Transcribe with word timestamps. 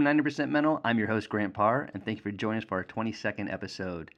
Welcome 0.00 0.16
to 0.16 0.30
90% 0.30 0.48
Mental. 0.48 0.80
I'm 0.82 0.98
your 0.98 1.08
host, 1.08 1.28
Grant 1.28 1.52
Parr, 1.52 1.90
and 1.92 2.02
thank 2.02 2.16
you 2.16 2.22
for 2.22 2.30
joining 2.30 2.62
us 2.62 2.64
for 2.64 2.78
our 2.78 2.84
22nd 2.84 3.52
episode. 3.52 4.10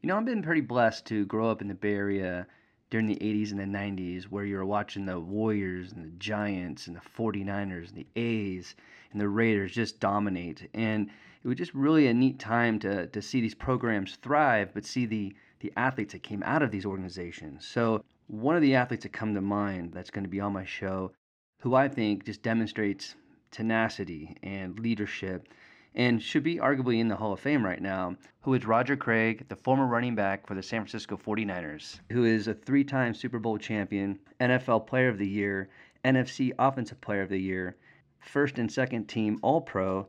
You 0.00 0.06
know, 0.06 0.16
I've 0.16 0.24
been 0.24 0.42
pretty 0.42 0.62
blessed 0.62 1.04
to 1.08 1.26
grow 1.26 1.50
up 1.50 1.60
in 1.60 1.68
the 1.68 1.74
Bay 1.74 1.92
Area 1.92 2.46
during 2.88 3.06
the 3.06 3.16
80s 3.16 3.50
and 3.50 3.60
the 3.60 3.64
90s 3.64 4.24
where 4.24 4.46
you 4.46 4.56
were 4.56 4.64
watching 4.64 5.04
the 5.04 5.20
Warriors 5.20 5.92
and 5.92 6.02
the 6.02 6.16
Giants 6.16 6.86
and 6.86 6.96
the 6.96 7.02
49ers 7.02 7.90
and 7.90 7.98
the 7.98 8.06
A's 8.16 8.74
and 9.12 9.20
the 9.20 9.28
Raiders 9.28 9.72
just 9.72 10.00
dominate. 10.00 10.70
And 10.72 11.10
it 11.44 11.48
was 11.48 11.58
just 11.58 11.74
really 11.74 12.06
a 12.06 12.14
neat 12.14 12.38
time 12.38 12.78
to, 12.78 13.08
to 13.08 13.20
see 13.20 13.42
these 13.42 13.54
programs 13.54 14.16
thrive, 14.16 14.70
but 14.72 14.86
see 14.86 15.04
the, 15.04 15.34
the 15.60 15.70
athletes 15.76 16.14
that 16.14 16.22
came 16.22 16.42
out 16.44 16.62
of 16.62 16.70
these 16.70 16.86
organizations. 16.86 17.66
So, 17.66 18.02
one 18.28 18.56
of 18.56 18.62
the 18.62 18.74
athletes 18.74 19.02
that 19.02 19.12
come 19.12 19.34
to 19.34 19.42
mind 19.42 19.92
that's 19.92 20.10
going 20.10 20.24
to 20.24 20.30
be 20.30 20.40
on 20.40 20.54
my 20.54 20.64
show, 20.64 21.12
who 21.58 21.74
I 21.74 21.88
think 21.88 22.24
just 22.24 22.42
demonstrates 22.42 23.16
tenacity 23.50 24.36
and 24.42 24.78
leadership 24.78 25.48
and 25.94 26.22
should 26.22 26.42
be 26.42 26.56
arguably 26.56 27.00
in 27.00 27.08
the 27.08 27.16
Hall 27.16 27.32
of 27.32 27.40
Fame 27.40 27.64
right 27.64 27.82
now, 27.82 28.14
who 28.42 28.54
is 28.54 28.64
Roger 28.64 28.96
Craig, 28.96 29.44
the 29.48 29.56
former 29.56 29.86
running 29.86 30.14
back 30.14 30.46
for 30.46 30.54
the 30.54 30.62
San 30.62 30.82
Francisco 30.82 31.16
49ers, 31.16 31.98
who 32.12 32.24
is 32.24 32.46
a 32.46 32.54
three 32.54 32.84
time 32.84 33.14
Super 33.14 33.38
Bowl 33.38 33.58
champion, 33.58 34.18
NFL 34.40 34.86
Player 34.86 35.08
of 35.08 35.18
the 35.18 35.28
Year, 35.28 35.68
NFC 36.04 36.52
Offensive 36.58 37.00
Player 37.00 37.22
of 37.22 37.30
the 37.30 37.40
Year, 37.40 37.76
first 38.20 38.58
and 38.58 38.70
second 38.70 39.08
team 39.08 39.38
All 39.42 39.60
Pro, 39.60 40.06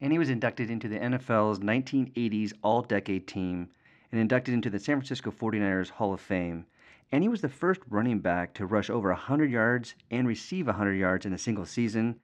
and 0.00 0.12
he 0.12 0.18
was 0.18 0.30
inducted 0.30 0.70
into 0.70 0.88
the 0.88 0.98
NFL's 0.98 1.60
1980s 1.60 2.52
All 2.62 2.82
Decade 2.82 3.26
Team 3.26 3.68
and 4.10 4.20
inducted 4.20 4.52
into 4.54 4.70
the 4.70 4.78
San 4.78 4.96
Francisco 4.96 5.30
49ers 5.30 5.90
Hall 5.90 6.12
of 6.12 6.20
Fame. 6.20 6.66
And 7.10 7.22
he 7.22 7.28
was 7.28 7.40
the 7.40 7.48
first 7.48 7.80
running 7.88 8.20
back 8.20 8.54
to 8.54 8.66
rush 8.66 8.90
over 8.90 9.08
100 9.08 9.50
yards 9.50 9.94
and 10.10 10.26
receive 10.28 10.66
100 10.66 10.94
yards 10.94 11.26
in 11.26 11.32
a 11.32 11.38
single 11.38 11.66
season. 11.66 12.20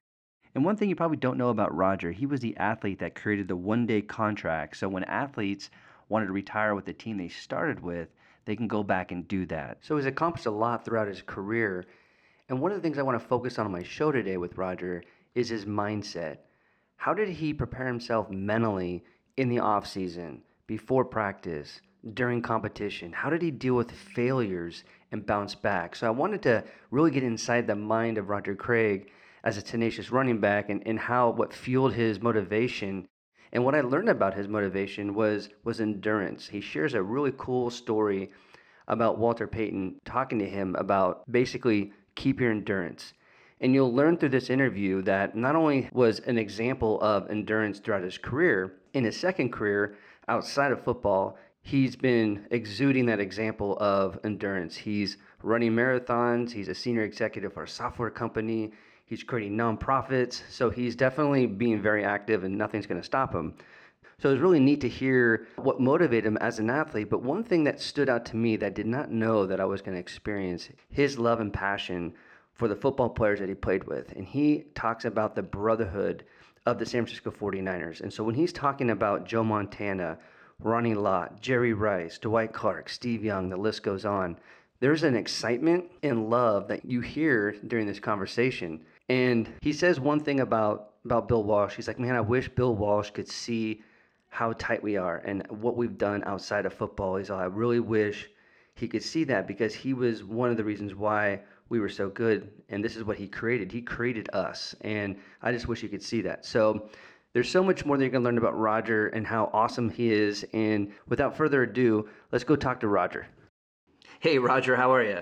And 0.58 0.64
one 0.64 0.74
thing 0.74 0.88
you 0.88 0.96
probably 0.96 1.18
don't 1.18 1.38
know 1.38 1.50
about 1.50 1.72
Roger, 1.72 2.10
he 2.10 2.26
was 2.26 2.40
the 2.40 2.56
athlete 2.56 2.98
that 2.98 3.14
created 3.14 3.46
the 3.46 3.54
one 3.54 3.86
day 3.86 4.02
contract. 4.02 4.76
So 4.76 4.88
when 4.88 5.04
athletes 5.04 5.70
wanted 6.08 6.26
to 6.26 6.32
retire 6.32 6.74
with 6.74 6.84
the 6.84 6.92
team 6.92 7.16
they 7.16 7.28
started 7.28 7.78
with, 7.78 8.08
they 8.44 8.56
can 8.56 8.66
go 8.66 8.82
back 8.82 9.12
and 9.12 9.28
do 9.28 9.46
that. 9.46 9.78
So 9.82 9.94
he's 9.94 10.04
accomplished 10.04 10.46
a 10.46 10.50
lot 10.50 10.84
throughout 10.84 11.06
his 11.06 11.22
career. 11.22 11.84
And 12.48 12.60
one 12.60 12.72
of 12.72 12.76
the 12.76 12.82
things 12.82 12.98
I 12.98 13.02
want 13.02 13.22
to 13.22 13.24
focus 13.24 13.56
on 13.56 13.66
on 13.66 13.72
my 13.72 13.84
show 13.84 14.10
today 14.10 14.36
with 14.36 14.58
Roger 14.58 15.04
is 15.36 15.48
his 15.48 15.64
mindset. 15.64 16.38
How 16.96 17.14
did 17.14 17.28
he 17.28 17.54
prepare 17.54 17.86
himself 17.86 18.28
mentally 18.28 19.04
in 19.36 19.50
the 19.50 19.60
off 19.60 19.86
season, 19.86 20.42
before 20.66 21.04
practice, 21.04 21.80
during 22.14 22.42
competition? 22.42 23.12
How 23.12 23.30
did 23.30 23.42
he 23.42 23.52
deal 23.52 23.74
with 23.74 23.92
failures 23.92 24.82
and 25.12 25.24
bounce 25.24 25.54
back? 25.54 25.94
So 25.94 26.08
I 26.08 26.10
wanted 26.10 26.42
to 26.42 26.64
really 26.90 27.12
get 27.12 27.22
inside 27.22 27.68
the 27.68 27.76
mind 27.76 28.18
of 28.18 28.28
Roger 28.28 28.56
Craig 28.56 29.12
as 29.48 29.56
a 29.56 29.62
tenacious 29.62 30.12
running 30.12 30.38
back 30.38 30.68
and, 30.68 30.82
and 30.84 30.98
how 30.98 31.30
what 31.30 31.54
fueled 31.54 31.94
his 31.94 32.20
motivation 32.20 33.08
and 33.50 33.64
what 33.64 33.74
I 33.74 33.80
learned 33.80 34.10
about 34.10 34.34
his 34.34 34.46
motivation 34.46 35.14
was 35.14 35.48
was 35.64 35.80
endurance. 35.80 36.48
He 36.48 36.60
shares 36.60 36.92
a 36.92 37.02
really 37.02 37.32
cool 37.38 37.70
story 37.70 38.30
about 38.88 39.16
Walter 39.16 39.46
Payton 39.46 40.02
talking 40.04 40.38
to 40.40 40.46
him 40.46 40.76
about 40.78 41.22
basically 41.32 41.92
keep 42.14 42.40
your 42.40 42.50
endurance. 42.50 43.14
And 43.62 43.72
you'll 43.72 43.94
learn 43.94 44.18
through 44.18 44.36
this 44.36 44.50
interview 44.50 45.00
that 45.04 45.34
not 45.34 45.56
only 45.56 45.88
was 45.94 46.20
an 46.20 46.36
example 46.36 47.00
of 47.00 47.30
endurance 47.30 47.78
throughout 47.78 48.02
his 48.02 48.18
career, 48.18 48.74
in 48.92 49.04
his 49.04 49.16
second 49.16 49.50
career 49.50 49.96
outside 50.28 50.72
of 50.72 50.84
football, 50.84 51.38
he's 51.62 51.96
been 51.96 52.46
exuding 52.50 53.06
that 53.06 53.18
example 53.18 53.78
of 53.80 54.18
endurance. 54.24 54.76
He's 54.76 55.16
running 55.42 55.72
marathons, 55.72 56.50
he's 56.50 56.68
a 56.68 56.74
senior 56.74 57.04
executive 57.04 57.54
for 57.54 57.62
a 57.62 57.68
software 57.68 58.10
company, 58.10 58.72
He's 59.08 59.22
creating 59.22 59.56
nonprofits. 59.56 60.42
So 60.50 60.70
he's 60.70 60.94
definitely 60.94 61.46
being 61.46 61.80
very 61.80 62.04
active 62.04 62.44
and 62.44 62.56
nothing's 62.56 62.86
going 62.86 63.00
to 63.00 63.06
stop 63.06 63.34
him. 63.34 63.54
So 64.20 64.28
it 64.28 64.32
was 64.32 64.40
really 64.40 64.60
neat 64.60 64.80
to 64.80 64.88
hear 64.88 65.46
what 65.56 65.80
motivated 65.80 66.26
him 66.26 66.36
as 66.38 66.58
an 66.58 66.70
athlete. 66.70 67.08
But 67.08 67.22
one 67.22 67.44
thing 67.44 67.64
that 67.64 67.80
stood 67.80 68.08
out 68.08 68.26
to 68.26 68.36
me 68.36 68.56
that 68.56 68.66
I 68.66 68.70
did 68.70 68.86
not 68.86 69.10
know 69.10 69.46
that 69.46 69.60
I 69.60 69.64
was 69.64 69.80
going 69.80 69.94
to 69.94 70.00
experience 70.00 70.68
his 70.90 71.18
love 71.18 71.40
and 71.40 71.52
passion 71.52 72.12
for 72.52 72.66
the 72.66 72.76
football 72.76 73.08
players 73.08 73.38
that 73.38 73.48
he 73.48 73.54
played 73.54 73.84
with. 73.84 74.12
And 74.12 74.26
he 74.26 74.64
talks 74.74 75.04
about 75.04 75.36
the 75.36 75.42
brotherhood 75.42 76.24
of 76.66 76.78
the 76.78 76.84
San 76.84 77.06
Francisco 77.06 77.30
49ers. 77.30 78.00
And 78.00 78.12
so 78.12 78.24
when 78.24 78.34
he's 78.34 78.52
talking 78.52 78.90
about 78.90 79.24
Joe 79.24 79.44
Montana, 79.44 80.18
Ronnie 80.60 80.96
Lott, 80.96 81.40
Jerry 81.40 81.72
Rice, 81.72 82.18
Dwight 82.18 82.52
Clark, 82.52 82.88
Steve 82.88 83.24
Young, 83.24 83.48
the 83.48 83.56
list 83.56 83.84
goes 83.84 84.04
on, 84.04 84.36
there's 84.80 85.04
an 85.04 85.16
excitement 85.16 85.86
and 86.02 86.28
love 86.28 86.68
that 86.68 86.84
you 86.84 87.00
hear 87.00 87.52
during 87.66 87.86
this 87.86 88.00
conversation. 88.00 88.80
And 89.08 89.48
he 89.62 89.72
says 89.72 89.98
one 89.98 90.20
thing 90.20 90.40
about 90.40 90.90
about 91.04 91.28
Bill 91.28 91.42
Walsh. 91.42 91.74
He's 91.74 91.88
like, 91.88 91.98
man, 91.98 92.14
I 92.14 92.20
wish 92.20 92.48
Bill 92.48 92.74
Walsh 92.74 93.10
could 93.10 93.28
see 93.28 93.82
how 94.28 94.52
tight 94.54 94.82
we 94.82 94.96
are 94.96 95.18
and 95.18 95.46
what 95.48 95.76
we've 95.76 95.96
done 95.96 96.22
outside 96.24 96.66
of 96.66 96.74
football. 96.74 97.16
He's 97.16 97.30
like, 97.30 97.40
I 97.40 97.46
really 97.46 97.80
wish 97.80 98.28
he 98.74 98.86
could 98.86 99.02
see 99.02 99.24
that 99.24 99.46
because 99.46 99.74
he 99.74 99.94
was 99.94 100.22
one 100.22 100.50
of 100.50 100.56
the 100.56 100.64
reasons 100.64 100.94
why 100.94 101.40
we 101.70 101.80
were 101.80 101.88
so 101.88 102.08
good. 102.10 102.50
And 102.68 102.84
this 102.84 102.96
is 102.96 103.04
what 103.04 103.16
he 103.16 103.26
created. 103.26 103.72
He 103.72 103.80
created 103.80 104.28
us. 104.32 104.74
And 104.82 105.16
I 105.42 105.52
just 105.52 105.66
wish 105.66 105.82
you 105.82 105.88
could 105.88 106.02
see 106.02 106.20
that. 106.22 106.44
So 106.44 106.90
there's 107.32 107.50
so 107.50 107.62
much 107.62 107.84
more 107.84 107.96
that 107.96 108.04
you 108.04 108.10
can 108.10 108.22
learn 108.22 108.38
about 108.38 108.58
Roger 108.58 109.08
and 109.08 109.26
how 109.26 109.50
awesome 109.52 109.90
he 109.90 110.12
is. 110.12 110.44
And 110.52 110.92
without 111.08 111.36
further 111.36 111.62
ado, 111.62 112.08
let's 112.32 112.44
go 112.44 112.56
talk 112.56 112.80
to 112.80 112.88
Roger. 112.88 113.26
Hey, 114.20 114.38
Roger, 114.38 114.76
how 114.76 114.92
are 114.92 115.02
you? 115.02 115.20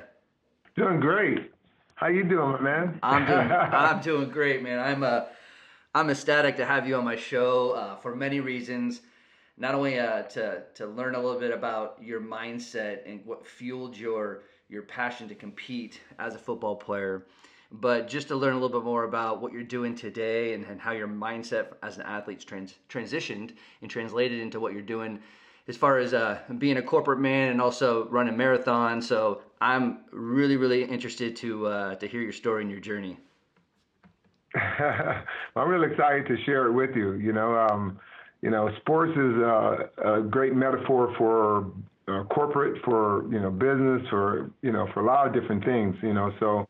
Doing 0.77 1.01
great. 1.01 1.51
How 1.97 2.09
you 2.09 2.25
doing, 2.25 2.63
man? 2.63 2.99
I'm 3.03 3.25
doing. 3.25 3.51
I'm 3.51 4.03
doing 4.03 4.29
great, 4.29 4.63
man. 4.63 4.79
I'm 4.79 5.03
uh, 5.03 5.23
I'm 5.95 6.11
ecstatic 6.11 6.59
to 6.59 6.67
have 6.67 6.87
you 6.87 6.95
on 6.97 7.05
my 7.07 7.17
show 7.17 7.71
uh, 7.71 7.97
for 7.97 8.15
many 8.15 8.39
reasons. 8.39 9.01
Not 9.57 9.75
only 9.75 9.99
uh, 9.99 10.25
to 10.25 10.65
to 10.75 10.87
learn 10.87 11.15
a 11.15 11.19
little 11.19 11.41
bit 11.41 11.53
about 11.53 11.97
your 12.03 12.21
mindset 12.21 13.11
and 13.11 13.25
what 13.25 13.47
fueled 13.47 13.97
your 13.97 14.43
your 14.69 14.83
passion 14.83 15.27
to 15.29 15.35
compete 15.35 16.03
as 16.19 16.35
a 16.35 16.39
football 16.39 16.77
player, 16.77 17.25
but 17.73 18.09
just 18.09 18.29
to 18.29 18.37
learn 18.37 18.53
a 18.53 18.57
little 18.61 18.79
bit 18.79 18.85
more 18.85 19.05
about 19.05 19.41
what 19.41 19.55
you're 19.55 19.63
doing 19.63 19.95
today 19.95 20.53
and, 20.53 20.67
and 20.67 20.79
how 20.79 20.93
your 20.93 21.09
mindset 21.09 21.77
as 21.83 21.97
an 21.97 22.03
athlete's 22.03 22.45
trans, 22.45 22.75
transitioned 22.91 23.55
and 23.81 23.91
translated 23.91 24.39
into 24.39 24.61
what 24.61 24.75
you're 24.75 24.83
doing 24.83 25.19
as 25.67 25.79
far 25.79 25.97
as 25.97 26.13
uh, 26.13 26.41
being 26.59 26.77
a 26.77 26.83
corporate 26.83 27.21
man 27.21 27.53
and 27.53 27.61
also 27.63 28.07
running 28.09 28.35
marathons. 28.35 29.05
So 29.05 29.41
I'm 29.61 30.01
really, 30.13 30.57
really 30.57 30.85
interested 30.85 31.37
to 31.37 31.67
uh, 31.67 31.95
to 31.97 32.07
hear 32.07 32.21
your 32.21 32.33
story 32.33 32.63
and 32.63 32.71
your 32.71 32.81
journey. 32.81 33.19
I'm 34.55 35.69
really 35.69 35.91
excited 35.93 36.27
to 36.27 36.37
share 36.45 36.67
it 36.67 36.73
with 36.73 36.95
you. 36.95 37.15
You 37.15 37.33
know, 37.33 37.57
um, 37.57 37.99
you 38.43 38.51
know, 38.51 38.71
sports 38.81 39.13
is 39.13 39.37
uh, 39.43 40.17
a 40.17 40.23
great 40.23 40.55
metaphor 40.55 41.15
for 41.19 41.73
uh, 42.09 42.25
corporate, 42.25 42.83
for 42.85 43.25
you 43.33 43.41
know, 43.41 43.51
business, 43.51 44.07
for 44.11 44.51
you 44.63 44.73
know, 44.73 44.89
for 44.93 45.01
a 45.01 45.07
lot 45.07 45.27
of 45.27 45.33
different 45.33 45.65
things. 45.65 45.97
You 46.03 46.15
know, 46.15 46.33
so 46.39 46.69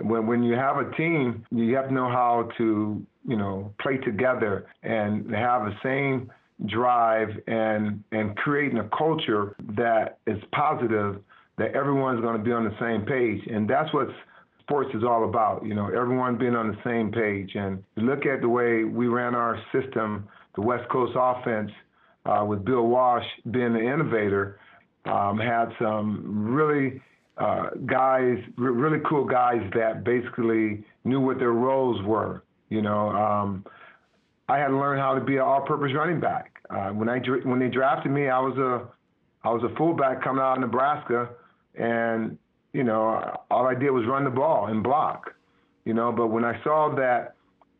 when 0.00 0.26
when 0.26 0.42
you 0.42 0.54
have 0.54 0.76
a 0.76 0.90
team, 0.96 1.44
you 1.50 1.74
have 1.76 1.88
to 1.88 1.94
know 1.94 2.08
how 2.08 2.50
to 2.58 3.04
you 3.26 3.36
know 3.36 3.74
play 3.80 3.98
together 3.98 4.66
and 4.82 5.30
have 5.34 5.64
the 5.64 5.74
same 5.82 6.30
drive 6.66 7.28
and 7.46 8.02
and 8.12 8.36
creating 8.36 8.78
a 8.78 8.88
culture 8.96 9.54
that 9.76 10.18
is 10.26 10.42
positive 10.52 11.20
that 11.58 11.74
everyone's 11.74 12.20
going 12.20 12.36
to 12.36 12.42
be 12.42 12.52
on 12.52 12.64
the 12.64 12.76
same 12.80 13.04
page. 13.04 13.40
And 13.52 13.68
that's 13.68 13.92
what 13.92 14.08
sports 14.60 14.90
is 14.94 15.02
all 15.02 15.28
about 15.28 15.64
you 15.64 15.74
know 15.74 15.86
everyone 15.86 16.38
being 16.38 16.54
on 16.54 16.68
the 16.68 16.78
same 16.84 17.10
page. 17.10 17.54
And 17.54 17.82
look 17.96 18.26
at 18.26 18.40
the 18.40 18.48
way 18.48 18.84
we 18.84 19.06
ran 19.06 19.34
our 19.34 19.60
system 19.72 20.28
the 20.54 20.62
west 20.62 20.88
coast 20.90 21.12
offense 21.16 21.70
uh, 22.26 22.44
with 22.44 22.64
bill 22.64 22.88
walsh 22.88 23.24
being 23.50 23.72
the 23.74 23.80
innovator 23.80 24.58
um, 25.04 25.38
had 25.38 25.66
some 25.80 26.50
really 26.52 27.00
uh, 27.36 27.70
guys 27.86 28.38
really 28.56 28.98
cool 29.08 29.24
guys 29.24 29.62
that 29.74 30.02
basically 30.04 30.84
knew 31.04 31.20
what 31.20 31.38
their 31.38 31.52
roles 31.52 32.02
were 32.04 32.42
you 32.68 32.82
know. 32.82 33.10
Um, 33.10 33.64
I 34.48 34.58
had 34.58 34.68
to 34.68 34.78
learn 34.78 34.98
how 34.98 35.14
to 35.14 35.20
be 35.20 35.36
an 35.36 35.42
all-purpose 35.42 35.92
running 35.94 36.20
back. 36.20 36.54
Uh, 36.70 36.90
when 36.90 37.08
I 37.08 37.18
when 37.44 37.58
they 37.58 37.68
drafted 37.68 38.12
me, 38.12 38.28
I 38.28 38.38
was 38.40 38.56
a 38.58 38.86
I 39.46 39.50
was 39.52 39.62
a 39.62 39.74
fullback 39.76 40.22
coming 40.22 40.42
out 40.42 40.54
of 40.54 40.60
Nebraska, 40.60 41.30
and 41.74 42.38
you 42.72 42.84
know 42.84 43.36
all 43.50 43.66
I 43.66 43.74
did 43.74 43.90
was 43.90 44.06
run 44.06 44.24
the 44.24 44.30
ball 44.30 44.66
and 44.66 44.82
block. 44.82 45.34
You 45.84 45.94
know, 45.94 46.12
but 46.12 46.28
when 46.28 46.44
I 46.44 46.62
saw 46.62 46.94
that 46.96 47.34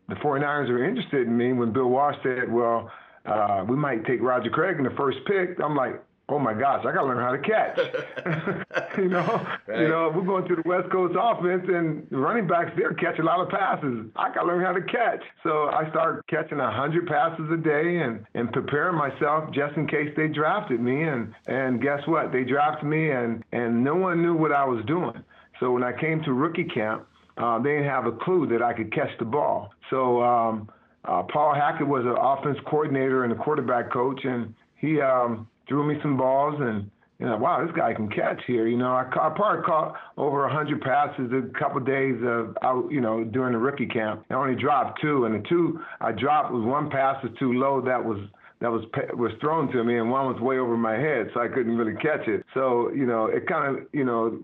the 0.08 0.14
49ers 0.16 0.68
were 0.68 0.84
interested 0.84 1.26
in 1.26 1.36
me, 1.36 1.52
when 1.52 1.72
Bill 1.72 1.88
Walsh 1.88 2.16
said, 2.22 2.50
"Well, 2.50 2.90
uh, 3.26 3.64
we 3.68 3.76
might 3.76 4.06
take 4.06 4.22
Roger 4.22 4.50
Craig 4.50 4.78
in 4.78 4.84
the 4.84 4.96
first 4.96 5.18
pick," 5.26 5.60
I'm 5.62 5.76
like, 5.76 6.02
oh 6.28 6.38
my 6.38 6.52
gosh, 6.52 6.84
I 6.84 6.92
got 6.92 7.02
to 7.02 7.06
learn 7.06 7.18
how 7.18 7.32
to 7.32 7.38
catch. 7.38 7.78
you 8.98 9.08
know, 9.08 9.46
right. 9.66 9.80
you 9.80 9.88
know, 9.88 10.12
we're 10.14 10.24
going 10.24 10.46
to 10.48 10.56
the 10.56 10.62
West 10.68 10.90
Coast 10.90 11.16
offense, 11.18 11.64
and 11.68 12.06
running 12.10 12.46
backs 12.46 12.70
they're 12.76 12.94
catching 12.94 13.22
a 13.22 13.24
lot 13.24 13.40
of 13.40 13.48
passes. 13.48 14.06
I 14.16 14.32
got 14.34 14.42
to 14.42 14.46
learn 14.46 14.64
how 14.64 14.72
to 14.72 14.82
catch. 14.82 15.22
So 15.42 15.68
I 15.68 15.88
started 15.90 16.22
catching 16.28 16.60
a 16.60 16.70
hundred 16.70 17.06
passes 17.06 17.50
a 17.52 17.56
day 17.56 17.98
and 17.98 18.24
and 18.34 18.52
preparing 18.52 18.96
myself 18.96 19.52
just 19.52 19.76
in 19.76 19.86
case 19.86 20.12
they 20.16 20.28
drafted 20.28 20.80
me. 20.80 21.02
And 21.04 21.34
and 21.46 21.80
guess 21.80 22.00
what? 22.06 22.32
They 22.32 22.44
drafted 22.44 22.88
me, 22.88 23.10
and 23.10 23.42
and 23.52 23.82
no 23.82 23.96
one 23.96 24.22
knew 24.22 24.34
what 24.34 24.52
I 24.52 24.64
was 24.64 24.84
doing. 24.86 25.22
So 25.60 25.72
when 25.72 25.82
I 25.82 25.92
came 25.98 26.22
to 26.22 26.32
rookie 26.32 26.64
camp, 26.64 27.06
uh, 27.36 27.58
they 27.60 27.70
didn't 27.70 27.88
have 27.88 28.06
a 28.06 28.12
clue 28.12 28.46
that 28.48 28.62
I 28.62 28.72
could 28.72 28.92
catch 28.92 29.10
the 29.18 29.24
ball. 29.24 29.72
So 29.90 30.22
um, 30.22 30.68
uh, 31.04 31.22
Paul 31.22 31.54
Hackett 31.54 31.86
was 31.86 32.04
an 32.04 32.16
offense 32.18 32.58
coordinator 32.66 33.24
and 33.24 33.32
a 33.32 33.36
quarterback 33.36 33.92
coach, 33.92 34.20
and 34.24 34.54
he 34.76 35.00
um, 35.00 35.48
threw 35.68 35.86
me 35.86 36.00
some 36.02 36.16
balls 36.16 36.56
and 36.60 36.90
you 37.18 37.26
know, 37.26 37.36
wow, 37.36 37.64
this 37.66 37.74
guy 37.76 37.94
can 37.94 38.08
catch 38.08 38.40
here. 38.46 38.68
You 38.68 38.76
know, 38.76 38.92
I, 38.92 39.02
I 39.02 39.30
probably 39.30 39.64
caught 39.64 39.96
over 40.16 40.44
a 40.44 40.54
100 40.54 40.80
passes 40.80 41.32
a 41.32 41.58
couple 41.58 41.78
of 41.78 41.86
days 41.86 42.14
of 42.22 42.56
out, 42.62 42.88
you 42.92 43.00
know, 43.00 43.24
during 43.24 43.52
the 43.52 43.58
rookie 43.58 43.86
camp. 43.86 44.24
I 44.30 44.34
only 44.34 44.54
dropped 44.54 45.00
two, 45.00 45.24
and 45.24 45.34
the 45.34 45.48
two 45.48 45.80
I 46.00 46.12
dropped 46.12 46.52
was 46.52 46.64
one 46.64 46.90
pass 46.90 47.20
was 47.24 47.32
too 47.38 47.54
low 47.54 47.80
that 47.80 48.04
was 48.04 48.20
that 48.60 48.70
was 48.70 48.84
was 49.14 49.32
thrown 49.40 49.70
to 49.72 49.82
me, 49.82 49.98
and 49.98 50.10
one 50.10 50.32
was 50.32 50.40
way 50.40 50.58
over 50.58 50.76
my 50.76 50.94
head, 50.94 51.30
so 51.34 51.40
I 51.40 51.48
couldn't 51.48 51.76
really 51.76 52.00
catch 52.00 52.26
it. 52.28 52.44
So 52.54 52.90
you 52.92 53.06
know, 53.06 53.26
it 53.26 53.48
kind 53.48 53.76
of 53.76 53.86
you 53.92 54.04
know 54.04 54.38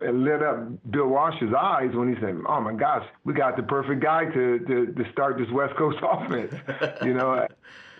it 0.00 0.14
lit 0.14 0.42
up 0.42 0.66
Bill 0.90 1.08
Walsh's 1.08 1.52
eyes 1.58 1.90
when 1.94 2.14
he 2.14 2.20
said, 2.20 2.40
"Oh 2.48 2.60
my 2.60 2.72
gosh, 2.72 3.06
we 3.24 3.34
got 3.34 3.56
the 3.56 3.62
perfect 3.62 4.02
guy 4.02 4.24
to 4.24 4.58
to, 4.60 4.86
to 4.92 5.12
start 5.12 5.36
this 5.36 5.50
West 5.50 5.76
Coast 5.76 5.98
offense." 6.02 6.54
you 7.02 7.12
know, 7.12 7.46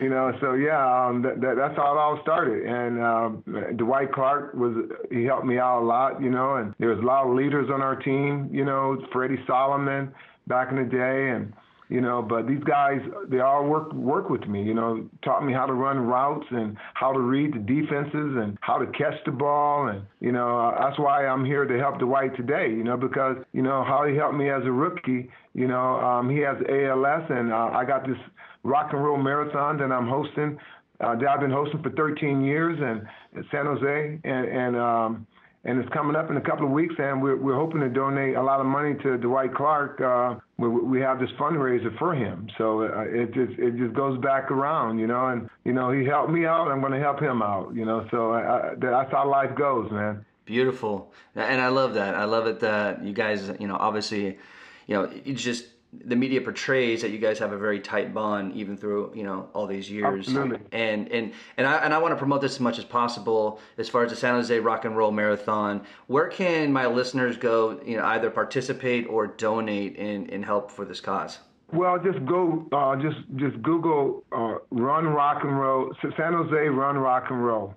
you 0.01 0.09
know, 0.09 0.33
so 0.41 0.55
yeah, 0.55 1.07
um, 1.07 1.23
that, 1.23 1.41
that, 1.41 1.55
that's 1.57 1.77
how 1.77 1.95
it 1.95 1.99
all 1.99 2.19
started. 2.23 2.65
And 2.67 3.03
um, 3.03 3.77
Dwight 3.77 4.13
Clark 4.13 4.55
was 4.55 4.75
he 5.11 5.25
helped 5.25 5.47
me 5.47 5.59
out 5.59 5.83
a 5.83 5.87
lot, 5.87 6.21
you 6.21 6.31
know, 6.31 6.57
and 6.57 6.75
there 6.79 6.89
was 6.89 6.99
a 6.99 7.07
lot 7.07 7.27
of 7.27 7.35
leaders 7.35 7.69
on 7.73 7.81
our 7.81 7.97
team, 7.97 8.49
you 8.53 8.65
know, 8.65 8.99
Freddie 9.13 9.43
Solomon 9.47 10.13
back 10.47 10.71
in 10.71 10.77
the 10.77 10.85
day, 10.85 11.31
and 11.31 11.53
you 11.91 12.01
know, 12.01 12.23
but 12.23 12.49
these 12.49 12.63
guys 12.65 13.01
they 13.29 13.41
all 13.41 13.67
work 13.67 13.93
work 13.93 14.31
with 14.31 14.47
me, 14.49 14.63
you 14.63 14.75
know, 14.75 15.09
taught 15.23 15.45
me 15.45 15.53
how 15.53 15.67
to 15.67 15.75
run 15.75 15.99
routes 15.99 16.47
and 16.51 16.77
how 16.95 17.13
to 17.13 17.21
read 17.21 17.55
the 17.55 17.59
defenses 17.59 18.37
and 18.37 18.59
how 18.63 18.79
to 18.79 18.87
catch 18.87 19.15
the 19.27 19.33
ball, 19.33 19.89
and 19.89 20.03
you 20.21 20.33
know, 20.33 20.75
that's 20.79 20.99
why 20.99 21.27
I'm 21.27 21.45
here 21.45 21.67
to 21.67 21.79
help 21.79 21.99
Dwight 22.01 22.35
today, 22.37 22.69
you 22.69 22.83
know, 22.83 22.97
because 22.97 23.37
you 23.53 23.63
know 23.63 23.85
how 23.85 24.07
he 24.07 24.17
helped 24.17 24.35
me 24.35 24.51
as 24.51 24.63
a 24.65 24.73
rookie, 24.73 25.31
you 25.55 25.69
know, 25.69 26.01
um, 26.01 26.31
he 26.31 26.39
has 26.39 26.57
ALS, 26.69 27.31
and 27.31 27.53
uh, 27.53 27.71
I 27.73 27.85
got 27.85 28.07
this 28.07 28.19
rock 28.65 28.93
and 28.93 29.05
roll 29.05 29.17
marathon 29.17 29.79
that 29.79 29.93
I'm 29.93 30.09
hosting. 30.09 30.59
Uh, 31.01 31.15
that 31.17 31.29
I've 31.29 31.41
been 31.41 31.51
hosting 31.51 31.83
for 31.83 31.91
13 31.91 32.45
years 32.45 32.79
and 32.81 33.07
in 33.37 33.47
San 33.51 33.67
Jose, 33.67 34.19
and 34.25 34.49
and 34.49 34.77
um, 34.77 35.27
and 35.65 35.81
it's 35.81 35.89
coming 35.93 36.15
up 36.15 36.31
in 36.31 36.37
a 36.37 36.41
couple 36.41 36.67
of 36.67 36.73
weeks, 36.73 36.95
and 36.99 37.23
we're 37.23 37.37
we're 37.37 37.57
hoping 37.57 37.81
to 37.81 37.89
donate 37.89 38.37
a 38.37 38.43
lot 38.43 38.61
of 38.61 38.67
money 38.67 38.95
to 39.03 39.17
Dwight 39.17 39.55
Clark. 39.55 40.01
Uh, 40.01 40.37
we, 40.59 40.69
we 40.69 41.01
have 41.01 41.19
this 41.19 41.31
fundraiser 41.39 41.97
for 41.99 42.15
him, 42.15 42.49
so 42.59 42.83
uh, 42.83 43.05
it 43.07 43.33
just 43.33 43.59
it 43.59 43.77
just 43.77 43.95
goes 43.95 44.21
back 44.21 44.51
around, 44.51 44.99
you 44.99 45.07
know. 45.07 45.29
And 45.29 45.49
you 45.65 45.73
know, 45.73 45.91
he 45.91 46.05
helped 46.05 46.31
me 46.31 46.47
out, 46.47 46.69
I'm 46.69 46.81
going 46.81 46.93
to 46.93 47.01
help 47.01 47.21
him 47.21 47.43
out, 47.43 47.75
you 47.75 47.85
know. 47.85 48.07
So 48.11 48.35
I, 48.35 48.75
that's 48.79 49.11
how 49.11 49.29
life 49.29 49.57
goes, 49.57 49.91
man. 49.91 50.25
Beautiful, 50.45 51.13
and 51.35 51.61
I 51.61 51.69
love 51.69 51.95
that. 51.95 52.15
I 52.15 52.25
love 52.25 52.47
it 52.47 52.61
that 52.61 53.03
you 53.03 53.15
guys, 53.15 53.51
you 53.59 53.67
know, 53.67 53.77
obviously, 53.81 54.39
you 54.87 54.95
know, 54.95 55.11
it's 55.25 55.43
just 55.43 55.67
the 56.05 56.17
media 56.17 56.41
portrays 56.41 57.03
that 57.03 57.11
you 57.11 57.19
guys 57.19 57.39
have 57.39 57.53
a 57.53 57.59
very 57.59 57.81
tight 57.81 58.15
bond 58.15 58.55
even 58.55 58.77
through 58.77 59.13
you 59.15 59.23
know 59.23 59.49
all 59.55 59.67
these 59.67 59.91
years 59.91 60.29
Absolutely. 60.29 60.59
and 60.73 61.11
and 61.13 61.33
and 61.57 61.67
I, 61.67 61.77
and 61.79 61.95
I 61.95 61.99
want 61.99 62.13
to 62.13 62.17
promote 62.17 62.41
this 62.41 62.55
as 62.55 62.61
much 62.61 62.79
as 62.79 62.85
possible 62.85 63.61
as 63.79 63.89
far 63.89 64.05
as 64.05 64.11
the 64.11 64.17
San 64.17 64.35
Jose 64.35 64.59
Rock 64.61 64.85
and 64.85 64.97
Roll 64.97 65.13
Marathon 65.13 65.83
where 66.07 66.29
can 66.29 66.73
my 66.73 66.87
listeners 66.87 67.37
go 67.37 67.81
you 67.85 67.97
know 67.97 68.05
either 68.05 68.31
participate 68.31 69.07
or 69.09 69.27
donate 69.27 69.99
and, 69.99 70.31
and 70.31 70.45
help 70.45 70.71
for 70.71 70.85
this 70.85 71.01
cause 71.01 71.39
well, 71.73 71.99
just 71.99 72.25
go, 72.25 72.67
uh, 72.71 72.95
just 72.97 73.19
just 73.35 73.61
Google 73.63 74.23
uh, 74.31 74.57
Run 74.71 75.07
Rock 75.07 75.43
and 75.43 75.59
Roll, 75.59 75.93
San 76.17 76.33
Jose 76.33 76.55
Run 76.55 76.97
Rock 76.97 77.25
and 77.31 77.45
Roll, 77.45 77.75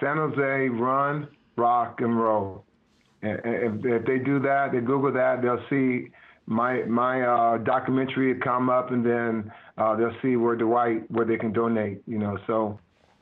San 0.00 0.16
Jose 0.16 0.68
Run 0.68 1.28
Rock 1.56 2.00
and 2.00 2.18
Roll. 2.18 2.64
And 3.22 3.38
if, 3.44 3.84
if 3.84 4.06
they 4.06 4.18
do 4.18 4.38
that, 4.40 4.72
they 4.72 4.80
Google 4.80 5.12
that, 5.12 5.42
they'll 5.42 5.62
see 5.68 6.08
my 6.50 6.82
my 6.82 7.22
uh, 7.22 7.58
documentary 7.58 8.28
had 8.28 8.42
come 8.42 8.68
up, 8.68 8.90
and 8.90 9.06
then 9.06 9.52
uh, 9.78 9.94
they'll 9.94 10.16
see 10.20 10.36
where 10.36 10.56
Dwight 10.56 11.08
where 11.10 11.24
they 11.24 11.36
can 11.36 11.52
donate. 11.52 12.02
You 12.06 12.18
know, 12.18 12.38
so 12.46 12.78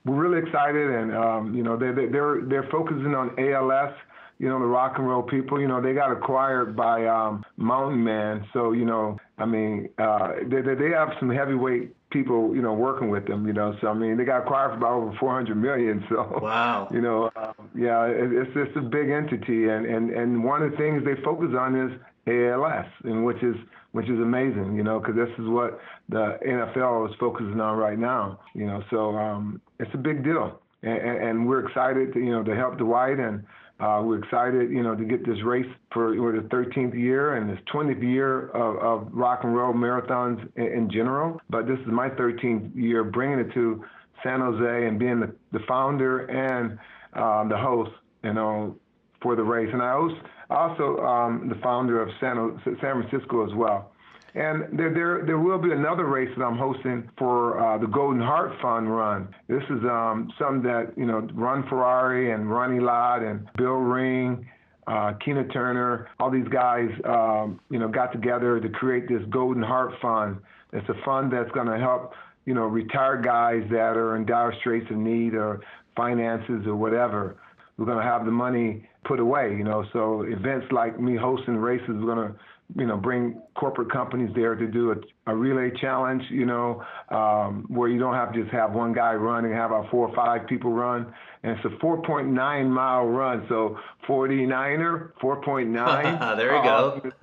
we're 0.07 0.17
really 0.17 0.39
excited, 0.39 0.91
and 0.91 1.15
um, 1.15 1.55
you 1.55 1.63
know 1.63 1.77
they 1.77 1.93
they're 1.93 2.41
they're 2.43 2.69
focusing 2.73 3.15
on 3.15 3.39
ALS. 3.39 3.93
You 4.39 4.49
know, 4.49 4.59
the 4.61 4.67
rock 4.67 4.95
and 4.97 5.07
roll 5.07 5.23
people. 5.23 5.61
You 5.61 5.69
know, 5.69 5.83
they 5.83 5.93
got 5.93 6.11
acquired 6.11 6.75
by 6.75 7.07
um, 7.07 7.45
Mountain 7.59 8.03
Man, 8.03 8.47
so 8.55 8.73
you 8.73 8.87
know, 8.87 9.19
I 9.37 9.45
mean, 9.45 9.91
uh, 9.99 10.31
they 10.47 10.63
they 10.63 10.91
have 10.91 11.11
some 11.21 11.29
heavyweight 11.29 11.95
people, 12.11 12.55
you 12.55 12.63
know, 12.63 12.73
working 12.73 13.11
with 13.11 13.27
them, 13.27 13.47
you 13.47 13.53
know. 13.53 13.77
So 13.83 13.89
I 13.89 13.95
mean, 13.95 14.17
they 14.17 14.25
got 14.25 14.43
acquired 14.43 14.71
for 14.71 14.77
about 14.79 14.93
over 14.95 15.17
400 15.21 15.55
million. 15.55 16.05
So 16.09 16.39
wow, 16.41 16.89
you 16.91 17.03
know, 17.03 17.31
um, 17.37 17.69
yeah, 17.77 18.07
it, 18.07 18.33
it's 18.33 18.51
it's 18.55 18.77
a 18.77 18.81
big 18.81 19.11
entity, 19.11 19.69
and 19.69 19.85
and 19.85 20.11
and 20.11 20.43
one 20.43 20.63
of 20.63 20.71
the 20.71 20.77
things 20.79 21.05
they 21.05 21.21
focus 21.23 21.51
on 21.59 21.77
is 21.77 21.93
ALS, 22.26 22.87
and 23.05 23.25
which 23.25 23.43
is 23.43 23.56
which 23.93 24.09
is 24.09 24.19
amazing, 24.20 24.76
you 24.76 24.82
know, 24.82 24.99
because 24.99 25.17
this 25.17 25.31
is 25.38 25.49
what 25.49 25.81
the 26.09 26.38
NFL 26.44 27.09
is 27.09 27.15
focusing 27.19 27.61
on 27.61 27.76
right 27.79 27.99
now, 27.99 28.38
you 28.55 28.67
know. 28.67 28.82
So 28.91 29.17
um, 29.17 29.61
it's 29.81 29.91
a 29.94 29.99
big 29.99 30.23
deal, 30.25 30.61
and, 30.82 30.99
and 30.99 31.49
we're 31.49 31.67
excited, 31.67 32.12
to, 32.12 32.19
you 32.20 32.31
know, 32.31 32.43
to 32.43 32.55
help 32.55 32.79
Dwight, 32.79 33.19
and 33.19 33.43
uh, 33.81 34.03
we're 34.05 34.19
excited, 34.19 34.70
you 34.70 34.82
know, 34.82 34.94
to 34.94 35.05
get 35.05 35.25
this 35.25 35.38
race 35.44 35.67
for 35.93 36.15
for 36.17 36.32
the 36.32 36.47
13th 36.49 36.94
year 36.94 37.37
and 37.37 37.49
this 37.49 37.59
20th 37.73 38.03
year 38.03 38.49
of, 38.49 38.76
of 38.79 39.09
rock 39.12 39.41
and 39.44 39.55
roll 39.55 39.73
marathons 39.73 40.41
in, 40.56 40.64
in, 40.64 40.91
general. 40.91 41.41
But 41.49 41.67
this 41.67 41.79
is 41.79 41.87
my 41.87 42.09
13th 42.09 42.75
year 42.75 43.05
bringing 43.05 43.38
it 43.38 43.53
to 43.55 43.85
San 44.25 44.41
Jose 44.41 44.87
and 44.87 44.99
being 44.99 45.21
the, 45.21 45.32
the 45.53 45.61
founder 45.69 46.26
and 46.26 46.73
um, 47.14 47.49
the 47.49 47.56
host, 47.56 47.93
you 48.25 48.32
know, 48.32 48.76
for 49.23 49.37
the 49.37 49.44
race. 49.44 49.71
And 49.73 49.81
I 49.81 49.93
host 49.93 50.17
also 50.50 50.99
um, 50.99 51.49
the 51.49 51.56
founder 51.56 52.00
of 52.00 52.09
San, 52.21 52.61
San 52.65 53.03
Francisco 53.03 53.47
as 53.47 53.55
well. 53.55 53.93
And 54.35 54.79
there, 54.79 54.93
there, 54.93 55.23
there 55.25 55.39
will 55.39 55.59
be 55.59 55.73
another 55.73 56.05
race 56.05 56.29
that 56.37 56.45
I'm 56.45 56.59
hosting 56.59 57.09
for 57.19 57.59
uh, 57.59 57.79
the 57.79 57.87
Golden 57.87 58.21
Heart 58.21 58.53
Fund 58.61 58.95
run. 58.95 59.35
This 59.49 59.62
is 59.65 59.83
um, 59.85 60.31
something 60.39 60.62
that, 60.62 60.93
you 60.97 61.06
know, 61.06 61.27
Ron 61.33 61.67
Ferrari 61.69 62.33
and 62.33 62.50
Ronnie 62.50 62.79
Lott 62.81 63.23
and 63.23 63.49
Bill 63.56 63.73
Ring, 63.73 64.47
uh, 64.87 65.15
Keena 65.25 65.49
Turner, 65.49 66.09
all 66.21 66.31
these 66.31 66.49
guys, 66.49 66.89
um, 67.05 67.59
you 67.71 67.79
know, 67.79 67.89
got 67.89 68.12
together 68.12 68.61
to 68.61 68.69
create 68.69 69.09
this 69.09 69.23
Golden 69.31 69.62
Heart 69.62 69.95
Fund. 70.00 70.39
It's 70.73 70.89
a 70.89 71.05
fund 71.05 71.33
that's 71.33 71.50
going 71.53 71.67
to 71.67 71.79
help, 71.79 72.12
you 72.45 72.55
know, 72.55 72.67
retired 72.67 73.25
guys 73.25 73.62
that 73.71 73.97
are 73.97 74.17
in 74.17 74.27
dire 74.27 74.55
straits 74.61 74.91
of 74.91 74.99
need 74.99 75.35
or 75.35 75.61
finances 75.97 76.67
or 76.67 76.77
whatever. 76.77 77.38
We're 77.76 77.87
going 77.87 77.99
to 77.99 78.05
have 78.05 78.25
the 78.25 78.31
money 78.31 78.88
put 79.05 79.21
away, 79.21 79.55
you 79.57 79.64
know. 79.64 79.85
So 79.93 80.23
events 80.23 80.67
like 80.71 81.00
me 81.00 81.17
hosting 81.17 81.57
races, 81.57 81.88
we're 81.88 82.14
gonna, 82.14 82.35
you 82.76 82.87
know, 82.87 82.97
bring 82.97 83.40
corporate 83.55 83.90
companies 83.90 84.31
there 84.35 84.55
to 84.55 84.67
do 84.67 84.93
a, 84.93 85.33
a 85.33 85.35
relay 85.35 85.71
challenge, 85.81 86.23
you 86.31 86.47
know, 86.47 86.85
um, 87.11 87.64
where 87.69 87.88
you 87.88 87.99
don't 87.99 88.14
have 88.14 88.33
to 88.33 88.43
just 88.43 88.52
have 88.52 88.73
one 88.73 88.93
guy 88.93 89.14
run 89.14 89.45
and 89.45 89.55
have 89.55 89.73
our 89.73 89.88
four 89.90 90.09
or 90.09 90.14
five 90.14 90.47
people 90.47 90.73
run. 90.73 91.12
And 91.43 91.57
it's 91.57 91.64
a 91.64 91.69
4.9 91.69 92.69
mile 92.69 93.07
run, 93.07 93.47
so 93.49 93.78
49er, 94.09 95.12
4.9. 95.23 96.37
there 96.37 96.57
you 96.57 96.62
go. 96.62 97.12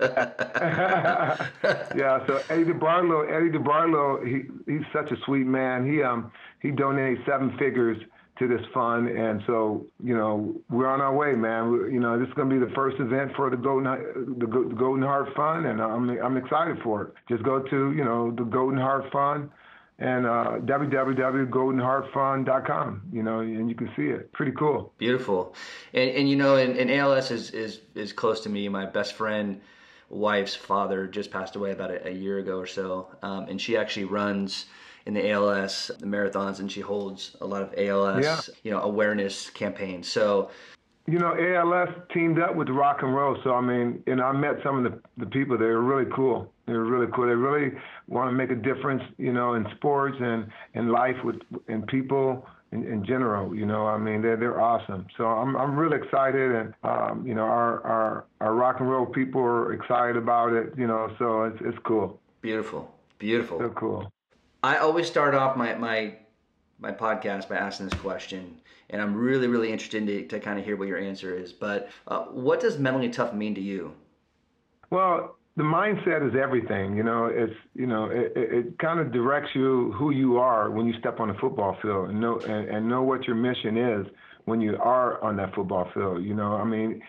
yeah, 1.94 2.26
so 2.26 2.40
Eddie 2.48 2.64
DeBartolo, 2.64 3.30
Eddie 3.30 3.58
DeBartolo, 3.58 4.26
he 4.26 4.72
he's 4.72 4.86
such 4.92 5.10
a 5.10 5.16
sweet 5.26 5.46
man. 5.46 5.90
He 5.90 6.02
um 6.02 6.32
he 6.60 6.70
donated 6.70 7.18
seven 7.26 7.56
figures 7.58 7.98
to 8.38 8.48
this 8.48 8.60
fund. 8.74 9.08
And 9.08 9.42
so, 9.46 9.86
you 10.02 10.16
know, 10.16 10.54
we're 10.68 10.88
on 10.88 11.00
our 11.00 11.14
way, 11.14 11.34
man. 11.34 11.70
We, 11.72 11.94
you 11.94 12.00
know, 12.00 12.18
this 12.18 12.28
is 12.28 12.34
going 12.34 12.50
to 12.50 12.58
be 12.58 12.64
the 12.64 12.72
first 12.74 13.00
event 13.00 13.32
for 13.34 13.48
the 13.50 13.56
Golden 13.56 14.38
the 14.38 14.46
Golden 14.46 15.02
Heart 15.02 15.34
Fund, 15.34 15.66
and 15.66 15.80
I'm 15.80 16.10
I'm 16.22 16.36
excited 16.36 16.78
for 16.82 17.02
it. 17.02 17.14
Just 17.28 17.42
go 17.42 17.58
to 17.60 17.92
you 17.92 18.04
know 18.04 18.30
the 18.30 18.44
Golden 18.44 18.78
Heart 18.78 19.10
Fund 19.12 19.50
and 19.98 20.26
uh, 20.26 20.58
www.goldenheartfund.com. 20.60 23.02
You 23.12 23.22
know, 23.22 23.40
and 23.40 23.68
you 23.68 23.74
can 23.74 23.90
see 23.96 24.08
it. 24.08 24.32
Pretty 24.32 24.52
cool. 24.52 24.92
Beautiful, 24.98 25.54
and 25.94 26.10
and 26.10 26.28
you 26.28 26.36
know, 26.36 26.56
and, 26.56 26.76
and 26.76 26.90
ALS 26.90 27.30
is 27.30 27.50
is 27.50 27.80
is 27.94 28.12
close 28.12 28.40
to 28.40 28.50
me. 28.50 28.68
My 28.68 28.84
best 28.86 29.14
friend 29.14 29.60
wife's 30.08 30.54
father 30.54 31.06
just 31.06 31.30
passed 31.32 31.56
away 31.56 31.72
about 31.72 31.90
a, 31.90 32.08
a 32.08 32.12
year 32.12 32.38
ago 32.38 32.58
or 32.58 32.66
so, 32.66 33.08
um, 33.22 33.46
and 33.48 33.60
she 33.60 33.76
actually 33.76 34.04
runs 34.04 34.66
in 35.06 35.14
the 35.14 35.30
ALS, 35.30 35.90
the 36.00 36.06
marathons, 36.06 36.58
and 36.58 36.70
she 36.70 36.80
holds 36.80 37.36
a 37.40 37.46
lot 37.46 37.62
of 37.62 37.72
ALS, 37.78 38.24
yeah. 38.24 38.40
you 38.64 38.70
know, 38.72 38.80
awareness 38.82 39.50
campaigns. 39.50 40.08
So, 40.10 40.50
you 41.06 41.20
know, 41.20 41.32
ALS 41.32 41.88
teamed 42.12 42.40
up 42.40 42.56
with 42.56 42.68
rock 42.68 43.02
and 43.02 43.14
roll. 43.14 43.38
So 43.44 43.54
I 43.54 43.60
mean, 43.60 44.02
you 44.06 44.16
know, 44.16 44.24
I 44.24 44.32
met 44.32 44.56
some 44.64 44.84
of 44.84 44.92
the 44.92 45.00
the 45.16 45.26
people. 45.26 45.56
They 45.56 45.66
were 45.66 45.82
really 45.82 46.10
cool. 46.14 46.52
They 46.66 46.72
were 46.72 46.84
really 46.84 47.10
cool. 47.14 47.28
They 47.28 47.34
really 47.34 47.76
want 48.08 48.28
to 48.28 48.32
make 48.32 48.50
a 48.50 48.56
difference, 48.56 49.02
you 49.16 49.32
know, 49.32 49.54
in 49.54 49.66
sports 49.76 50.16
and 50.20 50.48
in 50.74 50.88
life 50.88 51.16
with 51.24 51.36
in 51.68 51.82
people. 51.82 52.46
In, 52.72 52.84
in, 52.84 53.04
general. 53.06 53.54
You 53.54 53.64
know, 53.64 53.86
I 53.86 53.96
mean, 53.96 54.22
they're 54.22 54.36
they're 54.36 54.60
awesome. 54.60 55.06
So 55.16 55.24
I'm 55.24 55.56
I'm 55.56 55.76
really 55.76 55.96
excited, 55.96 56.52
and 56.52 56.74
um, 56.82 57.24
you 57.24 57.32
know, 57.32 57.44
our 57.44 57.80
our 57.86 58.24
our 58.40 58.54
rock 58.54 58.80
and 58.80 58.90
roll 58.90 59.06
people 59.06 59.40
are 59.40 59.72
excited 59.72 60.16
about 60.16 60.52
it. 60.52 60.72
You 60.76 60.88
know, 60.88 61.14
so 61.16 61.44
it's 61.44 61.58
it's 61.60 61.78
cool. 61.84 62.18
Beautiful, 62.42 62.92
beautiful. 63.20 63.60
So 63.60 63.68
cool. 63.68 64.12
I 64.66 64.78
always 64.78 65.06
start 65.06 65.32
off 65.32 65.56
my 65.56 65.76
my 65.76 66.14
my 66.80 66.90
podcast 66.90 67.48
by 67.48 67.54
asking 67.54 67.88
this 67.88 68.00
question, 68.00 68.56
and 68.90 69.00
I'm 69.00 69.14
really 69.14 69.46
really 69.46 69.70
interested 69.70 70.04
to, 70.08 70.26
to 70.26 70.40
kind 70.40 70.58
of 70.58 70.64
hear 70.64 70.76
what 70.76 70.88
your 70.88 70.98
answer 70.98 71.38
is. 71.38 71.52
But 71.52 71.88
uh, 72.08 72.24
what 72.24 72.58
does 72.58 72.76
mentally 72.76 73.08
tough 73.08 73.32
mean 73.32 73.54
to 73.54 73.60
you? 73.60 73.92
Well, 74.90 75.36
the 75.56 75.62
mindset 75.62 76.28
is 76.28 76.34
everything. 76.34 76.96
You 76.96 77.04
know, 77.04 77.26
it's 77.26 77.54
you 77.76 77.86
know 77.86 78.06
it, 78.10 78.32
it 78.34 78.78
kind 78.80 78.98
of 78.98 79.12
directs 79.12 79.50
you 79.54 79.92
who 79.92 80.10
you 80.10 80.38
are 80.38 80.68
when 80.68 80.88
you 80.88 80.98
step 80.98 81.20
on 81.20 81.28
the 81.28 81.34
football 81.34 81.76
field 81.80 82.10
and 82.10 82.20
know 82.20 82.40
and, 82.40 82.68
and 82.68 82.88
know 82.88 83.04
what 83.04 83.22
your 83.22 83.36
mission 83.36 83.78
is 83.78 84.04
when 84.46 84.60
you 84.60 84.76
are 84.78 85.22
on 85.22 85.36
that 85.36 85.54
football 85.54 85.88
field. 85.94 86.24
You 86.24 86.34
know, 86.34 86.56
I 86.56 86.64
mean, 86.64 87.00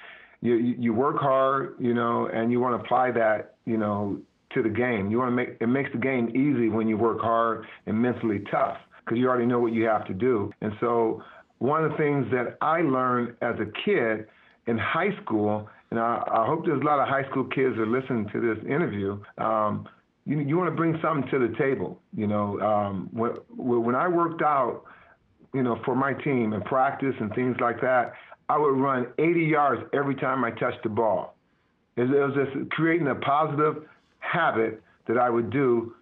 you 0.41 0.57
you 0.57 0.93
work 0.93 1.17
hard, 1.17 1.75
you 1.79 1.95
know, 1.95 2.27
and 2.31 2.51
you 2.51 2.59
want 2.59 2.79
to 2.79 2.85
apply 2.85 3.09
that, 3.13 3.55
you 3.65 3.77
know, 3.77 4.21
to 4.53 4.63
the 4.63 4.69
game. 4.69 5.11
You 5.11 5.19
want 5.19 5.31
to 5.31 5.35
make 5.35 5.57
it 5.59 5.67
makes 5.67 5.91
the 5.91 5.97
game 5.97 6.29
easy 6.29 6.69
when 6.69 6.87
you 6.87 6.97
work 6.97 7.19
hard 7.19 7.65
and 7.85 8.01
mentally 8.01 8.43
tough 8.51 8.77
because 9.03 9.17
you 9.17 9.27
already 9.27 9.45
know 9.45 9.59
what 9.59 9.73
you 9.73 9.85
have 9.85 10.05
to 10.07 10.13
do. 10.13 10.51
And 10.61 10.73
so 10.79 11.23
one 11.59 11.83
of 11.83 11.91
the 11.91 11.97
things 11.97 12.27
that 12.31 12.57
I 12.61 12.81
learned 12.81 13.35
as 13.41 13.55
a 13.59 13.65
kid 13.85 14.27
in 14.67 14.77
high 14.77 15.15
school, 15.23 15.69
and 15.91 15.99
I, 15.99 16.21
I 16.31 16.45
hope 16.45 16.65
there's 16.65 16.81
a 16.81 16.85
lot 16.85 16.99
of 16.99 17.07
high 17.07 17.27
school 17.29 17.45
kids 17.45 17.75
that 17.77 17.83
are 17.83 17.87
listening 17.87 18.29
to 18.33 18.41
this 18.41 18.63
interview. 18.65 19.19
Um, 19.37 19.87
you, 20.25 20.39
you 20.39 20.57
want 20.57 20.69
to 20.69 20.75
bring 20.75 20.99
something 21.01 21.29
to 21.31 21.39
the 21.39 21.55
table. 21.57 21.99
You 22.15 22.27
know, 22.27 22.59
um, 22.59 23.09
when, 23.11 23.31
when 23.55 23.95
I 23.95 24.07
worked 24.07 24.41
out, 24.41 24.83
you 25.53 25.63
know, 25.63 25.79
for 25.85 25.95
my 25.95 26.13
team 26.13 26.53
and 26.53 26.63
practice 26.65 27.15
and 27.19 27.33
things 27.33 27.55
like 27.61 27.79
that, 27.81 28.13
I 28.49 28.57
would 28.57 28.77
run 28.77 29.07
80 29.17 29.41
yards 29.41 29.81
every 29.93 30.15
time 30.15 30.43
I 30.43 30.51
touched 30.51 30.83
the 30.83 30.89
ball. 30.89 31.35
It 31.95 32.07
was 32.09 32.33
just 32.35 32.69
creating 32.71 33.07
a 33.07 33.15
positive 33.15 33.83
habit 34.19 34.81
that 35.07 35.17
I 35.17 35.29
would 35.29 35.50
do 35.50 35.93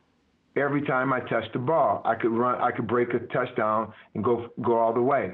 every 0.55 0.81
time 0.81 1.13
I 1.13 1.19
touched 1.22 1.53
the 1.53 1.60
ball. 1.60 2.01
I 2.05 2.15
could 2.15 2.31
run, 2.31 2.62
I 2.62 2.72
could 2.72 2.88
break 2.88 3.13
a 3.13 3.19
touchdown 3.34 3.93
and 4.13 4.24
go 4.24 4.50
go 4.62 4.77
all 4.77 4.93
the 4.93 5.01
way. 5.01 5.34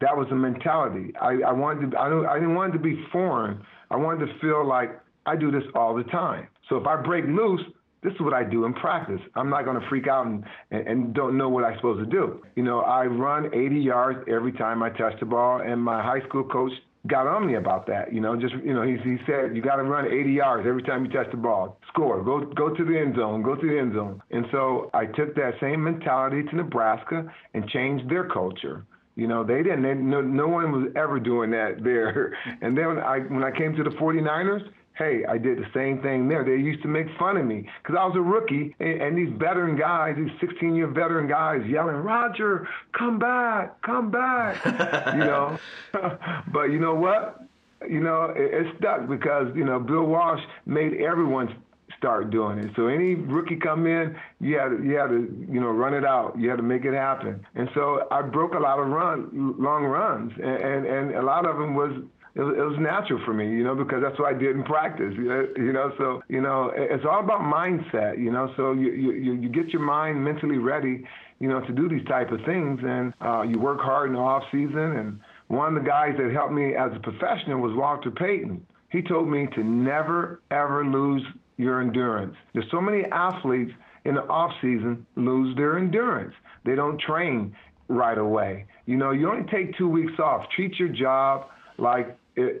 That 0.00 0.16
was 0.16 0.26
the 0.30 0.34
mentality. 0.34 1.12
I, 1.20 1.38
I 1.46 1.52
wanted 1.52 1.92
to, 1.92 1.98
I, 1.98 2.08
don't, 2.08 2.26
I 2.26 2.34
didn't 2.34 2.56
want 2.56 2.74
it 2.74 2.78
to 2.78 2.82
be 2.82 3.04
foreign. 3.12 3.62
I 3.90 3.96
wanted 3.96 4.26
to 4.26 4.38
feel 4.40 4.66
like 4.66 5.00
I 5.26 5.36
do 5.36 5.52
this 5.52 5.62
all 5.76 5.94
the 5.94 6.02
time. 6.04 6.48
So 6.68 6.76
if 6.76 6.86
I 6.88 7.00
break 7.00 7.24
loose, 7.26 7.60
this 8.02 8.12
is 8.14 8.20
what 8.20 8.34
I 8.34 8.42
do 8.42 8.64
in 8.64 8.74
practice. 8.74 9.20
I'm 9.36 9.48
not 9.48 9.64
going 9.64 9.80
to 9.80 9.88
freak 9.88 10.08
out 10.08 10.26
and, 10.26 10.44
and, 10.72 10.88
and, 10.88 11.14
don't 11.14 11.38
know 11.38 11.48
what 11.48 11.62
I'm 11.62 11.76
supposed 11.76 12.00
to 12.00 12.10
do. 12.10 12.42
You 12.56 12.64
know, 12.64 12.80
I 12.80 13.04
run 13.04 13.54
80 13.54 13.76
yards 13.76 14.24
every 14.28 14.50
time 14.52 14.82
I 14.82 14.90
touch 14.90 15.14
the 15.20 15.26
ball, 15.26 15.60
and 15.60 15.80
my 15.80 16.02
high 16.02 16.26
school 16.26 16.42
coach 16.42 16.72
got 17.06 17.26
on 17.26 17.46
me 17.46 17.54
about 17.54 17.86
that. 17.86 18.12
You 18.12 18.20
know, 18.20 18.36
just 18.36 18.54
you 18.54 18.74
know, 18.74 18.82
he 18.82 18.96
he 18.98 19.18
said 19.26 19.54
you 19.56 19.62
got 19.62 19.76
to 19.76 19.82
run 19.82 20.06
80 20.06 20.32
yards 20.32 20.66
every 20.66 20.82
time 20.82 21.04
you 21.04 21.10
touch 21.10 21.30
the 21.30 21.36
ball. 21.36 21.78
Score. 21.88 22.22
Go 22.22 22.40
go 22.40 22.74
to 22.74 22.84
the 22.84 22.98
end 22.98 23.16
zone. 23.16 23.42
Go 23.42 23.54
to 23.54 23.66
the 23.66 23.78
end 23.78 23.94
zone. 23.94 24.22
And 24.30 24.46
so 24.52 24.90
I 24.94 25.06
took 25.06 25.34
that 25.34 25.54
same 25.60 25.82
mentality 25.82 26.42
to 26.48 26.56
Nebraska 26.56 27.32
and 27.54 27.68
changed 27.68 28.08
their 28.08 28.28
culture. 28.28 28.84
You 29.14 29.26
know, 29.26 29.44
they 29.44 29.62
didn't. 29.62 29.82
They, 29.82 29.94
no, 29.94 30.22
no 30.22 30.48
one 30.48 30.72
was 30.72 30.90
ever 30.96 31.20
doing 31.20 31.50
that 31.50 31.82
there. 31.82 32.36
And 32.62 32.78
then 32.78 32.98
I 32.98 33.18
when 33.18 33.44
I 33.44 33.50
came 33.50 33.74
to 33.76 33.82
the 33.82 33.90
49ers, 33.90 34.68
hey, 34.94 35.24
I 35.28 35.38
did 35.38 35.58
the 35.58 35.66
same 35.74 36.02
thing 36.02 36.28
there. 36.28 36.44
They 36.44 36.62
used 36.62 36.82
to 36.82 36.88
make 36.88 37.06
fun 37.18 37.36
of 37.36 37.46
me 37.46 37.68
because 37.82 37.96
I 37.98 38.04
was 38.04 38.16
a 38.16 38.20
rookie, 38.20 38.74
and, 38.80 39.02
and 39.02 39.18
these 39.18 39.32
veteran 39.38 39.76
guys, 39.76 40.16
these 40.16 40.30
16 40.40 40.74
year 40.74 40.86
veteran 40.86 41.28
guys, 41.28 41.62
yelling, 41.66 41.96
Roger, 41.96 42.68
come 42.92 43.18
back, 43.18 43.80
come 43.82 44.10
back, 44.10 44.64
you 45.14 45.20
know. 45.20 45.58
but 46.52 46.64
you 46.64 46.78
know 46.78 46.94
what? 46.94 47.42
You 47.88 48.00
know, 48.00 48.32
it, 48.36 48.66
it 48.66 48.76
stuck 48.78 49.08
because, 49.08 49.48
you 49.56 49.64
know, 49.64 49.80
Bill 49.80 50.04
Walsh 50.04 50.42
made 50.66 50.94
everyone 51.00 51.56
start 51.98 52.30
doing 52.30 52.58
it. 52.58 52.70
So 52.74 52.88
any 52.88 53.14
rookie 53.14 53.56
come 53.56 53.86
in, 53.86 54.16
you 54.40 54.58
had 54.58 54.70
to, 54.70 54.82
you 54.84 54.96
had 54.96 55.08
to 55.08 55.46
you 55.48 55.60
know 55.60 55.68
run 55.68 55.94
it 55.94 56.04
out. 56.04 56.36
You 56.36 56.50
had 56.50 56.56
to 56.56 56.62
make 56.62 56.84
it 56.84 56.94
happen. 56.94 57.46
And 57.54 57.68
so 57.74 58.08
I 58.10 58.22
broke 58.22 58.54
a 58.54 58.58
lot 58.58 58.80
of 58.80 58.88
run 58.88 59.54
long 59.58 59.84
runs, 59.84 60.32
and 60.36 60.62
and, 60.62 60.86
and 60.86 61.14
a 61.14 61.22
lot 61.22 61.46
of 61.46 61.58
them 61.58 61.74
was 61.74 61.92
it 62.34 62.40
was, 62.40 62.54
it 62.56 62.62
was 62.62 62.78
natural 62.80 63.20
for 63.26 63.34
me, 63.34 63.44
you 63.44 63.62
know, 63.62 63.74
because 63.74 64.02
that's 64.02 64.18
what 64.18 64.34
I 64.34 64.38
did 64.38 64.56
in 64.56 64.62
practice, 64.62 65.12
you 65.16 65.72
know. 65.72 65.92
So 65.98 66.22
you 66.28 66.40
know, 66.40 66.72
it's 66.74 67.04
all 67.04 67.20
about 67.20 67.40
mindset, 67.40 68.18
you 68.18 68.32
know. 68.32 68.52
So 68.56 68.72
you 68.72 68.92
you 68.92 69.32
you 69.34 69.48
get 69.50 69.68
your 69.68 69.82
mind 69.82 70.24
mentally 70.24 70.56
ready, 70.56 71.04
you 71.40 71.48
know, 71.48 71.60
to 71.60 71.72
do 71.72 71.88
these 71.88 72.04
type 72.06 72.30
of 72.32 72.40
things, 72.46 72.80
and 72.82 73.12
uh, 73.20 73.42
you 73.42 73.58
work 73.58 73.80
hard 73.80 74.08
in 74.08 74.14
the 74.14 74.20
off 74.20 74.44
season. 74.50 74.96
And 74.96 75.20
one 75.48 75.76
of 75.76 75.82
the 75.82 75.86
guys 75.86 76.14
that 76.16 76.32
helped 76.32 76.54
me 76.54 76.74
as 76.74 76.90
a 76.96 77.00
professional 77.00 77.60
was 77.60 77.76
Walter 77.76 78.10
Payton. 78.10 78.66
He 78.90 79.02
told 79.02 79.28
me 79.28 79.46
to 79.54 79.62
never 79.62 80.40
ever 80.50 80.86
lose 80.86 81.22
your 81.58 81.82
endurance. 81.82 82.34
There's 82.54 82.70
so 82.70 82.80
many 82.80 83.04
athletes 83.12 83.72
in 84.06 84.14
the 84.14 84.22
off 84.22 84.52
season 84.62 85.06
lose 85.16 85.54
their 85.56 85.78
endurance. 85.78 86.34
They 86.64 86.74
don't 86.76 86.98
train 86.98 87.54
right 87.88 88.16
away. 88.18 88.64
You 88.86 88.96
know, 88.96 89.10
you 89.10 89.30
only 89.30 89.50
take 89.50 89.76
two 89.76 89.88
weeks 89.88 90.18
off. 90.18 90.46
Treat 90.56 90.78
your 90.78 90.88
job 90.88 91.48
like 91.78 92.16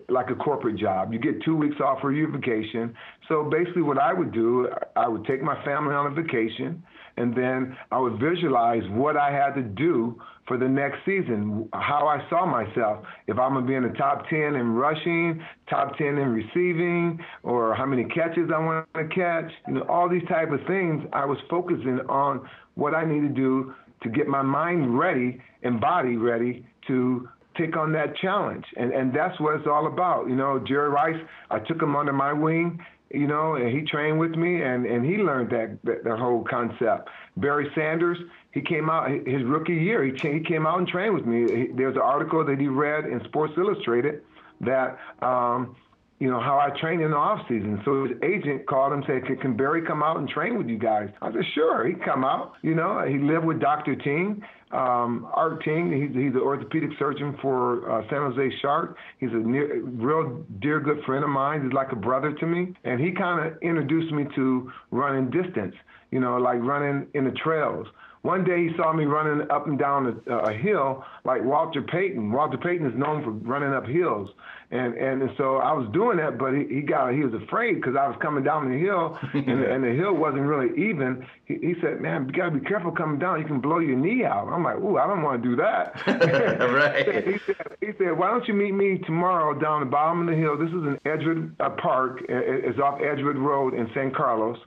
like 0.08 0.30
a 0.30 0.34
corporate 0.34 0.76
job. 0.76 1.12
You 1.12 1.18
get 1.18 1.42
two 1.42 1.56
weeks 1.56 1.76
off 1.80 2.00
for 2.00 2.12
your 2.12 2.30
vacation. 2.30 2.94
So 3.28 3.44
basically, 3.44 3.82
what 3.82 3.98
I 3.98 4.12
would 4.12 4.32
do, 4.32 4.68
I 4.96 5.08
would 5.08 5.24
take 5.24 5.42
my 5.42 5.62
family 5.64 5.94
on 5.94 6.06
a 6.06 6.10
vacation, 6.10 6.82
and 7.16 7.34
then 7.34 7.76
I 7.90 7.98
would 7.98 8.18
visualize 8.18 8.82
what 8.90 9.16
I 9.16 9.30
had 9.30 9.54
to 9.54 9.62
do 9.62 10.20
for 10.46 10.58
the 10.58 10.68
next 10.68 10.98
season, 11.06 11.68
how 11.72 12.06
I 12.08 12.28
saw 12.28 12.44
myself. 12.44 13.04
If 13.26 13.38
I'm 13.38 13.54
gonna 13.54 13.66
be 13.66 13.74
in 13.74 13.84
the 13.84 13.96
top 13.96 14.28
10 14.28 14.56
in 14.56 14.74
rushing, 14.74 15.42
top 15.70 15.96
10 15.96 16.18
in 16.18 16.32
receiving, 16.32 17.18
or 17.42 17.74
how 17.74 17.86
many 17.86 18.04
catches 18.04 18.50
I 18.54 18.58
want 18.58 18.86
to 18.94 19.06
catch, 19.08 19.50
you 19.68 19.74
know, 19.74 19.82
all 19.88 20.08
these 20.08 20.26
type 20.28 20.50
of 20.50 20.60
things. 20.66 21.06
I 21.12 21.24
was 21.24 21.38
focusing 21.48 22.00
on 22.08 22.48
what 22.74 22.94
I 22.94 23.04
need 23.04 23.20
to 23.20 23.28
do 23.28 23.74
to 24.02 24.08
get 24.08 24.26
my 24.26 24.42
mind 24.42 24.98
ready 24.98 25.40
and 25.62 25.80
body 25.80 26.16
ready 26.16 26.66
to 26.88 27.28
take 27.56 27.76
on 27.76 27.92
that 27.92 28.16
challenge. 28.16 28.64
And 28.76 28.92
and 28.92 29.12
that's 29.12 29.38
what 29.40 29.54
it's 29.56 29.66
all 29.66 29.86
about. 29.86 30.28
You 30.28 30.36
know, 30.36 30.58
Jerry 30.58 30.88
Rice, 30.88 31.20
I 31.50 31.58
took 31.58 31.80
him 31.82 31.96
under 31.96 32.12
my 32.12 32.32
wing, 32.32 32.80
you 33.12 33.26
know, 33.26 33.54
and 33.56 33.68
he 33.68 33.82
trained 33.84 34.18
with 34.18 34.32
me 34.32 34.62
and, 34.62 34.86
and 34.86 35.04
he 35.04 35.18
learned 35.18 35.50
that, 35.50 35.78
that, 35.84 36.04
that 36.04 36.18
whole 36.18 36.44
concept. 36.44 37.08
Barry 37.36 37.70
Sanders, 37.74 38.18
he 38.52 38.60
came 38.60 38.88
out 38.88 39.10
his 39.10 39.42
rookie 39.44 39.74
year, 39.74 40.04
he, 40.04 40.12
he 40.12 40.40
came 40.40 40.66
out 40.66 40.78
and 40.78 40.88
trained 40.88 41.14
with 41.14 41.26
me. 41.26 41.40
He, 41.42 41.66
there's 41.74 41.96
an 41.96 42.02
article 42.02 42.44
that 42.44 42.58
he 42.58 42.68
read 42.68 43.04
in 43.04 43.22
Sports 43.24 43.54
Illustrated 43.56 44.22
that 44.62 44.98
um, 45.20 45.76
you 46.22 46.30
know, 46.30 46.38
how 46.38 46.56
I 46.56 46.70
train 46.78 47.00
in 47.00 47.10
the 47.10 47.16
off 47.16 47.40
season. 47.48 47.82
So 47.84 48.04
his 48.04 48.16
agent 48.22 48.64
called 48.68 48.92
him 48.92 49.02
said, 49.08 49.26
Can 49.40 49.56
Barry 49.56 49.84
come 49.84 50.04
out 50.04 50.18
and 50.18 50.28
train 50.28 50.56
with 50.56 50.68
you 50.68 50.78
guys? 50.78 51.08
I 51.20 51.32
said, 51.32 51.42
Sure, 51.52 51.84
he'd 51.84 52.00
come 52.04 52.24
out. 52.24 52.52
You 52.62 52.76
know, 52.76 53.04
he 53.04 53.18
lived 53.18 53.44
with 53.44 53.58
Dr. 53.58 53.96
Ting, 53.96 54.40
um, 54.70 55.26
Art 55.34 55.64
Ting. 55.64 55.90
He's, 55.90 56.14
he's 56.14 56.32
an 56.32 56.40
orthopedic 56.40 56.90
surgeon 56.96 57.36
for 57.42 57.90
uh, 57.90 58.02
San 58.08 58.18
Jose 58.18 58.56
Shark. 58.60 58.96
He's 59.18 59.30
a 59.32 59.38
near, 59.38 59.82
real 59.82 60.46
dear 60.60 60.78
good 60.78 61.02
friend 61.06 61.24
of 61.24 61.30
mine. 61.30 61.64
He's 61.64 61.72
like 61.72 61.90
a 61.90 61.96
brother 61.96 62.32
to 62.32 62.46
me. 62.46 62.72
And 62.84 63.00
he 63.00 63.10
kind 63.10 63.44
of 63.44 63.60
introduced 63.60 64.12
me 64.12 64.26
to 64.36 64.70
running 64.92 65.28
distance, 65.28 65.74
you 66.12 66.20
know, 66.20 66.36
like 66.36 66.60
running 66.60 67.08
in 67.14 67.24
the 67.24 67.32
trails. 67.32 67.88
One 68.22 68.44
day 68.44 68.68
he 68.68 68.76
saw 68.76 68.92
me 68.92 69.04
running 69.04 69.50
up 69.50 69.66
and 69.66 69.76
down 69.76 70.22
a, 70.28 70.32
a 70.32 70.52
hill 70.52 71.04
like 71.24 71.42
Walter 71.42 71.82
Payton. 71.82 72.30
Walter 72.30 72.56
Payton 72.56 72.86
is 72.86 72.96
known 72.96 73.24
for 73.24 73.30
running 73.30 73.72
up 73.74 73.84
hills, 73.84 74.30
and 74.70 74.94
and 74.94 75.28
so 75.36 75.56
I 75.56 75.72
was 75.72 75.88
doing 75.92 76.18
that, 76.18 76.38
but 76.38 76.54
he, 76.54 76.72
he 76.72 76.80
got 76.82 77.12
he 77.12 77.24
was 77.24 77.34
afraid 77.34 77.74
because 77.74 77.96
I 77.96 78.06
was 78.06 78.16
coming 78.22 78.44
down 78.44 78.70
the 78.70 78.78
hill, 78.78 79.18
and, 79.34 79.64
and 79.64 79.82
the 79.82 79.90
hill 79.90 80.14
wasn't 80.14 80.42
really 80.42 80.70
even. 80.80 81.26
He, 81.46 81.54
he 81.54 81.74
said, 81.82 82.00
"Man, 82.00 82.26
you 82.28 82.32
gotta 82.32 82.52
be 82.52 82.64
careful 82.64 82.92
coming 82.92 83.18
down. 83.18 83.40
You 83.40 83.46
can 83.46 83.60
blow 83.60 83.80
your 83.80 83.96
knee 83.96 84.24
out." 84.24 84.46
I'm 84.46 84.62
like, 84.62 84.76
"Ooh, 84.76 84.98
I 84.98 85.08
don't 85.08 85.22
want 85.22 85.42
to 85.42 85.48
do 85.48 85.56
that." 85.56 86.00
right. 86.06 87.26
he 87.26 87.38
said, 87.44 87.76
"He 87.80 87.88
said, 87.98 88.16
why 88.16 88.30
don't 88.30 88.46
you 88.46 88.54
meet 88.54 88.72
me 88.72 88.98
tomorrow 88.98 89.58
down 89.58 89.80
the 89.80 89.86
bottom 89.86 90.20
of 90.20 90.26
the 90.32 90.40
hill? 90.40 90.56
This 90.56 90.68
is 90.68 90.74
in 90.74 91.00
Edgewood 91.04 91.56
uh, 91.58 91.70
Park. 91.70 92.20
It's 92.28 92.78
off 92.78 93.00
Edgewood 93.02 93.36
Road 93.36 93.74
in 93.74 93.90
San 93.94 94.12
Carlos." 94.14 94.58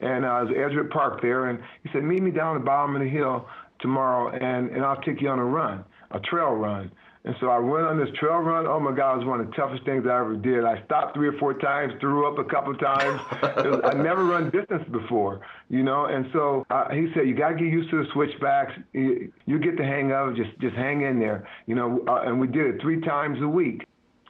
And 0.00 0.24
uh, 0.24 0.42
it 0.42 0.48
was 0.48 0.56
Edgewood 0.56 0.90
Park 0.90 1.22
there, 1.22 1.46
and 1.46 1.58
he 1.82 1.90
said, 1.92 2.02
meet 2.02 2.22
me 2.22 2.30
down 2.30 2.54
the 2.54 2.64
bottom 2.64 2.96
of 2.96 3.02
the 3.02 3.08
hill 3.08 3.46
tomorrow, 3.80 4.30
and, 4.30 4.70
and 4.70 4.84
I'll 4.84 5.00
take 5.02 5.20
you 5.20 5.28
on 5.28 5.38
a 5.38 5.44
run, 5.44 5.84
a 6.10 6.20
trail 6.20 6.52
run. 6.52 6.90
And 7.22 7.36
so 7.38 7.48
I 7.48 7.58
went 7.58 7.84
on 7.84 7.98
this 7.98 8.08
trail 8.18 8.38
run. 8.38 8.66
Oh 8.66 8.80
my 8.80 8.92
God, 8.96 9.16
it 9.16 9.18
was 9.18 9.26
one 9.26 9.40
of 9.40 9.46
the 9.48 9.52
toughest 9.52 9.84
things 9.84 10.06
I 10.06 10.20
ever 10.20 10.36
did. 10.36 10.64
I 10.64 10.82
stopped 10.86 11.14
three 11.14 11.28
or 11.28 11.38
four 11.38 11.52
times, 11.52 11.92
threw 12.00 12.26
up 12.26 12.38
a 12.38 12.44
couple 12.44 12.72
of 12.72 12.80
times. 12.80 13.20
was, 13.42 13.80
I 13.84 13.92
never 13.92 14.24
run 14.24 14.48
distance 14.48 14.88
before, 14.90 15.42
you 15.68 15.82
know. 15.82 16.06
And 16.06 16.30
so 16.32 16.64
uh, 16.70 16.88
he 16.90 17.08
said, 17.12 17.28
you 17.28 17.34
got 17.34 17.50
to 17.50 17.54
get 17.56 17.66
used 17.66 17.90
to 17.90 18.02
the 18.02 18.10
switchbacks. 18.14 18.72
You, 18.94 19.30
you 19.44 19.58
get 19.58 19.76
the 19.76 19.84
hang 19.84 20.12
of 20.12 20.30
it. 20.30 20.36
Just 20.36 20.58
just 20.60 20.74
hang 20.76 21.02
in 21.02 21.20
there, 21.20 21.46
you 21.66 21.74
know. 21.74 22.02
Uh, 22.08 22.22
and 22.22 22.40
we 22.40 22.46
did 22.46 22.74
it 22.74 22.80
three 22.80 23.02
times 23.02 23.36
a 23.42 23.48
week 23.48 23.84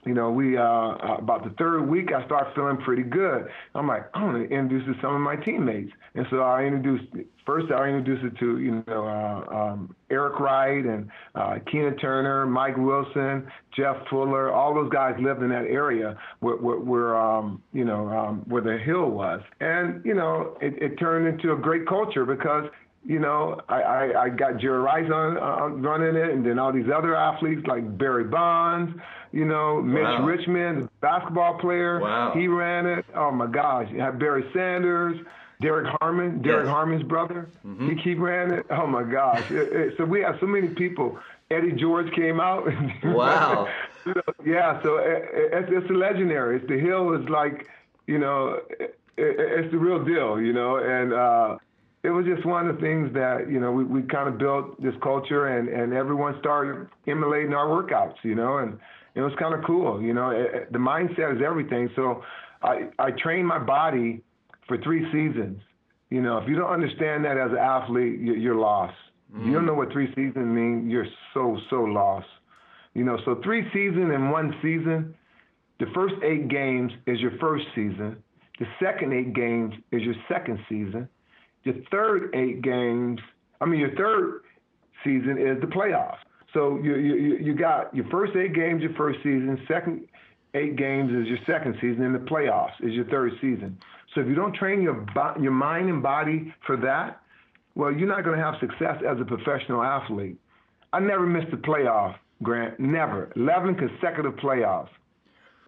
you 0.06 0.14
know, 0.14 0.30
we 0.30 0.56
uh, 0.56 0.62
uh, 0.62 1.16
about 1.18 1.44
the 1.44 1.50
third 1.58 1.82
week, 1.86 2.10
I 2.12 2.24
start 2.24 2.54
feeling 2.54 2.78
pretty 2.78 3.02
good. 3.02 3.48
I'm 3.74 3.86
like, 3.86 4.04
I'm 4.14 4.32
gonna 4.32 4.44
introduce 4.44 4.86
to 4.86 5.00
some 5.02 5.14
of 5.14 5.20
my 5.20 5.36
teammates, 5.36 5.92
and 6.14 6.26
so 6.30 6.40
I 6.40 6.64
introduced 6.64 7.04
first. 7.44 7.70
I 7.70 7.88
introduced 7.88 8.24
it 8.24 8.38
to 8.38 8.58
you 8.60 8.82
know 8.86 9.06
uh, 9.06 9.54
um, 9.54 9.94
Eric 10.10 10.40
Wright 10.40 10.84
and 10.86 11.10
uh, 11.34 11.58
Keena 11.70 11.96
Turner, 11.96 12.46
Mike 12.46 12.78
Wilson, 12.78 13.46
Jeff 13.76 13.96
Fuller. 14.08 14.50
All 14.50 14.74
those 14.74 14.90
guys 14.90 15.16
lived 15.20 15.42
in 15.42 15.50
that 15.50 15.66
area 15.66 16.16
where, 16.40 16.56
where, 16.56 16.78
where 16.78 17.18
um, 17.18 17.62
you 17.74 17.84
know 17.84 18.08
um, 18.08 18.38
where 18.46 18.62
the 18.62 18.78
hill 18.78 19.10
was, 19.10 19.42
and 19.60 20.02
you 20.02 20.14
know 20.14 20.56
it, 20.62 20.82
it 20.82 20.96
turned 20.98 21.28
into 21.28 21.52
a 21.52 21.56
great 21.56 21.86
culture 21.86 22.24
because 22.24 22.70
you 23.04 23.18
know, 23.18 23.60
I, 23.68 23.80
I, 23.82 24.22
I 24.24 24.28
got 24.28 24.58
Jerry 24.58 24.78
Rice 24.80 25.10
on, 25.10 25.38
on 25.38 25.82
running 25.82 26.16
it, 26.16 26.30
and 26.30 26.44
then 26.44 26.58
all 26.58 26.72
these 26.72 26.90
other 26.94 27.16
athletes 27.16 27.66
like 27.66 27.96
Barry 27.98 28.24
Bonds, 28.24 28.92
you 29.32 29.44
know, 29.46 29.80
Mitch 29.80 30.02
Wow. 30.02 30.24
Richmond, 30.26 30.82
the 30.84 30.88
basketball 31.00 31.58
player. 31.58 32.00
Wow. 32.00 32.32
He 32.34 32.46
ran 32.46 32.86
it. 32.86 33.04
Oh 33.14 33.30
my 33.30 33.46
gosh, 33.46 33.88
you 33.90 34.00
had 34.00 34.18
Barry 34.18 34.44
Sanders, 34.52 35.18
Derek 35.62 35.86
Harmon, 36.00 36.42
Derek 36.42 36.64
Yes. 36.66 36.70
Harmon's 36.72 37.02
brother. 37.04 37.48
Mm-hmm. 37.66 37.88
He 37.96 38.02
he 38.02 38.14
ran 38.14 38.50
it. 38.52 38.66
Oh 38.70 38.86
my 38.86 39.02
gosh. 39.02 39.50
It- 39.50 39.72
it- 39.72 39.94
so 39.96 40.04
we 40.04 40.20
have 40.20 40.36
so 40.40 40.46
many 40.46 40.68
people. 40.68 41.18
Eddie 41.50 41.72
George 41.72 42.12
came 42.12 42.38
out. 42.38 42.68
Wow. 43.04 43.66
yeah. 44.44 44.80
So 44.82 44.98
it, 44.98 45.24
it, 45.32 45.68
it's 45.72 45.90
legendary. 45.90 46.56
It's 46.58 46.68
the 46.68 46.78
hill 46.78 47.12
is 47.14 47.28
like, 47.28 47.66
you 48.06 48.18
know, 48.18 48.60
it, 48.78 48.98
it, 49.16 49.36
it's 49.38 49.70
the 49.72 49.78
real 49.78 50.04
deal. 50.04 50.40
You 50.40 50.52
know, 50.52 50.76
and. 50.76 51.12
uh 51.14 51.56
it 52.02 52.10
was 52.10 52.24
just 52.24 52.46
one 52.46 52.66
of 52.66 52.76
the 52.76 52.80
things 52.80 53.12
that 53.12 53.50
you 53.50 53.60
know 53.60 53.72
we, 53.72 53.84
we 53.84 54.02
kind 54.02 54.28
of 54.28 54.38
built 54.38 54.80
this 54.82 54.94
culture 55.02 55.58
and 55.58 55.68
and 55.68 55.92
everyone 55.92 56.34
started 56.40 56.88
emulating 57.06 57.52
our 57.52 57.66
workouts 57.66 58.14
you 58.22 58.34
know 58.34 58.58
and 58.58 58.78
it 59.14 59.20
was 59.20 59.32
kind 59.38 59.54
of 59.54 59.64
cool 59.64 60.00
you 60.00 60.14
know 60.14 60.30
it, 60.30 60.54
it- 60.54 60.72
the 60.72 60.78
mindset 60.78 61.36
is 61.36 61.42
everything. 61.44 61.90
So 61.96 62.22
i 62.62 62.88
i 62.98 63.10
trained 63.10 63.46
my 63.46 63.58
body 63.58 64.22
for 64.66 64.78
three 64.78 65.04
seasons. 65.12 65.60
You 66.10 66.22
know 66.22 66.38
if 66.38 66.48
you 66.48 66.56
don't 66.56 66.70
understand 66.70 67.24
that 67.24 67.36
as 67.36 67.50
an 67.50 67.58
athlete 67.58 68.18
you- 68.20 68.34
you're 68.34 68.56
lost. 68.56 68.94
You 69.32 69.38
mm-hmm. 69.38 69.52
don't 69.52 69.66
know 69.66 69.74
what 69.74 69.92
three 69.92 70.08
seasons 70.14 70.46
mean 70.60 70.90
you're 70.90 71.06
so 71.34 71.58
so 71.68 71.82
lost. 71.82 72.26
You 72.94 73.04
know 73.04 73.18
so 73.24 73.40
three 73.44 73.64
seasons 73.72 74.10
and 74.14 74.30
one 74.32 74.54
season 74.62 75.14
the 75.78 75.86
first 75.94 76.14
eight 76.22 76.48
games 76.48 76.92
is 77.06 77.20
your 77.20 77.32
first 77.40 77.64
season. 77.74 78.22
The 78.58 78.66
second 78.82 79.14
eight 79.14 79.32
games 79.32 79.72
is 79.92 80.02
your 80.02 80.14
second 80.28 80.58
season 80.68 81.08
your 81.64 81.74
third 81.90 82.34
eight 82.34 82.62
games, 82.62 83.20
I 83.60 83.66
mean, 83.66 83.80
your 83.80 83.94
third 83.94 84.42
season 85.04 85.38
is 85.38 85.60
the 85.60 85.66
playoffs. 85.66 86.18
So 86.52 86.78
you 86.82 86.96
you 86.96 87.14
you- 87.14 87.36
you 87.36 87.54
got 87.54 87.94
your 87.94 88.06
first 88.06 88.34
eight 88.36 88.54
games, 88.54 88.82
your 88.82 88.92
first 88.94 89.18
season. 89.22 89.60
Second 89.68 90.06
eight 90.54 90.76
games 90.76 91.12
is 91.12 91.28
your 91.28 91.38
second 91.46 91.74
season, 91.80 92.02
and 92.04 92.14
the 92.14 92.18
playoffs 92.30 92.72
is 92.80 92.92
your 92.92 93.04
third 93.06 93.32
season. 93.40 93.78
So 94.14 94.20
if 94.20 94.26
you 94.26 94.34
don't 94.34 94.52
train 94.54 94.82
your 94.82 95.04
your 95.40 95.52
mind 95.52 95.88
and 95.88 96.02
body 96.02 96.52
for 96.66 96.76
that, 96.78 97.20
well, 97.76 97.92
you're 97.92 98.08
not 98.08 98.24
going 98.24 98.36
to 98.36 98.44
have 98.44 98.56
success 98.58 99.00
as 99.08 99.20
a 99.20 99.24
professional 99.24 99.82
athlete. 99.82 100.36
I 100.92 100.98
never 100.98 101.24
missed 101.24 101.52
a 101.52 101.56
playoff, 101.56 102.16
Grant. 102.42 102.80
Never. 102.80 103.30
Eleven 103.36 103.76
consecutive 103.76 104.34
playoffs. 104.36 104.88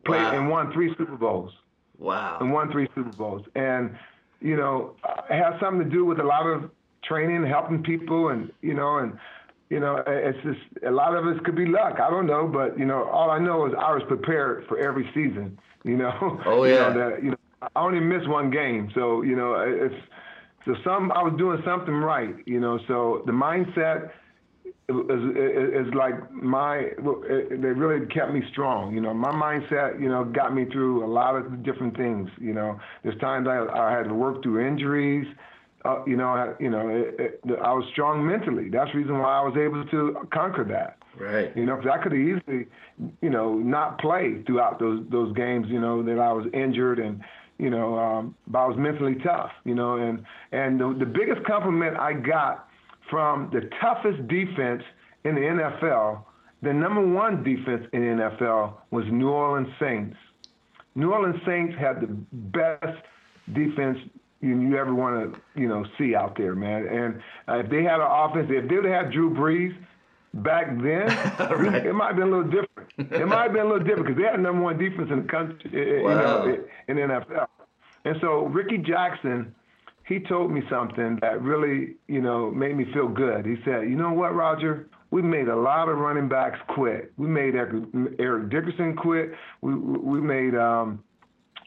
Played 0.05 0.23
Wow. 0.23 0.33
and 0.33 0.51
won 0.51 0.73
three 0.73 0.93
Super 0.97 1.15
Bowls 1.17 1.53
Wow. 1.99 2.39
and 2.41 2.53
won 2.53 2.73
three 2.73 2.89
Super 2.97 3.17
Bowls. 3.17 3.47
And 3.55 3.97
you 4.43 4.57
know, 4.57 4.95
it 5.31 5.37
has 5.43 5.55
something 5.61 5.85
to 5.85 5.91
do 5.91 6.05
with 6.05 6.19
a 6.21 6.25
lot 6.25 6.47
of 6.47 6.71
training, 7.05 7.45
helping 7.47 7.83
people, 7.83 8.29
and 8.29 8.51
you 8.63 8.75
know, 8.75 8.99
and 8.99 9.17
you 9.71 9.81
know, 9.81 10.03
it's 10.07 10.39
just 10.45 10.61
a 10.87 10.91
lot 10.91 11.15
of 11.17 11.27
it 11.27 11.43
could 11.45 11.57
be 11.57 11.67
luck. 11.67 11.99
I 12.01 12.11
don't 12.11 12.27
know, 12.27 12.47
but 12.47 12.79
you 12.79 12.85
know, 12.85 13.05
all 13.05 13.31
I 13.31 13.39
know 13.39 13.67
is 13.67 13.73
I 13.79 13.93
was 13.95 14.03
prepared 14.09 14.67
for 14.69 14.79
every 14.79 15.09
season. 15.15 15.59
You 15.85 15.97
know. 15.97 16.41
Oh, 16.47 16.63
You 16.63 16.75
yeah. 16.75 16.91
know, 16.93 17.11
that, 17.11 17.25
you 17.25 17.31
know, 17.31 17.37
I 17.61 17.81
only 17.81 17.99
missed 17.99 18.29
one 18.29 18.51
game, 18.51 18.89
so 18.95 19.23
you 19.23 19.35
know, 19.35 19.55
it's 19.67 19.95
so 20.65 20.77
some 20.85 21.11
I 21.11 21.25
was 21.25 21.35
doing 21.39 21.61
something 21.65 21.93
right. 21.95 22.37
You 22.47 22.61
know, 22.61 22.79
so 22.87 23.23
the 23.27 23.33
mindset 23.33 24.11
is, 24.89 25.87
is 25.87 25.95
like 25.95 26.31
my 26.33 26.79
it, 26.79 27.63
they 27.63 27.69
really 27.69 28.05
kept 28.07 28.33
me 28.33 28.43
strong 28.51 28.93
you 28.95 29.01
know 29.01 29.15
my 29.15 29.31
mindset 29.31 30.01
you 30.01 30.09
know 30.09 30.25
got 30.25 30.55
me 30.55 30.65
through 30.67 31.05
a 31.05 31.11
lot 31.11 31.37
of 31.37 31.63
different 31.63 31.97
things 31.97 32.29
you 32.41 32.53
know 32.53 32.79
there's 33.03 33.19
times 33.21 33.47
i, 33.49 33.65
I 33.73 33.93
had 33.93 34.05
to 34.05 34.15
work 34.15 34.43
through 34.43 34.67
injuries 34.67 35.27
uh, 35.85 36.05
you 36.07 36.17
know 36.17 36.29
I, 36.29 36.53
you 36.61 36.69
know 36.71 36.89
it, 36.89 37.41
it, 37.45 37.59
i 37.63 37.73
was 37.73 37.85
strong 37.93 38.27
mentally 38.27 38.69
that's 38.71 38.91
the 38.93 38.99
reason 38.99 39.19
why 39.19 39.39
i 39.39 39.43
was 39.43 39.57
able 39.57 39.85
to 39.87 40.29
conquer 40.33 40.65
that 40.65 40.99
Right. 41.19 41.55
you 41.57 41.67
know, 41.67 41.77
because 41.77 41.91
I 41.93 42.03
could 42.03 42.13
have 42.13 42.21
easily, 42.21 42.67
you 43.21 43.31
know, 43.31 43.55
not 43.55 44.01
play 44.01 44.43
throughout 44.47 44.79
those 44.79 45.05
those 45.11 45.35
games. 45.35 45.67
You 45.69 45.81
know, 45.81 46.03
that 46.03 46.19
I 46.19 46.33
was 46.33 46.47
injured 46.55 46.99
and, 46.99 47.23
you 47.59 47.71
know, 47.71 47.99
um, 47.99 48.35
but 48.47 48.61
I 48.61 48.67
was 48.67 48.77
mentally 48.79 49.17
tough. 49.17 49.51
You 49.65 49.75
know, 49.75 49.97
and 49.97 50.25
and 50.53 50.81
the, 50.81 50.97
the 50.99 51.07
biggest 51.07 51.45
compliment 51.45 51.97
I 51.99 52.15
got 52.15 52.69
from 53.13 53.51
the 53.53 53.69
toughest 53.79 54.27
defense 54.27 54.83
in 55.25 55.35
the 55.35 55.43
NFL, 55.43 56.25
the 56.63 56.73
number 56.73 57.07
one 57.07 57.45
defense 57.45 57.87
in 57.93 58.01
the 58.17 58.23
NFL 58.25 58.73
was 58.91 59.05
New 59.11 59.29
Orleans 59.29 59.69
Saints. 59.79 60.17
New 60.95 61.13
Orleans 61.13 61.41
Saints 61.45 61.77
had 61.79 62.01
the 62.01 62.07
best 62.33 62.99
defense 63.53 63.99
you, 64.41 64.59
you 64.59 64.77
ever 64.79 64.95
want 64.95 65.35
to, 65.35 65.41
you 65.61 65.69
know, 65.69 65.85
see 65.99 66.15
out 66.15 66.37
there, 66.39 66.55
man. 66.55 66.87
And 66.89 67.21
uh, 67.49 67.63
if 67.65 67.71
they 67.71 67.83
had 67.83 68.01
an 68.01 68.09
offense, 68.09 68.49
if 68.51 68.67
they 68.69 68.77
would 68.77 68.87
have 68.87 69.05
had 69.05 69.13
Drew 69.13 69.31
Brees 69.31 69.77
back 70.35 70.69
then, 70.81 71.07
Right. 71.39 71.87
it 71.87 71.93
might 71.95 72.09
have 72.09 72.17
been 72.17 72.29
a 72.29 72.37
little 72.39 72.51
different. 72.51 72.69
It 73.13 73.27
might 73.29 73.43
have 73.45 73.53
been 73.53 73.67
a 73.67 73.69
little 73.69 73.87
different 73.87 74.07
because 74.07 74.17
they 74.17 74.25
had 74.29 74.39
the 74.39 74.43
number 74.43 74.63
one 74.63 74.79
defense 74.79 75.11
in 75.11 75.23
the 75.23 75.29
country, 75.29 75.71
you 75.73 76.03
know, 76.09 76.59
in 76.89 76.97
the 76.97 77.03
NFL. 77.03 77.47
And 78.07 78.17
so 78.23 78.47
Rickey 78.47 78.79
Jackson, 78.79 79.55
he 80.07 80.21
told 80.21 80.51
me 80.51 80.63
something 80.69 81.19
that 81.21 81.43
really, 81.43 81.95
you 82.09 82.21
know, 82.21 82.51
made 82.51 82.77
me 82.77 82.87
feel 82.93 83.09
good. 83.09 83.47
He 83.47 83.57
said, 83.65 83.83
"You 83.83 83.97
know 83.97 84.13
what, 84.13 84.35
Roger? 84.35 84.89
We 85.11 85.23
made 85.23 85.49
a 85.49 85.57
lot 85.57 85.89
of 85.89 85.99
running 85.99 86.29
backs 86.29 86.59
quit. 86.69 87.13
We 87.17 87.29
made 87.29 87.55
Eric, 87.55 88.51
Dickerson 88.51 88.97
quit. 88.97 89.33
We 89.61 89.75
we 89.75 90.21
made 90.21 90.55
um, 90.55 91.03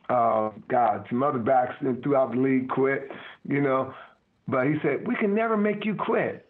uh, 0.09 0.49
God, 0.67 1.05
some 1.09 1.23
other 1.23 1.39
backs 1.39 1.75
throughout 2.03 2.31
the 2.31 2.39
league 2.39 2.69
quit. 2.69 3.09
You 3.47 3.61
know, 3.61 3.93
but 4.47 4.67
he 4.67 4.75
said 4.81 5.07
we 5.07 5.15
can 5.15 5.33
never 5.33 5.55
make 5.55 5.85
you 5.85 5.95
quit. 5.95 6.49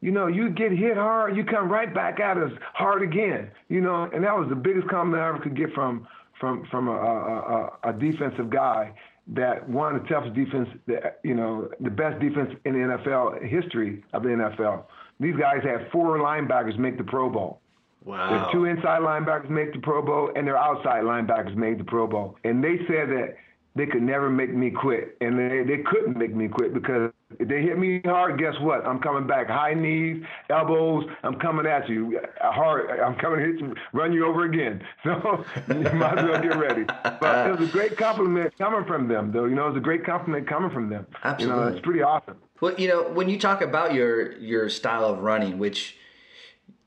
You 0.00 0.12
know, 0.12 0.26
you 0.26 0.50
get 0.50 0.72
hit 0.72 0.96
hard, 0.96 1.36
you 1.36 1.44
come 1.44 1.70
right 1.70 1.92
back 1.92 2.20
at 2.20 2.36
us 2.36 2.52
hard 2.74 3.02
again. 3.02 3.50
You 3.68 3.80
know, 3.80 4.08
and 4.12 4.22
that 4.24 4.36
was 4.36 4.48
the 4.48 4.54
biggest 4.54 4.88
compliment 4.88 5.22
I 5.22 5.28
ever 5.28 5.38
could 5.38 5.56
get 5.56 5.72
from 5.74 6.06
from 6.38 6.66
from 6.70 6.88
a, 6.88 6.92
a, 6.92 7.90
a 7.90 7.92
defensive 7.92 8.50
guy 8.50 8.92
that 9.28 9.68
one 9.68 9.94
of 9.96 10.02
the 10.02 10.08
toughest 10.08 10.34
defense, 10.34 10.68
that, 10.86 11.20
you 11.24 11.34
know, 11.34 11.68
the 11.80 11.90
best 11.90 12.20
defense 12.20 12.54
in 12.64 12.74
the 12.74 12.78
NFL 12.78 13.42
history 13.46 14.04
of 14.12 14.22
the 14.22 14.28
NFL. 14.28 14.84
These 15.18 15.36
guys 15.36 15.62
had 15.64 15.90
four 15.90 16.18
linebackers 16.18 16.78
make 16.78 16.96
the 16.96 17.04
Pro 17.04 17.28
Bowl. 17.28 17.60
Wow. 18.04 18.30
Their 18.30 18.52
two 18.52 18.64
inside 18.66 19.00
linebackers 19.00 19.50
make 19.50 19.72
the 19.72 19.80
Pro 19.80 20.00
Bowl, 20.00 20.30
and 20.36 20.46
their 20.46 20.56
outside 20.56 21.02
linebackers 21.02 21.56
made 21.56 21.78
the 21.80 21.84
Pro 21.84 22.06
Bowl. 22.06 22.36
And 22.44 22.62
they 22.62 22.78
said 22.86 23.08
that 23.10 23.36
they 23.76 23.86
could 23.86 24.02
never 24.02 24.30
make 24.30 24.52
me 24.52 24.70
quit, 24.70 25.16
and 25.20 25.38
they, 25.38 25.62
they 25.62 25.82
couldn't 25.82 26.16
make 26.16 26.34
me 26.34 26.48
quit 26.48 26.72
because 26.74 27.12
if 27.38 27.46
they 27.46 27.60
hit 27.62 27.78
me 27.78 28.00
hard, 28.04 28.38
guess 28.38 28.54
what? 28.60 28.86
I'm 28.86 28.98
coming 28.98 29.26
back, 29.26 29.48
high 29.48 29.74
knees, 29.74 30.24
elbows. 30.48 31.04
I'm 31.22 31.38
coming 31.38 31.66
at 31.66 31.88
you 31.88 32.18
hard. 32.40 32.98
I'm 33.00 33.16
coming 33.16 33.40
to 33.40 33.46
hit 33.46 33.60
you, 33.60 33.74
run 33.92 34.12
you 34.12 34.26
over 34.26 34.44
again. 34.44 34.82
So 35.04 35.44
you 35.68 35.74
might 35.92 36.18
as 36.18 36.24
well 36.24 36.42
get 36.42 36.56
ready. 36.56 36.84
But 36.84 37.48
it 37.48 37.60
was 37.60 37.68
a 37.68 37.72
great 37.72 37.96
compliment 37.96 38.56
coming 38.58 38.84
from 38.84 39.06
them, 39.06 39.30
though. 39.30 39.44
You 39.44 39.54
know, 39.54 39.66
it 39.66 39.70
was 39.70 39.76
a 39.76 39.80
great 39.80 40.04
compliment 40.04 40.48
coming 40.48 40.70
from 40.70 40.88
them. 40.88 41.06
You 41.10 41.18
know, 41.18 41.30
Absolutely. 41.30 41.72
it's 41.72 41.84
pretty 41.84 42.02
awesome. 42.02 42.36
Well, 42.60 42.74
you 42.76 42.88
know, 42.88 43.08
when 43.08 43.28
you 43.28 43.38
talk 43.38 43.60
about 43.62 43.94
your 43.94 44.32
your 44.38 44.68
style 44.68 45.04
of 45.04 45.20
running, 45.20 45.58
which 45.58 45.96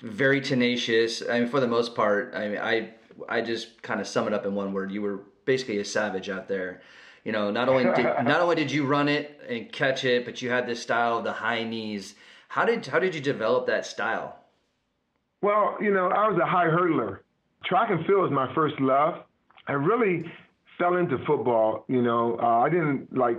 very 0.02 0.42
tenacious. 0.42 1.22
I 1.28 1.40
mean, 1.40 1.50
for 1.50 1.60
the 1.60 1.68
most 1.68 1.96
part, 1.96 2.34
I 2.36 2.48
mean, 2.48 2.60
I 2.60 2.90
I 3.28 3.42
just 3.42 3.82
kind 3.82 4.00
of 4.00 4.08
sum 4.08 4.28
it 4.28 4.34
up 4.34 4.46
in 4.46 4.56
one 4.56 4.74
word. 4.74 4.92
You 4.92 5.02
were 5.02 5.20
basically 5.50 5.80
a 5.80 5.86
savage 5.86 6.30
out 6.30 6.48
there. 6.48 6.80
You 7.24 7.32
know, 7.32 7.50
not 7.50 7.70
only 7.70 7.86
did 7.86 8.06
not 8.34 8.40
only 8.40 8.56
did 8.56 8.72
you 8.72 8.86
run 8.86 9.10
it 9.10 9.42
and 9.50 9.72
catch 9.72 10.06
it, 10.06 10.24
but 10.24 10.44
you 10.44 10.52
had 10.52 10.68
this 10.68 10.80
style 10.80 11.18
of 11.18 11.24
the 11.24 11.34
high 11.34 11.64
knees. 11.64 12.14
How 12.50 12.66
did 12.66 12.86
how 12.86 13.00
did 13.00 13.16
you 13.16 13.22
develop 13.22 13.66
that 13.66 13.84
style? 13.88 14.38
Well, 15.42 15.76
you 15.82 15.92
know, 15.92 16.08
I 16.10 16.28
was 16.30 16.40
a 16.40 16.46
high 16.46 16.68
hurdler. 16.68 17.20
Track 17.66 17.90
and 17.90 18.06
field 18.06 18.22
was 18.22 18.32
my 18.32 18.54
first 18.54 18.80
love. 18.80 19.24
I 19.68 19.74
really 19.74 20.32
fell 20.78 20.98
into 20.98 21.18
football. 21.26 21.84
You 21.88 22.04
know, 22.04 22.38
uh, 22.42 22.66
I 22.66 22.70
didn't 22.70 23.18
like. 23.18 23.38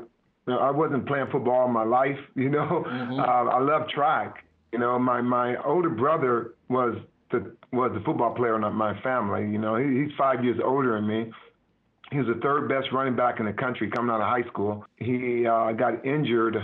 You 0.49 0.55
know, 0.55 0.59
I 0.59 0.71
wasn't 0.73 1.07
playing 1.07 1.29
football 1.31 1.61
all 1.61 1.69
my 1.69 1.85
life. 1.85 2.19
You 2.35 2.49
know, 2.49 2.85
uh, 2.87 3.57
I 3.57 3.61
love 3.61 3.89
track. 3.89 4.45
You 4.73 4.81
know, 4.81 4.99
my 4.99 5.21
my 5.21 5.49
older 5.65 5.91
brother 5.91 6.55
was 6.69 6.97
the 7.31 7.41
was 7.73 7.93
the 7.95 8.01
football 8.01 8.35
player 8.35 8.57
in 8.57 8.75
my 8.75 9.01
family. 9.01 9.43
You 9.43 9.59
know, 9.59 9.77
he, 9.77 9.87
he's 10.01 10.13
five 10.19 10.43
years 10.45 10.59
older 10.73 10.97
than 10.97 11.07
me. 11.07 11.33
He 12.11 12.19
was 12.19 12.27
the 12.27 12.41
third 12.43 12.69
best 12.69 12.93
running 12.93 13.15
back 13.15 13.39
in 13.39 13.47
the 13.47 13.53
country 13.53 13.89
coming 13.89 14.11
out 14.11 14.21
of 14.21 14.27
high 14.27 14.49
school. 14.49 14.85
He 14.97 15.47
uh, 15.47 15.73
got 15.73 16.05
injured 16.05 16.57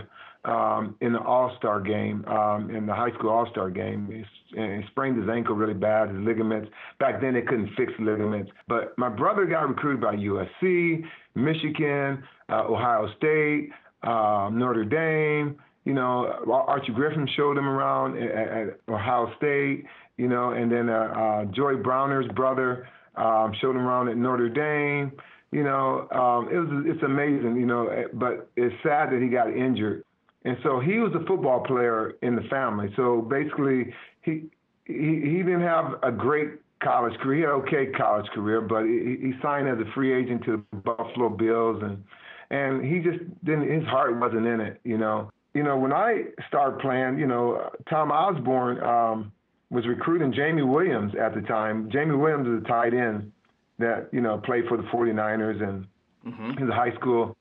um, 0.44 0.96
in 1.00 1.12
the 1.12 1.20
All 1.20 1.54
Star 1.58 1.80
game, 1.80 2.24
um, 2.26 2.70
in 2.70 2.86
the 2.86 2.94
high 2.94 3.12
school 3.12 3.30
All 3.30 3.48
Star 3.50 3.70
game. 3.70 4.08
He, 4.10 4.60
he 4.60 4.80
sprained 4.88 5.20
his 5.20 5.28
ankle 5.28 5.54
really 5.54 5.74
bad, 5.74 6.08
his 6.08 6.18
ligaments. 6.18 6.70
Back 6.98 7.20
then 7.20 7.34
they 7.34 7.42
couldn't 7.42 7.70
fix 7.76 7.92
ligaments. 7.98 8.50
But 8.68 8.96
my 8.98 9.08
brother 9.08 9.44
got 9.44 9.68
recruited 9.68 10.00
by 10.00 10.16
USC, 10.16 11.04
Michigan, 11.34 12.22
uh, 12.48 12.64
Ohio 12.64 13.08
State, 13.16 13.70
uh, 14.02 14.50
Notre 14.52 14.84
Dame. 14.84 15.56
You 15.84 15.94
know, 15.94 16.42
Archie 16.50 16.92
Griffin 16.92 17.28
showed 17.36 17.56
him 17.56 17.68
around 17.68 18.16
at, 18.18 18.48
at 18.48 18.80
Ohio 18.88 19.32
State. 19.36 19.84
You 20.16 20.28
know, 20.28 20.52
and 20.52 20.72
then 20.72 20.88
uh, 20.88 20.92
uh, 20.92 21.44
Joey 21.46 21.76
Browner's 21.76 22.26
brother 22.34 22.88
um, 23.16 23.52
showed 23.60 23.76
him 23.76 23.86
around 23.86 24.08
at 24.08 24.16
Notre 24.16 24.48
Dame. 24.48 25.12
You 25.56 25.64
know, 25.64 26.06
um, 26.12 26.50
it 26.52 26.58
was 26.58 26.84
it's 26.84 27.02
amazing. 27.02 27.56
You 27.56 27.64
know, 27.64 27.86
eh, 27.86 28.04
but 28.12 28.50
it's 28.56 28.74
sad 28.82 29.10
that 29.10 29.22
he 29.22 29.28
got 29.28 29.48
injured. 29.48 30.04
and 30.44 30.58
so 30.62 30.80
he 30.80 30.98
was 30.98 31.12
a 31.14 31.24
football 31.24 31.60
player 31.60 32.12
in 32.20 32.36
the 32.36 32.42
family. 32.50 32.92
So 32.94 33.22
basically, 33.22 33.94
he 34.20 34.50
he, 34.84 35.22
he 35.24 35.38
didn't 35.38 35.62
have 35.62 35.94
a 36.02 36.12
great 36.12 36.60
college 36.84 37.18
career. 37.20 37.36
He 37.36 37.42
had 37.44 37.50
okay 37.62 37.86
college 37.86 38.26
career, 38.34 38.60
but 38.60 38.84
he, 38.84 39.16
he 39.18 39.32
signed 39.40 39.66
as 39.66 39.78
a 39.78 39.90
free 39.94 40.12
agent 40.12 40.44
to 40.44 40.62
the 40.72 40.76
Buffalo 40.76 41.30
Bills, 41.30 41.82
and 41.82 42.04
and 42.50 42.84
he 42.84 42.98
just 42.98 43.24
didn't. 43.42 43.72
His 43.72 43.88
heart 43.88 44.14
wasn't 44.20 44.46
in 44.46 44.60
it, 44.60 44.78
you 44.84 44.98
know. 44.98 45.32
You 45.54 45.62
know, 45.62 45.78
when 45.78 45.94
I 45.94 46.24
started 46.48 46.80
playing, 46.80 47.18
you 47.18 47.26
know, 47.26 47.70
Tom 47.88 48.12
Osborne 48.12 48.78
um, 48.84 49.32
was 49.70 49.86
recruiting 49.86 50.34
Jamie 50.34 50.60
Williams 50.60 51.14
at 51.18 51.34
the 51.34 51.40
time. 51.40 51.88
Jamie 51.90 52.14
Williams 52.14 52.46
is 52.46 52.62
a 52.62 52.68
tight 52.68 52.92
end 52.92 53.32
that 53.78 54.08
you 54.12 54.20
know 54.20 54.38
played 54.38 54.64
for 54.68 54.76
the 54.76 54.84
49ers, 54.84 55.62
and 55.62 55.86
mm-hmm. 56.26 56.50
he's 56.58 56.68
a 56.68 56.74
high 56.74 56.94
school 56.94 57.36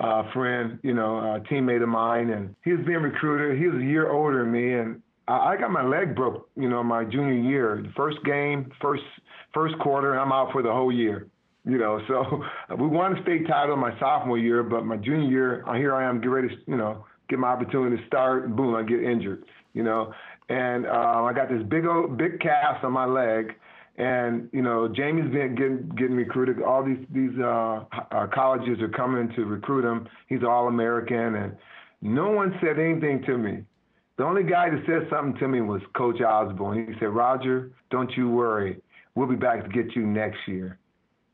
uh, 0.00 0.30
friend, 0.32 0.78
you 0.82 0.94
know, 0.94 1.18
a 1.18 1.40
teammate 1.52 1.82
of 1.82 1.88
mine, 1.88 2.30
and 2.30 2.54
he 2.64 2.72
was 2.72 2.84
being 2.86 3.02
recruited. 3.02 3.58
He 3.58 3.66
was 3.66 3.80
a 3.80 3.84
year 3.84 4.10
older 4.10 4.44
than 4.44 4.52
me, 4.52 4.74
and 4.74 5.02
I, 5.26 5.38
I 5.38 5.56
got 5.56 5.70
my 5.70 5.84
leg 5.84 6.14
broke, 6.14 6.48
you 6.56 6.68
know, 6.68 6.82
my 6.82 7.04
junior 7.04 7.32
year. 7.32 7.82
The 7.82 7.92
first 7.96 8.18
game, 8.24 8.70
first 8.80 9.02
first 9.52 9.78
quarter, 9.78 10.12
and 10.12 10.20
I'm 10.20 10.32
out 10.32 10.52
for 10.52 10.62
the 10.62 10.72
whole 10.72 10.92
year. 10.92 11.26
You 11.64 11.78
know, 11.78 12.00
so 12.06 12.42
we 12.76 12.86
won 12.86 13.14
the 13.14 13.22
state 13.22 13.46
title 13.48 13.76
my 13.76 13.98
sophomore 13.98 14.38
year, 14.38 14.62
but 14.62 14.84
my 14.84 14.96
junior 14.96 15.28
year, 15.28 15.64
uh, 15.66 15.74
here 15.74 15.94
I 15.94 16.08
am, 16.08 16.20
get 16.20 16.28
ready 16.28 16.48
to, 16.48 16.54
you 16.66 16.76
know, 16.76 17.04
get 17.28 17.38
my 17.38 17.48
opportunity 17.48 17.96
to 17.96 18.06
start, 18.06 18.44
and 18.44 18.56
boom, 18.56 18.74
I 18.74 18.82
get 18.82 19.02
injured. 19.02 19.44
You 19.74 19.82
know, 19.82 20.14
and 20.48 20.86
uh, 20.86 21.24
I 21.24 21.32
got 21.32 21.48
this 21.48 21.62
big 21.68 21.86
old 21.86 22.16
big 22.16 22.40
cast 22.40 22.84
on 22.84 22.92
my 22.92 23.04
leg, 23.04 23.54
and 23.98 24.48
you 24.52 24.62
know 24.62 24.88
Jamie's 24.88 25.30
been 25.30 25.54
getting 25.54 25.88
getting 25.96 26.16
recruited. 26.16 26.62
All 26.62 26.84
these 26.84 27.04
these 27.10 27.36
uh, 27.38 27.84
uh, 28.12 28.26
colleges 28.32 28.80
are 28.80 28.88
coming 28.88 29.30
to 29.34 29.44
recruit 29.44 29.84
him. 29.84 30.08
He's 30.28 30.42
all 30.42 30.68
American, 30.68 31.34
and 31.34 31.56
no 32.00 32.30
one 32.30 32.56
said 32.62 32.78
anything 32.78 33.22
to 33.26 33.36
me. 33.36 33.64
The 34.16 34.24
only 34.24 34.44
guy 34.44 34.70
that 34.70 34.82
said 34.86 35.08
something 35.10 35.38
to 35.40 35.48
me 35.48 35.60
was 35.60 35.82
Coach 35.94 36.20
Osborne. 36.20 36.92
He 36.92 36.98
said, 36.98 37.10
Roger, 37.10 37.70
don't 37.90 38.10
you 38.16 38.28
worry. 38.28 38.80
We'll 39.14 39.28
be 39.28 39.36
back 39.36 39.62
to 39.62 39.68
get 39.68 39.94
you 39.94 40.06
next 40.06 40.38
year. 40.48 40.78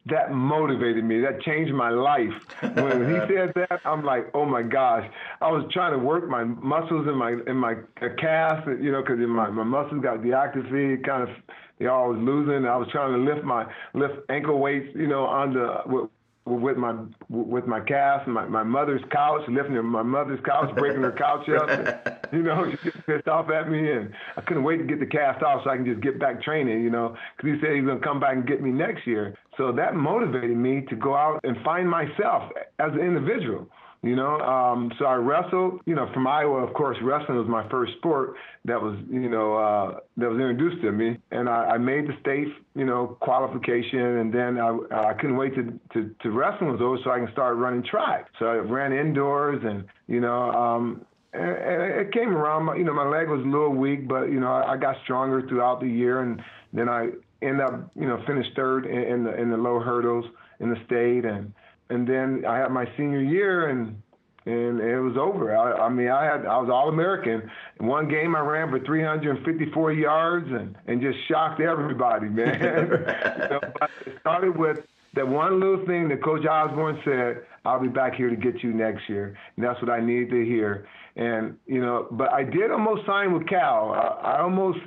That 0.07 0.33
motivated 0.33 1.03
me. 1.03 1.21
That 1.23 1.41
changed 1.41 1.73
my 1.73 1.89
life. 1.89 2.33
When 2.61 3.09
he 3.09 3.19
said 3.35 3.55
that, 3.55 3.81
I'm 3.87 4.05
like, 4.05 4.27
oh 4.35 4.45
my 4.45 4.63
gosh. 4.63 5.11
I 5.41 5.51
was 5.51 5.65
trying 5.73 5.93
to 5.93 5.99
work 5.99 6.29
my 6.29 6.45
muscles 6.45 7.09
in 7.09 7.17
my 7.17 7.37
in 7.47 7.57
my 7.57 7.77
calf, 8.19 8.65
you 8.67 8.93
know, 8.93 9.01
because 9.01 9.19
my 9.19 9.49
my 9.49 9.65
muscles 9.65 10.03
got 10.03 10.19
deactivated, 10.19 11.07
kind 11.07 11.23
of 11.23 11.31
they 11.79 11.87
all 11.87 12.11
was 12.11 12.19
losing. 12.19 12.67
I 12.67 12.77
was 12.77 12.89
trying 12.91 13.13
to 13.13 13.33
lift 13.33 13.45
my 13.45 13.67
lift 13.95 14.15
ankle 14.29 14.59
weights, 14.59 14.89
you 14.95 15.09
know, 15.09 15.25
on 15.25 15.55
the 15.55 16.09
with 16.47 16.77
my 16.77 16.95
with 17.31 17.67
my 17.67 17.81
cast, 17.81 18.29
my 18.29 18.47
my 18.47 18.63
mother's 18.63 19.01
couch, 19.11 19.41
lifting 19.49 19.83
my 19.85 20.03
mother's 20.03 20.41
couch, 20.45 20.75
breaking 20.77 21.03
her 21.03 21.13
couch 21.13 21.49
up. 21.49 21.71
And, 21.71 22.17
you 22.33 22.43
know, 22.43 22.71
she 22.83 22.91
gets 22.91 22.97
pissed 23.07 23.29
off 23.29 23.49
at 23.51 23.71
me, 23.71 23.91
and 23.91 24.13
I 24.37 24.43
couldn't 24.43 24.63
wait 24.63 24.77
to 24.77 24.85
get 24.85 25.01
the 25.01 25.07
cast 25.07 25.43
off 25.43 25.63
so 25.65 25.71
I 25.71 25.77
can 25.77 25.87
just 25.87 26.03
get 26.03 26.21
back 26.21 26.43
training. 26.43 26.83
You 26.83 26.91
know, 26.91 27.17
because 27.37 27.55
he 27.55 27.61
said 27.61 27.77
he's 27.77 27.85
gonna 27.85 28.01
come 28.01 28.21
back 28.21 28.35
and 28.35 28.47
get 28.47 28.63
me 28.63 28.71
next 28.71 29.07
year. 29.07 29.35
So 29.57 29.73
that 29.73 29.95
motivated 29.95 30.57
me 30.57 30.83
to 30.91 30.97
go 30.97 31.15
out 31.15 31.41
and 31.45 31.57
find 31.65 31.89
myself 31.89 32.51
as 32.79 32.93
an 32.93 33.01
individual. 33.01 33.67
You 34.05 34.17
know, 34.17 34.39
um, 34.41 34.93
so 34.99 35.07
I 35.07 35.15
wrestled. 35.15 35.81
You 35.87 35.95
know, 35.95 36.11
from 36.13 36.27
Iowa, 36.27 36.59
of 36.59 36.75
course, 36.75 36.99
wrestling 37.03 37.39
was 37.39 37.49
my 37.49 37.67
first 37.71 37.95
sport 37.95 38.35
that 38.67 38.79
was, 38.81 38.99
you 39.11 39.31
know, 39.31 39.57
uh, 39.57 40.01
that 40.19 40.29
was 40.29 40.39
introduced 40.39 40.83
to 40.83 40.93
me, 40.93 41.17
and 41.31 41.49
I, 41.49 41.71
I 41.71 41.79
made 41.79 42.07
the 42.07 42.13
state, 42.21 42.49
you 42.75 42.85
know, 42.85 43.17
qualification, 43.21 44.19
and 44.19 44.31
then 44.31 44.59
I, 44.59 44.77
I 44.93 45.15
couldn't 45.15 45.39
wait 45.39 45.55
to, 45.55 45.81
to 45.95 46.15
to 46.21 46.31
wrestling 46.31 46.71
was 46.71 46.83
over 46.83 46.99
so 47.03 47.13
I 47.13 47.19
can 47.19 47.33
start 47.33 47.57
running 47.57 47.83
track. 47.83 48.27
So 48.39 48.45
I 48.45 48.57
ran 48.57 48.93
indoors, 48.93 49.63
and 49.65 49.87
you 50.07 50.21
know, 50.21 50.51
um, 50.51 51.07
and, 51.33 51.83
it 51.83 52.13
came 52.13 52.37
around. 52.37 52.77
You 52.77 52.85
know, 52.85 52.93
my 52.93 53.09
leg 53.09 53.31
was 53.31 53.41
a 53.41 53.49
little 53.49 53.71
weak, 53.73 54.07
but 54.07 54.25
you 54.27 54.39
know, 54.39 54.53
I, 54.53 54.75
I 54.75 54.77
got 54.77 54.97
stronger 55.05 55.49
throughout 55.49 55.81
the 55.81 55.89
year, 55.89 56.21
and 56.21 56.43
then 56.75 56.91
I 56.91 57.09
ended 57.41 57.63
up, 57.63 57.91
you 57.99 58.07
know, 58.07 58.23
finished 58.27 58.51
third 58.55 58.85
in, 58.85 58.99
in 58.99 59.25
the 59.25 59.35
in 59.35 59.51
the 59.51 59.57
low 59.57 59.81
hurdles 59.81 60.27
in 60.61 60.69
the 60.69 60.77
state, 60.85 61.25
and 61.25 61.55
and 61.91 62.07
then 62.07 62.45
I 62.47 62.59
had 62.59 62.71
my 62.71 62.87
senior 62.97 63.23
year 63.23 63.69
and 63.69 64.01
and 64.47 64.79
it 64.79 65.01
was 65.01 65.17
over. 65.17 65.57
I, 65.57 65.87
I 65.87 65.89
mean, 65.89 66.09
I 66.09 66.25
had 66.25 66.45
I 66.47 66.59
was 66.59 66.69
all 66.71 66.89
American. 66.89 67.51
One 67.79 68.09
game, 68.09 68.37
I 68.37 68.41
ran 68.41 68.71
for 68.71 68.79
354 68.79 69.93
yards 69.93 70.47
and 70.51 70.77
and 70.87 71.01
just 71.01 71.17
shocked 71.29 71.61
everybody, 71.61 72.27
man. 72.29 72.61
you 72.61 73.49
know, 73.51 73.61
it 74.07 74.19
started 74.21 74.57
with 74.57 74.79
that 75.15 75.27
one 75.27 75.61
little 75.61 75.85
thing 75.87 76.09
that 76.09 76.23
Coach 76.23 76.47
Osborne 76.47 77.01
said. 77.05 77.45
I'll 77.67 77.81
be 77.81 77.89
back 77.89 78.15
here 78.15 78.29
to 78.29 78.37
get 78.37 78.63
you 78.63 78.75
next 78.75 79.09
year, 79.09 79.39
and 79.57 79.65
that's 79.65 79.81
what 79.81 79.91
I 79.91 79.99
needed 79.99 80.29
to 80.31 80.45
hear. 80.45 80.87
And 81.17 81.57
you 81.67 81.81
know, 81.81 82.09
but 82.11 82.31
I 82.31 82.45
did 82.45 82.71
almost 82.71 83.07
sign 83.07 83.33
with 83.33 83.49
Cal. 83.49 83.93
I, 83.93 84.33
I 84.33 84.41
almost 84.43 84.81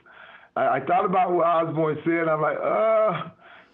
I, 0.55 0.67
I 0.77 0.79
thought 0.85 1.05
about 1.05 1.31
what 1.31 1.47
Osborne 1.47 1.97
said. 2.05 2.27
I'm 2.27 2.41
like, 2.41 2.57
uh, 2.57 3.29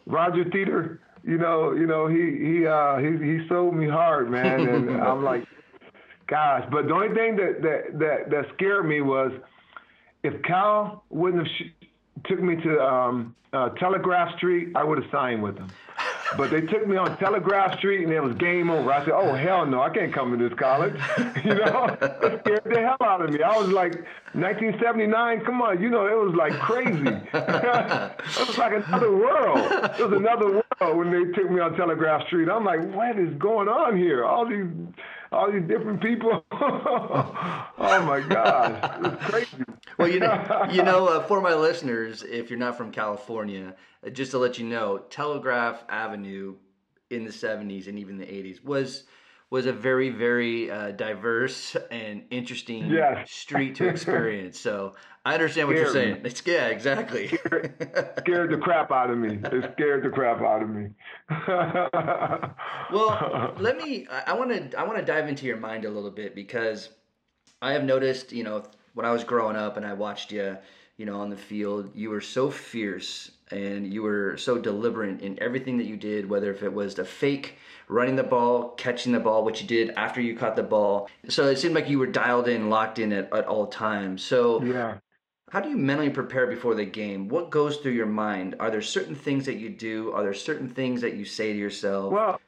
Roger 0.05 0.45
Theder 0.45 0.99
you 1.23 1.37
know, 1.37 1.71
you 1.73 1.87
know, 1.87 2.07
he 2.07 2.15
he 2.15 2.67
uh 2.67 2.97
he 2.97 3.11
he 3.17 3.47
sold 3.47 3.75
me 3.75 3.87
hard, 3.87 4.29
man, 4.29 4.67
and 4.67 5.01
I'm 5.01 5.23
like, 5.23 5.45
gosh. 6.27 6.67
But 6.71 6.87
the 6.87 6.93
only 6.93 7.15
thing 7.15 7.35
that 7.37 7.61
that 7.61 7.99
that, 7.99 8.29
that 8.29 8.45
scared 8.55 8.87
me 8.87 9.01
was 9.01 9.31
if 10.23 10.41
Cal 10.43 11.03
wouldn't 11.09 11.47
have 11.47 11.55
sh- 11.55 11.87
took 12.25 12.41
me 12.41 12.55
to 12.57 12.79
um, 12.81 13.35
uh, 13.53 13.69
Telegraph 13.69 14.35
Street, 14.37 14.69
I 14.75 14.83
would 14.83 15.01
have 15.01 15.11
signed 15.11 15.43
with 15.43 15.57
him. 15.57 15.69
But 16.37 16.51
they 16.51 16.61
took 16.61 16.87
me 16.87 16.97
on 16.97 17.17
Telegraph 17.17 17.77
Street 17.77 18.03
and 18.03 18.11
it 18.11 18.21
was 18.21 18.35
game 18.35 18.69
over. 18.69 18.91
I 18.91 18.99
said, 18.99 19.13
"Oh 19.13 19.33
hell 19.33 19.65
no, 19.65 19.81
I 19.81 19.89
can't 19.89 20.13
come 20.13 20.37
to 20.37 20.49
this 20.49 20.57
college." 20.57 20.93
you 21.43 21.55
know, 21.55 21.97
it 22.01 22.41
scared 22.43 22.61
the 22.65 22.79
hell 22.81 22.97
out 23.01 23.21
of 23.21 23.31
me. 23.31 23.41
I 23.41 23.57
was 23.57 23.69
like, 23.69 23.93
1979. 24.33 25.45
Come 25.45 25.61
on, 25.61 25.81
you 25.81 25.89
know, 25.89 26.07
it 26.07 26.25
was 26.25 26.35
like 26.35 26.53
crazy. 26.53 27.07
it 27.33 28.47
was 28.47 28.57
like 28.57 28.73
another 28.73 29.15
world. 29.15 29.59
It 29.99 30.09
was 30.09 30.19
another 30.19 30.63
world 30.79 30.97
when 30.97 31.11
they 31.11 31.31
took 31.33 31.51
me 31.51 31.59
on 31.59 31.75
Telegraph 31.75 32.25
Street. 32.27 32.49
I'm 32.49 32.65
like, 32.65 32.81
what 32.93 33.19
is 33.19 33.33
going 33.35 33.67
on 33.67 33.95
here? 33.95 34.25
All 34.25 34.47
these 34.47 34.65
all 35.33 35.51
these 35.51 35.67
different 35.67 36.01
people. 36.01 36.45
oh 36.51 37.71
my 37.77 38.23
gosh, 38.27 38.99
it's 39.03 39.25
crazy. 39.25 39.63
well, 39.97 40.07
you 40.07 40.19
know, 40.19 40.67
you 40.71 40.83
know, 40.89 41.07
uh, 41.07 41.23
for 41.23 41.41
my 41.41 41.53
listeners, 41.53 42.23
if 42.23 42.49
you're 42.49 42.59
not 42.59 42.77
from 42.77 42.91
California, 42.91 43.75
uh, 44.05 44.09
just 44.09 44.31
to 44.31 44.37
let 44.37 44.57
you 44.57 44.65
know, 44.65 44.99
Telegraph 45.09 45.83
Avenue 45.89 46.55
in 47.09 47.25
the 47.25 47.31
70s 47.31 47.87
and 47.87 47.99
even 47.99 48.17
the 48.17 48.25
80s 48.25 48.63
was 48.63 49.03
was 49.53 49.67
a 49.67 49.71
very 49.71 50.09
very 50.09 50.71
uh, 50.71 50.89
diverse 50.89 51.77
and 51.91 52.23
interesting 52.31 52.87
yes. 52.87 53.29
street 53.29 53.75
to 53.75 53.87
experience. 53.87 54.59
So 54.59 54.95
I 55.23 55.35
understand 55.35 55.67
what 55.67 55.77
you're 55.77 55.93
saying. 55.93 56.21
It's, 56.23 56.41
yeah, 56.43 56.69
exactly. 56.69 57.27
Scared, 57.27 58.15
scared, 58.17 58.49
the 58.49 58.57
crap 58.57 58.91
out 58.91 59.11
of 59.11 59.19
me. 59.19 59.39
It 59.43 59.73
scared 59.73 60.03
the 60.03 60.09
crap 60.09 60.41
out 60.41 60.63
of 60.63 60.69
me. 60.69 60.89
well, 62.91 63.53
let 63.59 63.77
me. 63.77 64.07
I 64.09 64.33
want 64.33 64.71
to. 64.71 64.75
I 64.75 64.85
want 64.85 64.97
to 64.97 65.05
dive 65.05 65.29
into 65.29 65.45
your 65.45 65.57
mind 65.57 65.85
a 65.85 65.89
little 65.91 66.09
bit 66.09 66.33
because 66.33 66.89
I 67.61 67.73
have 67.73 67.83
noticed. 67.83 68.31
You 68.31 68.45
know, 68.45 68.63
when 68.95 69.05
I 69.05 69.11
was 69.11 69.23
growing 69.23 69.55
up 69.55 69.77
and 69.77 69.85
I 69.85 69.93
watched 69.93 70.31
you, 70.31 70.57
you 70.97 71.05
know, 71.05 71.21
on 71.21 71.29
the 71.29 71.37
field, 71.37 71.91
you 71.93 72.09
were 72.09 72.21
so 72.21 72.49
fierce 72.49 73.29
and 73.51 73.93
you 73.93 74.01
were 74.01 74.35
so 74.35 74.57
deliberate 74.57 75.21
in 75.21 75.37
everything 75.39 75.77
that 75.77 75.85
you 75.85 75.95
did, 75.95 76.27
whether 76.27 76.51
if 76.51 76.63
it 76.63 76.73
was 76.73 76.95
to 76.95 77.05
fake 77.05 77.57
running 77.87 78.15
the 78.15 78.23
ball, 78.23 78.69
catching 78.69 79.11
the 79.11 79.19
ball, 79.19 79.43
which 79.43 79.61
you 79.61 79.67
did 79.67 79.91
after 79.91 80.21
you 80.21 80.35
caught 80.35 80.55
the 80.55 80.63
ball. 80.63 81.09
So 81.29 81.47
it 81.47 81.57
seemed 81.57 81.75
like 81.75 81.89
you 81.89 81.99
were 81.99 82.07
dialed 82.07 82.47
in, 82.47 82.69
locked 82.69 82.99
in 82.99 83.11
at, 83.13 83.33
at 83.33 83.45
all 83.45 83.67
times. 83.67 84.23
So 84.23 84.63
yeah. 84.63 84.97
How 85.49 85.59
do 85.59 85.69
you 85.69 85.77
mentally 85.77 86.09
prepare 86.09 86.47
before 86.47 86.73
the 86.73 86.83
game? 86.83 87.27
What 87.29 87.51
goes 87.51 87.77
through 87.77 87.91
your 87.91 88.07
mind? 88.07 88.55
Are 88.59 88.71
there 88.71 88.81
certain 88.81 89.13
things 89.13 89.45
that 89.45 89.57
you 89.57 89.69
do? 89.69 90.11
Are 90.11 90.23
there 90.23 90.33
certain 90.33 90.67
things 90.67 90.99
that 91.01 91.13
you 91.13 91.25
say 91.25 91.53
to 91.53 91.59
yourself? 91.59 92.11
Well, 92.11 92.41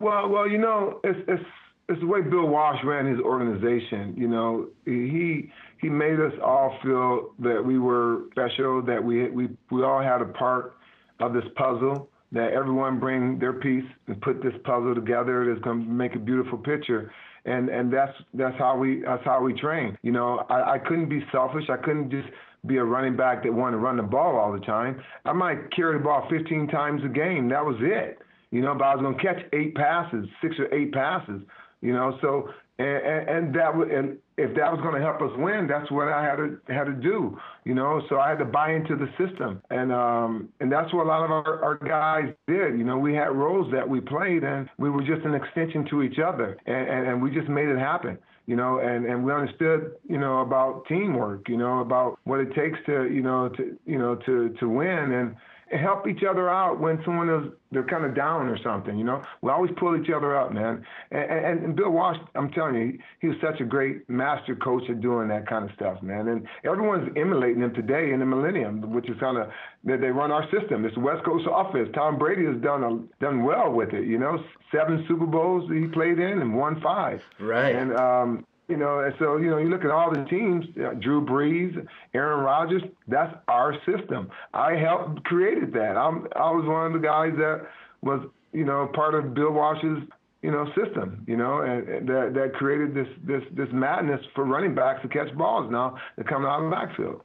well, 0.00 0.30
well. 0.30 0.48
You 0.48 0.56
know, 0.56 0.98
it's 1.04 1.18
it's 1.28 1.44
it's 1.90 2.00
the 2.00 2.06
way 2.06 2.22
Bill 2.22 2.46
Walsh 2.46 2.82
ran 2.84 3.04
his 3.04 3.20
organization. 3.20 4.14
You 4.16 4.28
know, 4.28 4.68
he 4.86 5.52
he 5.78 5.90
made 5.90 6.20
us 6.20 6.32
all 6.42 6.78
feel 6.82 7.34
that 7.40 7.62
we 7.62 7.78
were 7.78 8.22
special, 8.30 8.80
that 8.80 9.04
we 9.04 9.28
we 9.28 9.50
we 9.70 9.82
all 9.82 10.00
had 10.02 10.22
a 10.22 10.26
part 10.26 10.78
of 11.20 11.34
this 11.34 11.44
puzzle, 11.54 12.08
that 12.32 12.52
everyone 12.52 13.00
bring 13.00 13.38
their 13.38 13.54
piece 13.54 13.84
and 14.06 14.20
put 14.20 14.42
this 14.42 14.52
puzzle 14.64 14.94
together 14.94 15.46
that's 15.48 15.64
going 15.64 15.84
to 15.84 15.90
make 15.90 16.14
a 16.14 16.18
beautiful 16.18 16.58
picture. 16.58 17.12
And 17.44 17.68
and 17.70 17.92
that's 17.92 18.12
that's 18.34 18.56
how 18.58 18.76
we 18.76 19.02
that's 19.02 19.24
how 19.24 19.42
we 19.42 19.54
train. 19.54 19.96
You 20.02 20.12
know, 20.12 20.44
I, 20.50 20.74
I 20.74 20.78
couldn't 20.78 21.08
be 21.08 21.24
selfish. 21.32 21.64
I 21.70 21.76
couldn't 21.76 22.10
just 22.10 22.28
be 22.66 22.76
a 22.76 22.84
running 22.84 23.16
back 23.16 23.42
that 23.44 23.52
wanted 23.52 23.76
to 23.76 23.82
run 23.82 23.96
the 23.96 24.02
ball 24.02 24.36
all 24.36 24.52
the 24.52 24.64
time. 24.66 25.00
I 25.24 25.32
might 25.32 25.74
carry 25.74 25.96
the 25.96 26.04
ball 26.04 26.26
15 26.28 26.68
times 26.68 27.02
a 27.04 27.08
game. 27.08 27.48
That 27.48 27.64
was 27.64 27.76
it. 27.80 28.18
You 28.50 28.60
know, 28.62 28.74
but 28.74 28.84
I 28.84 28.94
was 28.94 29.02
going 29.02 29.16
to 29.16 29.22
catch 29.22 29.38
eight 29.52 29.74
passes, 29.74 30.26
six 30.42 30.56
or 30.58 30.72
eight 30.74 30.92
passes. 30.92 31.40
You 31.80 31.92
know, 31.92 32.18
so 32.20 32.50
and, 32.78 33.28
and 33.28 33.54
that 33.54 33.76
would 33.76 33.90
and 33.90 34.18
if 34.36 34.54
that 34.56 34.70
was 34.70 34.80
going 34.82 34.94
to 34.94 35.00
help 35.00 35.20
us 35.20 35.36
win, 35.36 35.66
that's 35.66 35.90
what 35.90 36.08
I 36.08 36.24
had 36.24 36.36
to 36.36 36.58
had 36.68 36.84
to 36.84 36.92
do, 36.92 37.36
you 37.64 37.74
know. 37.74 38.00
So 38.08 38.20
I 38.20 38.28
had 38.30 38.38
to 38.38 38.44
buy 38.44 38.72
into 38.72 38.94
the 38.94 39.08
system, 39.18 39.60
and 39.70 39.92
um, 39.92 40.48
and 40.60 40.70
that's 40.70 40.92
what 40.94 41.04
a 41.04 41.08
lot 41.08 41.24
of 41.24 41.30
our, 41.30 41.64
our 41.64 41.76
guys 41.76 42.32
did. 42.46 42.78
You 42.78 42.84
know, 42.84 42.96
we 42.96 43.14
had 43.14 43.34
roles 43.34 43.70
that 43.72 43.88
we 43.88 44.00
played, 44.00 44.44
and 44.44 44.68
we 44.78 44.90
were 44.90 45.02
just 45.02 45.26
an 45.26 45.34
extension 45.34 45.86
to 45.90 46.02
each 46.02 46.18
other, 46.18 46.56
and, 46.66 46.88
and, 46.88 47.08
and 47.08 47.22
we 47.22 47.30
just 47.30 47.48
made 47.48 47.68
it 47.68 47.78
happen. 47.78 48.16
you 48.48 48.56
know, 48.56 48.78
and, 48.78 49.04
and 49.04 49.22
we 49.22 49.30
understood, 49.30 49.92
you 50.08 50.16
know, 50.16 50.40
about 50.40 50.86
teamwork, 50.88 51.50
you 51.50 51.58
know, 51.58 51.80
about 51.80 52.18
what 52.24 52.40
it 52.40 52.48
takes 52.54 52.78
to, 52.86 53.04
you 53.04 53.20
know, 53.20 53.50
to, 53.50 53.76
you 53.84 53.98
know, 53.98 54.14
to, 54.14 54.48
to 54.58 54.66
win 54.66 55.12
and, 55.12 55.36
help 55.70 56.06
each 56.06 56.22
other 56.28 56.48
out 56.48 56.80
when 56.80 57.00
someone 57.04 57.28
is 57.28 57.52
they're 57.70 57.84
kind 57.84 58.04
of 58.04 58.14
down 58.14 58.48
or 58.48 58.58
something. 58.62 58.96
You 58.96 59.04
know, 59.04 59.22
we 59.42 59.50
always 59.50 59.70
pull 59.78 60.00
each 60.00 60.10
other 60.10 60.38
up, 60.38 60.52
man. 60.52 60.84
And, 61.10 61.64
and, 61.64 61.76
Bill 61.76 61.90
Walsh, 61.90 62.16
I'm 62.34 62.50
telling 62.52 62.74
you, 62.76 62.98
he 63.20 63.28
was 63.28 63.36
such 63.42 63.60
a 63.60 63.64
great 63.64 64.08
master 64.08 64.56
coach 64.56 64.84
at 64.88 65.00
doing 65.00 65.28
that 65.28 65.46
kind 65.46 65.68
of 65.68 65.74
stuff, 65.76 66.02
man. 66.02 66.28
And 66.28 66.46
everyone's 66.64 67.10
emulating 67.16 67.62
him 67.62 67.74
today 67.74 68.12
in 68.12 68.20
the 68.20 68.26
millennium, 68.26 68.92
which 68.94 69.08
is 69.10 69.16
kind 69.20 69.36
of 69.36 69.48
that 69.84 70.00
they 70.00 70.08
run 70.08 70.32
our 70.32 70.48
system. 70.50 70.84
It's 70.86 70.96
West 70.96 71.24
Coast 71.24 71.46
offense. 71.52 71.90
Tom 71.94 72.18
Brady 72.18 72.46
has 72.46 72.56
done 72.62 72.82
a, 72.82 73.22
done 73.22 73.44
well 73.44 73.70
with 73.70 73.92
it. 73.92 74.06
You 74.06 74.18
know, 74.18 74.42
seven 74.72 75.04
Super 75.06 75.26
Bowls 75.26 75.70
he 75.70 75.86
played 75.88 76.18
in 76.18 76.40
and 76.40 76.56
won 76.56 76.80
five. 76.80 77.20
Right. 77.38 77.74
And 77.74 77.94
um, 77.94 78.46
you 78.68 78.76
know, 78.76 79.00
and 79.00 79.14
so 79.18 79.38
you 79.38 79.50
know, 79.50 79.56
you 79.56 79.70
look 79.70 79.84
at 79.84 79.90
all 79.90 80.10
the 80.10 80.24
teams: 80.24 80.66
uh, 80.78 80.92
Drew 80.94 81.24
Brees, 81.24 81.86
Aaron 82.12 82.44
Rodgers. 82.44 82.82
That's 83.08 83.34
our 83.48 83.74
system. 83.86 84.30
I 84.52 84.74
helped 84.74 85.24
created 85.24 85.72
that. 85.72 85.96
I'm 85.96 86.28
I 86.36 86.50
was 86.50 86.66
one 86.66 86.86
of 86.86 86.92
the 86.92 87.06
guys 87.06 87.32
that 87.38 87.66
was 88.02 88.20
you 88.52 88.64
know 88.64 88.90
part 88.94 89.14
of 89.14 89.32
Bill 89.32 89.52
Walsh's 89.52 90.02
you 90.42 90.50
know 90.50 90.66
system. 90.74 91.24
You 91.26 91.38
know, 91.38 91.62
and, 91.62 91.88
and 91.88 92.08
that 92.08 92.34
that 92.34 92.52
created 92.54 92.94
this 92.94 93.08
this 93.24 93.42
this 93.52 93.68
madness 93.72 94.20
for 94.34 94.44
running 94.44 94.74
backs 94.74 95.00
to 95.02 95.08
catch 95.08 95.34
balls 95.34 95.70
now 95.70 95.96
that 96.16 96.28
come 96.28 96.44
out 96.44 96.62
of 96.62 96.70
the 96.70 96.76
backfield. 96.76 97.22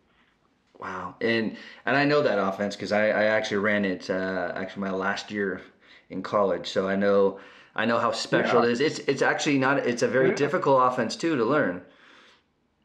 Wow, 0.80 1.16
and 1.20 1.58
and 1.86 1.98
I 1.98 2.06
know 2.06 2.22
that 2.22 2.40
offense 2.40 2.78
because 2.78 2.94
I, 2.94 3.08
I 3.08 3.24
actually 3.26 3.58
ran 3.58 3.84
it 3.84 4.10
uh, 4.10 4.54
actually 4.56 4.82
my 4.82 4.92
last 4.92 5.30
year 5.30 5.62
in 6.10 6.24
college, 6.24 6.68
so 6.68 6.88
I 6.88 6.96
know 6.96 7.40
I 7.76 7.86
know 7.86 7.98
how 7.98 8.12
special 8.12 8.64
yeah. 8.64 8.70
it 8.70 8.72
is. 8.74 8.82
It's 8.82 9.00
it's 9.00 9.22
actually 9.22 9.58
not. 9.58 9.80
It's 9.80 10.04
a 10.04 10.08
very 10.08 10.30
yeah. 10.30 10.36
difficult 10.36 10.92
offense 10.92 11.16
too 11.16 11.36
to 11.36 11.46
learn. 11.46 11.82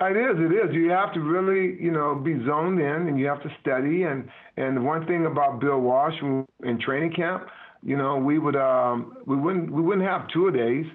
It 0.00 0.16
is. 0.16 0.38
It 0.38 0.52
is. 0.52 0.74
You 0.74 0.90
have 0.90 1.12
to 1.14 1.20
really, 1.20 1.82
you 1.82 1.90
know, 1.90 2.14
be 2.14 2.38
zoned 2.46 2.80
in, 2.80 3.08
and 3.08 3.18
you 3.18 3.26
have 3.26 3.42
to 3.42 3.50
study. 3.60 4.04
And 4.04 4.28
and 4.56 4.84
one 4.84 5.06
thing 5.06 5.26
about 5.26 5.60
Bill 5.60 5.80
Walsh 5.80 6.14
in 6.22 6.78
training 6.80 7.12
camp, 7.14 7.48
you 7.82 7.96
know, 7.96 8.16
we 8.16 8.38
would 8.38 8.56
um 8.56 9.16
we 9.26 9.36
wouldn't 9.36 9.70
we 9.70 9.82
wouldn't 9.82 10.06
have 10.06 10.28
two 10.28 10.48
a 10.48 10.52
days. 10.52 10.86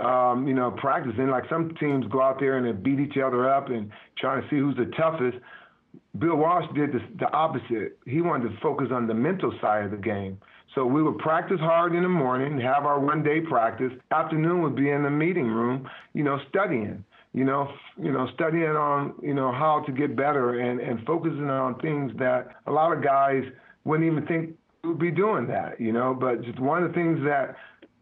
Um, 0.00 0.46
you 0.46 0.52
know, 0.52 0.70
practicing 0.70 1.28
like 1.28 1.44
some 1.48 1.74
teams 1.80 2.04
go 2.10 2.20
out 2.20 2.38
there 2.38 2.58
and 2.58 2.66
they 2.66 2.72
beat 2.72 3.00
each 3.00 3.16
other 3.16 3.48
up 3.48 3.70
and 3.70 3.90
trying 4.18 4.42
to 4.42 4.48
see 4.50 4.58
who's 4.58 4.76
the 4.76 4.84
toughest. 4.96 5.38
Bill 6.18 6.36
Walsh 6.36 6.66
did 6.74 6.92
this, 6.92 7.00
the 7.18 7.32
opposite. 7.32 7.98
He 8.04 8.20
wanted 8.20 8.50
to 8.50 8.60
focus 8.60 8.88
on 8.92 9.06
the 9.06 9.14
mental 9.14 9.50
side 9.62 9.86
of 9.86 9.90
the 9.90 9.96
game. 9.96 10.38
So 10.78 10.86
we 10.86 11.02
would 11.02 11.18
practice 11.18 11.58
hard 11.58 11.96
in 11.96 12.04
the 12.04 12.08
morning, 12.08 12.60
have 12.60 12.86
our 12.86 13.00
one 13.00 13.24
day 13.24 13.40
practice. 13.40 13.90
Afternoon 14.12 14.62
would 14.62 14.76
be 14.76 14.90
in 14.90 15.02
the 15.02 15.10
meeting 15.10 15.48
room, 15.48 15.90
you 16.14 16.22
know, 16.22 16.38
studying, 16.50 17.04
you 17.34 17.42
know, 17.42 17.68
you 18.00 18.12
know, 18.12 18.28
studying 18.34 18.76
on, 18.76 19.12
you 19.20 19.34
know, 19.34 19.50
how 19.50 19.82
to 19.86 19.90
get 19.90 20.14
better 20.14 20.60
and, 20.60 20.78
and 20.78 21.04
focusing 21.04 21.50
on 21.50 21.80
things 21.80 22.12
that 22.20 22.50
a 22.68 22.70
lot 22.70 22.96
of 22.96 23.02
guys 23.02 23.42
wouldn't 23.82 24.08
even 24.08 24.24
think 24.28 24.50
would 24.84 25.00
be 25.00 25.10
doing 25.10 25.48
that, 25.48 25.80
you 25.80 25.90
know. 25.90 26.14
But 26.14 26.42
just 26.44 26.60
one 26.60 26.84
of 26.84 26.90
the 26.90 26.94
things 26.94 27.18
that 27.24 27.56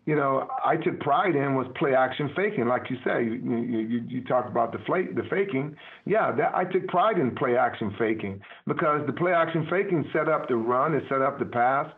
you 0.04 0.14
know, 0.14 0.46
I 0.62 0.76
took 0.76 1.00
pride 1.00 1.34
in 1.34 1.54
was 1.54 1.66
play 1.76 1.94
action 1.94 2.30
faking, 2.36 2.68
like 2.68 2.90
you 2.90 2.96
say. 3.04 3.24
You 3.24 3.56
you, 3.58 4.04
you, 4.06 4.24
talked 4.24 4.48
about 4.48 4.70
the 4.70 4.78
flake, 4.86 5.16
the 5.16 5.24
faking. 5.30 5.74
Yeah, 6.04 6.30
that 6.30 6.54
I 6.54 6.64
took 6.64 6.86
pride 6.88 7.18
in 7.18 7.34
play 7.34 7.56
action 7.56 7.92
faking 7.98 8.40
because 8.66 9.00
the 9.06 9.14
play 9.14 9.32
action 9.32 9.66
faking 9.68 10.04
set 10.12 10.28
up 10.28 10.46
the 10.46 10.56
run, 10.56 10.94
it 10.94 11.04
set 11.08 11.22
up 11.22 11.40
the 11.40 11.44
pass, 11.46 11.90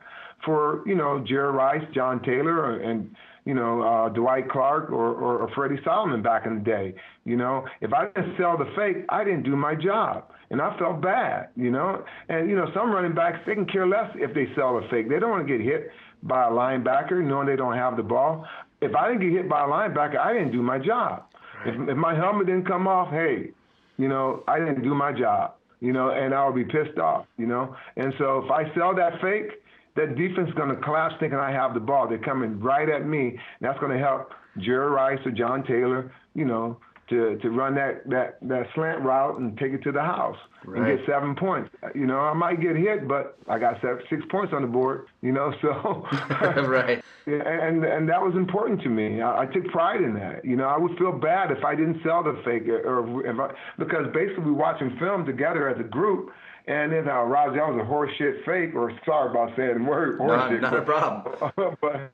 for 0.45 0.83
you 0.87 0.95
know 0.95 1.25
Jerry 1.27 1.53
Rice, 1.53 1.85
John 1.95 2.23
Taylor, 2.23 2.81
and 2.81 3.15
you 3.45 3.55
know 3.55 3.83
uh, 3.83 4.09
Dwight 4.11 4.49
Clark 4.51 4.91
or, 4.91 5.15
or, 5.15 5.39
or 5.39 5.51
Freddie 5.55 5.81
Solomon 5.85 6.23
back 6.23 6.47
in 6.47 6.59
the 6.59 6.65
day. 6.65 6.95
You 7.25 7.37
know, 7.37 7.67
if 7.81 7.93
I 7.93 8.07
didn't 8.07 8.37
sell 8.37 8.57
the 8.57 8.71
fake, 8.77 9.05
I 9.09 9.25
didn't 9.25 9.43
do 9.43 9.57
my 9.57 9.75
job, 9.75 10.31
and 10.51 10.61
I 10.61 10.77
felt 10.79 11.01
bad. 11.01 11.49
You 11.57 11.71
know, 11.71 12.05
and 12.29 12.49
you 12.49 12.57
know 12.57 12.71
some 12.75 12.91
running 12.91 13.15
backs 13.15 13.39
they 13.47 13.55
can 13.55 13.67
care 13.67 13.87
less 13.87 14.11
if 14.15 14.35
they 14.35 14.47
sell 14.55 14.79
a 14.79 14.89
fake. 14.89 15.09
They 15.09 15.19
don't 15.19 15.31
want 15.31 15.47
to 15.47 15.59
get 15.59 15.65
hit 15.65 15.91
by 16.23 16.47
a 16.47 16.51
linebacker 16.51 17.23
knowing 17.23 17.47
they 17.47 17.57
don't 17.57 17.77
have 17.77 17.97
the 17.97 18.03
ball. 18.03 18.47
If 18.81 18.95
I 18.95 19.09
didn't 19.09 19.23
get 19.23 19.33
hit 19.33 19.49
by 19.49 19.65
a 19.65 19.67
linebacker, 19.67 20.19
I 20.19 20.33
didn't 20.33 20.53
do 20.53 20.63
my 20.63 20.79
job. 20.79 21.25
Right. 21.65 21.75
If, 21.75 21.89
if 21.89 21.97
my 21.97 22.15
helmet 22.15 22.47
didn't 22.47 22.67
come 22.67 22.87
off, 22.87 23.11
hey, 23.11 23.51
you 23.97 24.09
know, 24.09 24.45
I 24.47 24.59
didn't 24.59 24.83
do 24.83 24.95
my 24.95 25.13
job. 25.13 25.55
You 25.81 25.93
know, 25.93 26.11
and 26.11 26.35
I 26.35 26.45
would 26.45 26.57
be 26.57 26.65
pissed 26.65 26.99
off. 26.99 27.27
You 27.37 27.47
know, 27.47 27.77
and 27.97 28.13
so 28.19 28.39
if 28.45 28.51
I 28.51 28.73
sell 28.75 28.95
that 28.95 29.21
fake 29.21 29.61
that 29.99 30.15
defense 30.15 30.49
is 30.49 30.55
going 30.55 30.69
to 30.69 30.77
collapse 30.77 31.17
thinking 31.19 31.39
I 31.39 31.51
have 31.51 31.75
the 31.75 31.81
ball. 31.81 32.09
They're 32.09 32.19
coming 32.19 32.61
right 32.61 32.89
at 32.89 33.07
me. 33.07 33.29
And 33.31 33.39
that's 33.61 33.79
going 33.81 33.93
to 33.93 33.99
help 33.99 34.33
Jerry 34.59 34.91
Rice 34.91 35.19
or 35.25 35.33
John 35.33 35.65
Taylor, 35.65 36.13
you 36.35 36.45
know, 36.45 36.79
to, 37.11 37.37
to 37.39 37.51
run 37.51 37.75
that, 37.75 38.09
that, 38.09 38.39
that 38.43 38.67
slant 38.75 39.03
route 39.03 39.39
and 39.39 39.59
take 39.59 39.73
it 39.73 39.83
to 39.83 39.93
the 39.93 40.01
house 40.01 40.37
right. 40.65 40.91
and 40.91 40.99
get 40.99 41.07
seven 41.07 41.35
points. 41.35 41.71
You 41.95 42.07
know, 42.07 42.21
I 42.21 42.33
might 42.33 42.61
get 42.61 42.77
hit, 42.77 43.09
but 43.09 43.39
I 43.49 43.59
got 43.59 43.81
seven, 43.81 44.01
six 44.09 44.23
points 44.31 44.53
on 44.53 44.63
the 44.63 44.69
board. 44.69 45.07
You 45.21 45.33
know, 45.33 45.53
so 45.63 46.07
right. 46.63 47.03
And 47.27 47.85
and 47.85 48.09
that 48.09 48.23
was 48.23 48.35
important 48.37 48.83
to 48.83 48.89
me. 48.89 49.21
I, 49.21 49.43
I 49.43 49.47
took 49.47 49.67
pride 49.69 50.03
in 50.03 50.15
that. 50.15 50.45
You 50.45 50.57
know, 50.57 50.67
I 50.67 50.77
would 50.79 50.97
feel 50.99 51.13
bad 51.13 51.51
if 51.51 51.65
I 51.65 51.75
didn't 51.75 52.03
sell 52.05 52.23
the 52.23 52.41
fake 52.45 52.65
uh, 52.69 52.89
or 52.89 53.27
if 53.27 53.39
I, 53.39 53.55
because 53.79 54.07
basically 54.13 54.45
we 54.45 54.53
watching 54.53 54.97
film 54.99 55.25
together 55.25 55.69
as 55.69 55.81
a 55.81 55.85
group 55.85 56.31
and 56.69 56.93
then 56.93 57.09
uh, 57.09 57.23
Roger, 57.23 57.57
that 57.57 57.69
was 57.69 57.81
a 57.81 57.89
horseshit 57.89 58.45
fake, 58.45 58.75
or 58.75 58.93
sorry 59.07 59.31
about 59.31 59.57
saying 59.57 59.79
the 59.79 59.85
word 59.85 60.19
horseshit. 60.21 60.61
Not, 60.61 60.73
not 60.73 60.79
a 60.79 60.83
problem. 60.83 61.77
but 61.81 62.13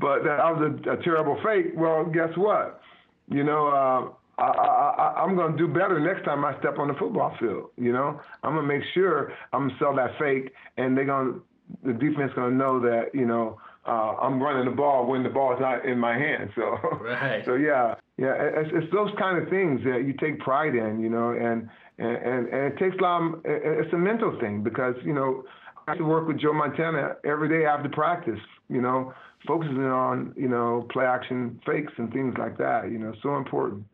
but 0.00 0.24
that 0.24 0.38
was 0.42 0.72
a, 0.86 0.90
a, 0.90 1.02
terrible 1.04 1.38
fake. 1.44 1.72
Well, 1.76 2.04
guess 2.04 2.36
what? 2.36 2.80
You 3.28 3.44
know, 3.44 3.68
uh, 3.68 4.42
I, 4.42 4.44
I, 4.44 5.22
I'm 5.22 5.36
going 5.36 5.52
to 5.52 5.58
do 5.58 5.68
better 5.68 6.00
next 6.00 6.24
time 6.24 6.44
I 6.44 6.58
step 6.58 6.80
on 6.80 6.88
the 6.88 6.94
football 6.94 7.36
field. 7.38 7.70
You 7.76 7.92
know, 7.92 8.20
I'm 8.42 8.54
going 8.54 8.68
to 8.68 8.74
make 8.74 8.82
sure 8.92 9.32
I'm 9.52 9.68
going 9.68 9.70
to 9.70 9.78
sell 9.78 9.94
that 9.94 10.18
fake, 10.18 10.52
and 10.76 10.98
they're 10.98 11.04
going 11.04 11.34
to 11.34 11.42
the 11.84 11.92
defense 11.92 12.32
going 12.34 12.50
to 12.50 12.56
know 12.56 12.80
that 12.80 13.14
you 13.14 13.26
know 13.26 13.58
uh, 13.86 14.16
I'm 14.20 14.42
running 14.42 14.64
the 14.64 14.76
ball 14.76 15.06
when 15.06 15.22
the 15.22 15.28
ball 15.28 15.54
is 15.54 15.60
not 15.60 15.84
in 15.84 15.98
my 15.98 16.18
hand. 16.18 16.50
So 16.56 16.76
right. 17.02 17.44
so 17.46 17.54
yeah, 17.54 17.94
yeah, 18.18 18.34
it's, 18.34 18.70
it's 18.72 18.92
those 18.92 19.10
kind 19.16 19.40
of 19.40 19.48
things 19.48 19.84
that 19.84 20.04
you 20.06 20.12
take 20.12 20.40
pride 20.40 20.74
in, 20.74 21.00
you 21.00 21.08
know, 21.08 21.30
and 21.30 21.68
and, 21.98 22.16
and, 22.16 22.48
and 22.48 22.72
it 22.72 22.78
takes 22.78 22.96
a 22.98 23.02
lot. 23.02 23.22
Of, 23.22 23.40
it's 23.44 23.92
a 23.92 23.98
mental 23.98 24.38
thing 24.38 24.62
because 24.62 24.94
you 25.04 25.14
know 25.14 25.44
I 25.86 25.92
have 25.92 25.98
to 25.98 26.04
work 26.04 26.26
with 26.26 26.38
Joe 26.38 26.52
Montana 26.52 27.16
every 27.24 27.48
day 27.48 27.66
after 27.66 27.88
practice. 27.88 28.40
You 28.68 28.82
know, 28.82 29.14
focusing 29.46 29.84
on 29.84 30.34
you 30.36 30.48
know 30.48 30.86
play 30.90 31.04
action 31.04 31.60
fakes 31.64 31.92
and 31.96 32.12
things 32.12 32.34
like 32.38 32.58
that. 32.58 32.90
You 32.90 32.98
know, 32.98 33.14
so 33.22 33.36
important. 33.36 33.84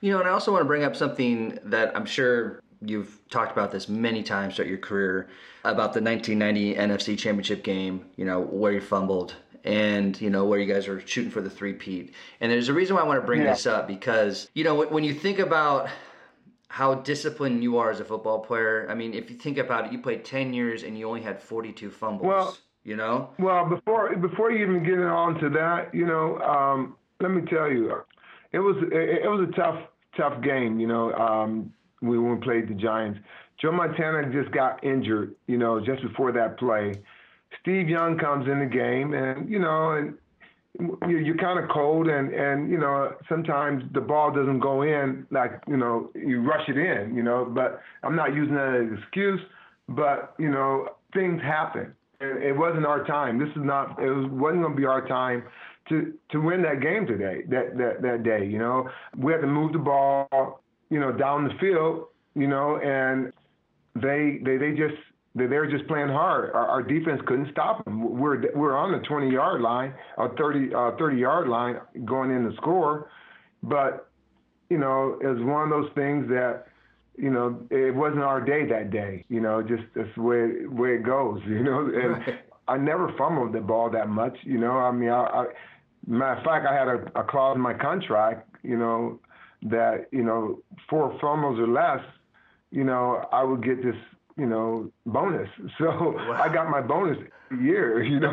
You 0.00 0.12
know, 0.12 0.20
and 0.20 0.28
I 0.28 0.32
also 0.32 0.52
want 0.52 0.62
to 0.62 0.66
bring 0.66 0.84
up 0.84 0.96
something 0.96 1.58
that 1.64 1.94
I'm 1.96 2.06
sure 2.06 2.62
you've 2.80 3.20
talked 3.28 3.52
about 3.52 3.70
this 3.70 3.88
many 3.88 4.22
times 4.22 4.56
throughout 4.56 4.68
your 4.68 4.78
career 4.78 5.28
about 5.64 5.92
the 5.92 6.00
1990 6.00 6.74
NFC 6.74 7.18
Championship 7.18 7.64
game. 7.64 8.06
You 8.16 8.24
know, 8.24 8.40
where 8.40 8.72
you 8.72 8.80
fumbled 8.80 9.34
and 9.64 10.18
you 10.20 10.30
know 10.30 10.44
where 10.44 10.58
you 10.58 10.72
guys 10.72 10.88
are 10.88 11.04
shooting 11.06 11.30
for 11.30 11.40
the 11.40 11.50
three 11.50 11.72
peat. 11.72 12.14
And 12.40 12.52
there's 12.52 12.68
a 12.68 12.72
reason 12.72 12.96
why 12.96 13.02
I 13.02 13.04
want 13.04 13.20
to 13.20 13.26
bring 13.26 13.42
yeah. 13.42 13.50
this 13.50 13.66
up 13.66 13.88
because 13.88 14.48
you 14.54 14.64
know 14.64 14.86
when 14.86 15.02
you 15.02 15.12
think 15.12 15.38
about 15.38 15.88
how 16.70 16.94
disciplined 16.94 17.64
you 17.64 17.78
are 17.78 17.90
as 17.90 17.98
a 17.98 18.04
football 18.04 18.38
player. 18.38 18.86
I 18.88 18.94
mean, 18.94 19.12
if 19.12 19.28
you 19.28 19.36
think 19.36 19.58
about 19.58 19.86
it, 19.86 19.92
you 19.92 19.98
played 19.98 20.24
10 20.24 20.54
years 20.54 20.84
and 20.84 20.96
you 20.96 21.08
only 21.08 21.20
had 21.20 21.42
42 21.42 21.90
fumbles. 21.90 22.24
Well, 22.24 22.56
you 22.84 22.94
know? 22.94 23.30
Well, 23.40 23.68
before 23.68 24.14
before 24.14 24.52
you 24.52 24.64
even 24.64 24.84
get 24.84 25.00
on 25.00 25.34
to 25.40 25.50
that, 25.50 25.92
you 25.92 26.06
know, 26.06 26.38
um, 26.38 26.94
let 27.20 27.32
me 27.32 27.42
tell 27.50 27.68
you, 27.68 28.00
it 28.52 28.60
was 28.60 28.76
it, 28.92 29.24
it, 29.24 29.28
was 29.28 29.48
a 29.48 29.52
tough 29.60 29.80
tough 30.16 30.40
game. 30.44 30.78
You 30.78 30.86
know, 30.86 31.12
um, 31.14 31.72
we 32.02 32.16
when 32.20 32.38
we 32.38 32.40
played 32.40 32.68
the 32.68 32.74
Giants. 32.74 33.18
Joe 33.60 33.72
Montana 33.72 34.32
just 34.32 34.54
got 34.54 34.82
injured. 34.84 35.34
You 35.48 35.58
know, 35.58 35.80
just 35.84 36.02
before 36.02 36.30
that 36.32 36.56
play. 36.56 36.92
Steve 37.60 37.88
Young 37.88 38.16
comes 38.16 38.46
in 38.46 38.60
the 38.60 38.66
game, 38.66 39.12
and 39.12 39.50
you 39.50 39.58
know, 39.58 39.90
and 39.90 40.14
you're 40.78 41.36
kind 41.36 41.58
of 41.58 41.68
cold 41.68 42.06
and 42.06 42.32
and 42.32 42.70
you 42.70 42.78
know 42.78 43.12
sometimes 43.28 43.82
the 43.92 44.00
ball 44.00 44.32
doesn't 44.32 44.60
go 44.60 44.82
in 44.82 45.26
like 45.30 45.60
you 45.66 45.76
know 45.76 46.10
you 46.14 46.40
rush 46.40 46.68
it 46.68 46.78
in 46.78 47.14
you 47.14 47.24
know 47.24 47.44
but 47.44 47.80
i'm 48.04 48.14
not 48.14 48.32
using 48.34 48.54
that 48.54 48.74
as 48.74 48.88
an 48.88 48.98
excuse 49.02 49.40
but 49.88 50.34
you 50.38 50.48
know 50.48 50.86
things 51.12 51.40
happen. 51.42 51.94
And 52.20 52.42
it 52.42 52.56
wasn't 52.56 52.84
our 52.84 53.04
time. 53.06 53.38
This 53.38 53.48
is 53.50 53.62
not 53.64 53.98
it 54.02 54.10
was, 54.10 54.26
wasn't 54.30 54.62
going 54.62 54.74
to 54.74 54.80
be 54.80 54.86
our 54.86 55.06
time 55.06 55.42
to 55.88 56.12
to 56.30 56.40
win 56.40 56.62
that 56.62 56.80
game 56.80 57.06
today 57.06 57.42
that 57.48 57.76
that 57.78 58.02
that 58.02 58.22
day 58.22 58.46
you 58.46 58.58
know? 58.58 58.88
We 59.16 59.32
had 59.32 59.40
to 59.40 59.46
move 59.46 59.72
the 59.72 59.78
ball 59.78 60.60
you 60.90 61.00
know 61.00 61.12
down 61.12 61.44
the 61.44 61.54
field 61.60 62.06
you 62.34 62.46
know 62.46 62.76
and 62.78 63.32
they 63.96 64.40
they 64.44 64.56
they 64.56 64.70
just 64.70 64.94
they 65.34 65.46
were 65.46 65.66
just 65.66 65.86
playing 65.86 66.08
hard. 66.08 66.50
Our, 66.52 66.66
our, 66.66 66.82
defense 66.82 67.20
couldn't 67.26 67.50
stop 67.52 67.84
them. 67.84 68.18
We're 68.18 68.50
we're 68.54 68.76
on 68.76 68.92
the 68.92 68.98
20 69.06 69.30
yard 69.30 69.60
line, 69.60 69.94
or 70.16 70.34
30 70.36 70.74
uh, 70.74 70.92
30 70.98 71.16
yard 71.16 71.48
line, 71.48 71.80
going 72.04 72.30
in 72.30 72.50
to 72.50 72.56
score. 72.56 73.10
But 73.62 74.08
you 74.68 74.78
know, 74.78 75.18
it 75.20 75.26
was 75.26 75.42
one 75.42 75.62
of 75.62 75.70
those 75.70 75.90
things 75.94 76.28
that 76.28 76.66
you 77.16 77.30
know 77.30 77.60
it 77.70 77.94
wasn't 77.94 78.22
our 78.22 78.40
day 78.40 78.66
that 78.66 78.90
day. 78.90 79.24
You 79.28 79.40
know, 79.40 79.62
just 79.62 79.84
that's 79.94 80.08
the 80.16 80.22
way 80.22 80.66
way 80.66 80.94
it 80.96 81.04
goes. 81.04 81.40
You 81.46 81.62
know, 81.62 81.80
and 81.80 82.26
right. 82.26 82.40
I 82.66 82.76
never 82.76 83.12
fumbled 83.16 83.52
the 83.52 83.60
ball 83.60 83.90
that 83.90 84.08
much. 84.08 84.36
You 84.42 84.58
know, 84.58 84.72
I 84.72 84.90
mean, 84.90 85.10
I, 85.10 85.22
I 85.22 85.46
matter 86.06 86.38
of 86.38 86.44
fact, 86.44 86.66
I 86.66 86.74
had 86.74 86.88
a, 86.88 87.20
a 87.20 87.24
clause 87.24 87.54
in 87.54 87.60
my 87.60 87.74
contract 87.74 88.50
you 88.62 88.76
know, 88.76 89.20
that 89.62 90.06
you 90.12 90.22
know 90.22 90.60
four 90.88 91.16
fumbles 91.20 91.58
or 91.58 91.68
less, 91.68 92.04
you 92.70 92.84
know, 92.84 93.26
I 93.32 93.42
would 93.42 93.64
get 93.64 93.82
this 93.82 93.96
you 94.36 94.46
know 94.46 94.90
bonus. 95.06 95.48
So 95.78 96.14
wow. 96.16 96.40
I 96.42 96.52
got 96.52 96.70
my 96.70 96.80
bonus 96.80 97.18
year, 97.58 98.02
you 98.02 98.20
know. 98.20 98.32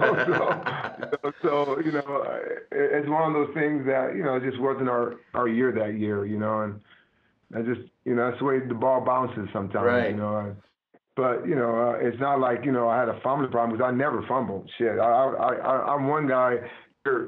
So, 1.23 1.33
so 1.41 1.79
you 1.79 1.91
know, 1.91 2.49
it's 2.71 3.07
one 3.09 3.23
of 3.23 3.33
those 3.33 3.53
things 3.53 3.85
that 3.85 4.15
you 4.15 4.23
know 4.23 4.35
it 4.35 4.43
just 4.43 4.59
wasn't 4.59 4.89
our 4.89 5.15
our 5.33 5.47
year 5.47 5.71
that 5.71 5.97
year, 5.97 6.25
you 6.25 6.37
know, 6.37 6.61
and 6.61 6.81
I 7.55 7.61
just 7.61 7.87
you 8.05 8.15
know 8.15 8.29
that's 8.29 8.39
the 8.39 8.45
way 8.45 8.59
the 8.59 8.73
ball 8.73 9.01
bounces 9.01 9.47
sometimes, 9.53 9.85
right. 9.85 10.11
you 10.11 10.17
know. 10.17 10.55
But 11.15 11.47
you 11.47 11.55
know, 11.55 11.89
uh, 11.89 12.05
it's 12.05 12.19
not 12.19 12.39
like 12.39 12.63
you 12.65 12.71
know 12.71 12.87
I 12.87 12.99
had 12.99 13.09
a 13.09 13.19
fumbling 13.21 13.51
problem 13.51 13.77
because 13.77 13.91
I 13.91 13.95
never 13.95 14.21
fumbled. 14.27 14.69
Shit, 14.77 14.99
I 14.99 15.03
I, 15.03 15.53
I 15.55 15.93
I'm 15.93 16.07
one 16.07 16.27
guy. 16.27 16.57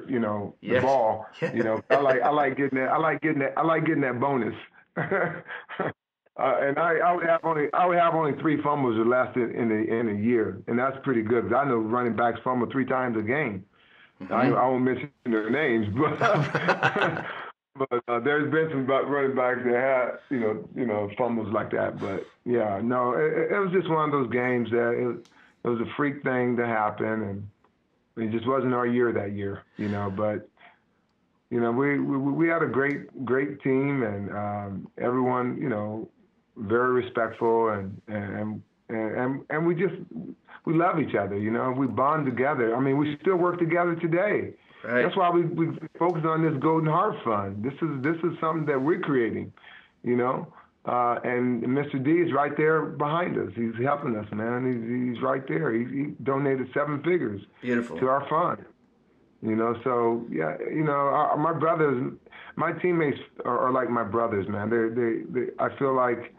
You 0.10 0.20
know 0.20 0.56
the 0.62 0.68
yes. 0.68 0.84
ball. 0.84 1.26
You 1.42 1.64
know 1.64 1.82
I 1.90 2.02
like 2.02 2.22
I 2.22 2.30
like 2.32 2.58
getting 2.58 2.80
that 2.80 2.90
I 2.90 2.98
like 2.98 3.22
getting 3.22 3.40
that 3.40 3.54
I 3.56 3.64
like 3.64 3.86
getting 3.86 4.02
that 4.02 4.20
bonus. 4.20 4.54
Uh, 6.39 6.56
and 6.62 6.80
I, 6.80 6.95
I 6.99 7.12
would 7.13 7.25
have 7.25 7.41
only 7.43 7.67
I 7.73 7.86
would 7.86 7.97
have 7.97 8.15
only 8.15 8.32
three 8.39 8.62
fumbles 8.62 8.95
that 8.97 9.06
lasted 9.06 9.54
in 9.56 9.71
a 9.71 9.93
in 9.93 10.08
a 10.08 10.13
year, 10.13 10.62
and 10.67 10.80
that's 10.80 10.95
pretty 11.04 11.21
good. 11.21 11.52
I 11.54 11.65
know 11.65 11.78
running 11.78 12.15
backs 12.15 12.39
fumble 12.45 12.67
three 12.71 12.86
times 12.86 13.17
a 13.17 13.21
game. 13.21 13.65
Mm-hmm. 14.23 14.34
I, 14.34 14.47
I 14.47 14.67
won't 14.67 14.86
mention 14.86 15.12
their 15.25 15.49
names, 15.49 15.88
but 15.97 16.17
but 17.78 18.04
uh, 18.08 18.19
there's 18.21 18.49
been 18.52 18.69
some 18.69 18.88
running 18.88 19.36
backs 19.36 19.60
that 19.65 19.73
had 19.73 20.19
you 20.34 20.39
know 20.39 20.69
you 20.75 20.86
know 20.86 21.12
fumbles 21.17 21.52
like 21.52 21.71
that. 21.71 21.99
But 21.99 22.25
yeah, 22.45 22.80
no, 22.82 23.15
it, 23.15 23.52
it 23.52 23.60
was 23.60 23.71
just 23.73 23.89
one 23.89 24.06
of 24.06 24.12
those 24.12 24.32
games 24.32 24.69
that 24.71 24.91
it, 24.91 25.28
it 25.65 25.67
was 25.67 25.82
a 25.82 25.91
freak 25.97 26.23
thing 26.23 26.56
to 26.56 26.65
happen, 26.65 27.06
and 28.15 28.25
it 28.25 28.32
just 28.32 28.47
wasn't 28.47 28.73
our 28.73 28.88
year 28.88 29.12
that 29.12 29.34
year, 29.34 29.63
you 29.75 29.89
know. 29.89 30.10
But 30.10 30.47
you 31.49 31.60
know, 31.60 31.73
we 31.73 31.99
we, 31.99 32.17
we 32.17 32.47
had 32.47 32.63
a 32.63 32.67
great 32.67 33.25
great 33.25 33.62
team, 33.62 34.04
and 34.04 34.32
um, 34.32 34.88
everyone 34.97 35.58
you 35.62 35.67
know 35.67 36.08
very 36.60 36.91
respectful 37.04 37.69
and 37.69 38.02
and 38.08 38.62
and 38.89 39.41
and 39.50 39.65
we 39.67 39.76
just 39.76 39.95
we 40.65 40.74
love 40.74 41.00
each 41.00 41.15
other. 41.15 41.38
You 41.38 41.52
know, 41.52 41.72
we 41.72 41.88
bond 41.88 42.26
together. 42.26 42.76
I 42.76 42.80
mean, 42.80 42.98
we 42.98 43.17
still 43.22 43.38
work 43.38 43.60
together 43.60 43.95
today. 43.95 44.54
Right. 44.84 45.04
That's 45.04 45.15
why 45.15 45.30
we 45.30 45.43
we 45.43 45.78
focus 45.98 46.24
on 46.26 46.43
this 46.43 46.62
Golden 46.62 46.89
Heart 46.89 47.15
Fund. 47.24 47.63
This 47.63 47.74
is 47.74 48.04
this 48.04 48.17
is 48.24 48.38
something 48.39 48.65
that 48.65 48.82
we're 48.82 49.00
creating. 49.00 49.52
You 50.04 50.15
know. 50.15 50.54
Uh, 50.86 51.19
and 51.26 51.62
Mr. 51.63 52.04
D 52.04 52.10
is 52.10 52.32
right 52.34 52.56
there 52.56 52.84
behind 52.84 53.38
us. 53.38 53.52
He's 53.54 53.76
helping 53.84 54.15
us, 54.15 54.26
man. 54.32 54.65
He's, 54.65 55.15
he's 55.15 55.22
right 55.22 55.45
there. 55.48 55.74
He, 55.74 55.84
he 55.84 56.04
donated 56.24 56.67
seven 56.74 57.04
figures 57.04 57.41
Beautiful. 57.62 58.00
to 58.00 58.08
our 58.08 58.28
fund. 58.30 58.65
You 59.41 59.56
know, 59.56 59.80
so 59.84 60.26
yeah, 60.32 60.58
you 60.60 60.84
know, 60.84 60.91
our, 60.91 61.38
my 61.38 61.54
brothers, 61.54 62.13
my 62.56 62.74
teammates 62.74 63.19
are, 63.45 63.60
are 63.67 63.72
like 63.72 63.89
my 63.89 64.04
brothers, 64.04 64.48
man. 64.50 64.69
They, 64.69 64.89
they, 64.89 65.45
they, 65.45 65.52
I 65.60 65.78
feel 65.78 65.95
like 65.95 66.34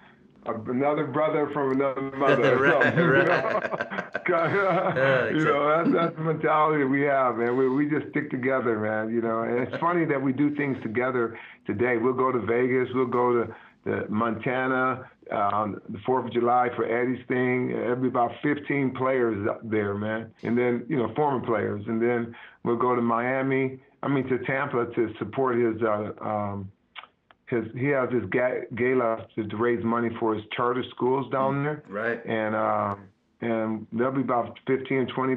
another 0.46 1.06
brother 1.06 1.50
from 1.52 1.72
another 1.72 2.02
mother. 2.16 2.58
right, 2.58 2.96
right. 4.28 5.32
you 5.34 5.44
know, 5.44 5.76
that's, 5.76 5.92
that's 5.92 6.16
the 6.16 6.22
mentality 6.22 6.84
we 6.84 7.02
have, 7.02 7.36
man. 7.36 7.56
We, 7.56 7.68
we 7.68 7.88
just 7.88 8.10
stick 8.10 8.30
together, 8.30 8.78
man. 8.78 9.12
You 9.14 9.22
know, 9.22 9.42
and 9.42 9.58
it's 9.58 9.76
funny 9.80 10.04
that 10.06 10.20
we 10.20 10.32
do 10.32 10.54
things 10.54 10.76
together 10.82 11.38
today. 11.66 11.96
We'll 11.96 12.14
go 12.14 12.32
to 12.32 12.40
Vegas. 12.40 12.88
We'll 12.94 13.06
go 13.06 13.44
to, 13.44 13.54
the 13.82 14.04
Montana 14.10 15.08
um, 15.30 15.80
the 15.88 15.98
Fourth 16.04 16.26
of 16.26 16.32
July 16.32 16.68
for 16.74 16.84
Eddie's 16.84 17.24
thing. 17.28 17.68
There'll 17.68 17.96
be 17.96 18.08
about 18.08 18.32
15 18.42 18.94
players 18.96 19.48
there, 19.64 19.94
man. 19.94 20.32
And 20.42 20.58
then, 20.58 20.84
you 20.88 20.96
know, 20.96 21.12
former 21.14 21.44
players. 21.44 21.84
And 21.86 22.02
then 22.02 22.34
we'll 22.64 22.76
go 22.76 22.94
to 22.94 23.02
Miami. 23.02 23.80
I 24.02 24.08
mean, 24.08 24.26
to 24.28 24.38
Tampa 24.38 24.86
to 24.94 25.14
support 25.18 25.56
his 25.56 25.80
uh, 25.82 26.12
um, 26.20 26.70
his 27.50 27.64
he 27.76 27.86
has 27.88 28.08
his 28.10 28.22
gala 28.30 29.26
to 29.34 29.56
raise 29.56 29.84
money 29.84 30.08
for 30.18 30.34
his 30.34 30.44
charter 30.56 30.84
schools 30.90 31.30
down 31.30 31.64
there. 31.64 31.82
Right. 31.88 32.24
And 32.24 32.54
uh, 32.54 32.94
and 33.40 33.86
there'll 33.92 34.12
be 34.12 34.20
about 34.20 34.58
15, 34.66 35.08
20 35.08 35.36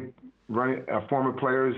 running 0.49 0.84
uh, 0.91 1.08
former 1.08 1.32
players 1.32 1.76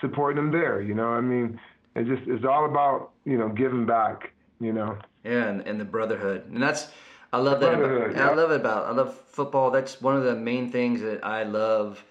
supporting 0.00 0.42
him 0.42 0.50
there. 0.50 0.82
You 0.82 0.94
know, 0.94 1.08
I 1.08 1.20
mean, 1.20 1.60
it 1.94 2.06
just 2.06 2.28
it's 2.28 2.44
all 2.44 2.64
about 2.64 3.12
you 3.24 3.38
know 3.38 3.48
giving 3.48 3.86
back. 3.86 4.32
You 4.60 4.72
know. 4.72 4.98
Yeah, 5.24 5.48
and, 5.48 5.60
and 5.62 5.80
the 5.80 5.84
brotherhood, 5.84 6.50
and 6.50 6.62
that's 6.62 6.88
I 7.32 7.38
love 7.38 7.60
that. 7.60 7.74
About, 7.74 8.12
yeah. 8.14 8.28
I 8.28 8.34
love 8.34 8.50
it 8.50 8.60
about 8.60 8.86
I 8.86 8.92
love 8.92 9.16
football. 9.28 9.70
That's 9.70 10.00
one 10.00 10.16
of 10.16 10.24
the 10.24 10.34
main 10.34 10.72
things 10.72 11.00
that 11.02 11.24
I 11.24 11.44
love. 11.44 12.04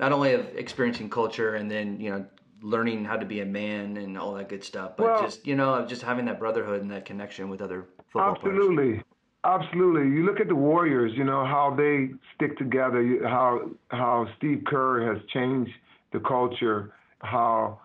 Not 0.00 0.12
only 0.12 0.32
of 0.32 0.46
experiencing 0.56 1.08
culture 1.08 1.54
and 1.54 1.70
then 1.70 2.00
you 2.00 2.10
know 2.10 2.26
learning 2.64 3.04
how 3.04 3.16
to 3.16 3.26
be 3.26 3.40
a 3.40 3.44
man 3.44 3.98
and 3.98 4.18
all 4.18 4.34
that 4.34 4.48
good 4.48 4.64
stuff. 4.64 4.96
But 4.96 5.06
well, 5.06 5.22
just 5.22 5.46
you 5.46 5.54
know, 5.54 5.86
just 5.86 6.02
having 6.02 6.24
that 6.24 6.38
brotherhood 6.38 6.80
and 6.80 6.90
that 6.90 7.04
connection 7.04 7.48
with 7.50 7.60
other 7.60 7.86
football 8.10 8.34
absolutely. 8.34 8.84
players. 8.84 9.04
Absolutely. 9.44 10.08
You 10.08 10.24
look 10.24 10.40
at 10.40 10.48
the 10.48 10.54
Warriors, 10.54 11.12
you 11.14 11.24
know, 11.24 11.44
how 11.44 11.74
they 11.76 12.08
stick 12.34 12.56
together, 12.56 13.20
how 13.24 13.70
how 13.88 14.26
Steve 14.38 14.62
Kerr 14.66 15.12
has 15.12 15.22
changed 15.28 15.72
the 16.12 16.20
culture, 16.20 16.94
how 17.18 17.80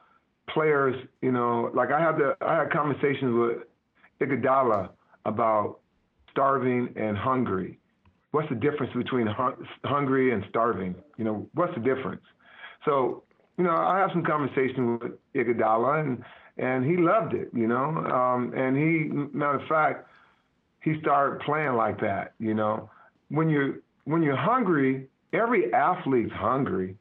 players, 0.48 0.96
you 1.22 1.34
know, 1.34 1.70
like 1.76 1.92
I 1.92 2.00
had 2.00 2.16
the 2.18 2.38
I 2.42 2.60
had 2.60 2.72
conversations 2.72 3.38
with 3.38 3.58
Iguodala 4.22 4.90
about 5.26 5.80
starving 6.32 6.94
and 6.96 7.18
hungry. 7.18 7.78
What's 8.32 8.48
the 8.48 8.56
difference 8.56 8.94
between 8.94 9.28
hungry 9.84 10.32
and 10.32 10.46
starving? 10.50 10.96
You 11.18 11.26
know, 11.26 11.50
what's 11.56 11.74
the 11.74 11.82
difference? 11.82 12.22
So 12.86 13.24
you 13.60 13.66
know, 13.66 13.76
I 13.76 14.00
have 14.00 14.10
some 14.14 14.24
conversation 14.24 14.98
with 14.98 15.12
Iguodala, 15.36 16.00
and 16.00 16.24
and 16.58 16.86
he 16.86 16.96
loved 16.96 17.34
it, 17.34 17.50
you 17.54 17.68
know. 17.68 17.90
Um, 17.90 18.54
and 18.56 18.76
he, 18.78 19.10
matter 19.38 19.60
of 19.60 19.68
fact, 19.68 20.08
he 20.82 21.00
started 21.02 21.42
playing 21.42 21.74
like 21.74 22.00
that, 22.00 22.34
you 22.40 22.54
know. 22.54 22.90
When 23.28 23.50
you're 23.50 23.80
when 24.06 24.24
you're 24.24 24.38
hungry, 24.38 25.08
every 25.34 25.74
athlete's 25.74 26.32
hungry. 26.32 26.96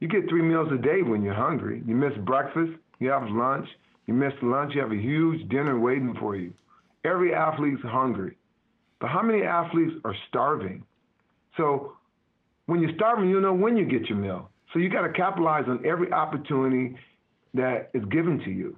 You 0.00 0.08
get 0.08 0.28
three 0.28 0.42
meals 0.42 0.68
a 0.70 0.76
day 0.76 1.00
when 1.00 1.22
you're 1.22 1.34
hungry. 1.34 1.82
You 1.86 1.94
miss 1.96 2.12
breakfast, 2.18 2.72
you 2.98 3.08
have 3.08 3.30
lunch. 3.30 3.66
You 4.04 4.12
miss 4.12 4.34
lunch, 4.42 4.74
you 4.74 4.82
have 4.82 4.92
a 4.92 4.96
huge 4.96 5.48
dinner 5.48 5.80
waiting 5.80 6.14
for 6.20 6.36
you. 6.36 6.52
Every 7.04 7.34
athlete's 7.34 7.82
hungry. 7.82 8.36
But 9.00 9.08
how 9.08 9.22
many 9.22 9.42
athletes 9.42 9.94
are 10.04 10.14
starving? 10.28 10.84
So 11.56 11.94
when 12.66 12.82
you're 12.82 12.94
starving, 12.96 13.30
you 13.30 13.40
know 13.40 13.54
when 13.54 13.78
you 13.78 13.86
get 13.86 14.10
your 14.10 14.18
meal. 14.18 14.50
So 14.76 14.80
you 14.80 14.90
got 14.90 15.06
to 15.06 15.12
capitalize 15.12 15.64
on 15.68 15.80
every 15.86 16.12
opportunity 16.12 16.96
that 17.54 17.88
is 17.94 18.04
given 18.10 18.40
to 18.40 18.50
you. 18.50 18.76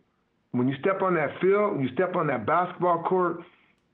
When 0.52 0.68
you 0.68 0.76
step 0.78 1.02
on 1.02 1.12
that 1.16 1.30
field, 1.40 1.80
you 1.80 1.88
step 1.92 2.14
on 2.14 2.28
that 2.28 2.46
basketball 2.46 3.02
court, 3.02 3.40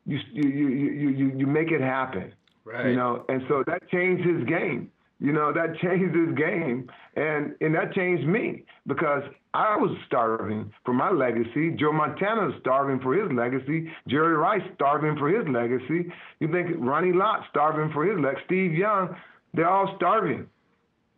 you 0.04 0.18
you 0.34 0.48
you 0.50 1.08
you 1.08 1.32
you 1.34 1.46
make 1.46 1.70
it 1.70 1.80
happen. 1.80 2.34
Right. 2.66 2.88
You 2.88 2.96
know, 2.96 3.24
and 3.30 3.42
so 3.48 3.64
that 3.66 3.88
changed 3.88 4.22
his 4.22 4.44
game. 4.44 4.90
You 5.18 5.32
know, 5.32 5.50
that 5.54 5.78
changed 5.82 6.14
his 6.14 6.36
game, 6.36 6.90
and 7.16 7.54
and 7.62 7.74
that 7.74 7.94
changed 7.94 8.28
me 8.28 8.64
because 8.86 9.22
I 9.54 9.74
was 9.78 9.96
starving 10.06 10.70
for 10.84 10.92
my 10.92 11.10
legacy. 11.10 11.70
Joe 11.70 11.92
Montana 11.92 12.48
was 12.48 12.54
starving 12.60 13.00
for 13.00 13.14
his 13.14 13.32
legacy. 13.32 13.90
Jerry 14.08 14.36
Rice 14.36 14.68
starving 14.74 15.16
for 15.16 15.28
his 15.30 15.48
legacy. 15.48 16.12
You 16.40 16.52
think 16.52 16.76
Ronnie 16.76 17.14
Lott 17.14 17.44
starving 17.48 17.90
for 17.94 18.04
his 18.04 18.20
legacy. 18.20 18.42
Steve 18.44 18.74
Young, 18.74 19.16
they're 19.54 19.70
all 19.70 19.94
starving. 19.96 20.48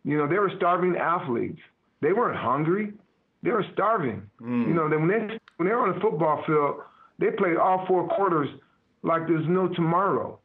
You 0.07 0.17
know, 0.17 0.25
they 0.25 0.39
were 0.39 0.51
starving 0.55 0.95
athletes. 0.95 1.59
They 2.01 2.13
weren't 2.13 2.37
hungry. 2.37 2.93
They 3.43 3.51
were 3.51 3.65
starving. 3.73 4.21
Mm. 4.41 4.67
You 4.69 4.73
know, 4.73 4.87
when 4.87 5.09
they 5.09 5.37
when 5.57 5.67
they 5.67 5.75
were 5.75 5.85
on 5.85 5.95
the 5.95 5.99
football 5.99 6.43
field, 6.47 6.77
they 7.19 7.29
played 7.37 7.57
all 7.57 7.85
four 7.87 8.07
quarters 8.07 8.47
like 9.03 9.27
there's 9.27 9.45
no 9.49 9.67
tomorrow, 9.67 10.39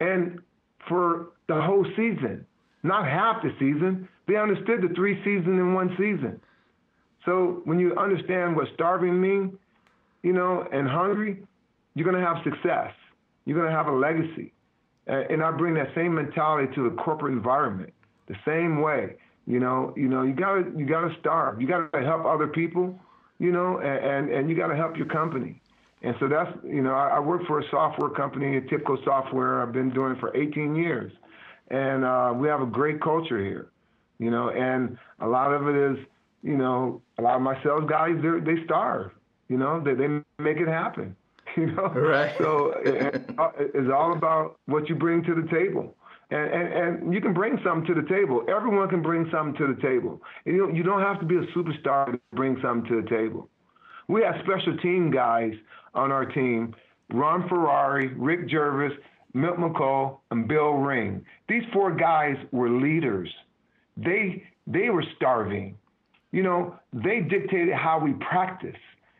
and 0.00 0.40
for 0.88 1.28
the 1.46 1.58
whole 1.58 1.86
season, 1.96 2.44
not 2.82 3.06
half 3.06 3.42
the 3.42 3.50
season. 3.58 4.06
They 4.26 4.36
understood 4.36 4.82
the 4.82 4.94
three 4.94 5.16
seasons 5.24 5.58
in 5.58 5.72
one 5.72 5.88
season. 5.96 6.38
So 7.24 7.62
when 7.64 7.80
you 7.80 7.96
understand 7.96 8.56
what 8.56 8.68
starving 8.74 9.18
means, 9.18 9.54
you 10.22 10.34
know, 10.34 10.68
and 10.70 10.86
hungry, 10.86 11.42
you're 11.94 12.04
gonna 12.04 12.24
have 12.24 12.44
success. 12.44 12.92
You're 13.46 13.58
gonna 13.58 13.74
have 13.74 13.86
a 13.86 13.96
legacy, 13.96 14.52
and 15.06 15.42
I 15.42 15.50
bring 15.50 15.72
that 15.74 15.94
same 15.94 16.14
mentality 16.14 16.74
to 16.74 16.90
the 16.90 16.94
corporate 16.96 17.32
environment 17.32 17.94
the 18.28 18.36
same 18.44 18.80
way. 18.80 19.16
You 19.46 19.60
know, 19.60 19.94
you 19.96 20.08
know, 20.08 20.22
you 20.22 20.34
gotta 20.34 20.70
you 20.76 20.86
gotta 20.86 21.14
starve. 21.20 21.60
You 21.60 21.66
gotta 21.66 22.04
help 22.04 22.24
other 22.26 22.46
people. 22.46 22.98
You 23.38 23.52
know, 23.52 23.78
and 23.78 24.04
and, 24.04 24.30
and 24.30 24.50
you 24.50 24.56
gotta 24.56 24.76
help 24.76 24.96
your 24.96 25.06
company. 25.06 25.60
And 26.02 26.14
so 26.20 26.28
that's 26.28 26.50
you 26.64 26.82
know, 26.82 26.92
I, 26.94 27.16
I 27.16 27.20
work 27.20 27.46
for 27.46 27.58
a 27.58 27.68
software 27.70 28.10
company, 28.10 28.60
TIBCO 28.60 29.04
Software. 29.04 29.62
I've 29.62 29.72
been 29.72 29.90
doing 29.90 30.12
it 30.12 30.20
for 30.20 30.36
18 30.36 30.76
years, 30.76 31.12
and 31.68 32.04
uh, 32.04 32.32
we 32.36 32.46
have 32.48 32.60
a 32.60 32.66
great 32.66 33.00
culture 33.00 33.42
here. 33.42 33.70
You 34.18 34.30
know, 34.30 34.50
and 34.50 34.98
a 35.20 35.26
lot 35.26 35.52
of 35.52 35.68
it 35.68 35.76
is, 35.76 36.06
you 36.42 36.56
know, 36.56 37.00
a 37.18 37.22
lot 37.22 37.36
of 37.36 37.42
my 37.42 37.60
sales 37.62 37.84
guys 37.88 38.16
they 38.22 38.64
starve. 38.64 39.12
You 39.48 39.56
know, 39.56 39.80
they 39.80 39.94
they 39.94 40.08
make 40.38 40.58
it 40.58 40.68
happen. 40.68 41.16
You 41.56 41.72
know, 41.72 41.88
right? 41.88 42.34
So 42.38 42.74
it, 42.84 43.24
it's 43.58 43.90
all 43.92 44.12
about 44.12 44.58
what 44.66 44.88
you 44.88 44.94
bring 44.94 45.24
to 45.24 45.34
the 45.34 45.48
table. 45.48 45.96
And, 46.30 46.52
and, 46.52 46.72
and 46.72 47.14
you 47.14 47.20
can 47.20 47.32
bring 47.32 47.58
something 47.64 47.86
to 47.94 48.00
the 48.00 48.06
table. 48.08 48.44
Everyone 48.48 48.88
can 48.88 49.02
bring 49.02 49.28
something 49.32 49.54
to 49.56 49.74
the 49.74 49.80
table. 49.80 50.20
You 50.44 50.58
don't, 50.58 50.76
you 50.76 50.82
don't 50.82 51.00
have 51.00 51.20
to 51.20 51.26
be 51.26 51.36
a 51.36 51.46
superstar 51.56 52.12
to 52.12 52.20
bring 52.34 52.58
something 52.62 52.88
to 52.90 53.02
the 53.02 53.08
table. 53.08 53.48
We 54.08 54.22
had 54.22 54.34
special 54.42 54.76
team 54.78 55.10
guys 55.10 55.52
on 55.94 56.12
our 56.12 56.24
team 56.26 56.74
Ron 57.10 57.48
Ferrari, 57.48 58.08
Rick 58.08 58.48
Jervis, 58.48 58.92
Milt 59.32 59.56
McColl, 59.56 60.18
and 60.30 60.46
Bill 60.46 60.72
Ring. 60.72 61.24
These 61.48 61.62
four 61.72 61.94
guys 61.94 62.36
were 62.52 62.68
leaders. 62.68 63.30
They 63.96 64.44
they 64.66 64.90
were 64.90 65.04
starving. 65.16 65.76
You 66.32 66.42
know, 66.42 66.76
they 66.92 67.20
dictated 67.20 67.72
how 67.74 67.98
we 67.98 68.12
practice. 68.14 68.76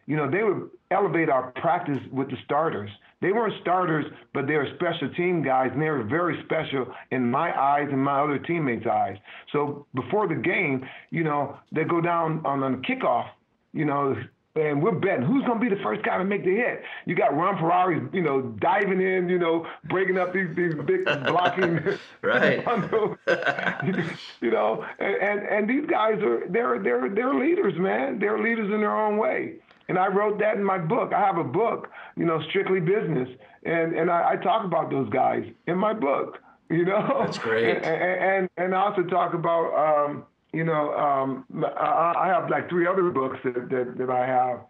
You 0.08 0.16
know, 0.16 0.28
they 0.28 0.42
would 0.42 0.70
elevate 0.90 1.28
our 1.28 1.52
practice 1.56 1.98
with 2.10 2.30
the 2.30 2.36
starters. 2.42 2.90
They 3.20 3.30
weren't 3.30 3.52
starters, 3.60 4.06
but 4.32 4.46
they 4.46 4.54
were 4.54 4.66
special 4.74 5.10
team 5.10 5.42
guys, 5.42 5.68
and 5.74 5.82
they 5.82 5.90
were 5.90 6.02
very 6.02 6.42
special 6.44 6.86
in 7.10 7.30
my 7.30 7.54
eyes 7.60 7.88
and 7.92 8.02
my 8.02 8.22
other 8.22 8.38
teammates' 8.38 8.86
eyes. 8.86 9.18
So 9.52 9.86
before 9.94 10.26
the 10.26 10.36
game, 10.36 10.88
you 11.10 11.24
know, 11.24 11.58
they 11.72 11.84
go 11.84 12.00
down 12.00 12.40
on, 12.46 12.60
the 12.60 12.78
kickoff, 12.78 13.26
you 13.74 13.84
know, 13.84 14.16
and 14.56 14.82
we're 14.82 14.92
betting 14.92 15.26
who's 15.26 15.44
going 15.44 15.60
to 15.60 15.68
be 15.68 15.74
the 15.74 15.82
first 15.82 16.02
guy 16.02 16.16
to 16.16 16.24
make 16.24 16.42
the 16.42 16.56
hit. 16.56 16.82
You 17.04 17.14
got 17.14 17.36
Ron 17.36 17.58
Ferrari, 17.58 18.00
you 18.12 18.22
know, 18.22 18.40
diving 18.40 19.02
in, 19.02 19.28
you 19.28 19.38
know, 19.38 19.66
breaking 19.90 20.16
up 20.16 20.32
these, 20.32 20.48
these 20.56 20.74
big 20.86 21.04
blocking 21.26 21.80
right. 22.22 22.64
you 24.40 24.50
know, 24.50 24.86
and, 24.98 25.14
and 25.16 25.40
and 25.48 25.70
these 25.70 25.84
guys 25.86 26.22
are 26.22 26.48
they're 26.48 26.78
they're 26.78 27.10
they're 27.10 27.34
leaders, 27.34 27.74
man. 27.76 28.18
They're 28.18 28.42
leaders 28.42 28.72
in 28.72 28.80
their 28.80 28.96
own 28.96 29.18
way. 29.18 29.56
And 29.88 29.98
I 29.98 30.08
wrote 30.08 30.38
that 30.40 30.56
in 30.56 30.64
my 30.64 30.78
book. 30.78 31.12
I 31.14 31.20
have 31.20 31.38
a 31.38 31.44
book, 31.44 31.88
you 32.16 32.24
know, 32.26 32.42
strictly 32.48 32.80
business, 32.80 33.28
and 33.64 33.94
and 33.94 34.10
I, 34.10 34.32
I 34.32 34.36
talk 34.36 34.64
about 34.64 34.90
those 34.90 35.08
guys 35.08 35.44
in 35.66 35.78
my 35.78 35.94
book. 35.94 36.38
You 36.70 36.84
know, 36.84 37.20
that's 37.20 37.38
great. 37.38 37.76
And 37.82 37.86
and, 37.86 38.50
and 38.56 38.74
I 38.74 38.80
also 38.80 39.02
talk 39.02 39.34
about. 39.34 39.74
Um, 39.74 40.24
you 40.52 40.64
know, 40.64 40.94
um, 40.94 41.44
I, 41.62 42.14
I 42.16 42.26
have 42.28 42.48
like 42.48 42.68
three 42.68 42.86
other 42.86 43.10
books 43.10 43.38
that, 43.44 43.68
that, 43.68 43.98
that 43.98 44.10
I 44.10 44.26
have, 44.26 44.60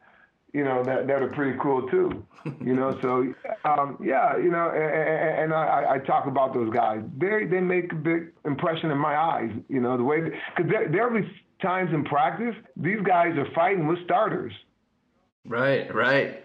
you 0.53 0.65
know, 0.65 0.83
that, 0.83 1.07
that 1.07 1.23
are 1.23 1.29
pretty 1.29 1.57
cool 1.61 1.89
too. 1.89 2.25
You 2.61 2.75
know, 2.75 2.99
so 3.01 3.33
um, 3.65 3.99
yeah, 4.03 4.37
you 4.37 4.51
know, 4.51 4.71
and, 4.71 5.45
and 5.45 5.55
I, 5.55 5.85
I 5.95 5.99
talk 5.99 6.27
about 6.27 6.55
those 6.55 6.73
guys. 6.73 7.03
They 7.17 7.45
they 7.45 7.61
make 7.61 7.93
a 7.93 7.97
big 7.97 8.33
impression 8.45 8.91
in 8.91 8.99
my 8.99 9.17
eyes. 9.17 9.51
You 9.69 9.81
know, 9.81 9.97
the 9.97 10.05
way 10.05 10.21
because 10.57 10.71
there 10.71 10.89
there 10.89 11.11
be 11.11 11.31
times 11.61 11.93
in 11.93 12.05
practice 12.05 12.55
these 12.77 13.01
guys 13.05 13.37
are 13.37 13.49
fighting 13.55 13.87
with 13.87 14.03
starters. 14.05 14.53
Right, 15.49 15.93
right. 15.95 16.45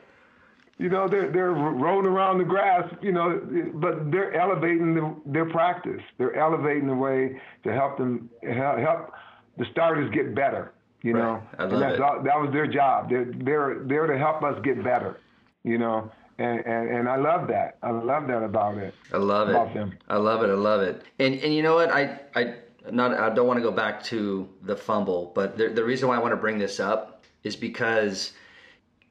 You 0.80 0.90
know, 0.90 1.08
they're 1.08 1.32
they're 1.32 1.52
rolling 1.52 2.08
around 2.08 2.40
the 2.40 2.44
grass. 2.46 2.92
You 3.02 3.12
know, 3.12 3.40
but 3.76 4.12
they're 4.12 4.34
elevating 4.34 4.96
the, 4.96 5.16
their 5.26 5.46
practice. 5.46 6.02
They're 6.18 6.36
elevating 6.36 6.88
the 6.88 6.96
way 6.96 7.40
to 7.64 7.72
help 7.72 7.98
them 7.98 8.30
help 8.42 9.14
the 9.58 9.66
starters 9.72 10.10
get 10.12 10.34
better. 10.34 10.74
You 11.04 11.14
know, 11.14 11.44
right. 11.60 11.72
and 11.72 11.82
that's 11.82 12.00
all, 12.00 12.24
that 12.24 12.40
was 12.40 12.50
their 12.54 12.66
job. 12.66 13.10
They're 13.10 13.26
they're 13.26 13.84
there 13.84 14.08
to 14.08 14.18
help 14.18 14.42
us 14.42 14.58
get 14.64 14.84
better. 14.84 15.20
You 15.64 15.78
know, 15.78 16.12
and, 16.40 16.66
and, 16.66 16.90
and 16.90 17.10
I 17.10 17.18
love 17.18 17.48
that. 17.50 17.78
I 17.84 17.92
love 17.92 18.28
that 18.28 18.44
about 18.44 18.78
it. 18.78 18.94
I 19.14 19.18
love 19.18 19.50
about 19.50 19.72
it. 19.72 19.74
Them. 19.76 19.98
I 20.08 20.18
love 20.18 20.44
it. 20.44 20.50
I 20.50 20.54
love 20.54 20.82
it. 20.82 21.04
And 21.20 21.36
and 21.36 21.54
you 21.54 21.62
know 21.62 21.76
what? 21.76 21.92
I 21.92 22.20
I 22.36 22.56
not 22.92 23.14
I 23.14 23.34
don't 23.34 23.48
want 23.48 23.58
to 23.58 23.64
go 23.64 23.72
back 23.72 24.02
to 24.06 24.50
the 24.64 24.76
fumble, 24.76 25.32
but 25.36 25.58
the 25.58 25.70
the 25.70 25.84
reason 25.84 26.08
why 26.08 26.16
I 26.16 26.20
want 26.20 26.32
to 26.32 26.38
bring 26.38 26.58
this 26.58 26.80
up 26.80 27.24
is 27.44 27.56
because 27.56 28.32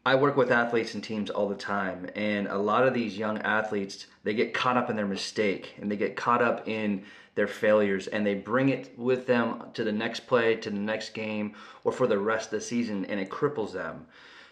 I 0.05 0.17
work 0.17 0.37
with 0.37 0.51
athletes 0.51 0.95
and 0.95 1.05
teams 1.05 1.31
all 1.31 1.49
the 1.49 1.55
time, 1.55 2.09
and 2.17 2.49
a 2.49 2.59
lot 2.59 2.87
of 2.87 2.93
these 2.93 3.17
young 3.17 3.39
athletes 3.39 4.07
they 4.25 4.35
get 4.35 4.53
caught 4.53 4.77
up 4.77 4.91
in 4.91 4.97
their 4.97 5.07
mistake 5.07 5.77
and 5.81 5.91
they 5.91 5.97
get 5.97 6.17
caught 6.17 6.43
up 6.43 6.67
in 6.67 7.05
their 7.35 7.47
failures 7.47 8.09
and 8.09 8.27
they 8.27 8.35
bring 8.35 8.69
it 8.69 8.99
with 8.99 9.27
them 9.27 9.63
to 9.75 9.85
the 9.85 9.93
next 9.93 10.27
play, 10.27 10.57
to 10.57 10.71
the 10.71 10.79
next 10.79 11.15
game, 11.15 11.55
or 11.85 11.93
for 11.93 12.07
the 12.07 12.19
rest 12.19 12.53
of 12.53 12.59
the 12.59 12.61
season, 12.61 13.05
and 13.05 13.21
it 13.21 13.31
cripples 13.31 13.73
them. 13.73 14.07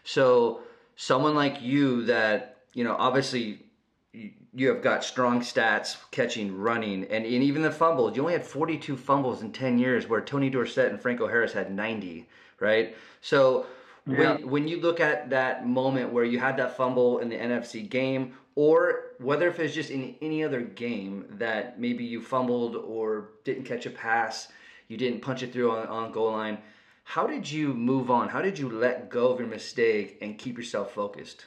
So, 0.04 0.62
someone 0.96 1.34
like 1.34 1.60
you 1.60 2.04
that, 2.04 2.58
you 2.72 2.84
know, 2.84 2.94
obviously 2.96 3.64
you 4.12 4.68
have 4.68 4.82
got 4.82 5.04
strong 5.04 5.40
stats 5.40 5.96
catching, 6.10 6.56
running, 6.56 7.04
and, 7.04 7.24
and 7.24 7.26
even 7.26 7.62
the 7.62 7.70
fumbles. 7.70 8.16
You 8.16 8.22
only 8.22 8.32
had 8.34 8.46
42 8.46 8.96
fumbles 8.96 9.42
in 9.42 9.52
10 9.52 9.78
years, 9.78 10.08
where 10.08 10.20
Tony 10.20 10.50
Dorsett 10.50 10.90
and 10.90 11.00
Franco 11.00 11.26
Harris 11.26 11.52
had 11.52 11.72
90, 11.72 12.28
right? 12.60 12.96
So, 13.20 13.66
yeah. 14.06 14.18
when, 14.18 14.50
when 14.50 14.68
you 14.68 14.80
look 14.80 15.00
at 15.00 15.30
that 15.30 15.66
moment 15.66 16.12
where 16.12 16.24
you 16.24 16.38
had 16.38 16.56
that 16.58 16.76
fumble 16.76 17.18
in 17.18 17.28
the 17.28 17.36
NFC 17.36 17.88
game, 17.88 18.34
or 18.54 19.12
whether 19.18 19.48
if 19.48 19.60
it's 19.60 19.74
just 19.74 19.90
in 19.90 20.16
any 20.20 20.42
other 20.44 20.60
game 20.60 21.24
that 21.38 21.80
maybe 21.80 22.04
you 22.04 22.20
fumbled 22.20 22.76
or 22.76 23.30
didn't 23.44 23.64
catch 23.64 23.86
a 23.86 23.90
pass, 23.90 24.48
you 24.88 24.96
didn't 24.96 25.20
punch 25.20 25.42
it 25.42 25.52
through 25.52 25.70
on, 25.70 25.86
on 25.86 26.12
goal 26.12 26.32
line. 26.32 26.58
How 27.04 27.26
did 27.26 27.50
you 27.50 27.74
move 27.74 28.10
on? 28.10 28.28
How 28.28 28.42
did 28.42 28.58
you 28.58 28.70
let 28.70 29.10
go 29.10 29.32
of 29.32 29.40
your 29.40 29.48
mistake 29.48 30.18
and 30.20 30.38
keep 30.38 30.56
yourself 30.56 30.92
focused? 30.92 31.46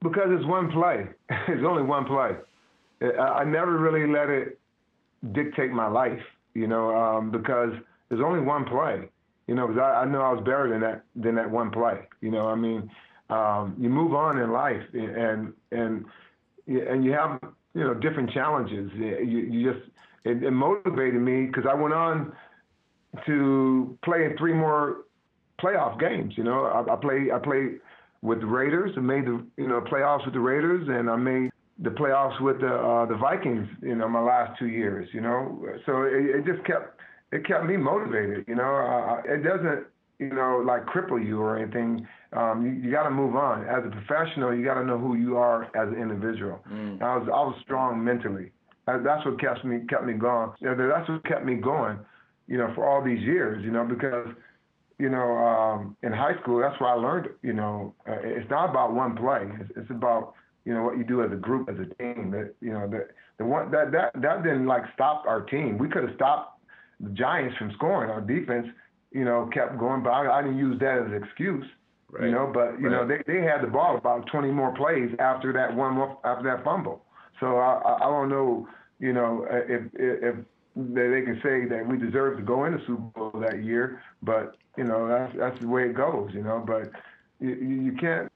Because 0.00 0.28
it's 0.30 0.44
one 0.44 0.70
play. 0.70 1.06
it's 1.48 1.64
only 1.64 1.82
one 1.82 2.04
play. 2.04 2.36
I 3.18 3.44
never 3.44 3.78
really 3.78 4.06
let 4.06 4.28
it 4.28 4.58
dictate 5.32 5.70
my 5.70 5.86
life, 5.86 6.22
you 6.54 6.66
know, 6.66 6.94
um, 6.94 7.30
because 7.30 7.72
there's 8.08 8.22
only 8.22 8.40
one 8.40 8.64
play, 8.64 9.08
you 9.46 9.54
know, 9.54 9.66
because 9.66 9.80
I, 9.82 10.02
I 10.02 10.04
know 10.04 10.20
I 10.20 10.32
was 10.32 10.42
better 10.44 10.68
than 10.68 10.80
that 10.80 11.04
than 11.16 11.34
that 11.36 11.50
one 11.50 11.70
play. 11.70 12.00
You 12.20 12.30
know, 12.30 12.48
I 12.48 12.54
mean, 12.54 12.90
um, 13.30 13.76
you 13.78 13.88
move 13.88 14.14
on 14.14 14.38
in 14.38 14.52
life, 14.52 14.82
and 14.92 15.52
and 15.70 16.04
and 16.66 17.04
you 17.04 17.12
have 17.12 17.40
you 17.74 17.84
know 17.84 17.94
different 17.94 18.30
challenges. 18.30 18.90
You, 18.94 19.48
you 19.50 19.72
just 19.72 19.84
it, 20.24 20.42
it 20.42 20.50
motivated 20.50 21.20
me 21.20 21.46
because 21.46 21.64
I 21.68 21.74
went 21.74 21.94
on 21.94 22.32
to 23.26 23.98
play 24.04 24.24
in 24.24 24.36
three 24.38 24.54
more 24.54 25.04
playoff 25.62 25.98
games. 25.98 26.34
You 26.36 26.44
know, 26.44 26.64
I, 26.64 26.92
I 26.92 26.96
play 26.96 27.30
I 27.32 27.38
played 27.38 27.80
with 28.22 28.40
the 28.40 28.46
Raiders 28.46 28.92
and 28.96 29.06
made 29.06 29.26
the 29.26 29.44
you 29.56 29.68
know 29.68 29.80
playoffs 29.80 30.24
with 30.24 30.34
the 30.34 30.40
Raiders, 30.40 30.88
and 30.88 31.10
I 31.10 31.16
made 31.16 31.50
the 31.78 31.90
playoffs 31.90 32.40
with 32.40 32.60
the 32.60 32.74
uh, 32.74 33.06
the 33.06 33.16
Vikings. 33.16 33.68
You 33.82 33.96
know, 33.96 34.08
my 34.08 34.22
last 34.22 34.58
two 34.58 34.68
years. 34.68 35.08
You 35.12 35.20
know, 35.20 35.66
so 35.86 36.02
it, 36.02 36.36
it 36.36 36.46
just 36.46 36.64
kept 36.64 37.00
it 37.32 37.46
kept 37.46 37.64
me 37.64 37.76
motivated. 37.76 38.44
You 38.46 38.54
know, 38.54 38.74
uh, 38.76 39.22
it 39.24 39.42
doesn't 39.42 39.86
you 40.18 40.30
know 40.30 40.62
like 40.64 40.86
cripple 40.86 41.24
you 41.24 41.40
or 41.40 41.58
anything 41.58 42.06
um, 42.32 42.64
you, 42.64 42.72
you 42.72 42.90
got 42.90 43.04
to 43.04 43.10
move 43.10 43.36
on. 43.36 43.64
As 43.66 43.84
a 43.84 43.90
professional, 43.90 44.54
you 44.54 44.64
got 44.64 44.74
to 44.74 44.84
know 44.84 44.98
who 44.98 45.16
you 45.16 45.36
are 45.36 45.64
as 45.76 45.88
an 45.88 46.00
individual. 46.00 46.60
Mm. 46.70 47.02
I 47.02 47.16
was 47.16 47.28
I 47.28 47.40
was 47.40 47.56
strong 47.62 48.02
mentally. 48.02 48.52
That's 48.86 49.24
what 49.24 49.40
kept 49.40 49.64
me 49.64 49.80
kept 49.88 50.04
me 50.04 50.14
going. 50.14 50.50
You 50.60 50.74
know, 50.74 50.88
that's 50.88 51.08
what 51.08 51.24
kept 51.24 51.44
me 51.44 51.56
going. 51.56 51.98
You 52.48 52.58
know, 52.58 52.72
for 52.74 52.88
all 52.88 53.04
these 53.04 53.20
years. 53.20 53.64
You 53.64 53.70
know, 53.70 53.84
because 53.84 54.28
you 54.98 55.10
know 55.10 55.36
um, 55.36 55.96
in 56.02 56.12
high 56.12 56.40
school, 56.40 56.60
that's 56.60 56.80
where 56.80 56.90
I 56.90 56.94
learned. 56.94 57.28
You 57.42 57.52
know, 57.52 57.94
uh, 58.08 58.16
it's 58.22 58.48
not 58.50 58.70
about 58.70 58.94
one 58.94 59.14
play. 59.16 59.48
It's, 59.60 59.70
it's 59.76 59.90
about 59.90 60.34
you 60.64 60.72
know 60.72 60.82
what 60.82 60.96
you 60.96 61.04
do 61.04 61.22
as 61.22 61.30
a 61.32 61.36
group, 61.36 61.68
as 61.68 61.76
a 61.76 61.94
team. 62.02 62.30
That 62.30 62.54
you 62.60 62.72
know 62.72 62.88
that 62.88 63.10
the 63.38 63.44
one 63.44 63.70
that 63.72 63.92
that 63.92 64.12
that 64.22 64.42
didn't 64.42 64.66
like 64.66 64.82
stop 64.94 65.24
our 65.26 65.42
team. 65.42 65.76
We 65.76 65.88
could 65.88 66.04
have 66.04 66.14
stopped 66.16 66.58
the 67.02 67.10
Giants 67.10 67.56
from 67.58 67.72
scoring. 67.72 68.10
Our 68.10 68.20
defense, 68.20 68.68
you 69.10 69.24
know, 69.24 69.50
kept 69.52 69.78
going, 69.78 70.02
but 70.02 70.10
I, 70.10 70.38
I 70.38 70.42
didn't 70.42 70.58
use 70.58 70.78
that 70.80 70.98
as 70.98 71.06
an 71.06 71.22
excuse. 71.22 71.66
Right. 72.10 72.26
You 72.26 72.32
know, 72.32 72.50
but 72.52 72.78
you 72.78 72.88
right. 72.88 72.92
know 72.92 73.06
they 73.06 73.22
they 73.26 73.40
had 73.42 73.62
the 73.62 73.68
ball 73.68 73.96
about 73.96 74.26
20 74.26 74.50
more 74.50 74.74
plays 74.74 75.10
after 75.18 75.52
that 75.54 75.74
one 75.74 75.98
after 76.24 76.44
that 76.44 76.62
fumble. 76.62 77.02
So 77.40 77.56
I 77.56 77.96
I 77.96 78.04
don't 78.04 78.28
know 78.28 78.68
you 79.00 79.12
know 79.12 79.46
if 79.50 79.86
if, 79.94 80.22
if 80.22 80.36
they 80.76 81.22
can 81.22 81.40
say 81.42 81.66
that 81.66 81.86
we 81.86 81.98
deserve 81.98 82.36
to 82.36 82.42
go 82.42 82.64
in 82.66 82.72
the 82.72 82.80
Super 82.86 83.02
Bowl 83.14 83.32
that 83.40 83.62
year, 83.64 84.02
but 84.22 84.56
you 84.76 84.84
know 84.84 85.08
that's 85.08 85.36
that's 85.38 85.60
the 85.60 85.68
way 85.68 85.84
it 85.84 85.94
goes. 85.94 86.30
You 86.34 86.42
know, 86.42 86.62
but 86.66 86.90
you 87.40 87.54
you 87.54 87.92
can't 87.98 88.30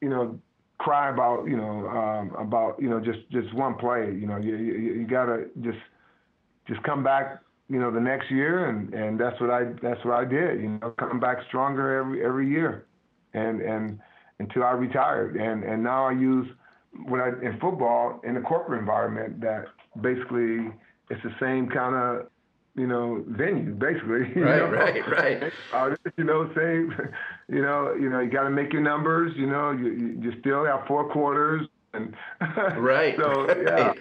you 0.00 0.08
know 0.08 0.38
cry 0.78 1.10
about 1.10 1.46
you 1.46 1.56
know 1.56 1.86
um, 1.88 2.34
about 2.34 2.80
you 2.80 2.88
know 2.88 2.98
just 2.98 3.28
just 3.30 3.52
one 3.54 3.74
play. 3.74 4.06
You 4.06 4.26
know 4.26 4.38
you 4.38 4.56
you, 4.56 4.94
you 5.00 5.06
gotta 5.06 5.46
just 5.60 5.78
just 6.66 6.82
come 6.82 7.02
back 7.02 7.40
you 7.68 7.78
know 7.78 7.90
the 7.90 8.00
next 8.00 8.30
year 8.30 8.68
and 8.68 8.92
and 8.94 9.18
that's 9.20 9.40
what 9.40 9.50
I 9.50 9.64
that's 9.82 10.04
what 10.04 10.14
I 10.14 10.24
did. 10.24 10.60
You 10.60 10.78
know, 10.80 10.94
come 10.98 11.20
back 11.20 11.38
stronger 11.48 11.98
every 11.98 12.24
every 12.24 12.48
year 12.48 12.86
and 13.34 13.60
and 13.60 14.00
until 14.38 14.64
I 14.64 14.72
retired. 14.72 15.36
And 15.36 15.64
and 15.64 15.82
now 15.82 16.06
I 16.06 16.12
use 16.12 16.48
when 17.06 17.20
I 17.20 17.28
in 17.28 17.58
football 17.60 18.20
in 18.24 18.34
the 18.34 18.40
corporate 18.40 18.80
environment 18.80 19.40
that 19.40 19.66
basically 20.00 20.70
it's 21.10 21.22
the 21.22 21.34
same 21.40 21.68
kind 21.68 21.94
of 21.94 22.26
you 22.74 22.86
know 22.86 23.24
venue 23.28 23.74
basically. 23.74 24.32
You 24.36 24.44
right, 24.44 24.58
know? 24.58 24.70
right, 24.70 25.42
right. 25.42 25.52
Uh, 25.72 25.94
you 26.16 26.24
know, 26.24 26.50
same. 26.56 26.94
You 27.50 27.62
know, 27.62 27.94
you 27.98 28.10
know, 28.10 28.20
you 28.20 28.28
got 28.30 28.42
to 28.42 28.50
make 28.50 28.74
your 28.74 28.82
numbers. 28.82 29.32
You 29.34 29.46
know, 29.46 29.70
you 29.70 30.18
you 30.20 30.38
still 30.40 30.66
have 30.66 30.86
four 30.86 31.10
quarters. 31.10 31.66
And 31.94 32.14
right. 32.76 33.16
so 33.18 33.46
yeah, 33.62 33.92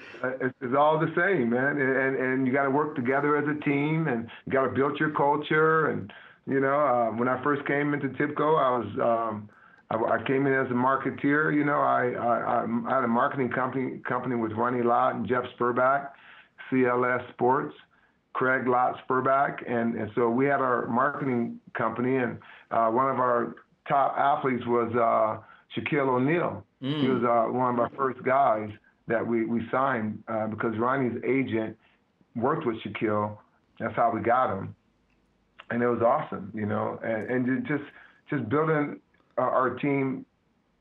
it's, 0.42 0.56
it's, 0.62 0.76
all 0.78 1.00
the 1.00 1.12
same, 1.16 1.50
man. 1.50 1.80
And 1.80 2.16
and 2.16 2.48
you 2.48 2.54
got 2.54 2.64
to 2.64 2.72
work 2.72 2.96
together 2.96 3.38
as 3.38 3.46
a 3.48 3.60
team, 3.64 4.08
and 4.08 4.28
you 4.46 4.52
got 4.52 4.66
to 4.66 4.72
build 4.72 5.00
your 5.00 5.12
culture, 5.12 5.88
and 5.88 6.12
you 6.48 6.60
know, 6.60 6.80
uh, 6.80 7.16
when 7.16 7.28
I 7.28 7.42
first 7.44 7.66
came 7.66 7.94
into 7.94 8.10
TIBCO, 8.10 8.40
I 8.40 8.78
was 8.78 9.32
um, 9.32 9.50
I, 9.90 9.96
I 9.96 10.24
came 10.26 10.48
in 10.48 10.54
as 10.54 10.68
a 10.68 10.74
marketeer. 10.74 11.54
You 11.54 11.64
know, 11.64 11.80
I, 11.80 12.12
I, 12.12 12.64
I 12.64 12.96
had 12.96 13.04
a 13.04 13.08
marketing 13.08 13.50
company 13.50 14.00
company 14.08 14.36
with 14.36 14.52
Ronnie 14.52 14.84
Lott 14.84 15.16
and 15.16 15.28
Jeff 15.28 15.44
Spurback, 15.58 16.10
CLS 16.72 17.30
Sports, 17.34 17.76
Craig 18.34 18.68
Lott 18.68 18.98
Sperback, 19.08 19.70
and 19.70 19.96
and 19.96 20.12
so 20.14 20.30
we 20.30 20.46
had 20.46 20.60
our 20.60 20.88
marketing 20.88 21.60
company, 21.74 22.18
and 22.18 22.38
uh, 22.72 22.88
one 22.90 23.10
of 23.10 23.20
our 23.20 23.56
top 23.88 24.16
athletes 24.18 24.66
was 24.66 24.92
uh, 24.94 25.42
Shaquille 25.76 26.10
O'Neal. 26.10 26.64
Mm. 26.82 27.02
He 27.02 27.08
was 27.08 27.24
uh, 27.24 27.52
one 27.52 27.74
of 27.74 27.80
our 27.80 27.92
first 27.96 28.22
guys 28.24 28.70
that 29.08 29.26
we 29.26 29.46
we 29.46 29.68
signed 29.72 30.24
uh, 30.28 30.48
because 30.48 30.78
Ronnie's 30.78 31.22
agent 31.26 31.78
worked 32.36 32.66
with 32.66 32.78
Shaquille. 32.82 33.38
That's 33.80 33.96
how 33.96 34.12
we 34.14 34.22
got 34.22 34.56
him, 34.56 34.76
and 35.70 35.82
it 35.82 35.88
was 35.88 36.02
awesome, 36.02 36.52
you 36.54 36.66
know. 36.66 37.00
And, 37.04 37.48
and 37.48 37.68
just 37.68 37.84
just 38.30 38.48
building 38.50 39.00
our 39.38 39.76
team 39.76 40.26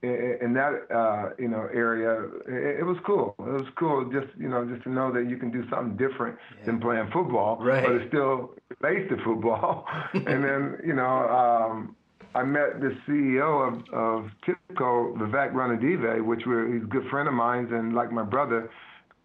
in 0.03 0.53
that 0.55 0.95
uh, 0.95 1.31
you 1.39 1.49
know 1.49 1.69
area, 1.73 2.25
it, 2.47 2.81
it, 2.81 2.85
was 2.85 2.97
cool. 3.05 3.35
It 3.39 3.51
was 3.51 3.67
cool 3.79 4.05
just 4.13 4.27
you 4.39 4.49
know 4.49 4.65
just 4.65 4.83
to 4.85 4.91
know 4.91 5.13
that 5.13 5.29
you 5.29 5.37
can 5.37 5.51
do 5.51 5.65
something 5.71 5.97
different 5.97 6.37
yeah. 6.59 6.67
than 6.67 6.81
playing 6.81 7.09
football, 7.13 7.59
right. 7.61 7.85
but 7.85 7.93
it 7.95 8.09
still 8.09 8.55
relates 8.81 9.09
to 9.11 9.17
football. 9.25 9.87
and 10.15 10.45
then 10.45 10.79
you 10.85 10.95
know 10.95 11.29
um, 11.29 11.96
I 12.37 12.43
met 12.43 12.81
the 12.81 12.95
CEO 13.09 13.67
of, 13.67 13.75
of 13.95 14.31
TIBCO, 14.47 15.17
Vivek 15.17 15.55
Ranadive, 15.55 16.23
which 16.23 16.45
were, 16.45 16.71
he's 16.71 16.83
a 16.83 16.87
good 16.87 17.09
friend 17.09 17.29
of 17.29 17.33
mine 17.35 17.73
and 17.73 17.95
like 17.95 18.13
my 18.13 18.25
brother. 18.25 18.69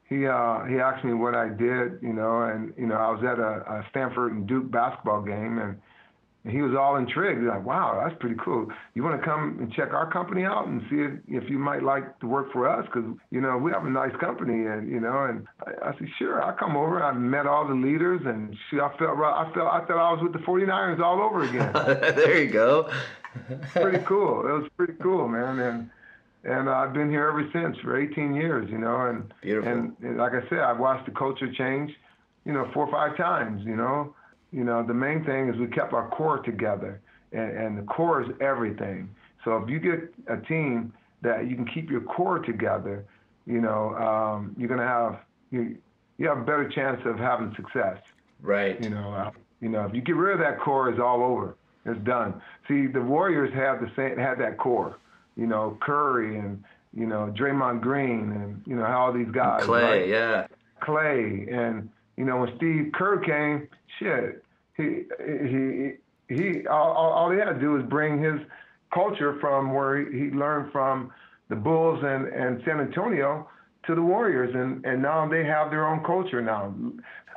He 0.07 0.25
uh, 0.25 0.63
he 0.65 0.75
asked 0.79 1.03
me 1.03 1.13
what 1.13 1.35
I 1.35 1.49
did, 1.49 1.99
you 2.01 2.13
know, 2.13 2.43
and 2.43 2.73
you 2.77 2.87
know 2.87 2.95
I 2.95 3.11
was 3.11 3.21
at 3.23 3.37
a, 3.37 3.79
a 3.79 3.85
Stanford 3.89 4.31
and 4.33 4.47
Duke 4.47 4.71
basketball 4.71 5.21
game 5.21 5.57
and 5.57 5.77
and 6.43 6.51
he 6.51 6.61
was 6.61 6.75
all 6.75 6.95
intrigued. 6.95 7.41
He's 7.41 7.47
like, 7.49 7.65
wow, 7.65 8.01
that's 8.03 8.19
pretty 8.19 8.35
cool. 8.43 8.67
You 8.95 9.03
want 9.03 9.19
to 9.19 9.25
come 9.25 9.57
and 9.59 9.71
check 9.71 9.93
our 9.93 10.11
company 10.11 10.43
out 10.43 10.67
and 10.67 10.81
see 10.89 10.95
if, 10.97 11.43
if 11.43 11.49
you 11.49 11.59
might 11.59 11.83
like 11.83 12.19
to 12.19 12.27
work 12.27 12.51
for 12.51 12.67
us? 12.67 12.85
Because, 12.85 13.15
you 13.29 13.41
know, 13.41 13.57
we 13.57 13.71
have 13.71 13.85
a 13.85 13.89
nice 13.89 14.15
company. 14.19 14.65
And, 14.65 14.89
you 14.89 14.99
know, 14.99 15.25
and 15.25 15.45
I, 15.67 15.89
I 15.89 15.97
said, 15.99 16.07
sure, 16.17 16.41
I'll 16.43 16.53
come 16.53 16.75
over. 16.75 17.03
I 17.03 17.11
met 17.11 17.45
all 17.45 17.67
the 17.67 17.75
leaders 17.75 18.21
and 18.25 18.57
she, 18.69 18.79
I 18.79 18.89
felt, 18.97 19.19
I 19.19 19.51
felt, 19.53 19.67
I 19.71 19.85
thought 19.85 19.97
I 19.97 20.13
was 20.13 20.23
with 20.23 20.33
the 20.33 20.39
49ers 20.39 20.99
all 20.99 21.21
over 21.21 21.43
again. 21.43 21.71
there 22.15 22.41
you 22.41 22.49
go. 22.49 22.89
pretty 23.73 24.03
cool. 24.05 24.39
It 24.47 24.51
was 24.51 24.69
pretty 24.75 24.93
cool, 24.93 25.27
man. 25.27 25.59
And, 25.59 25.89
and 26.43 26.69
I've 26.71 26.91
been 26.91 27.11
here 27.11 27.27
ever 27.27 27.47
since 27.53 27.77
for 27.83 28.01
18 28.01 28.33
years, 28.33 28.67
you 28.71 28.79
know, 28.79 29.05
and, 29.05 29.31
Beautiful. 29.43 29.71
and, 29.71 29.95
and 30.01 30.17
like 30.17 30.33
I 30.33 30.41
said, 30.49 30.59
I've 30.59 30.79
watched 30.79 31.05
the 31.05 31.11
culture 31.11 31.53
change, 31.53 31.91
you 32.45 32.53
know, 32.53 32.67
four 32.73 32.87
or 32.87 32.91
five 32.91 33.15
times, 33.15 33.61
you 33.63 33.75
know, 33.75 34.15
you 34.51 34.63
know, 34.63 34.83
the 34.83 34.93
main 34.93 35.23
thing 35.23 35.49
is 35.49 35.57
we 35.57 35.67
kept 35.67 35.93
our 35.93 36.09
core 36.09 36.39
together, 36.39 37.01
and, 37.31 37.57
and 37.57 37.77
the 37.77 37.83
core 37.83 38.21
is 38.21 38.29
everything. 38.41 39.09
So 39.43 39.57
if 39.57 39.69
you 39.69 39.79
get 39.79 40.13
a 40.27 40.37
team 40.37 40.93
that 41.21 41.49
you 41.49 41.55
can 41.55 41.65
keep 41.65 41.89
your 41.89 42.01
core 42.01 42.39
together, 42.39 43.05
you 43.45 43.61
know, 43.61 43.95
um, 43.95 44.55
you're 44.57 44.69
gonna 44.69 44.87
have 44.87 45.19
you 45.51 45.77
you 46.17 46.27
have 46.27 46.37
a 46.37 46.43
better 46.43 46.69
chance 46.69 47.01
of 47.05 47.17
having 47.17 47.53
success. 47.55 47.97
Right. 48.41 48.81
You 48.83 48.89
know, 48.89 49.13
uh, 49.13 49.31
you 49.61 49.69
know, 49.69 49.85
if 49.85 49.93
you 49.93 50.01
get 50.01 50.15
rid 50.15 50.33
of 50.33 50.39
that 50.39 50.59
core, 50.59 50.89
it's 50.89 50.99
all 50.99 51.23
over. 51.23 51.55
It's 51.85 51.99
done. 52.03 52.41
See, 52.67 52.87
the 52.87 53.01
Warriors 53.01 53.53
have 53.53 53.79
the 53.79 53.91
same 53.95 54.17
had 54.17 54.39
that 54.39 54.57
core. 54.57 54.97
You 55.35 55.47
know, 55.47 55.77
Curry 55.81 56.37
and 56.37 56.63
you 56.93 57.07
know 57.07 57.33
Draymond 57.35 57.81
Green 57.81 58.31
and 58.31 58.61
you 58.67 58.75
know 58.75 58.85
how 58.85 59.05
all 59.05 59.13
these 59.13 59.31
guys. 59.31 59.63
Clay, 59.63 59.81
right? 59.81 60.07
yeah. 60.07 60.47
Clay 60.81 61.47
and 61.51 61.89
you 62.17 62.25
know, 62.25 62.37
when 62.37 62.55
Steve 62.57 62.91
Kerr 62.93 63.17
came, 63.17 63.67
shit, 63.99 64.43
he 64.77 65.03
he 65.19 65.93
he 66.33 66.67
all, 66.67 66.93
all 66.93 67.31
he 67.31 67.37
had 67.37 67.45
to 67.45 67.59
do 67.59 67.71
was 67.71 67.83
bring 67.83 68.21
his 68.21 68.39
culture 68.93 69.37
from 69.39 69.73
where 69.73 69.97
he 70.11 70.29
learned 70.31 70.71
from 70.71 71.11
the 71.49 71.55
Bulls 71.55 71.99
and, 72.03 72.27
and 72.27 72.61
San 72.65 72.79
Antonio 72.79 73.47
to 73.85 73.95
the 73.95 74.01
Warriors, 74.01 74.53
and, 74.53 74.85
and 74.85 75.01
now 75.01 75.27
they 75.27 75.43
have 75.43 75.69
their 75.69 75.87
own 75.87 76.03
culture 76.03 76.41
now. 76.41 76.73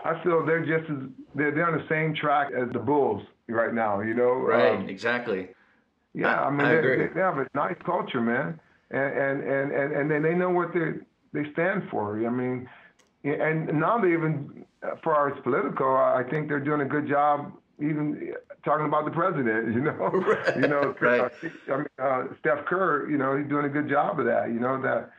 I 0.05 0.23
feel 0.23 0.45
they're 0.45 0.65
just 0.65 0.91
as 0.91 0.99
they're, 1.35 1.51
they're 1.51 1.67
on 1.67 1.79
the 1.79 1.89
same 1.89 2.15
track 2.15 2.49
as 2.57 2.71
the 2.73 2.79
Bulls 2.79 3.23
right 3.49 3.73
now. 3.73 4.01
You 4.01 4.15
know, 4.15 4.33
right? 4.35 4.75
Um, 4.77 4.89
exactly. 4.89 5.49
Yeah, 6.13 6.41
I, 6.41 6.47
I 6.47 6.51
mean, 6.51 6.67
I 6.67 6.75
they, 6.77 7.09
they 7.13 7.21
have 7.21 7.39
a 7.39 7.47
nice 7.55 7.77
culture, 7.85 8.21
man, 8.21 8.61
and 8.91 9.13
and 9.13 9.43
and 9.43 9.73
and, 9.73 9.93
and 9.93 10.11
then 10.11 10.23
they 10.23 10.35
know 10.35 10.51
what 10.51 10.73
they 10.75 10.93
they 11.33 11.51
stand 11.53 11.89
for. 11.91 12.25
I 12.25 12.31
mean, 12.31 12.69
and 13.25 13.81
now 13.81 13.99
they 13.99 14.13
even 14.13 14.65
for 15.03 15.15
our 15.15 15.31
political, 15.41 15.97
I 15.97 16.23
think 16.31 16.49
they're 16.49 16.61
doing 16.61 16.83
a 16.83 16.87
good 16.87 17.09
job 17.09 17.53
even 17.81 18.35
talking 18.65 18.87
about 18.87 19.05
the 19.05 19.11
president, 19.11 19.75
you 19.75 19.81
know, 19.81 19.93
right. 19.97 20.57
you 20.57 20.69
know, 20.69 20.95
right. 21.01 21.33
I 21.69 21.77
mean, 21.77 21.87
uh, 21.99 22.25
Steph 22.41 22.65
Kerr, 22.67 23.11
you 23.11 23.19
know, 23.19 23.37
he's 23.37 23.49
doing 23.49 23.65
a 23.65 23.69
good 23.69 23.89
job 23.89 24.21
of 24.21 24.27
that, 24.27 24.49
you 24.49 24.61
know, 24.61 24.81
that, 24.83 25.11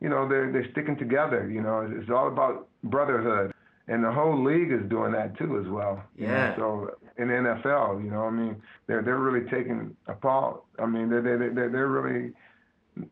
you 0.00 0.08
know, 0.08 0.28
they're, 0.28 0.50
they're 0.50 0.70
sticking 0.72 0.96
together, 0.96 1.48
you 1.48 1.60
know, 1.60 1.88
it's 1.88 2.10
all 2.10 2.28
about 2.28 2.68
brotherhood 2.84 3.52
and 3.88 4.04
the 4.04 4.12
whole 4.12 4.42
league 4.42 4.72
is 4.72 4.88
doing 4.88 5.12
that 5.12 5.36
too 5.36 5.58
as 5.58 5.68
well. 5.68 6.02
Yeah. 6.16 6.50
know? 6.50 6.54
So 6.56 6.96
in 7.20 7.28
the 7.28 7.34
NFL, 7.34 8.02
you 8.02 8.10
know, 8.10 8.22
I 8.22 8.30
mean, 8.30 8.62
they're, 8.86 9.02
they're 9.02 9.18
really 9.18 9.48
taking 9.50 9.96
a 10.06 10.14
part. 10.14 10.62
I 10.78 10.86
mean, 10.86 11.10
they're, 11.10 11.22
they're, 11.22 11.50
they're, 11.52 11.68
they're 11.68 11.88
really 11.88 12.32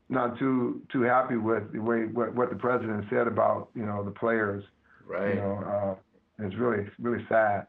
not 0.08 0.38
too, 0.38 0.82
too 0.92 1.02
happy 1.02 1.36
with 1.36 1.72
the 1.72 1.78
way, 1.78 2.04
what, 2.06 2.34
what 2.34 2.50
the 2.50 2.56
president 2.56 3.04
said 3.10 3.26
about, 3.26 3.68
you 3.74 3.86
know, 3.86 4.04
the 4.04 4.10
players. 4.10 4.64
Right. 5.06 5.34
You 5.34 5.40
know, 5.40 5.96
uh, 5.98 6.44
it's 6.44 6.54
really 6.56 6.86
really 6.98 7.24
sad. 7.28 7.66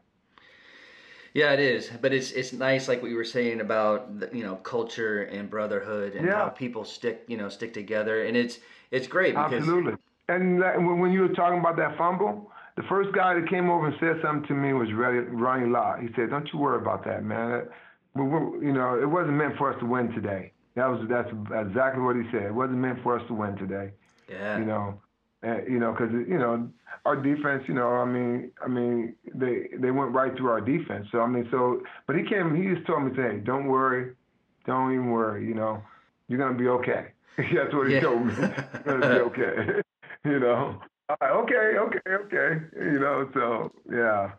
Yeah, 1.32 1.52
it 1.52 1.60
is, 1.60 1.90
but 2.00 2.12
it's 2.12 2.32
it's 2.32 2.52
nice, 2.52 2.88
like 2.88 3.02
what 3.02 3.10
you 3.10 3.16
were 3.16 3.24
saying 3.24 3.60
about 3.60 4.18
the, 4.18 4.30
you 4.32 4.42
know 4.42 4.56
culture 4.56 5.22
and 5.22 5.48
brotherhood 5.48 6.14
and 6.14 6.26
yeah. 6.26 6.34
how 6.34 6.48
people 6.48 6.84
stick 6.84 7.24
you 7.28 7.36
know 7.36 7.48
stick 7.48 7.72
together, 7.72 8.24
and 8.24 8.36
it's 8.36 8.58
it's 8.90 9.06
great 9.06 9.34
because 9.34 9.52
absolutely. 9.52 9.94
And 10.28 10.60
when 11.00 11.12
you 11.12 11.22
were 11.22 11.34
talking 11.34 11.58
about 11.58 11.76
that 11.76 11.98
fumble, 11.98 12.52
the 12.76 12.84
first 12.84 13.12
guy 13.12 13.34
that 13.34 13.48
came 13.48 13.68
over 13.68 13.88
and 13.88 13.96
said 13.98 14.16
something 14.22 14.46
to 14.46 14.54
me 14.54 14.72
was 14.72 14.88
Ronnie 14.92 15.68
Lott. 15.68 16.00
He 16.00 16.08
said, 16.14 16.30
"Don't 16.30 16.48
you 16.52 16.58
worry 16.58 16.80
about 16.80 17.04
that, 17.04 17.24
man. 17.24 17.66
We, 18.14 18.24
we, 18.24 18.66
you 18.66 18.72
know, 18.72 19.00
it 19.00 19.08
wasn't 19.08 19.34
meant 19.34 19.56
for 19.56 19.72
us 19.72 19.78
to 19.80 19.86
win 19.86 20.12
today. 20.12 20.52
That 20.80 20.88
was 20.88 21.06
that's 21.10 21.28
exactly 21.68 22.02
what 22.02 22.16
he 22.16 22.22
said. 22.32 22.44
It 22.44 22.54
wasn't 22.54 22.78
meant 22.78 23.02
for 23.02 23.18
us 23.18 23.26
to 23.28 23.34
win 23.34 23.54
today. 23.56 23.90
Yeah. 24.30 24.58
You 24.58 24.64
know, 24.64 24.98
and, 25.42 25.70
you 25.70 25.78
know, 25.78 25.92
because 25.92 26.10
you 26.10 26.38
know 26.38 26.70
our 27.04 27.16
defense. 27.16 27.64
You 27.68 27.74
know, 27.74 27.88
I 27.88 28.06
mean, 28.06 28.50
I 28.64 28.68
mean, 28.68 29.14
they 29.34 29.68
they 29.78 29.90
went 29.90 30.12
right 30.12 30.34
through 30.34 30.48
our 30.48 30.62
defense. 30.62 31.06
So 31.12 31.20
I 31.20 31.26
mean, 31.26 31.46
so 31.50 31.82
but 32.06 32.16
he 32.16 32.22
came. 32.22 32.56
He 32.56 32.74
just 32.74 32.86
told 32.86 33.04
me, 33.04 33.10
"Hey, 33.14 33.40
don't 33.44 33.66
worry, 33.66 34.14
don't 34.64 34.94
even 34.94 35.10
worry. 35.10 35.46
You 35.46 35.52
know, 35.52 35.82
you're 36.28 36.38
gonna 36.38 36.56
be 36.56 36.68
okay." 36.68 37.08
That's 37.36 37.74
what 37.74 37.88
he 37.88 37.94
yeah. 37.96 38.00
told 38.00 38.24
me. 38.24 38.32
You're 38.38 39.00
gonna 39.00 39.14
be 39.14 39.20
okay. 39.28 39.82
you 40.24 40.40
know. 40.40 40.80
okay, 41.22 41.76
okay, 41.76 42.10
okay. 42.10 42.64
You 42.74 43.00
know, 43.00 43.28
so 43.34 43.70
yeah, 43.92 44.30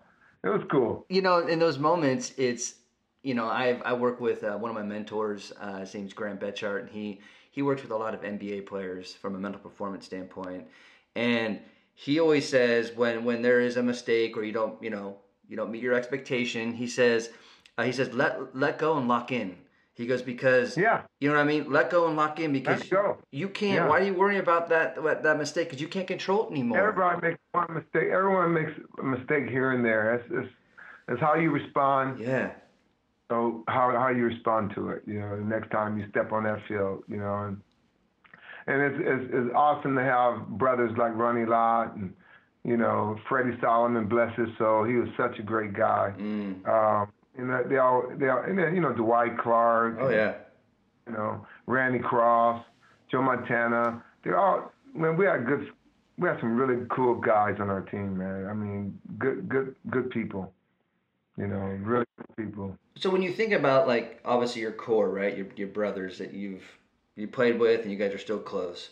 it 0.43 0.49
was 0.49 0.63
cool. 0.71 1.05
You 1.07 1.21
know, 1.21 1.45
in 1.45 1.59
those 1.59 1.77
moments, 1.77 2.33
it's 2.35 2.80
you 3.23 3.33
know, 3.33 3.47
I 3.47 3.79
I 3.85 3.93
work 3.93 4.19
with 4.19 4.43
uh, 4.43 4.57
one 4.57 4.69
of 4.69 4.75
my 4.75 4.83
mentors. 4.83 5.51
Uh, 5.59 5.79
his 5.79 5.93
name's 5.93 6.13
Graham 6.13 6.37
Betchart, 6.37 6.81
and 6.81 6.89
he 6.89 7.19
he 7.51 7.61
works 7.61 7.81
with 7.81 7.91
a 7.91 7.97
lot 7.97 8.13
of 8.13 8.21
NBA 8.21 8.65
players 8.65 9.13
from 9.13 9.35
a 9.35 9.39
mental 9.39 9.61
performance 9.61 10.05
standpoint. 10.05 10.67
And 11.15 11.59
he 11.93 12.19
always 12.19 12.47
says 12.47 12.91
when 12.95 13.23
when 13.25 13.41
there 13.41 13.59
is 13.59 13.77
a 13.77 13.83
mistake 13.83 14.37
or 14.37 14.43
you 14.43 14.53
don't 14.53 14.81
you 14.81 14.89
know 14.89 15.17
you 15.47 15.55
don't 15.55 15.71
meet 15.71 15.83
your 15.83 15.93
expectation, 15.93 16.73
he 16.73 16.87
says 16.87 17.29
uh, 17.77 17.83
he 17.83 17.91
says 17.91 18.13
let 18.13 18.55
let 18.55 18.79
go 18.79 18.97
and 18.97 19.07
lock 19.07 19.31
in. 19.31 19.55
He 19.93 20.07
goes 20.07 20.21
because 20.21 20.77
yeah, 20.77 21.01
you 21.19 21.29
know 21.29 21.35
what 21.35 21.41
I 21.41 21.45
mean. 21.45 21.71
Let 21.71 21.91
go 21.91 22.07
and 22.07 22.15
lock 22.15 22.39
in 22.39 22.53
because 22.53 22.89
you, 23.29 23.49
can't. 23.49 23.75
Yeah. 23.75 23.87
Why 23.87 23.99
are 23.99 24.03
you 24.03 24.13
worrying 24.13 24.39
about 24.39 24.69
that 24.69 24.95
that 25.21 25.37
mistake? 25.37 25.67
Because 25.67 25.81
you 25.81 25.89
can't 25.89 26.07
control 26.07 26.47
it 26.47 26.51
anymore. 26.51 26.79
Everybody 26.79 27.21
makes 27.21 27.39
one 27.51 27.67
mistake. 27.71 28.09
Everyone 28.11 28.53
makes 28.53 28.71
a 28.99 29.03
mistake 29.03 29.49
here 29.49 29.71
and 29.71 29.85
there. 29.85 30.17
That's, 30.17 30.45
it's, 30.45 30.53
it's 31.09 31.21
how 31.21 31.35
you 31.35 31.51
respond. 31.51 32.19
Yeah. 32.19 32.51
So 33.31 33.63
how 33.69 33.91
how 33.97 34.09
you 34.09 34.25
respond 34.25 34.73
to 34.75 34.89
it. 34.89 35.03
You 35.07 35.21
know, 35.21 35.37
the 35.37 35.45
next 35.45 35.71
time 35.71 35.97
you 35.97 36.05
step 36.09 36.33
on 36.33 36.43
that 36.43 36.59
field. 36.67 37.03
You 37.07 37.15
know, 37.15 37.45
and 37.45 37.61
and 38.67 38.81
it's, 38.81 38.95
it's, 38.99 39.31
it's 39.33 39.55
awesome 39.55 39.95
to 39.95 40.03
have 40.03 40.49
brothers 40.49 40.91
like 40.97 41.15
Ronnie 41.15 41.45
Lott 41.45 41.95
and 41.95 42.13
you 42.65 42.75
know 42.75 43.17
Freddie 43.29 43.57
Solomon, 43.61 44.09
bless 44.09 44.37
his 44.37 44.49
soul. 44.57 44.83
He 44.83 44.95
was 44.95 45.07
such 45.15 45.39
a 45.39 45.43
great 45.43 45.71
guy. 45.71 46.13
Mm. 46.19 46.67
Um, 46.67 47.13
and 47.37 47.71
they 47.71 47.77
all 47.77 48.03
they 48.19 48.27
all 48.27 48.43
and 48.45 48.59
then 48.59 48.75
you 48.75 48.81
know 48.81 48.91
Dwight 48.91 49.37
Clark. 49.37 49.97
Oh 50.01 50.09
yeah. 50.09 50.33
You 51.07 51.13
know 51.13 51.47
Randy 51.67 51.99
Cross, 51.99 52.65
Joe 53.09 53.21
Montana. 53.21 54.03
They're 54.25 54.37
all 54.37 54.73
man. 54.93 55.15
We 55.15 55.25
had 55.25 55.45
good. 55.45 55.69
We 56.17 56.27
had 56.27 56.37
some 56.41 56.57
really 56.57 56.85
cool 56.91 57.15
guys 57.15 57.55
on 57.61 57.69
our 57.69 57.81
team, 57.81 58.17
man. 58.17 58.47
I 58.47 58.53
mean, 58.53 58.99
good 59.17 59.47
good 59.47 59.73
good 59.89 60.09
people. 60.09 60.53
You 61.41 61.47
know, 61.47 61.59
really 61.81 62.05
good 62.17 62.45
people. 62.45 62.77
So 62.95 63.09
when 63.09 63.23
you 63.23 63.33
think 63.33 63.51
about 63.51 63.87
like 63.87 64.21
obviously 64.23 64.61
your 64.61 64.71
core, 64.71 65.09
right? 65.09 65.35
Your 65.35 65.47
your 65.55 65.69
brothers 65.69 66.19
that 66.19 66.33
you've 66.33 66.63
you 67.15 67.27
played 67.27 67.59
with 67.59 67.81
and 67.81 67.91
you 67.91 67.97
guys 67.97 68.13
are 68.13 68.19
still 68.19 68.39
close. 68.39 68.89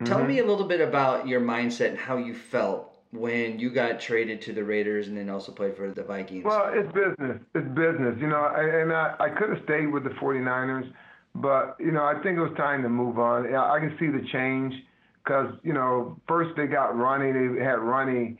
Mm-hmm. 0.00 0.12
Tell 0.12 0.24
me 0.24 0.38
a 0.38 0.46
little 0.46 0.66
bit 0.66 0.80
about 0.80 1.26
your 1.26 1.40
mindset 1.40 1.88
and 1.88 1.98
how 1.98 2.16
you 2.16 2.34
felt 2.34 2.96
when 3.12 3.58
you 3.58 3.70
got 3.70 4.00
traded 4.00 4.40
to 4.42 4.52
the 4.52 4.62
Raiders 4.62 5.08
and 5.08 5.16
then 5.16 5.28
also 5.28 5.50
played 5.52 5.76
for 5.76 5.90
the 5.90 6.04
Vikings. 6.04 6.44
Well, 6.44 6.70
it's 6.72 6.90
business. 6.92 7.40
It's 7.54 7.68
business. 7.68 8.16
You 8.20 8.28
know, 8.28 8.46
and 8.56 8.92
I, 8.92 9.16
I 9.18 9.28
could 9.30 9.50
have 9.50 9.64
stayed 9.64 9.88
with 9.88 10.04
the 10.04 10.10
49ers, 10.10 10.92
but, 11.34 11.76
you 11.80 11.90
know, 11.90 12.04
I 12.04 12.14
think 12.22 12.38
it 12.38 12.40
was 12.40 12.56
time 12.56 12.82
to 12.82 12.88
move 12.88 13.18
on. 13.18 13.52
I 13.52 13.80
can 13.80 13.96
see 13.98 14.06
the 14.06 14.24
change 14.32 14.74
because, 15.24 15.52
you 15.64 15.72
know, 15.72 16.16
first 16.28 16.56
they 16.56 16.66
got 16.66 16.96
Ronnie. 16.96 17.32
They 17.32 17.62
had 17.62 17.80
Ronnie. 17.80 18.38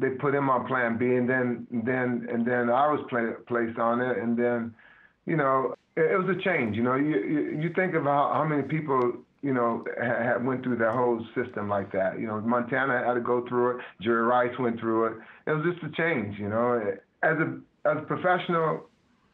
They 0.00 0.10
put 0.10 0.34
him 0.34 0.48
on 0.48 0.66
plan 0.66 0.96
B, 0.98 1.06
and 1.06 1.28
then 1.28 1.66
then 1.70 2.28
and 2.32 2.46
then 2.46 2.70
I 2.70 2.86
was 2.90 3.00
play, 3.08 3.30
placed 3.46 3.78
on 3.78 4.00
it, 4.00 4.18
and 4.18 4.36
then– 4.36 4.74
you 5.28 5.36
know, 5.36 5.74
it, 5.96 6.12
it 6.12 6.16
was 6.16 6.34
a 6.34 6.40
change. 6.42 6.74
You 6.76 6.82
know, 6.82 6.96
you 6.96 7.16
you, 7.22 7.60
you 7.60 7.72
think 7.76 7.94
of 7.94 8.04
how, 8.04 8.32
how 8.32 8.44
many 8.44 8.62
people 8.62 9.12
you 9.40 9.54
know, 9.54 9.84
had, 10.02 10.44
went 10.44 10.64
through 10.64 10.78
that 10.78 10.92
whole 10.92 11.24
system 11.36 11.68
like 11.68 11.92
that. 11.92 12.18
You 12.18 12.26
know, 12.26 12.40
Montana 12.40 13.04
had 13.06 13.14
to 13.14 13.20
go 13.20 13.46
through 13.46 13.76
it. 13.76 13.84
Jerry 14.02 14.22
Rice 14.22 14.58
went 14.58 14.80
through 14.80 15.06
it. 15.06 15.12
It 15.46 15.52
was 15.52 15.64
just 15.64 15.84
a 15.84 15.94
change. 15.96 16.38
You 16.38 16.48
know, 16.48 16.94
as 17.22 17.36
a 17.36 17.60
as 17.88 17.98
a 17.98 18.06
professional, 18.06 18.86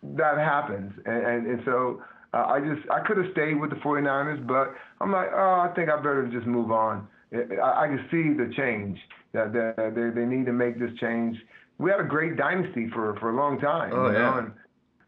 that 0.02 0.36
happens, 0.36 0.92
and 1.06 1.26
and, 1.26 1.46
and 1.46 1.60
so. 1.64 2.02
Uh, 2.34 2.46
I 2.48 2.58
just 2.58 2.90
I 2.90 2.98
could 3.06 3.16
have 3.16 3.30
stayed 3.30 3.54
with 3.60 3.70
the 3.70 3.76
49ers, 3.76 4.44
but 4.44 4.74
I'm 5.00 5.12
like, 5.12 5.28
oh, 5.32 5.68
I 5.70 5.72
think 5.76 5.88
I 5.88 5.94
better 5.98 6.28
just 6.32 6.48
move 6.48 6.72
on. 6.72 7.06
I, 7.32 7.84
I 7.84 7.86
can 7.86 8.04
see 8.10 8.34
the 8.34 8.52
change 8.56 8.98
that, 9.34 9.52
they 9.94 10.20
they 10.20 10.26
need 10.26 10.46
to 10.46 10.52
make 10.52 10.78
this 10.78 10.90
change. 10.98 11.36
We 11.78 11.90
had 11.90 12.00
a 12.00 12.04
great 12.04 12.36
dynasty 12.36 12.88
for 12.94 13.16
for 13.20 13.30
a 13.30 13.36
long 13.36 13.60
time. 13.60 13.92
Oh 13.92 14.08
you 14.08 14.14
yeah. 14.14 14.18
Know, 14.18 14.38
and 14.38 14.52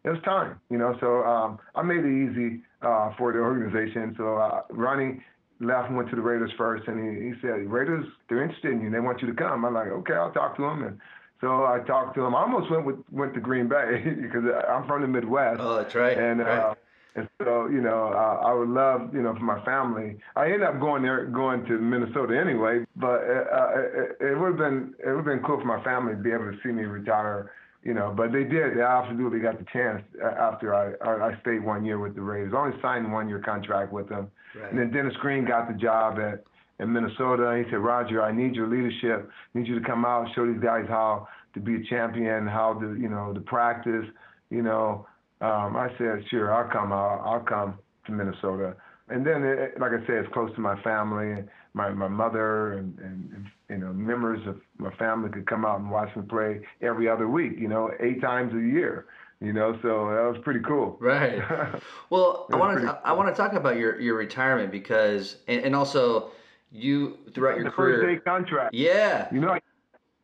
it 0.05 0.11
was 0.11 0.23
time, 0.25 0.61
you 0.71 0.79
know. 0.79 0.97
So 1.01 1.25
um, 1.25 1.59
I 1.75 1.83
made 1.83 2.05
it 2.05 2.31
easy 2.31 2.63
uh, 2.83 3.11
for 3.19 3.33
the 3.33 3.39
organization. 3.39 4.15
So 4.17 4.37
uh, 4.37 4.63
Ronnie 4.71 5.21
left 5.61 5.89
and 5.89 5.97
went 5.97 6.11
to 6.11 6.17
the 6.17 6.23
Raiders 6.23 6.51
first, 6.57 6.87
and 6.87 6.99
he, 7.01 7.29
he 7.29 7.33
said, 7.41 7.71
Raiders, 7.71 8.07
they're 8.29 8.43
interested 8.43 8.73
in 8.73 8.83
you. 8.83 8.91
They 8.91 9.01
want 9.01 9.21
you 9.21 9.29
to 9.29 9.35
come. 9.35 9.65
I'm 9.65 9.75
like, 9.75 9.89
okay, 9.89 10.15
I'll 10.15 10.33
talk 10.33 10.57
to 10.57 10.63
them. 10.63 10.85
And 10.85 10.99
so 11.41 11.65
I 11.65 11.81
talked 11.87 12.15
to 12.17 12.25
him. 12.25 12.35
I 12.35 12.41
almost 12.41 12.71
went 12.71 12.85
with 12.85 12.97
went 13.11 13.35
to 13.35 13.41
Green 13.41 13.69
Bay 13.69 14.03
because 14.23 14.45
I'm 14.69 14.87
from 14.87 15.03
the 15.03 15.09
Midwest. 15.09 15.61
Oh, 15.61 15.77
that's 15.77 15.95
right. 15.95 16.17
And 16.17 16.41
right. 16.41 16.59
uh, 16.59 16.75
and 17.17 17.29
so 17.43 17.67
you 17.67 17.81
know, 17.81 18.13
uh, 18.15 18.47
I 18.47 18.53
would 18.53 18.69
love 18.69 19.15
you 19.15 19.23
know 19.23 19.35
for 19.35 19.45
my 19.45 19.65
family. 19.65 20.19
I 20.37 20.47
ended 20.47 20.63
up 20.65 20.81
going 20.81 21.03
there, 21.03 21.27
going 21.27 21.65
to 21.67 21.79
Minnesota 21.79 22.39
anyway. 22.39 22.85
But 22.97 23.23
uh, 23.25 23.69
it, 23.77 24.17
it 24.21 24.39
would 24.39 24.49
have 24.49 24.59
been 24.59 24.95
it 25.05 25.09
would 25.09 25.17
have 25.17 25.25
been 25.25 25.43
cool 25.47 25.59
for 25.59 25.67
my 25.67 25.83
family 25.83 26.15
to 26.15 26.21
be 26.21 26.31
able 26.31 26.51
to 26.51 26.59
see 26.63 26.71
me 26.71 26.85
retire 26.85 27.53
you 27.87 27.95
know, 27.95 28.13
but 28.17 28.33
they 28.33 28.43
did. 28.43 28.77
They 28.77 28.83
absolutely 28.83 29.39
got 29.39 29.61
the 29.61 29.67
chance 29.73 30.03
after 30.21 30.75
I 30.75 30.91
I 31.07 31.41
stayed 31.43 31.65
one 31.65 31.85
year 31.85 32.01
with 32.01 32.17
the 32.17 32.21
Raiders. 32.21 32.53
I 32.53 32.59
only 32.59 32.77
signed 32.83 33.13
one 33.13 33.29
year 33.29 33.39
contract 33.39 33.93
with 33.93 34.09
them, 34.09 34.29
right. 34.61 34.71
and 34.71 34.79
then 34.79 34.91
Dennis 34.91 35.15
Green 35.21 35.47
got 35.47 35.69
the 35.69 35.75
job 35.75 36.19
at 36.19 36.43
in 36.81 36.93
Minnesota. 36.93 37.63
He 37.65 37.71
said, 37.71 37.79
Roger, 37.79 38.23
I 38.23 38.33
need 38.33 38.57
your 38.57 38.67
leadership. 38.67 39.31
I 39.55 39.59
need 39.59 39.69
you 39.69 39.79
to 39.79 39.87
come 39.87 40.05
out, 40.05 40.27
and 40.27 40.35
show 40.35 40.53
these 40.53 40.61
guys 40.61 40.85
how 40.89 41.29
to 41.55 41.61
be 41.61 41.77
a 41.77 41.85
champion, 41.89 42.49
how 42.49 42.75
to 42.75 42.97
you 43.01 43.09
know 43.09 43.33
to 43.33 43.41
practice. 43.41 44.05
You 44.51 44.63
know, 44.63 45.07
um, 45.41 45.77
I 45.77 45.89
said, 45.99 46.25
sure, 46.31 46.53
I'll 46.55 46.71
come. 46.71 46.93
I'll, 46.93 47.23
I'll 47.25 47.41
come 47.41 47.79
to 48.07 48.13
Minnesota. 48.13 48.77
And 49.09 49.25
then, 49.25 49.45
it, 49.45 49.79
like 49.79 49.93
I 49.93 50.05
said, 50.07 50.17
it's 50.17 50.33
close 50.33 50.53
to 50.55 50.61
my 50.61 50.81
family 50.83 51.45
my 51.77 51.91
my 51.91 52.09
mother 52.09 52.73
and, 52.73 52.99
and, 52.99 53.47
you 53.69 53.77
know 53.77 53.93
members 53.93 54.41
of 54.47 54.57
my 54.79 54.91
family 54.95 55.29
could 55.29 55.47
come 55.47 55.65
out 55.65 55.79
and 55.79 55.91
watch 55.91 56.15
me 56.17 56.23
play 56.23 56.61
every 56.81 57.09
other 57.09 57.29
week. 57.29 57.53
You 57.59 57.69
know, 57.69 57.91
eight 58.01 58.21
times 58.21 58.53
a 58.55 58.61
year. 58.61 59.07
You 59.41 59.53
know, 59.53 59.79
so 59.83 60.09
that 60.09 60.33
was 60.33 60.39
pretty 60.43 60.61
cool. 60.61 60.97
Right. 60.99 61.39
Well, 62.09 62.47
I 62.53 62.57
want 62.57 62.79
to 62.81 62.87
cool. 62.87 62.99
I 63.05 63.13
want 63.13 63.35
to 63.35 63.41
talk 63.41 63.53
about 63.53 63.77
your 63.77 64.01
your 64.01 64.15
retirement 64.15 64.73
because 64.73 65.37
and, 65.47 65.63
and 65.65 65.77
also 65.77 66.31
you 66.73 67.19
throughout 67.35 67.57
your 67.57 67.65
the 67.65 67.71
career. 67.71 68.01
first 68.01 68.25
day 68.25 68.25
contract. 68.25 68.75
Yeah. 68.75 69.29
You 69.33 69.41
know, 69.41 69.59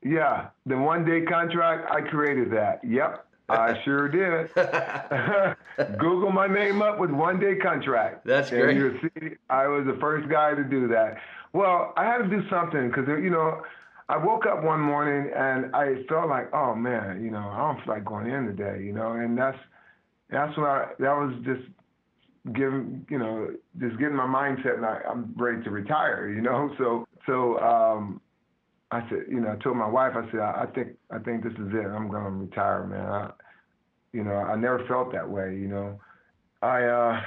yeah, 0.02 0.48
the 0.64 0.78
one 0.78 1.04
day 1.04 1.22
contract. 1.22 1.90
I 1.90 2.00
created 2.00 2.50
that. 2.52 2.80
Yep. 2.84 3.26
I 3.52 3.82
sure 3.84 4.08
did. 4.08 4.54
Google 5.98 6.30
my 6.32 6.46
name 6.46 6.82
up 6.82 6.98
with 6.98 7.10
one 7.10 7.38
day 7.40 7.56
contract. 7.56 8.26
That's 8.26 8.50
and 8.50 8.60
great. 8.60 8.76
you'll 8.76 8.98
see 9.00 9.36
I 9.50 9.66
was 9.66 9.86
the 9.86 9.98
first 10.00 10.28
guy 10.28 10.54
to 10.54 10.64
do 10.64 10.88
that. 10.88 11.18
Well, 11.52 11.92
I 11.96 12.04
had 12.04 12.18
to 12.18 12.28
do 12.28 12.48
something 12.48 12.88
because 12.88 13.06
you 13.08 13.30
know 13.30 13.62
I 14.08 14.16
woke 14.16 14.46
up 14.46 14.62
one 14.62 14.80
morning 14.80 15.32
and 15.34 15.74
I 15.74 16.04
felt 16.08 16.28
like, 16.28 16.52
oh 16.54 16.74
man, 16.74 17.22
you 17.24 17.30
know, 17.30 17.48
I 17.48 17.58
don't 17.58 17.84
feel 17.84 17.94
like 17.94 18.04
going 18.04 18.30
in 18.30 18.46
today, 18.46 18.82
you 18.84 18.92
know, 18.92 19.12
and 19.12 19.36
that's 19.36 19.58
that's 20.30 20.56
when 20.56 20.66
I 20.66 20.88
that 20.98 21.12
was 21.16 21.34
just 21.44 21.62
giving, 22.54 23.06
you 23.08 23.18
know, 23.18 23.50
just 23.78 23.98
getting 23.98 24.16
my 24.16 24.26
mindset 24.26 24.74
and 24.76 24.84
I, 24.84 25.00
I'm 25.08 25.34
ready 25.36 25.62
to 25.64 25.70
retire, 25.70 26.28
you 26.28 26.40
know. 26.40 26.74
So 26.78 27.06
so 27.26 27.58
um, 27.60 28.20
I 28.90 29.08
said, 29.08 29.24
you 29.28 29.40
know, 29.40 29.52
I 29.52 29.62
told 29.62 29.76
my 29.76 29.88
wife, 29.88 30.12
I 30.16 30.30
said, 30.30 30.40
I, 30.40 30.64
I 30.64 30.66
think 30.74 30.88
I 31.10 31.18
think 31.18 31.44
this 31.44 31.52
is 31.52 31.72
it. 31.72 31.86
I'm 31.86 32.08
going 32.08 32.24
to 32.24 32.30
retire, 32.30 32.84
man. 32.86 33.06
I, 33.06 33.30
you 34.12 34.24
know, 34.24 34.34
I 34.34 34.56
never 34.56 34.84
felt 34.86 35.12
that 35.12 35.28
way, 35.28 35.54
you 35.54 35.68
know. 35.68 35.98
I 36.62 36.84
uh, 36.84 37.20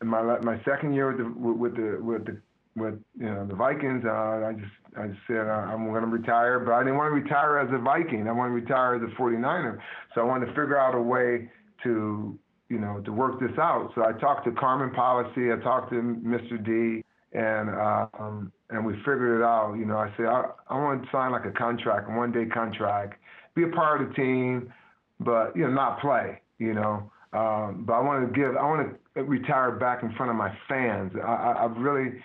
in 0.00 0.08
my 0.08 0.38
my 0.40 0.60
second 0.64 0.94
year 0.94 1.08
with 1.08 1.18
the 1.18 1.30
with 1.30 1.76
the 1.76 1.98
with 2.02 2.24
the 2.26 2.40
with 2.76 2.94
you 3.18 3.26
know 3.26 3.46
the 3.46 3.54
Vikings, 3.54 4.04
uh, 4.04 4.08
I 4.48 4.54
just 4.54 4.72
I 4.96 5.08
just 5.08 5.20
said 5.26 5.46
uh, 5.46 5.66
I'm 5.68 5.86
going 5.86 6.02
to 6.02 6.08
retire, 6.08 6.60
but 6.60 6.72
I 6.72 6.82
didn't 6.82 6.96
want 6.96 7.10
to 7.10 7.20
retire 7.20 7.58
as 7.58 7.68
a 7.72 7.78
Viking. 7.78 8.28
I 8.28 8.32
want 8.32 8.50
to 8.50 8.54
retire 8.54 8.94
as 8.94 9.02
a 9.02 9.14
49er. 9.20 9.78
So 10.14 10.20
I 10.20 10.24
wanted 10.24 10.46
to 10.46 10.52
figure 10.52 10.78
out 10.78 10.94
a 10.94 11.00
way 11.00 11.50
to 11.82 12.38
you 12.68 12.78
know 12.78 13.00
to 13.04 13.12
work 13.12 13.40
this 13.40 13.56
out. 13.58 13.92
So 13.94 14.04
I 14.04 14.12
talked 14.12 14.44
to 14.46 14.52
Carmen 14.52 14.90
Policy, 14.90 15.52
I 15.52 15.56
talked 15.62 15.90
to 15.90 15.96
Mr. 15.96 16.64
D, 16.64 17.04
and 17.32 17.70
um, 17.70 18.52
and 18.70 18.86
we 18.86 18.94
figured 18.98 19.40
it 19.40 19.44
out. 19.44 19.74
You 19.74 19.84
know, 19.84 19.98
I 19.98 20.12
said 20.16 20.26
I, 20.26 20.44
I 20.68 20.78
want 20.78 21.02
to 21.02 21.08
sign 21.10 21.32
like 21.32 21.44
a 21.44 21.52
contract, 21.52 22.08
a 22.08 22.16
one 22.16 22.32
day 22.32 22.46
contract, 22.46 23.20
be 23.54 23.64
a 23.64 23.68
part 23.68 24.00
of 24.00 24.08
the 24.08 24.14
team, 24.14 24.72
but 25.20 25.56
you 25.56 25.62
know 25.62 25.70
not 25.70 26.00
play. 26.00 26.40
You 26.58 26.74
know. 26.74 27.10
Um, 27.32 27.84
but 27.86 27.92
I 27.92 28.00
want 28.00 28.26
to 28.26 28.34
give, 28.38 28.56
I 28.56 28.64
want 28.64 28.98
to 29.14 29.22
retire 29.22 29.72
back 29.72 30.02
in 30.02 30.12
front 30.14 30.30
of 30.30 30.36
my 30.36 30.52
fans. 30.68 31.12
I, 31.14 31.28
I, 31.28 31.52
I 31.52 31.64
really, 31.66 32.18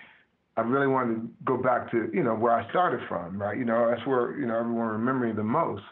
I 0.56 0.62
really 0.62 0.88
wanted 0.88 1.14
to 1.14 1.28
go 1.44 1.56
back 1.56 1.90
to 1.92 2.10
you 2.12 2.24
know 2.24 2.34
where 2.34 2.52
I 2.52 2.68
started 2.70 3.00
from, 3.08 3.40
right? 3.40 3.56
You 3.56 3.64
know 3.64 3.88
that's 3.88 4.04
where 4.06 4.36
you 4.38 4.46
know 4.46 4.58
everyone 4.58 4.88
remember 4.88 5.26
me 5.26 5.32
the 5.32 5.44
most, 5.44 5.82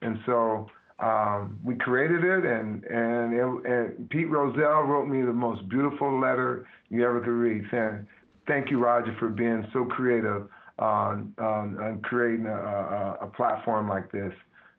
and 0.00 0.18
so 0.24 0.70
um, 1.00 1.58
we 1.62 1.74
created 1.74 2.24
it, 2.24 2.44
and 2.46 2.84
and, 2.84 3.34
it, 3.34 3.70
and 3.70 4.10
Pete 4.10 4.30
Rozelle 4.30 4.84
wrote 4.84 5.08
me 5.08 5.20
the 5.22 5.32
most 5.32 5.68
beautiful 5.68 6.18
letter 6.18 6.66
you 6.88 7.04
ever 7.04 7.20
could 7.20 7.30
read, 7.30 7.64
saying, 7.70 8.06
"Thank 8.46 8.70
you, 8.70 8.78
Roger, 8.78 9.14
for 9.18 9.28
being 9.28 9.66
so 9.74 9.84
creative 9.84 10.48
on 10.78 11.34
on, 11.38 11.76
on 11.82 12.00
creating 12.02 12.46
a, 12.46 12.54
a, 12.54 13.18
a 13.22 13.26
platform 13.26 13.88
like 13.88 14.10
this, 14.10 14.32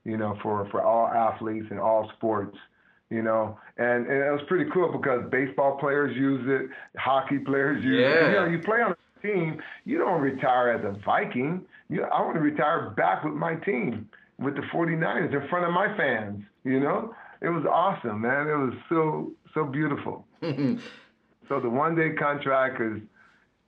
you 0.05 0.17
know, 0.17 0.37
for 0.41 0.67
for 0.71 0.81
all 0.81 1.07
athletes 1.07 1.67
and 1.69 1.79
all 1.79 2.09
sports." 2.17 2.57
you 3.09 3.21
know, 3.21 3.57
and, 3.77 4.07
and 4.07 4.23
it 4.23 4.31
was 4.31 4.41
pretty 4.47 4.69
cool 4.71 4.91
because 4.91 5.21
baseball 5.29 5.77
players 5.77 6.15
use 6.17 6.43
it, 6.47 6.69
hockey 6.99 7.37
players 7.37 7.83
use 7.83 8.01
yeah. 8.01 8.07
it. 8.07 8.27
You 8.27 8.35
know, 8.35 8.45
you 8.45 8.59
play 8.59 8.81
on 8.81 8.91
a 8.93 9.21
team, 9.21 9.61
you 9.85 9.97
don't 9.97 10.21
retire 10.21 10.69
as 10.69 10.83
a 10.83 10.97
Viking. 11.05 11.63
You, 11.89 12.03
I 12.03 12.21
want 12.21 12.35
to 12.35 12.41
retire 12.41 12.89
back 12.91 13.23
with 13.23 13.33
my 13.33 13.55
team, 13.55 14.09
with 14.39 14.55
the 14.55 14.63
49ers 14.73 15.33
in 15.33 15.47
front 15.49 15.65
of 15.65 15.71
my 15.71 15.95
fans. 15.95 16.43
You 16.63 16.79
know, 16.79 17.13
it 17.41 17.49
was 17.49 17.65
awesome, 17.65 18.21
man. 18.21 18.47
It 18.47 18.57
was 18.57 18.73
so 18.89 19.31
so 19.53 19.65
beautiful. 19.65 20.25
so 20.41 21.59
the 21.59 21.69
one 21.69 21.95
day 21.95 22.13
contract 22.13 22.81
is 22.81 23.01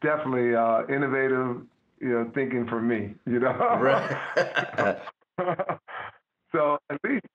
definitely 0.02 0.56
uh, 0.56 0.82
innovative, 0.94 1.62
you 2.02 2.10
know, 2.10 2.32
thinking 2.34 2.68
for 2.68 2.82
me. 2.82 3.14
You 3.26 3.40
know, 3.40 3.52
right. 3.52 4.98
so 6.52 6.78
at 6.90 7.00
least 7.04 7.26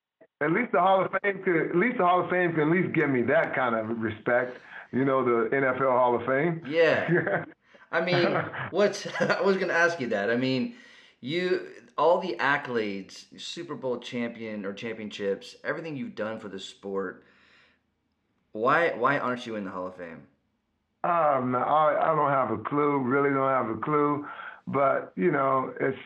at 0.40 0.50
least 0.52 0.72
the 0.72 0.80
Hall 0.80 1.04
of 1.04 1.10
Fame 1.22 1.42
could 1.42 1.70
at 1.70 1.76
least 1.76 1.98
the 1.98 2.04
Hall 2.04 2.24
of 2.24 2.30
Fame 2.30 2.52
can 2.52 2.62
at 2.62 2.68
least 2.68 2.94
give 2.94 3.10
me 3.10 3.22
that 3.22 3.54
kind 3.54 3.74
of 3.74 4.00
respect. 4.00 4.58
You 4.92 5.04
know, 5.04 5.24
the 5.24 5.48
NFL 5.54 5.90
Hall 5.90 6.16
of 6.16 6.26
Fame. 6.26 6.62
Yeah. 6.68 7.44
I 7.92 8.00
mean, 8.00 8.26
what's 8.70 9.06
I 9.20 9.40
was 9.42 9.56
going 9.56 9.68
to 9.68 9.74
ask 9.74 10.00
you 10.00 10.08
that. 10.08 10.30
I 10.30 10.36
mean, 10.36 10.74
you 11.20 11.68
all 11.96 12.20
the 12.20 12.36
accolades, 12.40 13.24
Super 13.40 13.74
Bowl 13.74 13.98
champion 13.98 14.64
or 14.64 14.72
championships, 14.72 15.56
everything 15.62 15.96
you've 15.96 16.14
done 16.14 16.38
for 16.38 16.48
the 16.48 16.58
sport. 16.58 17.24
Why 18.52 18.90
why 18.90 19.18
aren't 19.18 19.46
you 19.46 19.56
in 19.56 19.64
the 19.64 19.70
Hall 19.70 19.86
of 19.86 19.96
Fame? 19.96 20.26
Um, 21.04 21.56
I, 21.56 21.96
I 22.00 22.14
don't 22.14 22.30
have 22.30 22.50
a 22.50 22.62
clue. 22.62 22.98
Really, 22.98 23.30
don't 23.30 23.48
have 23.48 23.68
a 23.68 23.80
clue. 23.80 24.26
But 24.66 25.12
you 25.16 25.30
know, 25.30 25.72
it's 25.80 25.98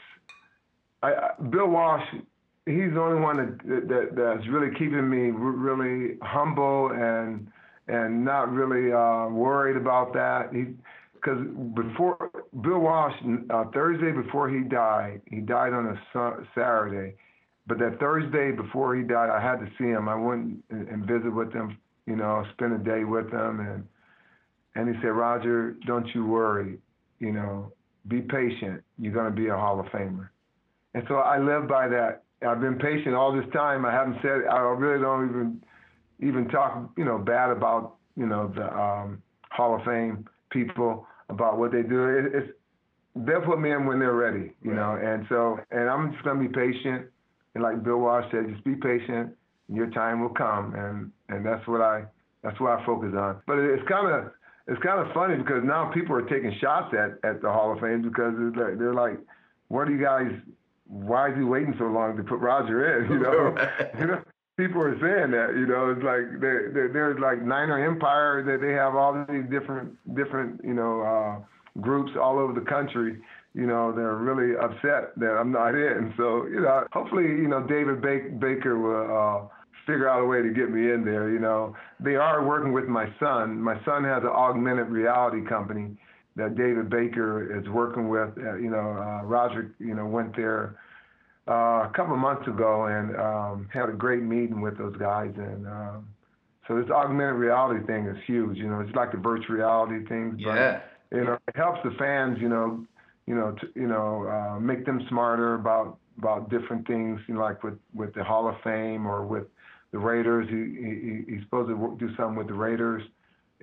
I, 1.02 1.12
I, 1.12 1.30
Bill 1.50 1.68
Walsh 1.68 2.04
he's 2.66 2.92
the 2.92 3.00
only 3.00 3.20
one 3.20 3.36
that, 3.36 3.88
that 3.88 4.08
that's 4.16 4.48
really 4.48 4.74
keeping 4.74 5.08
me 5.08 5.30
really 5.30 6.18
humble 6.22 6.90
and 6.90 7.48
and 7.88 8.24
not 8.24 8.52
really 8.52 8.92
uh, 8.92 9.28
worried 9.28 9.76
about 9.76 10.12
that. 10.12 10.50
He 10.52 10.74
because 11.14 11.38
before 11.74 12.30
Bill 12.60 12.80
Walsh 12.80 13.14
uh, 13.50 13.64
Thursday 13.72 14.12
before 14.12 14.48
he 14.48 14.60
died, 14.60 15.22
he 15.30 15.40
died 15.40 15.72
on 15.72 15.86
a 15.86 16.44
Saturday, 16.54 17.16
but 17.66 17.78
that 17.78 17.98
Thursday 17.98 18.50
before 18.50 18.94
he 18.94 19.02
died, 19.02 19.30
I 19.30 19.40
had 19.40 19.60
to 19.60 19.66
see 19.78 19.88
him. 19.88 20.08
I 20.08 20.14
went 20.16 20.62
and, 20.70 20.88
and 20.88 21.06
visit 21.06 21.32
with 21.32 21.52
him, 21.52 21.78
you 22.06 22.16
know, 22.16 22.44
spend 22.52 22.74
a 22.74 22.78
day 22.78 23.04
with 23.04 23.30
him, 23.32 23.60
and 23.60 23.86
and 24.74 24.94
he 24.94 25.00
said, 25.00 25.08
Roger, 25.08 25.76
don't 25.86 26.06
you 26.14 26.26
worry, 26.26 26.78
you 27.20 27.32
know, 27.32 27.72
be 28.08 28.20
patient. 28.20 28.82
You're 28.98 29.14
going 29.14 29.30
to 29.30 29.36
be 29.36 29.48
a 29.48 29.56
Hall 29.56 29.80
of 29.80 29.86
Famer. 29.86 30.28
And 30.94 31.04
so 31.08 31.16
I 31.16 31.38
live 31.38 31.68
by 31.68 31.88
that 31.88 32.22
I've 32.46 32.60
been 32.60 32.78
patient 32.78 33.14
all 33.14 33.34
this 33.34 33.50
time. 33.52 33.84
I 33.84 33.92
haven't 33.92 34.18
said 34.22 34.46
I 34.50 34.58
really 34.58 35.00
don't 35.00 35.28
even 35.28 35.62
even 36.20 36.48
talk 36.48 36.90
you 36.96 37.04
know 37.04 37.18
bad 37.18 37.50
about 37.50 37.96
you 38.16 38.26
know 38.26 38.52
the 38.54 38.66
um, 38.76 39.22
Hall 39.50 39.76
of 39.76 39.84
Fame 39.84 40.28
people 40.50 41.06
about 41.28 41.58
what 41.58 41.72
they 41.72 41.82
do. 41.82 42.04
It, 42.08 42.34
it's 42.34 42.52
they'll 43.14 43.42
put 43.42 43.60
me 43.60 43.72
in 43.72 43.86
when 43.86 43.98
they're 43.98 44.14
ready, 44.14 44.52
you 44.62 44.72
right. 44.72 44.76
know. 44.76 45.12
And 45.12 45.26
so 45.28 45.58
and 45.70 45.88
I'm 45.88 46.12
just 46.12 46.24
gonna 46.24 46.40
be 46.40 46.48
patient. 46.48 47.06
And 47.54 47.62
like 47.62 47.82
Bill 47.82 47.96
Walsh 47.96 48.26
said, 48.30 48.48
just 48.50 48.64
be 48.64 48.74
patient 48.74 49.34
your 49.68 49.90
time 49.90 50.20
will 50.20 50.30
come, 50.30 50.74
and 50.74 51.10
and 51.28 51.44
that's 51.44 51.66
what 51.66 51.80
I 51.80 52.04
that's 52.42 52.58
what 52.60 52.78
I 52.78 52.86
focus 52.86 53.12
on. 53.16 53.40
But 53.46 53.58
it's 53.58 53.86
kind 53.88 54.08
of 54.12 54.32
it's 54.68 54.82
kind 54.82 55.00
of 55.00 55.12
funny 55.12 55.36
because 55.36 55.62
now 55.64 55.90
people 55.92 56.14
are 56.16 56.28
taking 56.28 56.52
shots 56.60 56.94
at 56.94 57.18
at 57.28 57.42
the 57.42 57.50
Hall 57.50 57.72
of 57.72 57.80
Fame 57.80 58.02
because 58.02 58.34
like, 58.56 58.78
they're 58.78 58.94
like, 58.94 59.18
what 59.68 59.88
are 59.88 59.90
you 59.90 60.02
guys? 60.02 60.30
Why 60.88 61.30
is 61.30 61.36
he 61.36 61.44
waiting 61.44 61.74
so 61.78 61.84
long 61.86 62.16
to 62.16 62.22
put 62.22 62.38
Roger 62.38 63.02
in? 63.02 63.10
You 63.10 63.18
know, 63.18 63.54
you 63.98 64.06
know 64.06 64.22
people 64.56 64.82
are 64.82 64.98
saying 65.00 65.30
that. 65.32 65.54
You 65.54 65.66
know, 65.66 65.90
it's 65.90 66.02
like 66.02 66.40
they 66.40 66.92
there's 66.92 67.18
like 67.20 67.42
Niner 67.42 67.84
Empire 67.86 68.42
that 68.42 68.64
they 68.64 68.72
have 68.72 68.94
all 68.94 69.24
these 69.28 69.44
different 69.50 69.96
different 70.14 70.60
you 70.64 70.74
know 70.74 71.02
uh, 71.02 71.80
groups 71.80 72.12
all 72.20 72.38
over 72.38 72.52
the 72.52 72.66
country. 72.66 73.18
You 73.54 73.66
know, 73.66 73.90
they're 73.90 74.16
really 74.16 74.54
upset 74.56 75.16
that 75.16 75.36
I'm 75.38 75.52
not 75.52 75.74
in. 75.74 76.14
So 76.16 76.46
you 76.46 76.60
know, 76.60 76.86
hopefully 76.92 77.24
you 77.24 77.48
know 77.48 77.66
David 77.66 78.00
Baker 78.00 78.78
will. 78.78 79.44
Uh, 79.44 79.48
figure 79.86 80.08
out 80.08 80.20
a 80.20 80.24
way 80.24 80.42
to 80.42 80.48
get 80.50 80.68
me 80.68 80.90
in 80.92 81.04
there. 81.04 81.30
You 81.30 81.38
know, 81.38 81.76
they 82.00 82.16
are 82.16 82.44
working 82.44 82.72
with 82.72 82.86
my 82.86 83.06
son. 83.20 83.60
My 83.60 83.76
son 83.84 84.02
has 84.02 84.24
an 84.24 84.30
augmented 84.30 84.88
reality 84.88 85.46
company 85.48 85.96
that 86.36 86.54
David 86.54 86.90
Baker 86.90 87.58
is 87.58 87.68
working 87.68 88.08
with. 88.08 88.30
Uh, 88.36 88.56
you 88.56 88.70
know, 88.70 88.96
uh, 88.98 89.24
Roger, 89.24 89.74
you 89.78 89.94
know, 89.94 90.06
went 90.06 90.36
there 90.36 90.78
uh, 91.48 91.88
a 91.88 91.92
couple 91.94 92.14
of 92.14 92.20
months 92.20 92.46
ago 92.46 92.86
and 92.86 93.16
um, 93.16 93.68
had 93.72 93.88
a 93.88 93.92
great 93.92 94.22
meeting 94.22 94.60
with 94.60 94.76
those 94.78 94.96
guys. 94.96 95.32
And 95.36 95.66
um, 95.66 96.08
so 96.68 96.80
this 96.80 96.90
augmented 96.90 97.36
reality 97.36 97.84
thing 97.86 98.06
is 98.06 98.16
huge. 98.26 98.58
You 98.58 98.68
know, 98.68 98.80
it's 98.80 98.94
like 98.94 99.12
the 99.12 99.18
virtual 99.18 99.56
reality 99.56 100.06
thing. 100.06 100.36
Yeah. 100.38 100.80
But, 101.10 101.16
you 101.16 101.24
know, 101.24 101.38
it 101.48 101.56
helps 101.56 101.80
the 101.84 101.92
fans. 101.98 102.38
You 102.40 102.48
know, 102.48 102.84
you 103.26 103.34
know, 103.34 103.52
to, 103.52 103.66
you 103.74 103.86
know, 103.86 104.26
uh, 104.28 104.60
make 104.60 104.84
them 104.84 105.00
smarter 105.08 105.54
about 105.54 105.98
about 106.18 106.50
different 106.50 106.86
things. 106.86 107.20
You 107.28 107.34
know, 107.34 107.40
like 107.40 107.62
with 107.62 107.78
with 107.94 108.12
the 108.14 108.24
Hall 108.24 108.48
of 108.48 108.56
Fame 108.62 109.06
or 109.06 109.24
with 109.24 109.44
the 109.92 109.98
Raiders. 109.98 110.46
He, 110.50 110.56
he 110.56 111.34
he's 111.34 111.44
supposed 111.44 111.70
to 111.70 111.96
do 111.98 112.14
something 112.16 112.36
with 112.36 112.48
the 112.48 112.54
Raiders 112.54 113.02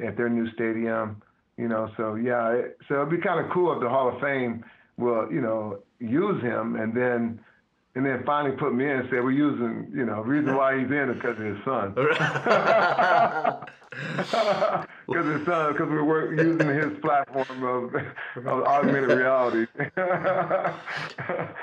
at 0.04 0.18
their 0.18 0.30
new 0.30 0.52
stadium. 0.54 1.22
You 1.58 1.68
know, 1.68 1.90
so 1.98 2.16
yeah, 2.16 2.52
it, 2.52 2.78
so 2.88 2.96
it'd 2.96 3.10
be 3.10 3.18
kind 3.18 3.44
of 3.44 3.52
cool 3.52 3.74
if 3.74 3.82
the 3.82 3.90
Hall 3.90 4.14
of 4.14 4.20
Fame 4.20 4.64
will, 4.98 5.32
you 5.32 5.42
know, 5.42 5.80
use 6.00 6.42
him 6.42 6.76
and 6.76 6.96
then 6.96 7.40
and 7.96 8.06
then 8.06 8.24
finally 8.26 8.56
put 8.58 8.74
me 8.74 8.86
in 8.86 8.92
and 8.92 9.08
said 9.10 9.24
we're 9.24 9.32
using, 9.32 9.92
you 9.96 10.06
know, 10.06 10.22
reason 10.22 10.56
why 10.56 10.80
he's 10.80 10.90
in 10.90 11.12
is 11.12 11.16
because 11.16 11.38
of 11.38 11.46
his 11.46 11.58
son. 11.64 11.96
Because 15.08 15.46
son, 15.46 15.74
because 15.74 15.90
we 15.90 16.02
were 16.02 16.34
using 16.34 16.68
his 16.68 16.98
platform 17.02 17.64
of, 17.64 17.96
of 18.46 18.64
augmented 18.64 19.18
reality. 19.18 19.68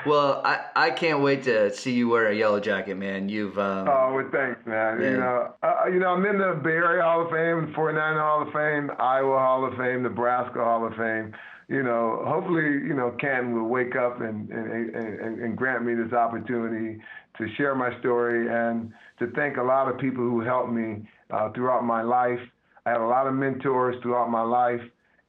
well, 0.06 0.42
I, 0.44 0.66
I 0.76 0.90
can't 0.90 1.20
wait 1.20 1.44
to 1.44 1.72
see 1.74 1.92
you 1.92 2.08
wear 2.08 2.28
a 2.28 2.34
yellow 2.34 2.60
jacket, 2.60 2.96
man. 2.96 3.28
You've 3.28 3.58
um, 3.58 3.88
oh, 3.88 4.12
well, 4.14 4.28
thanks, 4.32 4.64
man. 4.66 5.00
You 5.00 5.16
know, 5.18 5.54
uh, 5.62 5.86
you 5.86 5.98
know, 5.98 6.08
I'm 6.08 6.24
in 6.26 6.38
the 6.38 6.60
Bay 6.62 6.70
Area 6.70 7.02
Hall 7.02 7.24
of 7.24 7.30
Fame, 7.30 7.72
49 7.74 8.16
Hall 8.16 8.42
of 8.42 8.52
Fame, 8.52 8.90
Iowa 8.98 9.38
Hall 9.38 9.64
of 9.64 9.76
Fame, 9.76 10.02
Nebraska 10.02 10.62
Hall 10.62 10.86
of 10.86 10.94
Fame 10.94 11.34
you 11.70 11.84
know, 11.84 12.24
hopefully, 12.26 12.64
you 12.64 12.94
know, 12.94 13.14
Ken 13.20 13.54
will 13.54 13.68
wake 13.68 13.94
up 13.94 14.20
and, 14.20 14.50
and, 14.50 14.92
and, 14.92 15.40
and 15.40 15.56
grant 15.56 15.84
me 15.84 15.94
this 15.94 16.12
opportunity 16.12 17.00
to 17.38 17.54
share 17.54 17.76
my 17.76 17.96
story 18.00 18.48
and 18.50 18.92
to 19.20 19.28
thank 19.36 19.56
a 19.56 19.62
lot 19.62 19.88
of 19.88 19.96
people 19.98 20.24
who 20.24 20.40
helped 20.40 20.72
me 20.72 21.08
uh, 21.30 21.50
throughout 21.52 21.84
my 21.84 22.02
life. 22.02 22.40
I 22.90 22.94
had 22.94 23.02
a 23.02 23.06
lot 23.06 23.28
of 23.28 23.34
mentors 23.34 23.94
throughout 24.02 24.30
my 24.30 24.42
life, 24.42 24.80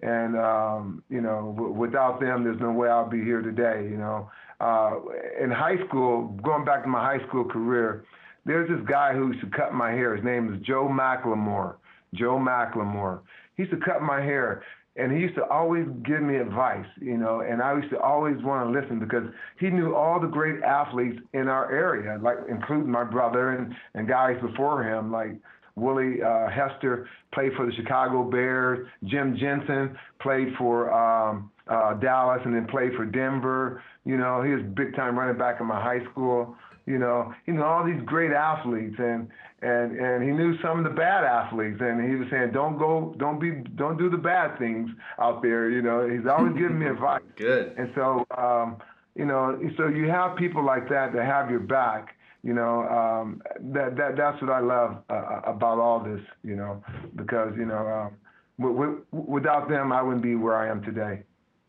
and 0.01 0.35
um, 0.35 1.03
you 1.09 1.21
know, 1.21 1.53
w- 1.55 1.73
without 1.73 2.19
them, 2.19 2.43
there's 2.43 2.59
no 2.59 2.71
way 2.71 2.89
I'll 2.89 3.07
be 3.07 3.23
here 3.23 3.41
today. 3.41 3.83
You 3.83 3.97
know, 3.97 4.31
uh, 4.59 4.95
in 5.39 5.51
high 5.51 5.77
school, 5.87 6.29
going 6.43 6.65
back 6.65 6.81
to 6.83 6.89
my 6.89 6.99
high 6.99 7.23
school 7.27 7.45
career, 7.45 8.03
there's 8.45 8.67
this 8.67 8.79
guy 8.89 9.13
who 9.13 9.27
used 9.27 9.41
to 9.41 9.49
cut 9.55 9.73
my 9.73 9.91
hair. 9.91 10.15
His 10.15 10.25
name 10.25 10.51
is 10.51 10.59
Joe 10.65 10.87
McLemore. 10.91 11.75
Joe 12.15 12.39
McLemore. 12.39 13.19
He 13.57 13.63
used 13.63 13.73
to 13.73 13.85
cut 13.85 14.01
my 14.01 14.21
hair 14.21 14.63
and 14.97 15.11
he 15.11 15.19
used 15.19 15.35
to 15.35 15.47
always 15.47 15.85
give 16.03 16.21
me 16.21 16.35
advice, 16.35 16.85
you 16.99 17.17
know, 17.17 17.39
and 17.39 17.61
I 17.61 17.77
used 17.77 17.91
to 17.91 17.99
always 17.99 18.35
want 18.43 18.67
to 18.67 18.77
listen 18.77 18.99
because 18.99 19.23
he 19.57 19.69
knew 19.69 19.95
all 19.95 20.19
the 20.19 20.27
great 20.27 20.61
athletes 20.63 21.17
in 21.33 21.47
our 21.47 21.71
area, 21.71 22.19
like 22.21 22.37
including 22.49 22.91
my 22.91 23.05
brother 23.05 23.51
and, 23.51 23.73
and 23.93 24.05
guys 24.07 24.35
before 24.41 24.83
him, 24.83 25.09
like 25.09 25.37
Willie 25.75 26.21
uh, 26.21 26.49
Hester 26.49 27.07
played 27.33 27.53
for 27.55 27.65
the 27.65 27.71
Chicago 27.73 28.23
Bears. 28.23 28.87
Jim 29.05 29.37
Jensen 29.39 29.97
played 30.19 30.49
for 30.57 30.91
um, 30.93 31.51
uh, 31.67 31.93
Dallas 31.95 32.41
and 32.45 32.53
then 32.53 32.67
played 32.67 32.93
for 32.95 33.05
Denver. 33.05 33.83
You 34.05 34.17
know, 34.17 34.41
he 34.41 34.51
was 34.51 34.63
big 34.75 34.95
time 34.95 35.17
running 35.17 35.37
back 35.37 35.59
in 35.59 35.67
my 35.67 35.81
high 35.81 36.03
school. 36.11 36.55
You 36.85 36.97
know, 36.97 37.33
he 37.45 37.51
knew 37.51 37.63
all 37.63 37.85
these 37.85 38.01
great 38.05 38.31
athletes, 38.31 38.95
and 38.97 39.29
and 39.61 39.97
and 39.97 40.23
he 40.23 40.31
knew 40.31 40.59
some 40.61 40.79
of 40.79 40.83
the 40.83 40.89
bad 40.89 41.23
athletes, 41.23 41.77
and 41.79 42.09
he 42.09 42.15
was 42.15 42.27
saying, 42.31 42.51
"Don't 42.51 42.77
go, 42.77 43.13
don't 43.17 43.39
be, 43.39 43.51
don't 43.75 43.97
do 43.97 44.09
the 44.09 44.17
bad 44.17 44.57
things 44.57 44.89
out 45.19 45.43
there." 45.43 45.69
You 45.69 45.83
know, 45.83 46.09
he's 46.09 46.25
always 46.27 46.53
giving 46.53 46.79
me 46.79 46.87
advice. 46.89 47.21
Good. 47.37 47.75
And 47.77 47.91
so, 47.93 48.25
um, 48.35 48.77
you 49.15 49.25
know, 49.25 49.59
so 49.77 49.87
you 49.87 50.09
have 50.09 50.35
people 50.35 50.65
like 50.65 50.89
that 50.89 51.13
that 51.13 51.25
have 51.25 51.51
your 51.51 51.59
back. 51.59 52.15
You 52.43 52.53
know, 52.53 52.87
um, 52.87 53.41
that 53.73 53.95
that 53.97 54.15
that's 54.17 54.41
what 54.41 54.51
I 54.51 54.59
love 54.59 55.03
uh, 55.09 55.13
uh 55.13 55.41
about 55.45 55.77
all 55.79 55.99
this. 55.99 56.21
You 56.43 56.55
know, 56.55 56.83
because 57.15 57.53
you 57.55 57.65
know, 57.65 57.87
um, 57.87 58.13
w- 58.59 58.77
w- 58.77 59.05
without 59.11 59.69
them, 59.69 59.91
I 59.91 60.01
wouldn't 60.01 60.23
be 60.23 60.35
where 60.35 60.55
I 60.55 60.67
am 60.69 60.83
today. 60.83 61.23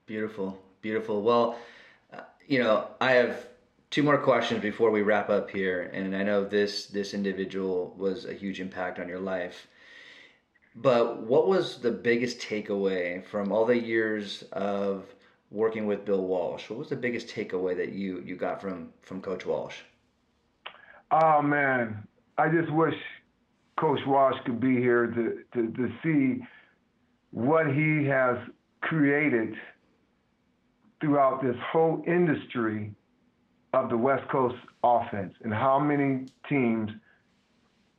Beautiful, 0.07 0.59
beautiful. 0.81 1.23
Well, 1.23 1.59
uh, 2.13 2.21
you 2.47 2.63
know, 2.63 2.89
I 3.01 3.13
have 3.13 3.47
two 3.93 4.03
more 4.03 4.17
questions 4.17 4.63
before 4.63 4.91
we 4.91 5.03
wrap 5.03 5.29
up 5.29 5.51
here 5.51 5.91
and 5.93 6.17
i 6.17 6.23
know 6.23 6.43
this 6.43 6.87
this 6.87 7.13
individual 7.13 7.95
was 7.99 8.25
a 8.25 8.33
huge 8.33 8.59
impact 8.59 8.99
on 8.99 9.07
your 9.07 9.21
life 9.21 9.69
but 10.75 11.21
what 11.21 11.47
was 11.47 11.79
the 11.79 11.91
biggest 11.91 12.39
takeaway 12.39 13.23
from 13.23 13.53
all 13.53 13.67
the 13.67 13.79
years 13.79 14.45
of 14.53 15.05
working 15.51 15.85
with 15.85 16.07
bill 16.07 16.25
walsh 16.25 16.71
what 16.71 16.79
was 16.79 16.89
the 16.89 16.97
biggest 16.97 17.29
takeaway 17.29 17.77
that 17.77 17.93
you 17.93 18.23
you 18.25 18.35
got 18.35 18.63
from 18.63 18.89
from 19.03 19.21
coach 19.21 19.45
walsh 19.45 19.77
oh 21.13 21.43
man 21.43 22.03
i 22.39 22.49
just 22.49 22.73
wish 22.73 22.95
coach 23.79 24.01
walsh 24.07 24.37
could 24.45 24.61
be 24.61 24.77
here 24.77 25.07
to 25.07 25.39
to, 25.55 25.71
to 25.73 25.89
see 26.03 26.43
what 27.31 27.67
he 27.67 28.05
has 28.05 28.37
created 28.81 29.55
throughout 31.01 31.43
this 31.43 31.57
whole 31.73 32.03
industry 32.07 32.93
of 33.73 33.89
the 33.89 33.97
West 33.97 34.29
Coast 34.31 34.57
offense 34.85 35.35
and 35.43 35.53
how 35.53 35.79
many 35.79 36.27
teams 36.49 36.91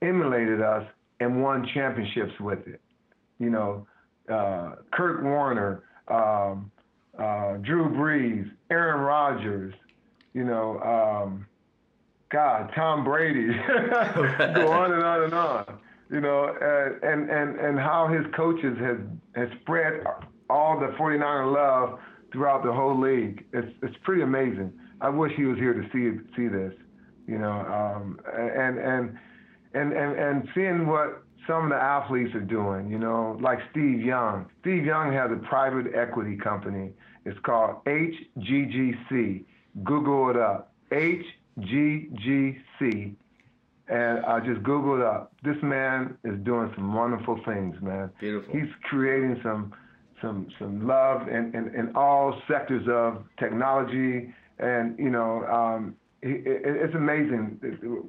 emulated 0.01 0.61
us 0.61 0.85
and 1.19 1.41
won 1.41 1.67
championships 1.73 2.33
with 2.39 2.65
it. 2.67 2.81
You 3.39 3.49
know, 3.49 3.87
uh, 4.31 4.75
Kurt 4.91 5.23
Warner, 5.23 5.83
um, 6.07 6.71
uh, 7.17 7.57
Drew 7.57 7.89
Brees, 7.89 8.49
Aaron 8.69 9.01
Rodgers, 9.01 9.73
you 10.33 10.43
know, 10.43 10.79
um, 10.79 11.45
God, 12.33 12.71
Tom 12.75 13.03
Brady, 13.03 13.53
go 14.55 14.71
on 14.71 14.91
and 14.91 15.03
on 15.03 15.23
and 15.23 15.33
on. 15.35 15.77
You 16.09 16.19
know, 16.19 16.45
uh, 16.45 17.07
and 17.07 17.29
and 17.29 17.59
and 17.59 17.79
how 17.79 18.07
his 18.07 18.25
coaches 18.35 18.75
has 18.79 18.97
has 19.35 19.49
spread 19.61 20.03
all 20.49 20.79
the 20.79 20.87
49er 20.97 21.53
love 21.53 21.99
throughout 22.31 22.63
the 22.63 22.73
whole 22.73 22.99
league. 22.99 23.45
It's 23.53 23.71
it's 23.83 23.95
pretty 24.01 24.23
amazing. 24.23 24.73
I 24.99 25.09
wish 25.09 25.31
he 25.37 25.45
was 25.45 25.59
here 25.59 25.73
to 25.73 25.83
see 25.93 26.19
see 26.35 26.47
this, 26.47 26.73
you 27.27 27.37
know, 27.37 27.51
um, 27.51 28.19
and 28.35 28.79
and 28.79 29.17
and 29.75 29.93
and 29.93 30.19
and 30.19 30.49
seeing 30.55 30.87
what 30.87 31.23
some 31.47 31.65
of 31.65 31.69
the 31.69 31.75
athletes 31.75 32.33
are 32.33 32.39
doing, 32.39 32.89
you 32.89 32.97
know, 32.97 33.37
like 33.41 33.59
Steve 33.69 34.01
Young. 34.01 34.47
Steve 34.61 34.85
Young 34.85 35.13
has 35.13 35.29
a 35.31 35.35
private 35.47 35.93
equity 35.93 36.35
company. 36.37 36.93
It's 37.25 37.37
called 37.43 37.83
HGGC. 37.85 39.45
Google 39.83 40.31
it 40.31 40.37
up. 40.37 40.73
HGGC. 41.59 43.15
And 43.89 44.25
I 44.25 44.39
just 44.39 44.63
Googled 44.63 45.05
up. 45.05 45.33
This 45.43 45.57
man 45.61 46.17
is 46.23 46.39
doing 46.43 46.71
some 46.75 46.93
wonderful 46.93 47.39
things, 47.45 47.75
man. 47.81 48.09
Beautiful. 48.19 48.53
He's 48.53 48.69
creating 48.83 49.39
some 49.43 49.73
some 50.21 50.47
some 50.57 50.87
love 50.87 51.27
in, 51.27 51.53
in, 51.53 51.75
in 51.75 51.95
all 51.95 52.41
sectors 52.47 52.87
of 52.89 53.25
technology, 53.37 54.33
and 54.57 54.97
you 54.97 55.09
know, 55.09 55.43
um, 55.45 55.95
he, 56.21 56.29
it, 56.29 56.61
it's 56.63 56.95
amazing. 56.95 57.59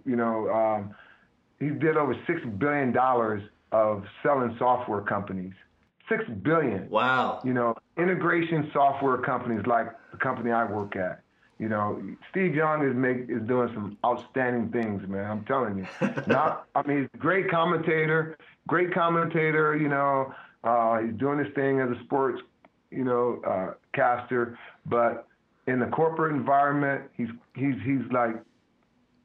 You 0.07 0.17
know, 0.17 0.49
um, 0.49 0.95
he 1.59 1.71
did 1.71 1.97
over 1.97 2.15
six 2.27 2.41
billion 2.59 2.93
dollars 2.93 3.43
of 3.73 4.05
selling 4.23 4.55
software 4.59 5.01
companies. 5.01 5.53
Six 6.09 6.23
billion. 6.43 6.89
Wow. 6.89 7.41
You 7.45 7.53
know, 7.53 7.75
integration 7.99 8.71
software 8.73 9.19
companies 9.19 9.67
like 9.67 9.89
the 10.13 10.19
company 10.19 10.53
I 10.53 10.65
work 10.65 10.95
at. 10.97 11.24
You 11.59 11.69
know, 11.69 12.03
Steve 12.31 12.55
Young 12.55 12.87
is 12.87 12.97
make 12.97 13.29
is 13.29 13.47
doing 13.47 13.71
some 13.75 13.97
outstanding 14.05 14.71
things, 14.71 15.07
man. 15.09 15.31
I'm 15.31 15.45
telling 15.45 15.79
you. 15.79 15.87
Not, 16.27 16.67
I 16.75 16.83
mean, 16.87 17.03
he's 17.03 17.09
a 17.15 17.19
great 17.19 17.49
commentator, 17.49 18.37
great 18.67 18.93
commentator. 18.93 19.77
You 19.77 19.89
know, 19.89 20.35
uh, 20.65 20.99
he's 20.99 21.15
doing 21.15 21.39
his 21.39 21.55
thing 21.55 21.81
as 21.81 21.91
a 21.91 22.03
sports, 22.05 22.43
you 22.91 23.05
know, 23.05 23.41
uh, 23.47 23.75
caster. 23.95 24.59
But 24.87 25.29
in 25.67 25.79
the 25.79 25.87
corporate 25.87 26.35
environment, 26.35 27.05
he's 27.17 27.29
he's 27.55 27.77
he's 27.85 28.03
like 28.11 28.35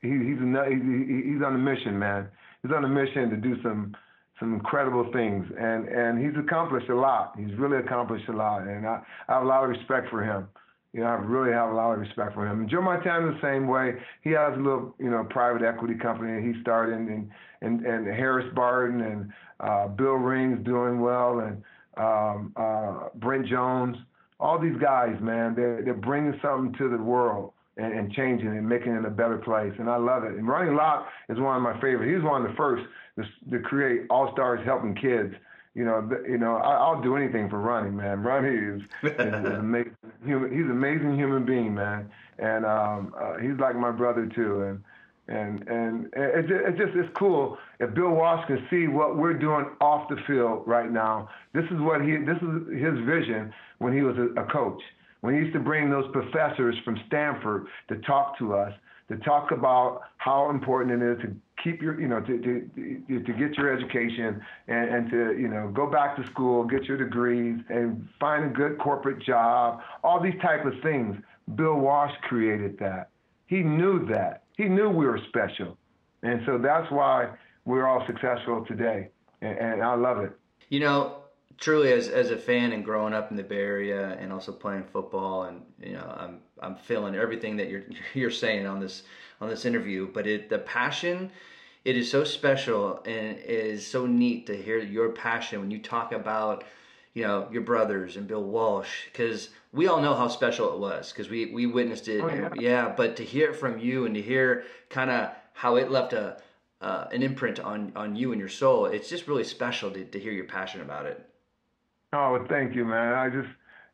he, 0.02 0.10
he's 0.10 0.40
he, 0.40 1.32
he's 1.34 1.42
on 1.44 1.56
a 1.56 1.58
mission, 1.58 1.98
man. 1.98 2.28
He's 2.62 2.72
on 2.72 2.86
a 2.86 2.90
mission 2.90 3.30
to 3.32 3.38
do 3.38 3.62
some 3.64 3.96
some 4.40 4.54
incredible 4.54 5.12
things, 5.12 5.46
and 5.60 5.88
and 5.88 6.24
he's 6.24 6.38
accomplished 6.40 6.90
a 6.90 6.96
lot. 6.96 7.34
He's 7.38 7.54
really 7.56 7.78
accomplished 7.78 8.30
a 8.30 8.34
lot, 8.34 8.68
and 8.68 8.86
I, 8.88 9.02
I 9.28 9.34
have 9.34 9.44
a 9.44 9.46
lot 9.48 9.64
of 9.64 9.70
respect 9.70 10.10
for 10.10 10.24
him. 10.24 10.48
You 10.94 11.02
know, 11.02 11.08
I 11.08 11.14
really 11.14 11.52
have 11.52 11.70
a 11.70 11.74
lot 11.74 11.94
of 11.94 12.00
respect 12.00 12.34
for 12.34 12.48
him. 12.48 12.62
And 12.62 12.70
Joe 12.70 12.82
Montana 12.82 13.32
the 13.32 13.40
same 13.42 13.68
way. 13.68 13.94
He 14.24 14.32
has 14.32 14.54
a 14.56 14.58
little, 14.58 14.96
you 14.98 15.10
know, 15.10 15.24
private 15.30 15.62
equity 15.62 15.94
company 15.94 16.42
he 16.42 16.60
started, 16.62 16.96
and 16.96 17.30
and 17.62 17.86
and 17.86 18.08
Harris 18.08 18.48
Barton 18.56 19.02
and 19.02 19.32
uh, 19.60 19.88
Bill 19.88 20.14
Rings 20.14 20.66
doing 20.66 21.00
well, 21.00 21.40
and 21.40 21.62
um, 21.98 22.54
uh, 22.56 23.10
Brent 23.16 23.48
Jones. 23.48 23.98
All 24.40 24.58
these 24.58 24.78
guys, 24.82 25.16
man, 25.22 25.54
they're 25.56 25.84
they're 25.84 25.94
bringing 25.94 26.40
something 26.42 26.74
to 26.80 26.90
the 26.90 26.98
world 26.98 27.54
and, 27.78 27.94
and 27.94 28.12
changing 28.14 28.48
and 28.48 28.68
making 28.68 28.94
it 28.94 29.06
a 29.06 29.10
better 29.10 29.38
place. 29.38 29.74
And 29.80 29.90
I 29.90 29.98
love 29.98 30.24
it. 30.24 30.34
And 30.34 30.48
Ronnie 30.48 30.76
Lott 30.76 31.08
is 31.30 31.40
one 31.40 31.56
of 31.56 31.62
my 31.62 31.74
favorites. 31.80 32.10
He 32.10 32.16
was 32.16 32.24
one 32.24 32.44
of 32.44 32.50
the 32.50 32.56
first 32.56 32.84
to, 33.18 33.52
to 33.52 33.64
create 33.64 34.02
All 34.10 34.32
Stars 34.34 34.60
Helping 34.66 34.96
Kids. 34.96 35.34
You 35.76 35.86
know, 35.86 36.10
you 36.28 36.38
know, 36.38 36.56
I, 36.56 36.94
will 36.94 37.02
do 37.02 37.16
anything 37.16 37.50
for 37.50 37.60
Ronnie, 37.60 37.92
man. 37.92 38.24
Ronnie 38.24 38.50
is, 38.50 38.82
is, 39.04 39.12
is 39.12 39.20
amazing. 39.60 39.96
Human, 40.26 40.52
he's 40.52 40.66
an 40.66 40.72
amazing 40.72 41.16
human 41.16 41.46
being, 41.46 41.74
man, 41.74 42.10
and 42.38 42.66
um, 42.66 43.14
uh, 43.20 43.38
he's 43.38 43.58
like 43.60 43.76
my 43.76 43.92
brother 43.92 44.26
too. 44.26 44.64
And 44.64 44.84
and 45.30 45.68
and 45.68 46.06
it 46.14 46.42
just, 46.48 46.62
it 46.68 46.78
just 46.78 46.98
it's 46.98 47.10
cool 47.16 47.58
if 47.80 47.94
Bill 47.94 48.10
Walsh 48.10 48.46
can 48.48 48.66
see 48.70 48.88
what 48.88 49.16
we're 49.16 49.34
doing 49.34 49.68
off 49.80 50.10
the 50.10 50.18
field 50.28 50.64
right 50.66 50.92
now. 50.92 51.30
This 51.54 51.66
is 51.66 51.80
what 51.80 52.02
he 52.02 52.18
this 52.18 52.38
is 52.38 52.82
his 52.82 53.06
vision 53.06 53.54
when 53.78 53.94
he 53.94 54.02
was 54.02 54.18
a, 54.18 54.42
a 54.42 54.46
coach. 54.52 54.82
When 55.22 55.36
he 55.36 55.42
used 55.42 55.54
to 55.54 55.60
bring 55.60 55.90
those 55.90 56.10
professors 56.14 56.76
from 56.84 56.98
Stanford 57.08 57.68
to 57.90 57.98
talk 57.98 58.38
to 58.40 58.56
us, 58.56 58.74
to 59.10 59.18
talk 59.18 59.52
about 59.52 60.02
how 60.18 60.50
important 60.50 61.02
it 61.02 61.12
is 61.12 61.22
to 61.22 61.36
keep 61.64 61.82
your, 61.82 62.00
you 62.00 62.08
know, 62.08 62.20
to, 62.22 62.40
to, 62.40 63.20
to 63.20 63.34
get 63.34 63.58
your 63.58 63.74
education 63.76 64.42
and, 64.68 64.90
and 64.90 65.10
to, 65.12 65.38
you 65.40 65.48
know, 65.48 65.70
go 65.70 65.88
back 65.88 66.16
to 66.18 66.26
school, 66.28 66.64
get 66.64 66.86
your 66.86 66.98
degrees 66.98 67.60
and 67.70 68.08
find 68.20 68.46
a 68.46 68.50
good 68.50 68.78
corporate 68.80 69.20
job, 69.20 69.82
all 70.04 70.20
these 70.20 70.40
type 70.42 70.66
of 70.66 70.74
things. 70.82 71.18
Bill 71.56 71.76
Walsh 71.76 72.14
created 72.24 72.78
that. 72.80 73.10
He 73.48 73.62
knew 73.62 74.06
that. 74.08 74.44
He 74.58 74.66
knew 74.66 74.90
we 74.90 75.06
were 75.06 75.20
special. 75.30 75.78
And 76.24 76.42
so 76.46 76.58
that's 76.58 76.92
why 76.92 77.30
we're 77.66 77.88
all 77.88 78.06
successful 78.06 78.66
today. 78.66 79.10
And, 79.42 79.58
and 79.58 79.84
I 79.84 79.96
love 79.96 80.20
it. 80.20 80.32
You 80.70 80.82
know, 80.82 81.20
truly 81.60 81.92
as 81.92 82.08
as 82.08 82.32
a 82.32 82.38
fan 82.38 82.72
and 82.72 82.86
growing 82.86 83.14
up 83.14 83.32
in 83.32 83.38
the 83.38 83.44
Bay 83.44 83.58
Area 83.58 84.18
and 84.20 84.32
also 84.32 84.52
playing 84.52 84.84
football 84.84 85.44
and 85.44 85.62
you 85.82 85.94
know 85.94 86.16
I'm 86.18 86.40
I'm 86.62 86.76
feeling 86.76 87.16
everything 87.16 87.58
that 87.58 87.70
you're 87.70 87.84
you're 88.14 88.32
saying 88.32 88.66
on 88.66 88.80
this 88.80 89.04
on 89.42 89.50
this 89.50 89.66
interview 89.66 90.08
but 90.14 90.28
it 90.28 90.50
the 90.50 90.60
passion 90.60 91.32
it 91.86 91.96
is 91.98 92.10
so 92.10 92.24
special 92.24 93.02
and 93.06 93.38
it 93.38 93.50
is 93.50 93.86
so 93.86 94.06
neat 94.06 94.46
to 94.48 94.56
hear 94.56 94.80
your 94.80 95.10
passion 95.10 95.60
when 95.60 95.72
you 95.72 95.80
talk 95.80 96.12
about 96.12 96.64
you 97.14 97.24
know 97.24 97.48
your 97.52 97.62
brothers 97.62 98.18
and 98.18 98.28
Bill 98.28 98.44
Walsh 98.44 99.06
because 99.12 99.50
we 99.72 99.88
all 99.88 100.02
know 100.02 100.14
how 100.14 100.28
special 100.28 100.74
it 100.74 100.80
was 100.80 101.12
because 101.12 101.30
we 101.30 101.48
we 101.54 101.66
witnessed 101.66 102.08
it 102.08 102.22
oh, 102.22 102.30
yeah. 102.30 102.50
yeah 102.56 102.94
but 102.96 103.16
to 103.18 103.24
hear 103.24 103.52
it 103.52 103.56
from 103.56 103.80
you 103.80 104.06
and 104.06 104.16
to 104.16 104.22
hear 104.22 104.64
kind 104.90 105.10
of 105.10 105.32
how 105.54 105.76
it 105.76 105.90
left 105.90 106.14
a 106.14 106.38
uh, 106.82 107.08
an 107.12 107.24
imprint 107.24 107.60
on 107.60 107.92
on 107.96 108.16
you 108.16 108.32
and 108.32 108.40
your 108.40 108.50
soul 108.50 108.86
it's 108.86 109.10
just 109.10 109.28
really 109.28 109.44
special 109.44 109.92
to, 109.92 110.06
to 110.06 110.20
hear 110.20 110.32
your 110.32 110.46
passion 110.46 110.82
about 110.82 111.06
it 111.06 111.30
Oh, 112.12 112.44
thank 112.50 112.76
you, 112.76 112.86
man. 112.86 113.14
I 113.14 113.30
just, 113.30 113.50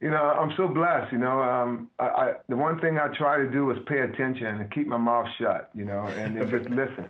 you 0.05 0.11
know, 0.11 0.17
I'm 0.17 0.53
so 0.55 0.67
blessed. 0.67 1.11
You 1.11 1.17
know, 1.17 1.41
um, 1.41 1.89
I, 1.97 2.05
I 2.05 2.33
the 2.47 2.55
one 2.55 2.79
thing 2.79 2.99
I 2.99 3.07
try 3.17 3.39
to 3.39 3.49
do 3.49 3.71
is 3.71 3.77
pay 3.87 4.01
attention 4.01 4.45
and 4.45 4.71
keep 4.71 4.85
my 4.85 4.97
mouth 4.97 5.25
shut. 5.39 5.71
You 5.73 5.85
know, 5.85 6.05
and, 6.05 6.37
and 6.37 6.51
just 6.51 6.69
listen. 6.81 7.09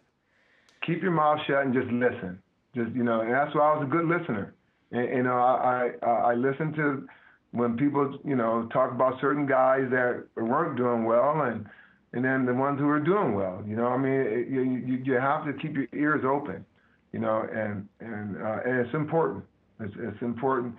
Keep 0.88 1.02
your 1.02 1.12
mouth 1.12 1.40
shut 1.46 1.66
and 1.66 1.74
just 1.74 1.88
listen. 1.88 2.42
Just 2.74 2.96
you 2.96 3.04
know, 3.04 3.20
and 3.20 3.34
that's 3.34 3.54
why 3.54 3.74
I 3.74 3.78
was 3.78 3.86
a 3.86 3.92
good 3.92 4.06
listener. 4.06 4.54
And, 4.94 5.10
you 5.10 5.24
know, 5.24 5.36
I 5.36 5.92
I, 6.04 6.08
I 6.08 6.34
listen 6.36 6.72
to 6.76 7.06
when 7.52 7.76
people 7.76 8.18
you 8.24 8.38
know 8.38 8.70
talk 8.72 8.92
about 8.92 9.20
certain 9.20 9.46
guys 9.46 9.90
that 9.92 10.24
weren't 10.38 10.78
doing 10.78 11.04
well 11.04 11.42
and 11.42 11.66
and 12.14 12.24
then 12.24 12.46
the 12.46 12.54
ones 12.54 12.80
who 12.80 12.86
were 12.86 13.02
doing 13.02 13.36
well. 13.36 13.62
You 13.68 13.76
know, 13.76 13.88
I 13.88 13.98
mean, 13.98 14.22
it, 14.22 14.48
you, 14.48 14.62
you 14.62 15.04
you 15.04 15.14
have 15.16 15.44
to 15.46 15.52
keep 15.52 15.76
your 15.76 15.88
ears 15.94 16.24
open. 16.24 16.66
You 17.12 17.20
know, 17.20 17.46
and 17.54 17.90
and 18.00 18.42
uh, 18.42 18.60
and 18.66 18.86
it's 18.86 18.94
important. 18.94 19.44
It's, 19.82 19.94
it's 20.00 20.22
important 20.22 20.76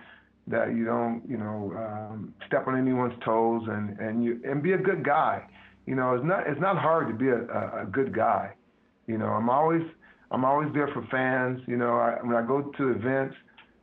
that 0.47 0.75
you 0.75 0.85
don't, 0.85 1.21
you 1.27 1.37
know, 1.37 1.73
um, 1.77 2.33
step 2.47 2.67
on 2.67 2.77
anyone's 2.77 3.13
toes 3.23 3.63
and, 3.67 3.99
and 3.99 4.23
you 4.23 4.39
and 4.45 4.63
be 4.63 4.73
a 4.73 4.77
good 4.77 5.03
guy. 5.05 5.43
You 5.85 5.95
know, 5.95 6.15
it's 6.15 6.25
not 6.25 6.47
it's 6.47 6.61
not 6.61 6.77
hard 6.77 7.07
to 7.07 7.13
be 7.13 7.27
a, 7.27 7.39
a, 7.39 7.83
a 7.83 7.85
good 7.85 8.15
guy. 8.15 8.53
You 9.07 9.17
know, 9.17 9.27
I'm 9.27 9.49
always 9.49 9.83
I'm 10.31 10.45
always 10.45 10.69
there 10.73 10.89
for 10.93 11.05
fans. 11.11 11.61
You 11.67 11.77
know, 11.77 11.97
I, 11.97 12.17
when 12.21 12.35
I 12.35 12.45
go 12.45 12.71
to 12.77 12.91
events, 12.91 13.35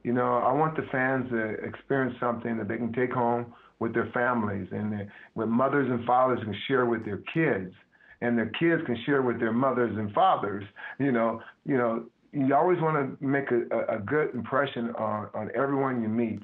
you 0.03 0.13
know, 0.13 0.39
I 0.39 0.53
want 0.53 0.77
the 0.77 0.87
fans 0.91 1.31
to 1.31 1.39
experience 1.65 2.17
something 2.21 2.59
that 2.59 2.69
they 2.69 2.77
can 2.77 2.93
take 2.93 3.13
home 3.13 3.53
with 3.79 3.95
their 3.95 4.11
families 4.13 4.69
and 4.71 4.93
they, 4.93 5.09
with 5.35 5.49
mothers 5.49 5.91
and 5.91 6.05
fathers 6.07 6.39
can 6.43 6.55
share 6.69 6.87
with 6.87 7.05
their 7.05 7.23
kids 7.33 7.73
and 8.21 8.39
their 8.39 8.51
kids 8.59 8.83
can 8.87 8.97
share 9.05 9.23
with 9.23 9.39
their 9.39 9.53
mothers 9.53 9.97
and 9.97 10.13
fathers. 10.13 10.65
You 10.99 11.13
know, 11.13 11.43
you 11.67 11.77
know, 11.77 12.05
you 12.33 12.55
always 12.55 12.81
want 12.81 13.19
to 13.19 13.25
make 13.25 13.51
a, 13.51 13.97
a 13.97 13.99
good 13.99 14.35
impression 14.35 14.91
on, 14.97 15.29
on 15.35 15.51
everyone 15.55 16.03
you 16.03 16.09
meet 16.09 16.41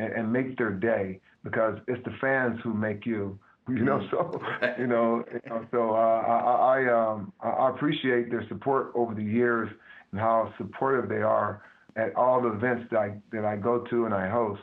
and, 0.00 0.12
and 0.12 0.32
make 0.32 0.56
their 0.56 0.70
day 0.70 1.20
because 1.44 1.78
it's 1.88 2.02
the 2.04 2.14
fans 2.20 2.58
who 2.62 2.74
make 2.74 3.06
you. 3.06 3.38
You 3.68 3.84
know, 3.84 4.04
so 4.10 4.40
you 4.80 4.88
know, 4.88 5.22
you 5.32 5.40
know 5.48 5.64
so 5.70 5.94
uh, 5.94 5.94
I 5.94 6.80
I, 6.80 7.12
um, 7.12 7.32
I 7.40 7.68
appreciate 7.68 8.28
their 8.28 8.44
support 8.48 8.90
over 8.96 9.14
the 9.14 9.22
years 9.22 9.70
and 10.10 10.20
how 10.20 10.52
supportive 10.58 11.08
they 11.08 11.22
are 11.22 11.62
at 11.94 12.14
all 12.16 12.40
the 12.40 12.48
events 12.48 12.88
that 12.90 12.98
I 12.98 13.20
that 13.30 13.44
I 13.44 13.56
go 13.56 13.78
to 13.78 14.06
and 14.06 14.14
I 14.14 14.28
host. 14.28 14.62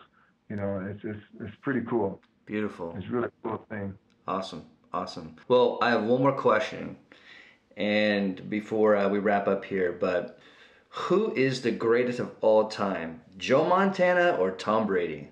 You 0.50 0.58
know, 0.58 0.86
it's 0.90 1.00
it's 1.06 1.24
it's 1.40 1.56
pretty 1.62 1.82
cool. 1.90 2.20
Beautiful. 2.46 2.96
It's 2.98 3.08
really 3.08 3.28
a 3.28 3.48
cool 3.48 3.66
thing. 3.70 3.94
Awesome, 4.28 4.66
awesome. 4.92 5.36
Well, 5.48 5.78
I 5.82 5.92
have 5.92 6.04
one 6.04 6.22
more 6.22 6.34
question, 6.34 6.98
and 7.78 8.50
before 8.50 8.98
uh, 8.98 9.08
we 9.08 9.20
wrap 9.20 9.48
up 9.48 9.64
here, 9.64 9.94
but 9.94 10.40
who 10.90 11.34
is 11.34 11.62
the 11.62 11.72
greatest 11.72 12.20
of 12.20 12.32
all 12.42 12.68
time, 12.68 13.22
Joe 13.38 13.66
Montana 13.66 14.38
or 14.40 14.52
Tom 14.52 14.88
Brady? 14.88 15.30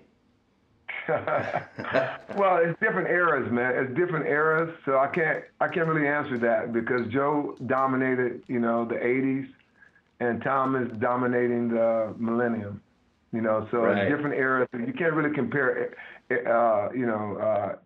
well, 1.08 2.58
it's 2.58 2.78
different 2.80 3.08
eras, 3.08 3.50
man. 3.52 3.74
It's 3.76 3.94
different 3.96 4.26
eras, 4.26 4.74
so 4.84 4.98
I 4.98 5.06
can't 5.06 5.44
I 5.60 5.68
can't 5.68 5.86
really 5.86 6.08
answer 6.08 6.36
that 6.38 6.72
because 6.72 7.06
Joe 7.08 7.56
dominated, 7.66 8.42
you 8.48 8.58
know, 8.58 8.84
the 8.84 8.96
'80s, 8.96 9.46
and 10.18 10.42
Tom 10.42 10.74
is 10.74 10.90
dominating 10.98 11.68
the 11.68 12.12
millennium. 12.18 12.82
You 13.32 13.40
know, 13.40 13.68
so 13.70 13.82
right. 13.82 13.98
it's 13.98 14.10
different 14.10 14.36
eras. 14.36 14.68
You 14.72 14.92
can't 14.92 15.12
really 15.12 15.34
compare, 15.34 15.94
uh, 16.30 16.88
you 16.92 17.06
know, 17.06 17.36
uh, 17.36 17.76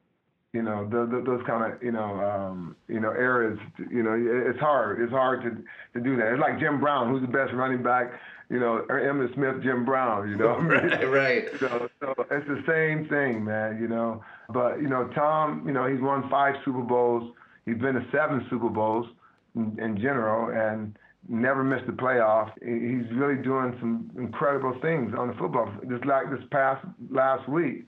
you 0.52 0.62
know, 0.62 0.84
the, 0.88 1.06
the, 1.06 1.22
those 1.24 1.42
kind 1.46 1.72
of, 1.72 1.82
you 1.82 1.92
know, 1.92 2.20
um, 2.20 2.74
you 2.88 2.98
know, 2.98 3.12
eras. 3.12 3.58
You 3.78 4.02
know, 4.02 4.14
it's 4.50 4.58
hard. 4.58 5.00
It's 5.00 5.12
hard 5.12 5.42
to 5.42 5.50
to 5.98 6.04
do 6.04 6.16
that. 6.16 6.32
It's 6.32 6.40
like 6.40 6.58
Jim 6.58 6.80
Brown, 6.80 7.10
who's 7.10 7.22
the 7.22 7.28
best 7.28 7.52
running 7.52 7.82
back. 7.82 8.12
You 8.48 8.58
know, 8.58 8.84
or 8.88 9.00
Emmitt 9.00 9.32
Smith, 9.34 9.62
Jim 9.62 9.84
Brown. 9.84 10.28
You 10.28 10.36
know, 10.36 10.58
right, 10.60 11.08
right. 11.08 11.48
So, 11.60 11.88
so 12.00 12.14
it's 12.30 12.48
the 12.48 12.62
same 12.66 13.08
thing, 13.08 13.44
man. 13.44 13.80
You 13.80 13.86
know, 13.86 14.24
but 14.52 14.82
you 14.82 14.88
know, 14.88 15.08
Tom, 15.14 15.62
you 15.66 15.72
know, 15.72 15.86
he's 15.86 16.00
won 16.00 16.28
five 16.28 16.56
Super 16.64 16.82
Bowls. 16.82 17.32
He's 17.64 17.78
been 17.78 17.94
to 17.94 18.04
seven 18.10 18.44
Super 18.50 18.70
Bowls 18.70 19.06
in, 19.54 19.78
in 19.78 20.00
general, 20.00 20.50
and 20.50 20.96
never 21.28 21.62
missed 21.62 21.86
the 21.86 21.92
playoff. 21.92 22.50
He's 22.60 23.08
really 23.16 23.40
doing 23.40 23.76
some 23.78 24.10
incredible 24.18 24.76
things 24.82 25.14
on 25.16 25.28
the 25.28 25.34
football. 25.34 25.72
Just 25.88 26.04
like 26.06 26.28
this 26.28 26.42
past 26.50 26.84
last 27.08 27.48
week. 27.48 27.86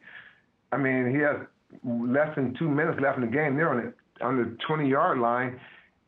I 0.70 0.76
mean, 0.78 1.10
he 1.10 1.18
has 1.18 1.36
less 1.84 2.34
than 2.34 2.54
two 2.54 2.68
minutes 2.68 3.00
left 3.00 3.18
in 3.18 3.22
the 3.22 3.30
game. 3.30 3.56
They're 3.56 3.70
on 3.70 3.92
the 4.18 4.24
on 4.24 4.36
the 4.36 4.56
20 4.66 4.88
yard 4.88 5.18
line, 5.18 5.58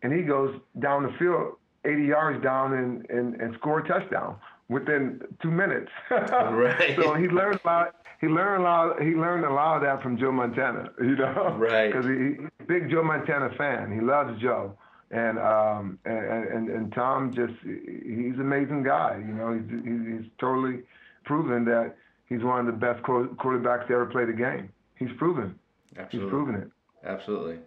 and 0.03 0.13
he 0.13 0.23
goes 0.23 0.55
down 0.79 1.03
the 1.03 1.13
field 1.19 1.57
80 1.85 2.05
yards 2.05 2.43
down 2.43 2.73
and 2.73 3.09
and, 3.11 3.41
and 3.41 3.55
score 3.55 3.81
a 3.81 3.89
touchdown 3.89 4.37
within 4.69 5.21
two 5.43 5.51
minutes. 5.51 5.91
right. 6.11 6.97
So 6.97 7.15
he 7.15 7.29
learned 7.29 7.61
a 7.65 7.67
lot. 7.67 7.95
He 8.21 8.27
learned 8.27 8.63
a 8.63 8.65
lot. 8.65 9.03
He 9.03 9.11
learned 9.11 9.45
a 9.45 9.53
lot 9.53 9.77
of 9.77 9.83
that 9.83 10.03
from 10.03 10.19
Joe 10.19 10.33
Montana. 10.33 10.91
You 11.01 11.17
know. 11.17 11.57
Right. 11.59 11.93
Because 11.93 12.07
he, 12.07 12.43
he's 12.43 12.49
a 12.61 12.65
big 12.65 12.91
Joe 12.91 13.03
Montana 13.03 13.51
fan. 13.57 13.93
He 13.93 14.01
loves 14.01 14.41
Joe. 14.41 14.77
And 15.11 15.39
um 15.39 15.99
and, 16.05 16.19
and 16.19 16.69
and 16.69 16.93
Tom 16.93 17.33
just 17.33 17.55
he's 17.63 18.35
an 18.35 18.41
amazing 18.41 18.83
guy. 18.83 19.17
You 19.19 19.35
know 19.35 19.53
he's 19.53 20.23
he's 20.23 20.31
totally 20.41 20.83
proven 21.25 21.65
that 21.67 21.95
he's 22.29 22.43
one 22.43 22.61
of 22.61 22.67
the 22.67 22.73
best 22.73 23.03
quarterbacks 23.03 23.87
to 23.89 23.95
ever 23.95 24.07
play 24.07 24.25
the 24.25 24.33
game. 24.33 24.71
He's 24.97 25.13
proven. 25.17 25.59
Absolutely. 25.97 26.21
He's 26.21 26.31
proven 26.31 26.55
it. 26.57 26.71
Absolutely. 27.05 27.59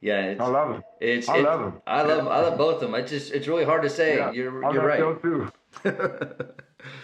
Yeah, 0.00 0.20
it's, 0.26 0.40
I 0.40 0.46
love 0.46 0.76
him. 0.76 0.82
It's, 1.00 1.28
I 1.28 1.36
it's, 1.36 1.44
love 1.44 1.60
him. 1.60 1.82
I 1.86 2.02
love 2.02 2.26
I 2.26 2.40
love 2.40 2.56
both 2.58 2.76
of 2.76 2.80
them. 2.80 2.94
It's 2.94 3.10
just 3.10 3.32
it's 3.32 3.46
really 3.46 3.64
hard 3.64 3.82
to 3.82 3.90
say. 3.90 4.16
Yeah, 4.16 4.32
you're 4.32 4.64
I 4.64 4.72
you're 4.72 4.82
love 4.82 5.22
right. 5.22 5.22
Too. 5.22 5.52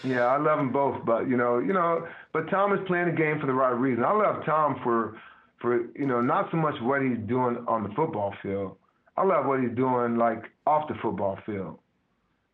yeah, 0.05 0.27
I 0.27 0.39
love 0.39 0.59
them 0.59 0.73
both, 0.73 1.05
but 1.05 1.29
you 1.29 1.37
know, 1.37 1.59
you 1.59 1.75
know, 1.75 2.09
but 2.33 2.49
Tom 2.51 2.73
is 2.73 2.81
playing 2.87 3.07
the 3.07 3.13
game 3.13 3.39
for 3.39 3.47
the 3.47 3.53
right 3.53 3.71
reason. 3.71 4.03
I 4.03 4.13
love 4.13 4.45
Tom 4.47 4.81
for 4.83 5.19
for 5.61 5.87
you 5.95 6.07
know 6.07 6.23
not 6.23 6.51
so 6.51 6.57
much 6.57 6.81
what 6.81 7.03
he's 7.03 7.19
doing 7.27 7.63
on 7.69 7.83
the 7.83 7.91
football 7.91 8.35
field. 8.43 8.77
I 9.19 9.25
love 9.25 9.45
what 9.47 9.61
he's 9.61 9.75
doing, 9.77 10.17
like 10.17 10.45
off 10.67 10.89
the 10.89 10.95
football 11.03 11.39
field. 11.45 11.79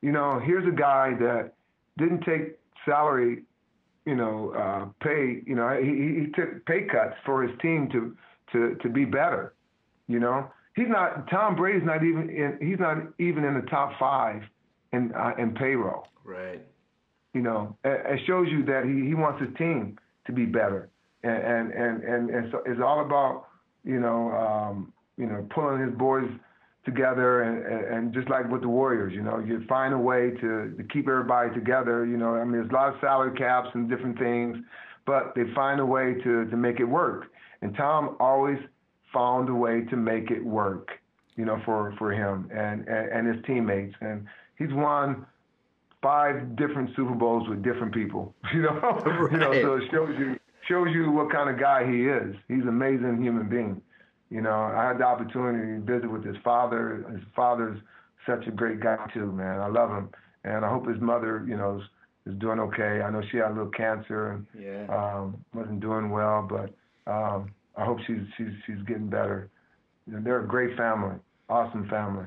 You 0.00 0.10
know, 0.10 0.40
here's 0.44 0.66
a 0.66 0.76
guy 0.76 1.14
that 1.20 1.52
didn't 1.98 2.22
take 2.22 2.58
salary, 2.84 3.44
you 4.06 4.14
know, 4.14 4.52
uh, 4.56 5.04
pay. 5.04 5.42
You 5.46 5.54
know, 5.54 5.68
he, 5.80 6.24
he 6.24 6.32
took 6.34 6.64
pay 6.66 6.82
cuts 6.82 7.14
for 7.24 7.42
his 7.42 7.56
team 7.60 7.88
to 7.92 8.16
to 8.52 8.76
to 8.82 8.88
be 8.88 9.04
better. 9.04 9.54
You 10.08 10.20
know, 10.20 10.50
he's 10.74 10.88
not. 10.88 11.28
Tom 11.30 11.56
Brady's 11.56 11.84
not 11.84 12.02
even 12.04 12.28
in. 12.30 12.58
He's 12.60 12.78
not 12.78 12.98
even 13.18 13.44
in 13.44 13.54
the 13.54 13.66
top 13.70 13.92
five 13.98 14.42
in 14.92 15.12
uh, 15.14 15.32
in 15.38 15.54
payroll. 15.54 16.08
Right. 16.24 16.62
You 17.34 17.42
know, 17.42 17.76
it, 17.84 18.02
it 18.06 18.20
shows 18.26 18.48
you 18.50 18.64
that 18.66 18.84
he, 18.84 19.08
he 19.08 19.14
wants 19.14 19.40
his 19.40 19.54
team 19.56 19.98
to 20.26 20.32
be 20.32 20.44
better, 20.44 20.90
and 21.22 21.32
and 21.32 21.72
and 21.72 22.02
and, 22.04 22.30
and 22.30 22.52
so 22.52 22.62
it's 22.66 22.80
all 22.80 23.04
about 23.04 23.46
you 23.84 24.00
know 24.00 24.30
um, 24.32 24.92
you 25.16 25.26
know 25.26 25.46
pulling 25.54 25.80
his 25.80 25.96
boys 25.96 26.28
together 26.84 27.42
and, 27.42 27.86
and 27.86 28.14
just 28.14 28.28
like 28.28 28.50
with 28.50 28.62
the 28.62 28.68
Warriors, 28.68 29.12
you 29.14 29.22
know, 29.22 29.38
you 29.38 29.64
find 29.68 29.94
a 29.94 29.98
way 29.98 30.30
to, 30.30 30.74
to 30.76 30.84
keep 30.92 31.08
everybody 31.08 31.54
together. 31.54 32.04
You 32.04 32.16
know, 32.16 32.34
I 32.34 32.44
mean, 32.44 32.52
there's 32.52 32.70
a 32.70 32.74
lot 32.74 32.88
of 32.88 33.00
salary 33.00 33.36
caps 33.36 33.68
and 33.74 33.88
different 33.88 34.18
things, 34.18 34.58
but 35.06 35.32
they 35.36 35.42
find 35.54 35.80
a 35.80 35.86
way 35.86 36.14
to, 36.24 36.44
to 36.46 36.56
make 36.56 36.80
it 36.80 36.84
work. 36.84 37.26
And 37.60 37.74
Tom 37.76 38.16
always 38.18 38.58
found 39.12 39.48
a 39.48 39.54
way 39.54 39.82
to 39.90 39.96
make 39.96 40.30
it 40.30 40.44
work, 40.44 40.88
you 41.36 41.44
know, 41.44 41.60
for, 41.64 41.94
for 41.98 42.12
him 42.12 42.50
and, 42.52 42.88
and, 42.88 43.12
and 43.12 43.34
his 43.34 43.44
teammates. 43.46 43.94
And 44.00 44.26
he's 44.58 44.72
won 44.72 45.24
five 46.02 46.56
different 46.56 46.90
Super 46.96 47.14
Bowls 47.14 47.48
with 47.48 47.62
different 47.62 47.94
people, 47.94 48.34
you 48.54 48.62
know, 48.62 48.80
right. 49.06 49.32
you 49.32 49.38
know, 49.38 49.52
so 49.62 49.74
it 49.76 49.84
shows 49.92 50.18
you, 50.18 50.36
shows 50.68 50.88
you 50.92 51.12
what 51.12 51.30
kind 51.30 51.48
of 51.48 51.60
guy 51.60 51.86
he 51.86 52.08
is. 52.08 52.34
He's 52.48 52.62
an 52.62 52.68
amazing 52.68 53.22
human 53.22 53.48
being. 53.48 53.80
You 54.32 54.40
know, 54.40 54.72
I 54.74 54.88
had 54.88 54.98
the 54.98 55.04
opportunity 55.04 55.78
to 55.78 55.80
visit 55.80 56.10
with 56.10 56.24
his 56.24 56.38
father. 56.42 57.04
His 57.12 57.20
father's 57.36 57.78
such 58.26 58.46
a 58.46 58.50
great 58.50 58.80
guy 58.80 58.96
too, 59.12 59.30
man. 59.30 59.60
I 59.60 59.66
love 59.66 59.90
him, 59.90 60.08
and 60.44 60.64
I 60.64 60.70
hope 60.70 60.88
his 60.88 61.00
mother, 61.02 61.44
you 61.46 61.54
know, 61.54 61.78
is, 61.78 62.32
is 62.32 62.40
doing 62.40 62.58
okay. 62.58 63.02
I 63.02 63.10
know 63.10 63.20
she 63.30 63.36
had 63.36 63.48
a 63.48 63.54
little 63.54 63.70
cancer 63.72 64.30
and 64.30 64.46
yeah. 64.58 64.86
um, 64.88 65.44
wasn't 65.52 65.80
doing 65.80 66.08
well, 66.08 66.48
but 66.48 66.72
um, 67.12 67.50
I 67.76 67.84
hope 67.84 67.98
she's 68.06 68.22
she's 68.38 68.52
she's 68.64 68.82
getting 68.86 69.08
better. 69.08 69.50
You 70.06 70.14
know, 70.14 70.20
they're 70.22 70.40
a 70.40 70.46
great 70.46 70.78
family, 70.78 71.16
awesome 71.50 71.86
family. 71.90 72.24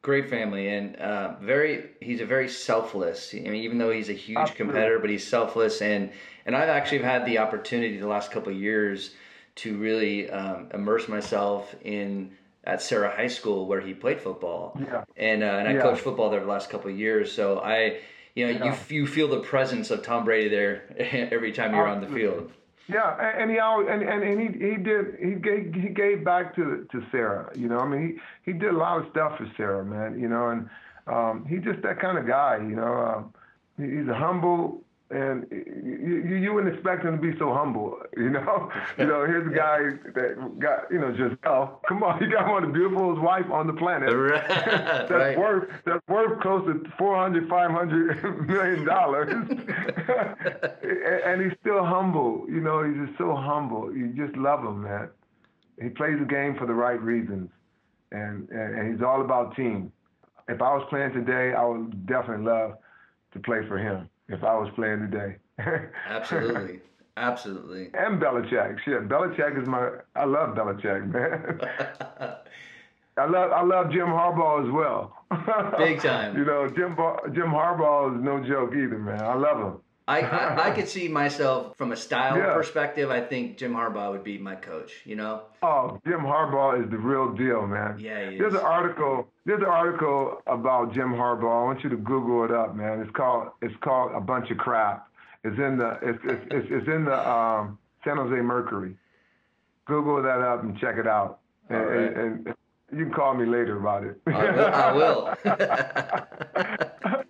Great 0.00 0.30
family, 0.30 0.68
and 0.68 0.96
uh, 0.96 1.34
very. 1.42 1.90
He's 2.00 2.22
a 2.22 2.26
very 2.26 2.48
selfless. 2.48 3.34
I 3.34 3.40
mean, 3.40 3.56
even 3.56 3.76
though 3.76 3.90
he's 3.90 4.08
a 4.08 4.14
huge 4.14 4.38
Absolutely. 4.38 4.64
competitor, 4.64 4.98
but 4.98 5.10
he's 5.10 5.28
selfless, 5.28 5.82
and 5.82 6.12
and 6.46 6.56
I've 6.56 6.70
actually 6.70 7.02
had 7.02 7.26
the 7.26 7.36
opportunity 7.36 7.98
the 7.98 8.06
last 8.06 8.30
couple 8.30 8.50
of 8.50 8.58
years 8.58 9.10
to 9.56 9.76
really 9.78 10.30
um, 10.30 10.68
immerse 10.72 11.08
myself 11.08 11.74
in 11.82 12.32
at 12.64 12.82
Serra 12.82 13.10
High 13.14 13.28
School 13.28 13.66
where 13.66 13.80
he 13.80 13.94
played 13.94 14.20
football. 14.20 14.78
Yeah. 14.78 15.04
And 15.16 15.42
uh, 15.42 15.46
and 15.46 15.68
I 15.68 15.72
Yeah. 15.74 15.82
coached 15.82 16.02
football 16.02 16.30
there 16.30 16.40
the 16.40 16.46
last 16.46 16.70
couple 16.70 16.90
of 16.90 16.98
years, 16.98 17.32
so 17.32 17.58
I, 17.58 17.98
you 18.34 18.46
know, 18.46 18.52
Yeah. 18.52 18.76
you 18.90 18.96
you 19.00 19.06
feel 19.06 19.28
the 19.28 19.40
presence 19.40 19.90
of 19.90 20.02
Tom 20.02 20.24
Brady 20.24 20.48
there 20.48 20.82
every 21.32 21.52
time 21.52 21.74
you're 21.74 21.86
on 21.88 22.00
the 22.00 22.06
field. 22.08 22.52
Yeah, 22.88 23.16
and, 23.20 23.42
and 23.42 23.50
he 23.50 23.58
always 23.60 23.88
and, 23.88 24.02
and, 24.02 24.22
and 24.22 24.40
he 24.40 24.46
he 24.70 24.76
did 24.76 25.16
he 25.22 25.34
gave 25.34 25.74
he 25.74 25.88
gave 25.88 26.24
back 26.24 26.54
to 26.56 26.86
to 26.92 27.02
Serra. 27.10 27.50
You 27.56 27.68
know, 27.68 27.78
I 27.78 27.88
mean 27.88 28.20
he 28.44 28.52
he 28.52 28.58
did 28.58 28.70
a 28.74 28.76
lot 28.76 29.00
of 29.00 29.10
stuff 29.10 29.38
for 29.38 29.50
Serra, 29.56 29.84
man. 29.84 30.18
You 30.20 30.28
know, 30.28 30.48
and 30.48 30.68
um, 31.06 31.46
he's 31.48 31.62
just 31.62 31.82
that 31.82 31.98
kind 32.00 32.18
of 32.18 32.26
guy. 32.26 32.56
You 32.58 32.76
know, 32.76 32.94
um, 32.94 33.34
he's 33.78 34.08
a 34.08 34.14
humble 34.14 34.82
and 35.10 35.46
you, 35.50 36.24
you 36.28 36.36
you 36.36 36.52
wouldn't 36.54 36.72
expect 36.74 37.04
him 37.04 37.16
to 37.16 37.22
be 37.32 37.36
so 37.38 37.52
humble. 37.52 37.98
You 38.16 38.30
know, 38.30 38.70
you 38.98 39.06
know 39.06 39.24
here's 39.26 39.46
a 39.46 39.54
guy 39.54 39.78
that 40.14 40.58
got 40.58 40.90
you 40.90 40.98
know 41.00 41.10
Gisele. 41.12 41.36
Oh, 41.46 41.80
come 41.88 42.02
on, 42.02 42.20
he 42.22 42.26
got 42.30 42.48
one 42.48 42.62
of 42.64 42.68
the 42.70 42.72
beautifulest 42.72 43.20
wife 43.20 43.50
on 43.50 43.66
the 43.66 43.72
planet. 43.72 44.10
Right, 44.14 44.48
That's 44.48 45.10
right. 45.10 45.38
worth 45.38 45.68
that's 45.84 46.06
worth 46.08 46.40
close 46.40 46.64
to 46.66 46.88
400 46.98 47.48
500 47.48 48.48
million 48.48 48.84
dollars 48.84 49.32
and 51.24 51.42
he's 51.42 51.52
still 51.60 51.84
humble 51.84 52.44
you 52.48 52.60
know 52.60 52.82
he's 52.84 53.06
just 53.06 53.18
so 53.18 53.34
humble 53.34 53.94
you 53.94 54.08
just 54.08 54.36
love 54.36 54.60
him 54.60 54.82
man 54.82 55.08
he 55.80 55.88
plays 55.88 56.18
the 56.18 56.24
game 56.24 56.56
for 56.56 56.66
the 56.66 56.74
right 56.74 57.00
reasons 57.00 57.50
and 58.12 58.48
and, 58.50 58.78
and 58.78 58.92
he's 58.92 59.02
all 59.02 59.20
about 59.22 59.54
team 59.56 59.92
if 60.48 60.60
i 60.60 60.74
was 60.74 60.84
playing 60.90 61.12
today 61.12 61.52
i 61.54 61.64
would 61.64 62.06
definitely 62.06 62.44
love 62.44 62.74
to 63.32 63.38
play 63.40 63.60
for 63.68 63.78
him 63.78 64.08
if 64.30 64.42
i 64.44 64.54
was 64.54 64.68
playing 64.74 65.00
today 65.10 65.36
Absolutely, 66.08 66.80
absolutely. 67.18 67.90
and 67.92 68.18
Belichick. 68.20 68.78
Shit, 68.84 69.08
Belichick 69.10 69.60
is 69.60 69.68
my. 69.68 69.90
I 70.16 70.24
love 70.24 70.56
Belichick, 70.56 71.06
man. 71.12 71.60
I 73.18 73.26
love 73.26 73.52
I 73.52 73.62
love 73.62 73.90
Jim 73.92 74.06
Harbaugh 74.06 74.64
as 74.66 74.72
well. 74.72 75.14
Big 75.76 76.00
time. 76.00 76.34
You 76.38 76.44
know, 76.46 76.66
Jim 76.68 76.96
Jim 77.34 77.50
Harbaugh 77.50 78.16
is 78.16 78.24
no 78.24 78.42
joke 78.46 78.70
either, 78.72 78.98
man. 78.98 79.20
I 79.22 79.34
love 79.34 79.58
him. 79.58 79.80
I, 80.10 80.20
I, 80.20 80.68
I 80.68 80.70
could 80.76 80.88
see 80.88 81.06
myself 81.08 81.76
from 81.78 81.92
a 81.92 81.96
style 81.96 82.36
Yeah. 82.36 82.54
perspective. 82.54 83.10
I 83.10 83.20
think 83.20 83.56
Jim 83.58 83.72
Harbaugh 83.74 84.10
would 84.12 84.24
be 84.24 84.36
my 84.38 84.56
coach. 84.56 84.92
You 85.04 85.16
know? 85.16 85.42
Oh, 85.62 86.00
Jim 86.06 86.20
Harbaugh 86.20 86.82
is 86.84 86.90
the 86.90 86.98
real 86.98 87.32
deal, 87.32 87.66
man. 87.66 87.98
Yeah, 87.98 88.30
he 88.30 88.38
There's 88.38 88.54
is. 88.54 88.58
an 88.60 88.66
article. 88.66 89.28
There's 89.46 89.60
an 89.62 89.66
article 89.82 90.42
about 90.46 90.92
Jim 90.94 91.10
Harbaugh. 91.12 91.62
I 91.62 91.64
want 91.64 91.84
you 91.84 91.90
to 91.90 91.96
Google 91.96 92.44
it 92.44 92.50
up, 92.50 92.74
man. 92.74 93.00
It's 93.00 93.10
called 93.16 93.48
It's 93.62 93.74
called 93.82 94.12
a 94.14 94.20
bunch 94.20 94.50
of 94.50 94.58
crap. 94.58 95.06
It's 95.44 95.58
in 95.58 95.78
the 95.78 95.90
it's 96.02 96.18
it's 96.24 96.44
it's, 96.50 96.66
it's 96.70 96.88
in 96.88 97.04
the 97.04 97.18
um, 97.30 97.78
San 98.04 98.16
Jose 98.16 98.34
Mercury. 98.42 98.96
Google 99.86 100.22
that 100.22 100.40
up 100.40 100.62
and 100.64 100.78
check 100.78 100.96
it 100.98 101.06
out. 101.06 101.38
And, 101.68 101.78
All 101.78 101.84
right. 101.84 102.16
and, 102.16 102.46
and 102.48 102.54
you 102.98 103.04
can 103.06 103.12
call 103.14 103.34
me 103.34 103.46
later 103.46 103.78
about 103.78 104.04
it. 104.04 104.20
I 104.26 104.92
will. 104.92 105.34
I 105.44 106.22
oh, 107.04 107.22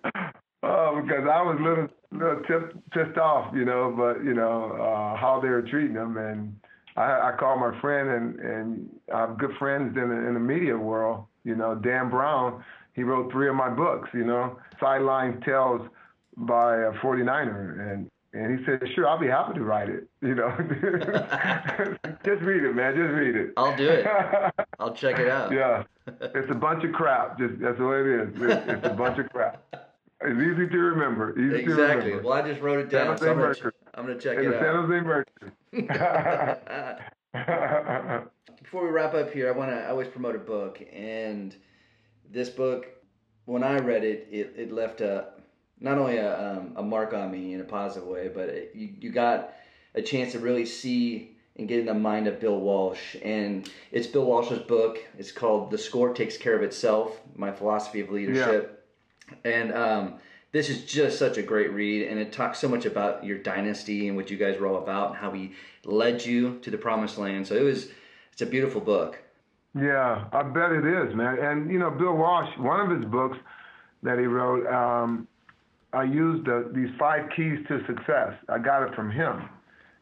because 1.01 1.27
I 1.27 1.41
was 1.41 1.57
a 1.59 1.63
little, 1.63 1.87
little 2.11 2.43
tip, 2.43 2.73
pissed 2.91 3.17
off, 3.17 3.53
you 3.53 3.65
know, 3.65 3.93
but 3.95 4.23
you 4.23 4.33
know 4.33 4.71
uh, 4.73 5.17
how 5.17 5.39
they 5.41 5.49
were 5.49 5.61
treating 5.61 5.95
him, 5.95 6.17
and 6.17 6.55
I, 6.95 7.29
I 7.29 7.35
called 7.37 7.59
my 7.59 7.79
friend, 7.79 8.09
and 8.09 8.39
and 8.39 8.89
I 9.13 9.21
have 9.21 9.37
good 9.37 9.55
friends 9.57 9.97
in 9.97 10.09
the 10.09 10.27
in 10.27 10.33
the 10.33 10.39
media 10.39 10.77
world, 10.77 11.25
you 11.43 11.55
know, 11.55 11.75
Dan 11.75 12.09
Brown. 12.09 12.63
He 12.93 13.03
wrote 13.03 13.31
three 13.31 13.47
of 13.47 13.55
my 13.55 13.69
books, 13.69 14.09
you 14.13 14.25
know, 14.25 14.57
Sideline 14.79 15.41
Tales 15.41 15.87
by 16.35 16.75
a 16.77 16.91
49er, 16.93 17.93
and 17.93 18.09
and 18.33 18.57
he 18.57 18.65
said, 18.65 18.81
sure, 18.95 19.07
I'll 19.07 19.19
be 19.19 19.27
happy 19.27 19.55
to 19.55 19.63
write 19.63 19.89
it, 19.89 20.07
you 20.21 20.35
know. 20.35 20.49
just 22.25 22.41
read 22.41 22.63
it, 22.63 22.73
man, 22.73 22.95
just 22.95 23.13
read 23.13 23.35
it. 23.35 23.51
I'll 23.57 23.75
do 23.75 23.89
it. 23.89 24.07
I'll 24.79 24.93
check 24.93 25.19
it 25.19 25.27
out. 25.27 25.51
Yeah, 25.51 25.83
it's 26.07 26.49
a 26.49 26.55
bunch 26.55 26.85
of 26.85 26.93
crap. 26.93 27.37
Just 27.37 27.59
that's 27.59 27.77
what 27.79 27.97
it 27.97 28.07
is. 28.07 28.41
It's, 28.41 28.69
it's 28.69 28.87
a 28.87 28.93
bunch 28.93 29.19
of 29.19 29.29
crap. 29.29 29.90
It's 30.23 30.39
easy 30.39 30.67
to 30.67 30.77
remember. 30.77 31.31
Easy 31.39 31.49
to 31.49 31.55
Exactly. 31.57 32.11
remember. 32.11 32.29
Well, 32.29 32.37
I 32.37 32.41
just 32.47 32.61
wrote 32.61 32.79
it 32.79 32.89
down. 32.89 33.17
So 33.17 33.31
I'm 33.31 33.39
gonna, 33.39 33.55
ch- 33.55 33.63
I'm 33.95 34.05
gonna 34.05 34.19
check 34.19 34.37
it 34.37 34.45
the 34.45 34.51
San 34.59 34.65
out. 34.65 34.75
Jose 34.85 34.99
Mercury. 35.01 35.51
Before 38.61 38.83
we 38.85 38.89
wrap 38.91 39.13
up 39.13 39.31
here, 39.33 39.49
I 39.49 39.57
want 39.57 39.71
to 39.71 39.75
I 39.77 39.89
always 39.89 40.07
promote 40.07 40.35
a 40.35 40.39
book, 40.39 40.81
and 40.93 41.55
this 42.29 42.49
book, 42.49 42.87
when 43.45 43.63
I 43.63 43.77
read 43.79 44.03
it, 44.03 44.27
it, 44.31 44.53
it 44.57 44.71
left 44.71 45.01
a 45.01 45.29
not 45.79 45.97
only 45.97 46.17
a, 46.17 46.53
um, 46.57 46.73
a 46.75 46.83
mark 46.83 47.13
on 47.13 47.31
me 47.31 47.53
in 47.53 47.61
a 47.61 47.65
positive 47.65 48.07
way, 48.07 48.29
but 48.33 48.49
it, 48.49 48.71
you 48.75 48.89
you 48.99 49.11
got 49.11 49.53
a 49.95 50.01
chance 50.01 50.31
to 50.33 50.39
really 50.39 50.65
see 50.65 51.35
and 51.57 51.67
get 51.67 51.79
in 51.79 51.85
the 51.85 51.93
mind 51.93 52.27
of 52.27 52.39
Bill 52.39 52.59
Walsh, 52.59 53.15
and 53.23 53.69
it's 53.91 54.07
Bill 54.07 54.25
Walsh's 54.25 54.59
book. 54.59 54.99
It's 55.17 55.31
called 55.31 55.71
"The 55.71 55.77
Score 55.77 56.13
Takes 56.13 56.37
Care 56.37 56.55
of 56.55 56.63
Itself: 56.63 57.19
My 57.35 57.51
Philosophy 57.51 58.01
of 58.01 58.09
Leadership," 58.11 58.80
and 59.43 59.73
um, 59.73 60.13
this 60.51 60.69
is 60.69 60.85
just 60.85 61.17
such 61.17 61.37
a 61.37 61.41
great 61.41 61.71
read, 61.71 62.07
and 62.07 62.19
it 62.19 62.31
talks 62.31 62.59
so 62.59 62.67
much 62.67 62.85
about 62.85 63.23
your 63.23 63.37
dynasty 63.37 64.07
and 64.07 64.17
what 64.17 64.29
you 64.29 64.37
guys 64.37 64.59
were 64.59 64.67
all 64.67 64.81
about, 64.83 65.09
and 65.09 65.17
how 65.17 65.31
he 65.31 65.53
led 65.85 66.23
you 66.25 66.59
to 66.59 66.69
the 66.69 66.77
promised 66.77 67.17
land. 67.17 67.47
So 67.47 67.55
it 67.55 67.63
was, 67.63 67.87
it's 68.33 68.41
a 68.41 68.45
beautiful 68.45 68.81
book. 68.81 69.19
yeah, 69.75 70.25
I 70.33 70.43
bet 70.43 70.71
it 70.71 70.85
is, 70.85 71.15
man. 71.15 71.37
And 71.39 71.71
you 71.71 71.79
know, 71.79 71.89
Bill 71.89 72.15
Walsh, 72.15 72.49
one 72.57 72.79
of 72.81 72.97
his 72.97 73.05
books 73.09 73.37
that 74.03 74.19
he 74.19 74.25
wrote, 74.25 74.67
um, 74.67 75.27
I 75.93 76.03
used 76.03 76.45
the, 76.45 76.71
these 76.73 76.89
five 76.99 77.29
keys 77.35 77.59
to 77.67 77.85
success. 77.85 78.33
I 78.49 78.57
got 78.59 78.83
it 78.83 78.95
from 78.95 79.11
him. 79.11 79.49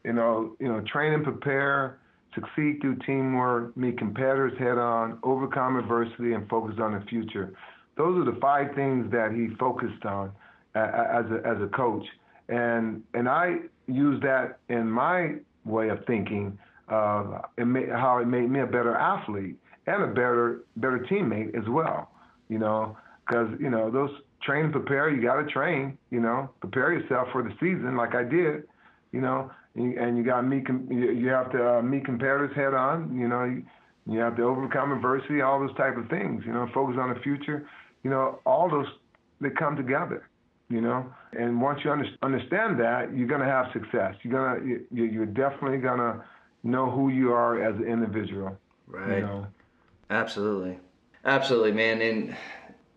You 0.04 0.14
know, 0.14 0.56
you 0.58 0.68
know, 0.68 0.80
train 0.80 1.12
and 1.12 1.22
prepare, 1.22 1.98
succeed 2.34 2.78
through 2.80 2.96
teamwork, 3.06 3.76
meet 3.76 3.98
competitors 3.98 4.58
head 4.58 4.78
on, 4.78 5.18
overcome 5.22 5.76
adversity, 5.76 6.32
and 6.32 6.48
focus 6.48 6.76
on 6.80 6.94
the 6.94 7.04
future. 7.06 7.52
Those 7.96 8.20
are 8.20 8.30
the 8.32 8.38
five 8.40 8.74
things 8.74 9.10
that 9.12 9.32
he 9.32 9.54
focused 9.56 10.04
on 10.04 10.32
as 10.74 11.24
a, 11.30 11.42
as 11.44 11.60
a 11.62 11.68
coach. 11.74 12.04
And 12.48 13.02
and 13.14 13.28
I 13.28 13.56
use 13.86 14.20
that 14.22 14.58
in 14.68 14.90
my 14.90 15.36
way 15.64 15.88
of 15.88 16.04
thinking 16.06 16.58
of 16.88 17.44
how 17.58 18.18
it 18.20 18.26
made 18.26 18.50
me 18.50 18.60
a 18.60 18.66
better 18.66 18.96
athlete 18.96 19.56
and 19.86 20.02
a 20.02 20.06
better 20.08 20.62
better 20.76 21.06
teammate 21.10 21.56
as 21.56 21.68
well. 21.68 22.10
You 22.48 22.58
know, 22.58 22.96
because 23.26 23.48
you 23.60 23.70
know 23.70 23.90
those 23.90 24.10
train 24.42 24.64
and 24.64 24.72
prepare. 24.72 25.10
You 25.10 25.22
got 25.22 25.36
to 25.36 25.48
train. 25.50 25.96
You 26.10 26.20
know, 26.20 26.50
prepare 26.60 26.92
yourself 26.92 27.28
for 27.32 27.42
the 27.42 27.50
season 27.60 27.96
like 27.96 28.14
I 28.14 28.24
did. 28.24 28.64
You 29.12 29.20
know, 29.20 29.50
and 29.74 29.92
you, 29.92 30.00
and 30.00 30.16
you 30.18 30.24
got. 30.24 30.42
You 30.44 31.12
you 31.12 31.28
have 31.28 31.52
to 31.52 31.78
uh, 31.78 31.82
meet 31.82 32.04
competitors 32.04 32.54
head 32.56 32.74
on. 32.74 33.16
You 33.16 33.28
know, 33.28 33.44
you, 33.44 33.62
You 34.10 34.18
have 34.18 34.36
to 34.36 34.42
overcome 34.42 34.90
adversity, 34.90 35.40
all 35.40 35.60
those 35.60 35.74
type 35.76 35.96
of 35.96 36.08
things. 36.08 36.42
You 36.44 36.52
know, 36.52 36.68
focus 36.74 36.96
on 36.98 37.14
the 37.14 37.20
future. 37.20 37.68
You 38.02 38.10
know, 38.10 38.40
all 38.44 38.68
those 38.68 38.86
they 39.40 39.50
come 39.50 39.76
together. 39.76 40.26
You 40.68 40.80
know, 40.80 41.12
and 41.32 41.60
once 41.60 41.80
you 41.84 41.90
under, 41.90 42.06
understand 42.22 42.78
that, 42.80 43.16
you're 43.16 43.28
gonna 43.28 43.44
have 43.44 43.72
success. 43.72 44.14
You're 44.22 44.32
gonna 44.32 44.64
you, 44.64 45.04
you're 45.04 45.26
definitely 45.26 45.78
gonna 45.78 46.24
know 46.62 46.90
who 46.90 47.08
you 47.08 47.32
are 47.32 47.62
as 47.62 47.76
an 47.76 47.86
individual. 47.86 48.58
Right. 48.86 49.18
You 49.18 49.22
know? 49.22 49.46
Absolutely. 50.10 50.78
Absolutely, 51.24 51.72
man. 51.72 52.02
And 52.02 52.36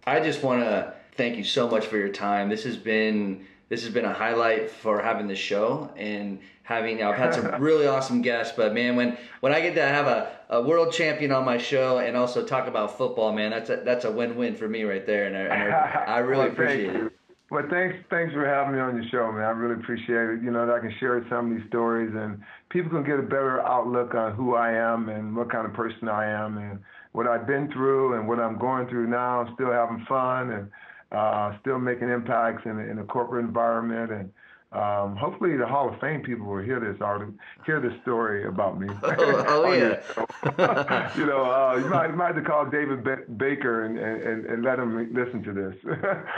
I 0.06 0.20
just 0.20 0.44
want 0.44 0.62
to 0.62 0.94
thank 1.16 1.38
you 1.38 1.44
so 1.44 1.68
much 1.70 1.86
for 1.86 1.98
your 1.98 2.10
time. 2.10 2.50
This 2.50 2.64
has 2.64 2.78
been 2.78 3.46
this 3.70 3.84
has 3.84 3.94
been 3.94 4.06
a 4.06 4.14
highlight 4.14 4.70
for 4.70 5.02
having 5.02 5.28
the 5.28 5.36
show 5.36 5.90
and 5.96 6.40
having 6.64 7.04
I've 7.04 7.16
had 7.16 7.34
some 7.34 7.48
really 7.62 7.88
awesome 7.88 8.22
guests, 8.22 8.54
but 8.56 8.74
man, 8.74 8.96
when 8.96 9.18
when 9.42 9.54
I 9.54 9.62
get 9.62 9.76
to 9.76 9.82
have 9.82 10.08
a, 10.08 10.32
a 10.50 10.62
world 10.62 10.94
champion 10.94 11.32
on 11.32 11.46
my 11.46 11.58
show 11.58 11.98
and 12.00 12.16
also 12.16 12.46
talk 12.46 12.68
about 12.68 12.98
football, 12.98 13.34
man, 13.34 13.52
that's 13.52 13.70
a 13.70 13.78
that's 13.78 14.06
a 14.06 14.12
win 14.12 14.36
win 14.36 14.56
for 14.56 14.68
me 14.68 14.84
right 14.84 15.06
there, 15.06 15.26
and 15.26 15.36
I, 15.36 15.42
and 15.42 15.74
I, 15.74 16.04
I 16.08 16.18
really 16.20 16.44
well, 16.44 16.52
appreciate 16.52 16.96
it. 16.96 17.14
Well, 17.54 17.64
thanks 17.70 17.98
thanks 18.10 18.34
for 18.34 18.48
having 18.48 18.74
me 18.74 18.80
on 18.80 18.96
your 18.96 19.06
show, 19.12 19.32
man. 19.32 19.44
I 19.44 19.52
really 19.52 19.80
appreciate 19.80 20.30
it. 20.30 20.42
You 20.42 20.50
know 20.50 20.66
that 20.66 20.74
I 20.74 20.80
can 20.80 20.94
share 21.00 21.24
some 21.30 21.52
of 21.52 21.58
these 21.58 21.68
stories 21.68 22.12
and 22.16 22.42
people 22.70 22.90
can 22.90 23.04
get 23.04 23.20
a 23.20 23.22
better 23.22 23.62
outlook 23.62 24.16
on 24.16 24.34
who 24.34 24.56
I 24.56 24.72
am 24.72 25.10
and 25.10 25.36
what 25.36 25.52
kind 25.52 25.68
of 25.68 25.74
person 25.74 26.10
I 26.10 26.26
am 26.26 26.58
and 26.58 26.80
what 27.12 27.28
I've 27.28 27.46
been 27.46 27.72
through 27.72 28.18
and 28.18 28.28
what 28.28 28.40
I'm 28.40 28.58
going 28.58 28.88
through 28.88 29.06
now. 29.06 29.48
Still 29.54 29.72
having 29.72 30.04
fun 30.10 30.50
and 30.50 30.72
uh, 31.14 31.58
still 31.62 31.80
making 31.80 32.10
impacts 32.10 32.66
in, 32.66 32.80
in 32.80 33.00
a 33.00 33.04
corporate 33.04 33.46
environment 33.46 34.12
and 34.12 34.32
um, 34.74 35.16
hopefully 35.16 35.56
the 35.56 35.68
Hall 35.68 35.88
of 35.88 36.00
Fame 36.00 36.22
people 36.22 36.48
will 36.48 36.64
hear 36.64 36.80
this 36.80 37.00
or 37.00 37.32
hear 37.64 37.80
this 37.80 37.94
story 38.02 38.48
about 38.48 38.80
me. 38.80 38.88
Oh, 39.04 39.46
oh 39.48 39.72
yeah. 39.74 41.12
you 41.16 41.28
know, 41.28 41.44
uh, 41.44 41.76
you 41.78 41.88
might, 41.88 42.08
you 42.10 42.16
might 42.16 42.34
have 42.34 42.36
to 42.36 42.42
call 42.42 42.66
David 42.66 43.04
ba- 43.04 43.24
Baker 43.38 43.86
and, 43.86 44.00
and, 44.00 44.46
and 44.46 44.64
let 44.64 44.80
him 44.80 45.14
listen 45.14 45.44
to 45.44 45.54
this. 45.54 45.76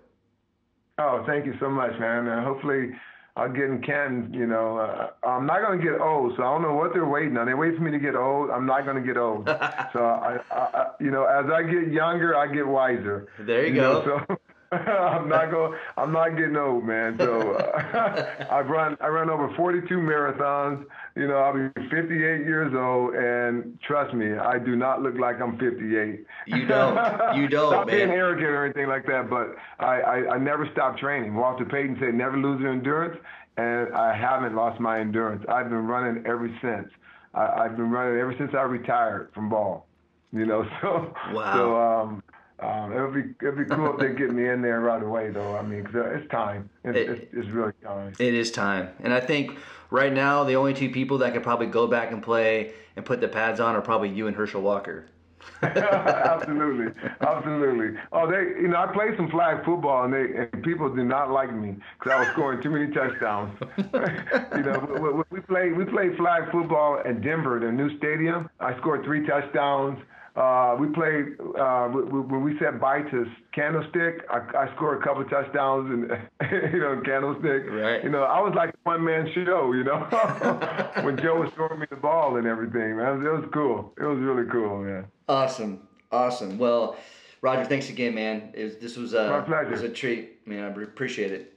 Oh, 0.98 1.22
thank 1.26 1.46
you 1.46 1.54
so 1.60 1.70
much, 1.70 1.92
man. 2.00 2.26
Uh, 2.26 2.42
hopefully, 2.42 2.90
I'll 3.36 3.52
get 3.52 3.64
in 3.64 3.80
Canton. 3.80 4.34
You 4.34 4.46
know, 4.46 4.78
uh, 4.78 5.10
I'm 5.24 5.46
not 5.46 5.60
going 5.60 5.78
to 5.78 5.84
get 5.84 6.00
old, 6.00 6.34
so 6.36 6.42
I 6.42 6.46
don't 6.46 6.62
know 6.62 6.74
what 6.74 6.92
they're 6.92 7.06
waiting 7.06 7.36
on. 7.36 7.46
They 7.46 7.54
wait 7.54 7.76
for 7.76 7.82
me 7.82 7.92
to 7.92 7.98
get 7.98 8.16
old. 8.16 8.50
I'm 8.50 8.66
not 8.66 8.84
going 8.84 9.00
to 9.00 9.06
get 9.06 9.16
old. 9.16 9.46
so 9.92 10.00
I, 10.00 10.38
I, 10.50 10.86
you 10.98 11.12
know, 11.12 11.24
as 11.26 11.46
I 11.50 11.62
get 11.62 11.92
younger, 11.92 12.36
I 12.36 12.52
get 12.52 12.66
wiser. 12.66 13.28
There 13.38 13.66
you, 13.66 13.74
you 13.74 13.80
go. 13.80 14.04
Know, 14.04 14.24
so 14.28 14.36
I'm 14.88 15.28
not 15.28 15.50
going. 15.50 15.78
I'm 15.96 16.12
not 16.12 16.30
getting 16.30 16.56
old, 16.56 16.84
man. 16.84 17.16
So 17.18 17.52
uh, 17.94 18.46
I've 18.50 18.68
run. 18.68 18.96
I 19.00 19.08
run 19.08 19.30
over 19.30 19.52
42 19.56 19.94
marathons. 19.94 20.84
You 21.16 21.28
know, 21.28 21.36
I'll 21.36 21.54
be 21.54 21.68
58 21.90 22.10
years 22.10 22.72
old, 22.74 23.14
and 23.14 23.78
trust 23.86 24.14
me, 24.14 24.34
I 24.34 24.58
do 24.58 24.76
not 24.76 25.02
look 25.02 25.14
like 25.18 25.40
I'm 25.40 25.58
58. 25.58 26.26
You 26.46 26.66
don't. 26.66 27.36
You 27.36 27.48
don't, 27.48 27.72
not 27.72 27.86
man. 27.86 27.96
being 27.96 28.10
arrogant 28.10 28.48
or 28.48 28.64
anything 28.64 28.88
like 28.88 29.06
that, 29.06 29.30
but 29.30 29.56
I, 29.78 30.00
I, 30.00 30.34
I 30.34 30.38
never 30.38 30.68
stopped 30.72 30.98
training. 30.98 31.34
Walter 31.34 31.64
Payton 31.64 31.98
said, 32.00 32.14
"Never 32.14 32.36
lose 32.36 32.60
your 32.60 32.72
endurance," 32.72 33.18
and 33.56 33.92
I 33.94 34.16
haven't 34.16 34.54
lost 34.54 34.80
my 34.80 35.00
endurance. 35.00 35.44
I've 35.48 35.68
been 35.68 35.86
running 35.86 36.24
ever 36.26 36.48
since. 36.60 36.88
I, 37.34 37.64
I've 37.64 37.76
been 37.76 37.90
running 37.90 38.18
ever 38.18 38.34
since 38.38 38.52
I 38.54 38.62
retired 38.62 39.30
from 39.34 39.48
ball. 39.48 39.86
You 40.32 40.46
know, 40.46 40.66
so 40.80 41.14
wow. 41.32 41.54
so 41.54 41.76
um, 41.76 42.22
um, 42.60 42.92
it 42.92 43.00
would 43.00 43.14
be 43.14 43.46
it'd 43.46 43.58
be 43.58 43.64
cool 43.64 43.94
if 43.94 44.00
they 44.00 44.14
get 44.14 44.32
me 44.32 44.48
in 44.48 44.62
there 44.62 44.80
right 44.80 45.02
away, 45.02 45.30
though. 45.30 45.56
I 45.56 45.62
mean, 45.62 45.84
cause 45.84 45.94
it's 45.96 46.30
time. 46.30 46.70
It's, 46.84 46.96
it, 46.96 47.08
it's, 47.08 47.34
it's 47.34 47.48
really 47.48 47.72
time. 47.82 48.12
It 48.18 48.34
is 48.34 48.50
time, 48.52 48.90
and 49.00 49.12
I 49.12 49.20
think 49.20 49.58
right 49.90 50.12
now 50.12 50.44
the 50.44 50.56
only 50.56 50.72
two 50.72 50.90
people 50.90 51.18
that 51.18 51.32
could 51.32 51.42
probably 51.42 51.66
go 51.66 51.86
back 51.86 52.12
and 52.12 52.22
play 52.22 52.72
and 52.96 53.04
put 53.04 53.20
the 53.20 53.28
pads 53.28 53.58
on 53.58 53.74
are 53.74 53.82
probably 53.82 54.10
you 54.10 54.28
and 54.28 54.36
Herschel 54.36 54.62
Walker. 54.62 55.06
absolutely, 55.62 56.92
absolutely. 57.20 58.00
Oh, 58.12 58.30
they, 58.30 58.60
you 58.60 58.68
know, 58.68 58.76
I 58.76 58.86
played 58.92 59.16
some 59.16 59.30
flag 59.30 59.64
football, 59.64 60.04
and 60.04 60.12
they 60.12 60.48
and 60.52 60.62
people 60.62 60.94
did 60.94 61.04
not 61.04 61.30
like 61.30 61.54
me 61.54 61.76
because 61.98 62.12
I 62.12 62.18
was 62.20 62.28
scoring 62.28 62.62
too 62.62 62.70
many 62.70 62.92
touchdowns. 62.92 63.58
you 63.78 64.62
know, 64.62 65.24
we, 65.30 65.38
we 65.38 65.40
played 65.42 65.76
we 65.76 65.84
played 65.84 66.16
flag 66.16 66.50
football 66.50 67.00
at 67.04 67.20
Denver, 67.20 67.60
the 67.60 67.72
new 67.72 67.96
stadium. 67.98 68.48
I 68.60 68.76
scored 68.78 69.04
three 69.04 69.26
touchdowns. 69.26 69.98
Uh, 70.36 70.74
we 70.80 70.88
played 70.88 71.38
uh, 71.56 71.86
when 71.86 72.42
we 72.42 72.58
said 72.58 72.80
bye 72.80 73.02
to 73.02 73.24
Candlestick. 73.54 74.26
I, 74.28 74.66
I 74.66 74.74
scored 74.74 75.00
a 75.00 75.04
couple 75.04 75.22
of 75.22 75.30
touchdowns 75.30 75.88
and 75.92 76.10
you 76.74 76.80
know 76.80 77.00
Candlestick. 77.04 77.70
Right. 77.70 78.02
You 78.02 78.10
know 78.10 78.24
I 78.24 78.40
was 78.40 78.52
like 78.56 78.70
a 78.70 78.76
one 78.82 79.04
man 79.04 79.30
show. 79.32 79.72
You 79.72 79.84
know 79.84 79.98
when 81.02 81.16
Joe 81.18 81.40
was 81.40 81.52
throwing 81.54 81.78
me 81.78 81.86
the 81.88 81.96
ball 81.96 82.36
and 82.36 82.48
everything. 82.48 82.96
Man, 82.96 83.24
it 83.24 83.30
was 83.30 83.48
cool. 83.52 83.92
It 83.96 84.04
was 84.04 84.18
really 84.18 84.50
cool, 84.50 84.82
man. 84.82 85.04
Awesome, 85.28 85.86
awesome. 86.10 86.58
Well, 86.58 86.96
Roger, 87.40 87.64
thanks 87.66 87.88
again, 87.88 88.16
man. 88.16 88.52
Was, 88.58 88.76
this 88.78 88.96
was 88.96 89.14
a 89.14 89.28
My 89.30 89.40
pleasure. 89.40 89.70
was 89.70 89.82
a 89.82 89.88
treat, 89.88 90.44
man. 90.48 90.64
I 90.64 90.82
appreciate 90.82 91.30
it. 91.30 91.56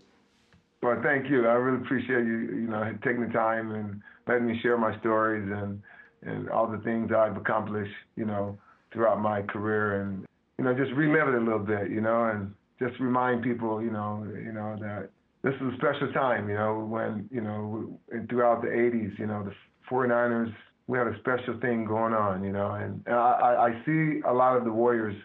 Well, 0.84 1.01
thank 1.01 1.32
you. 1.32 1.47
I 1.47 1.53
really 1.53 1.84
appreciate 1.84 2.25
you. 2.25 2.38
You 2.61 2.67
know 2.67 2.95
taking 3.03 3.21
the 3.25 3.34
time 3.34 3.71
and 3.71 4.01
letting 4.28 4.45
me 4.45 4.59
share 4.61 4.78
my 4.78 4.95
stories 4.99 5.49
and 5.51 5.82
and 6.21 6.47
all 6.51 6.67
the 6.67 6.78
things 6.80 7.11
I've 7.11 7.38
accomplished. 7.38 7.95
You 8.15 8.25
know 8.25 8.59
throughout 8.91 9.21
my 9.21 9.41
career 9.41 10.01
and 10.01 10.25
you 10.57 10.65
know 10.65 10.73
just 10.73 10.91
relive 10.93 11.27
it 11.27 11.35
a 11.35 11.39
little 11.43 11.59
bit 11.59 11.89
you 11.89 12.01
know 12.01 12.25
and 12.25 12.53
just 12.79 12.99
remind 12.99 13.43
people 13.43 13.82
you 13.82 13.91
know 13.91 14.25
you 14.33 14.51
know 14.51 14.75
that 14.79 15.09
this 15.43 15.53
is 15.55 15.74
a 15.74 15.78
special 15.78 16.12
time 16.13 16.49
you 16.49 16.55
know 16.55 16.86
when 16.89 17.28
you 17.32 17.41
know 17.41 17.99
throughout 18.29 18.62
the 18.62 18.67
80s 18.67 19.17
you 19.20 19.28
know 19.28 19.43
the 19.43 19.53
49ers 19.89 20.53
we 20.87 20.97
had 20.97 21.07
a 21.07 21.17
special 21.20 21.59
thing 21.59 21.86
going 21.86 22.13
on 22.13 22.43
you 22.43 22.51
know 22.51 22.71
and, 22.71 23.01
and 23.05 23.16
I, 23.16 23.70
I 23.70 23.86
see 23.86 24.21
a 24.28 24.33
lot 24.33 24.57
of 24.57 24.63
the 24.63 24.71
Warriors 24.71 25.16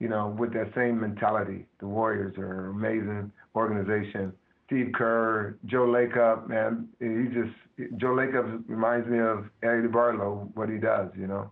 you 0.00 0.08
know 0.08 0.34
with 0.38 0.52
that 0.54 0.72
same 0.74 1.00
mentality. 1.00 1.66
The 1.80 1.86
Warriors 1.86 2.36
are 2.36 2.68
an 2.68 2.76
amazing 2.76 3.32
organization. 3.54 4.32
Steve 4.66 4.92
Kerr, 4.94 5.56
Joe 5.66 5.86
Lacob, 5.86 6.48
man, 6.48 6.88
he 6.98 7.26
just 7.32 7.54
Joe 7.98 8.08
Lacob 8.08 8.64
reminds 8.66 9.06
me 9.06 9.18
of 9.20 9.44
Eddie 9.62 9.88
DeBartolo, 9.88 10.50
what 10.54 10.68
he 10.68 10.78
does, 10.78 11.10
you 11.16 11.26
know 11.26 11.50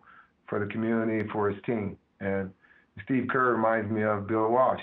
for 0.52 0.58
the 0.58 0.70
community, 0.70 1.26
for 1.32 1.48
his 1.48 1.58
team. 1.64 1.96
And 2.20 2.50
Steve 3.04 3.26
Kerr 3.30 3.54
reminds 3.54 3.90
me 3.90 4.02
of 4.02 4.26
Bill 4.26 4.50
Walsh. 4.50 4.82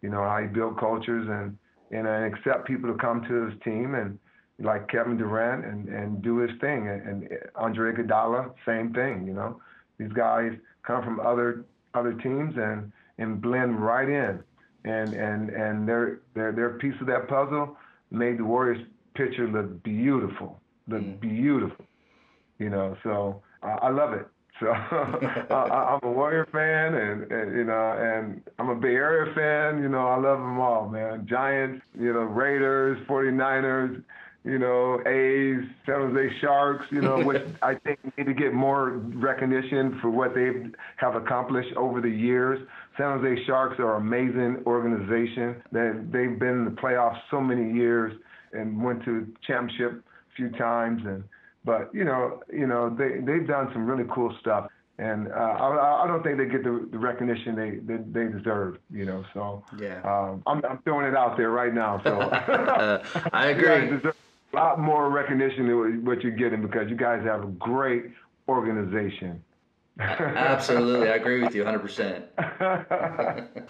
You 0.00 0.10
know 0.10 0.22
how 0.22 0.38
he 0.38 0.46
built 0.46 0.78
cultures 0.78 1.26
and 1.28 1.58
and, 1.90 2.06
accept 2.06 2.68
people 2.68 2.90
to 2.90 2.96
come 2.98 3.24
to 3.28 3.46
his 3.46 3.54
team 3.64 3.96
and 3.96 4.16
like 4.60 4.88
Kevin 4.88 5.16
Durant 5.16 5.64
and 5.64 5.88
and 5.88 6.22
do 6.22 6.36
his 6.36 6.52
thing. 6.60 6.88
And, 6.88 7.02
and 7.02 7.28
Andre 7.56 7.92
Iguodala, 7.92 8.52
same 8.64 8.94
thing. 8.94 9.26
You 9.26 9.34
know, 9.34 9.60
these 9.98 10.12
guys 10.12 10.52
come 10.86 11.02
from 11.02 11.18
other 11.18 11.64
other 11.94 12.12
teams 12.12 12.54
and 12.56 12.92
and 13.18 13.42
blend 13.42 13.84
right 13.84 14.08
in. 14.08 14.38
And 14.84 15.14
and 15.14 15.50
and 15.50 15.88
their 15.88 16.20
their 16.34 16.52
their 16.52 16.70
piece 16.78 16.94
of 17.00 17.08
that 17.08 17.26
puzzle 17.26 17.76
made 18.12 18.38
the 18.38 18.44
Warriors 18.44 18.86
picture 19.16 19.48
look 19.48 19.82
beautiful, 19.82 20.60
look 20.86 21.02
mm. 21.02 21.20
beautiful. 21.20 21.84
You 22.60 22.70
know, 22.70 22.96
so 23.02 23.42
uh, 23.64 23.78
I 23.82 23.90
love 23.90 24.12
it. 24.12 24.28
So 24.60 24.68
I, 24.68 25.98
I'm 26.02 26.08
a 26.08 26.12
Warrior 26.12 26.46
fan, 26.52 26.94
and, 26.94 27.32
and 27.32 27.56
you 27.56 27.64
know, 27.64 27.96
and 27.98 28.42
I'm 28.58 28.68
a 28.68 28.76
Bay 28.76 28.94
Area 28.94 29.32
fan. 29.34 29.82
You 29.82 29.88
know, 29.88 30.06
I 30.06 30.16
love 30.16 30.38
them 30.38 30.60
all, 30.60 30.88
man. 30.88 31.26
Giants, 31.28 31.82
you 31.98 32.12
know, 32.12 32.20
Raiders, 32.20 32.98
49ers, 33.08 34.02
you 34.44 34.58
know, 34.58 35.00
A's, 35.06 35.64
San 35.86 36.12
Jose 36.12 36.38
Sharks. 36.40 36.84
You 36.90 37.00
know, 37.00 37.24
which 37.24 37.42
I 37.62 37.74
think 37.74 37.98
need 38.16 38.26
to 38.26 38.34
get 38.34 38.52
more 38.52 38.90
recognition 38.90 39.98
for 40.00 40.10
what 40.10 40.34
they 40.34 40.50
have 40.96 41.16
accomplished 41.16 41.74
over 41.76 42.00
the 42.00 42.10
years. 42.10 42.60
San 42.96 43.18
Jose 43.18 43.44
Sharks 43.46 43.80
are 43.80 43.96
an 43.96 44.02
amazing 44.02 44.62
organization. 44.66 45.62
That 45.72 46.08
they've 46.12 46.38
been 46.38 46.48
in 46.48 46.64
the 46.66 46.80
playoffs 46.80 47.20
so 47.30 47.40
many 47.40 47.72
years 47.72 48.12
and 48.52 48.82
went 48.82 49.04
to 49.04 49.26
championship 49.46 50.04
a 50.04 50.36
few 50.36 50.50
times 50.50 51.02
and 51.04 51.24
but 51.64 51.90
you 51.94 52.04
know, 52.04 52.42
you 52.52 52.66
know, 52.66 52.90
they 52.90 53.20
they've 53.20 53.46
done 53.46 53.70
some 53.72 53.86
really 53.86 54.04
cool 54.12 54.34
stuff, 54.40 54.68
and 54.98 55.28
uh, 55.28 55.34
I, 55.34 56.04
I 56.04 56.06
don't 56.06 56.22
think 56.22 56.38
they 56.38 56.46
get 56.46 56.64
the, 56.64 56.88
the 56.90 56.98
recognition 56.98 57.54
they, 57.56 57.70
they, 57.78 58.02
they 58.10 58.32
deserve. 58.32 58.78
You 58.90 59.04
know, 59.06 59.24
so 59.34 59.64
Yeah. 59.78 60.00
um, 60.04 60.42
I'm, 60.46 60.64
I'm 60.64 60.78
throwing 60.84 61.06
it 61.06 61.16
out 61.16 61.36
there 61.36 61.50
right 61.50 61.72
now. 61.74 62.00
So 62.04 62.20
Uh, 62.20 63.02
I 63.32 63.46
agree. 63.54 63.98
a 64.04 64.56
lot 64.56 64.78
more 64.80 65.08
recognition 65.10 65.66
than 65.66 66.04
what 66.04 66.22
you're 66.22 66.32
getting 66.36 66.62
because 66.62 66.88
you 66.90 66.96
guys 66.96 67.22
have 67.24 67.42
a 67.44 67.52
great 67.58 68.04
organization. 68.48 69.42
Absolutely, 70.00 71.08
I 71.10 71.14
agree 71.16 71.42
with 71.42 71.54
you 71.54 71.64
100%. 71.64 72.24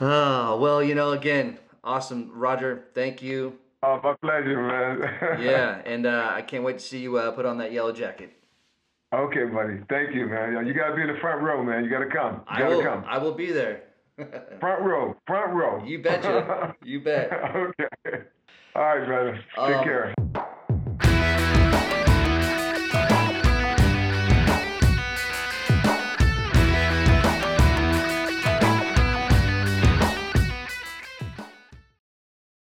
Oh, 0.01 0.57
well, 0.61 0.83
you 0.83 0.95
know, 0.95 1.11
again, 1.13 1.59
awesome. 1.85 2.31
Roger, 2.33 2.85
thank 2.95 3.23
you. 3.23 3.59
Oh, 3.83 4.01
my 4.03 4.15
pleasure, 4.23 4.63
man. 4.63 5.41
Yeah, 5.43 5.81
and 5.85 6.07
uh, 6.07 6.31
I 6.33 6.43
can't 6.43 6.65
wait 6.65 6.79
to 6.79 6.85
see 6.85 6.99
you 7.01 7.17
uh, 7.19 7.31
put 7.33 7.47
on 7.47 7.59
that 7.59 7.73
yellow 7.73 7.93
jacket. 7.93 8.33
Okay, 9.15 9.45
buddy. 9.45 9.79
Thank 9.91 10.15
you, 10.15 10.27
man. 10.27 10.67
You 10.67 10.73
gotta 10.73 10.95
be 10.97 11.03
in 11.03 11.09
the 11.09 11.19
front 11.21 11.43
row, 11.43 11.63
man. 11.63 11.85
You 11.85 11.91
gotta 11.91 12.07
come. 12.09 12.37
You 12.37 12.43
I 12.49 12.59
gotta 12.61 12.77
will. 12.77 12.83
come. 12.83 13.05
I 13.07 13.19
will 13.19 13.35
be 13.35 13.53
there. 13.53 13.83
Front 14.61 14.83
row. 14.83 15.17
Front 15.27 15.53
row. 15.55 15.83
you 15.85 16.03
betcha. 16.03 16.75
You 16.83 17.01
bet. 17.01 17.33
okay. 17.33 18.23
All 18.75 18.83
right, 18.83 19.07
brother. 19.07 19.41
Take 19.55 19.77
Um, 19.77 19.85
care. 19.85 20.15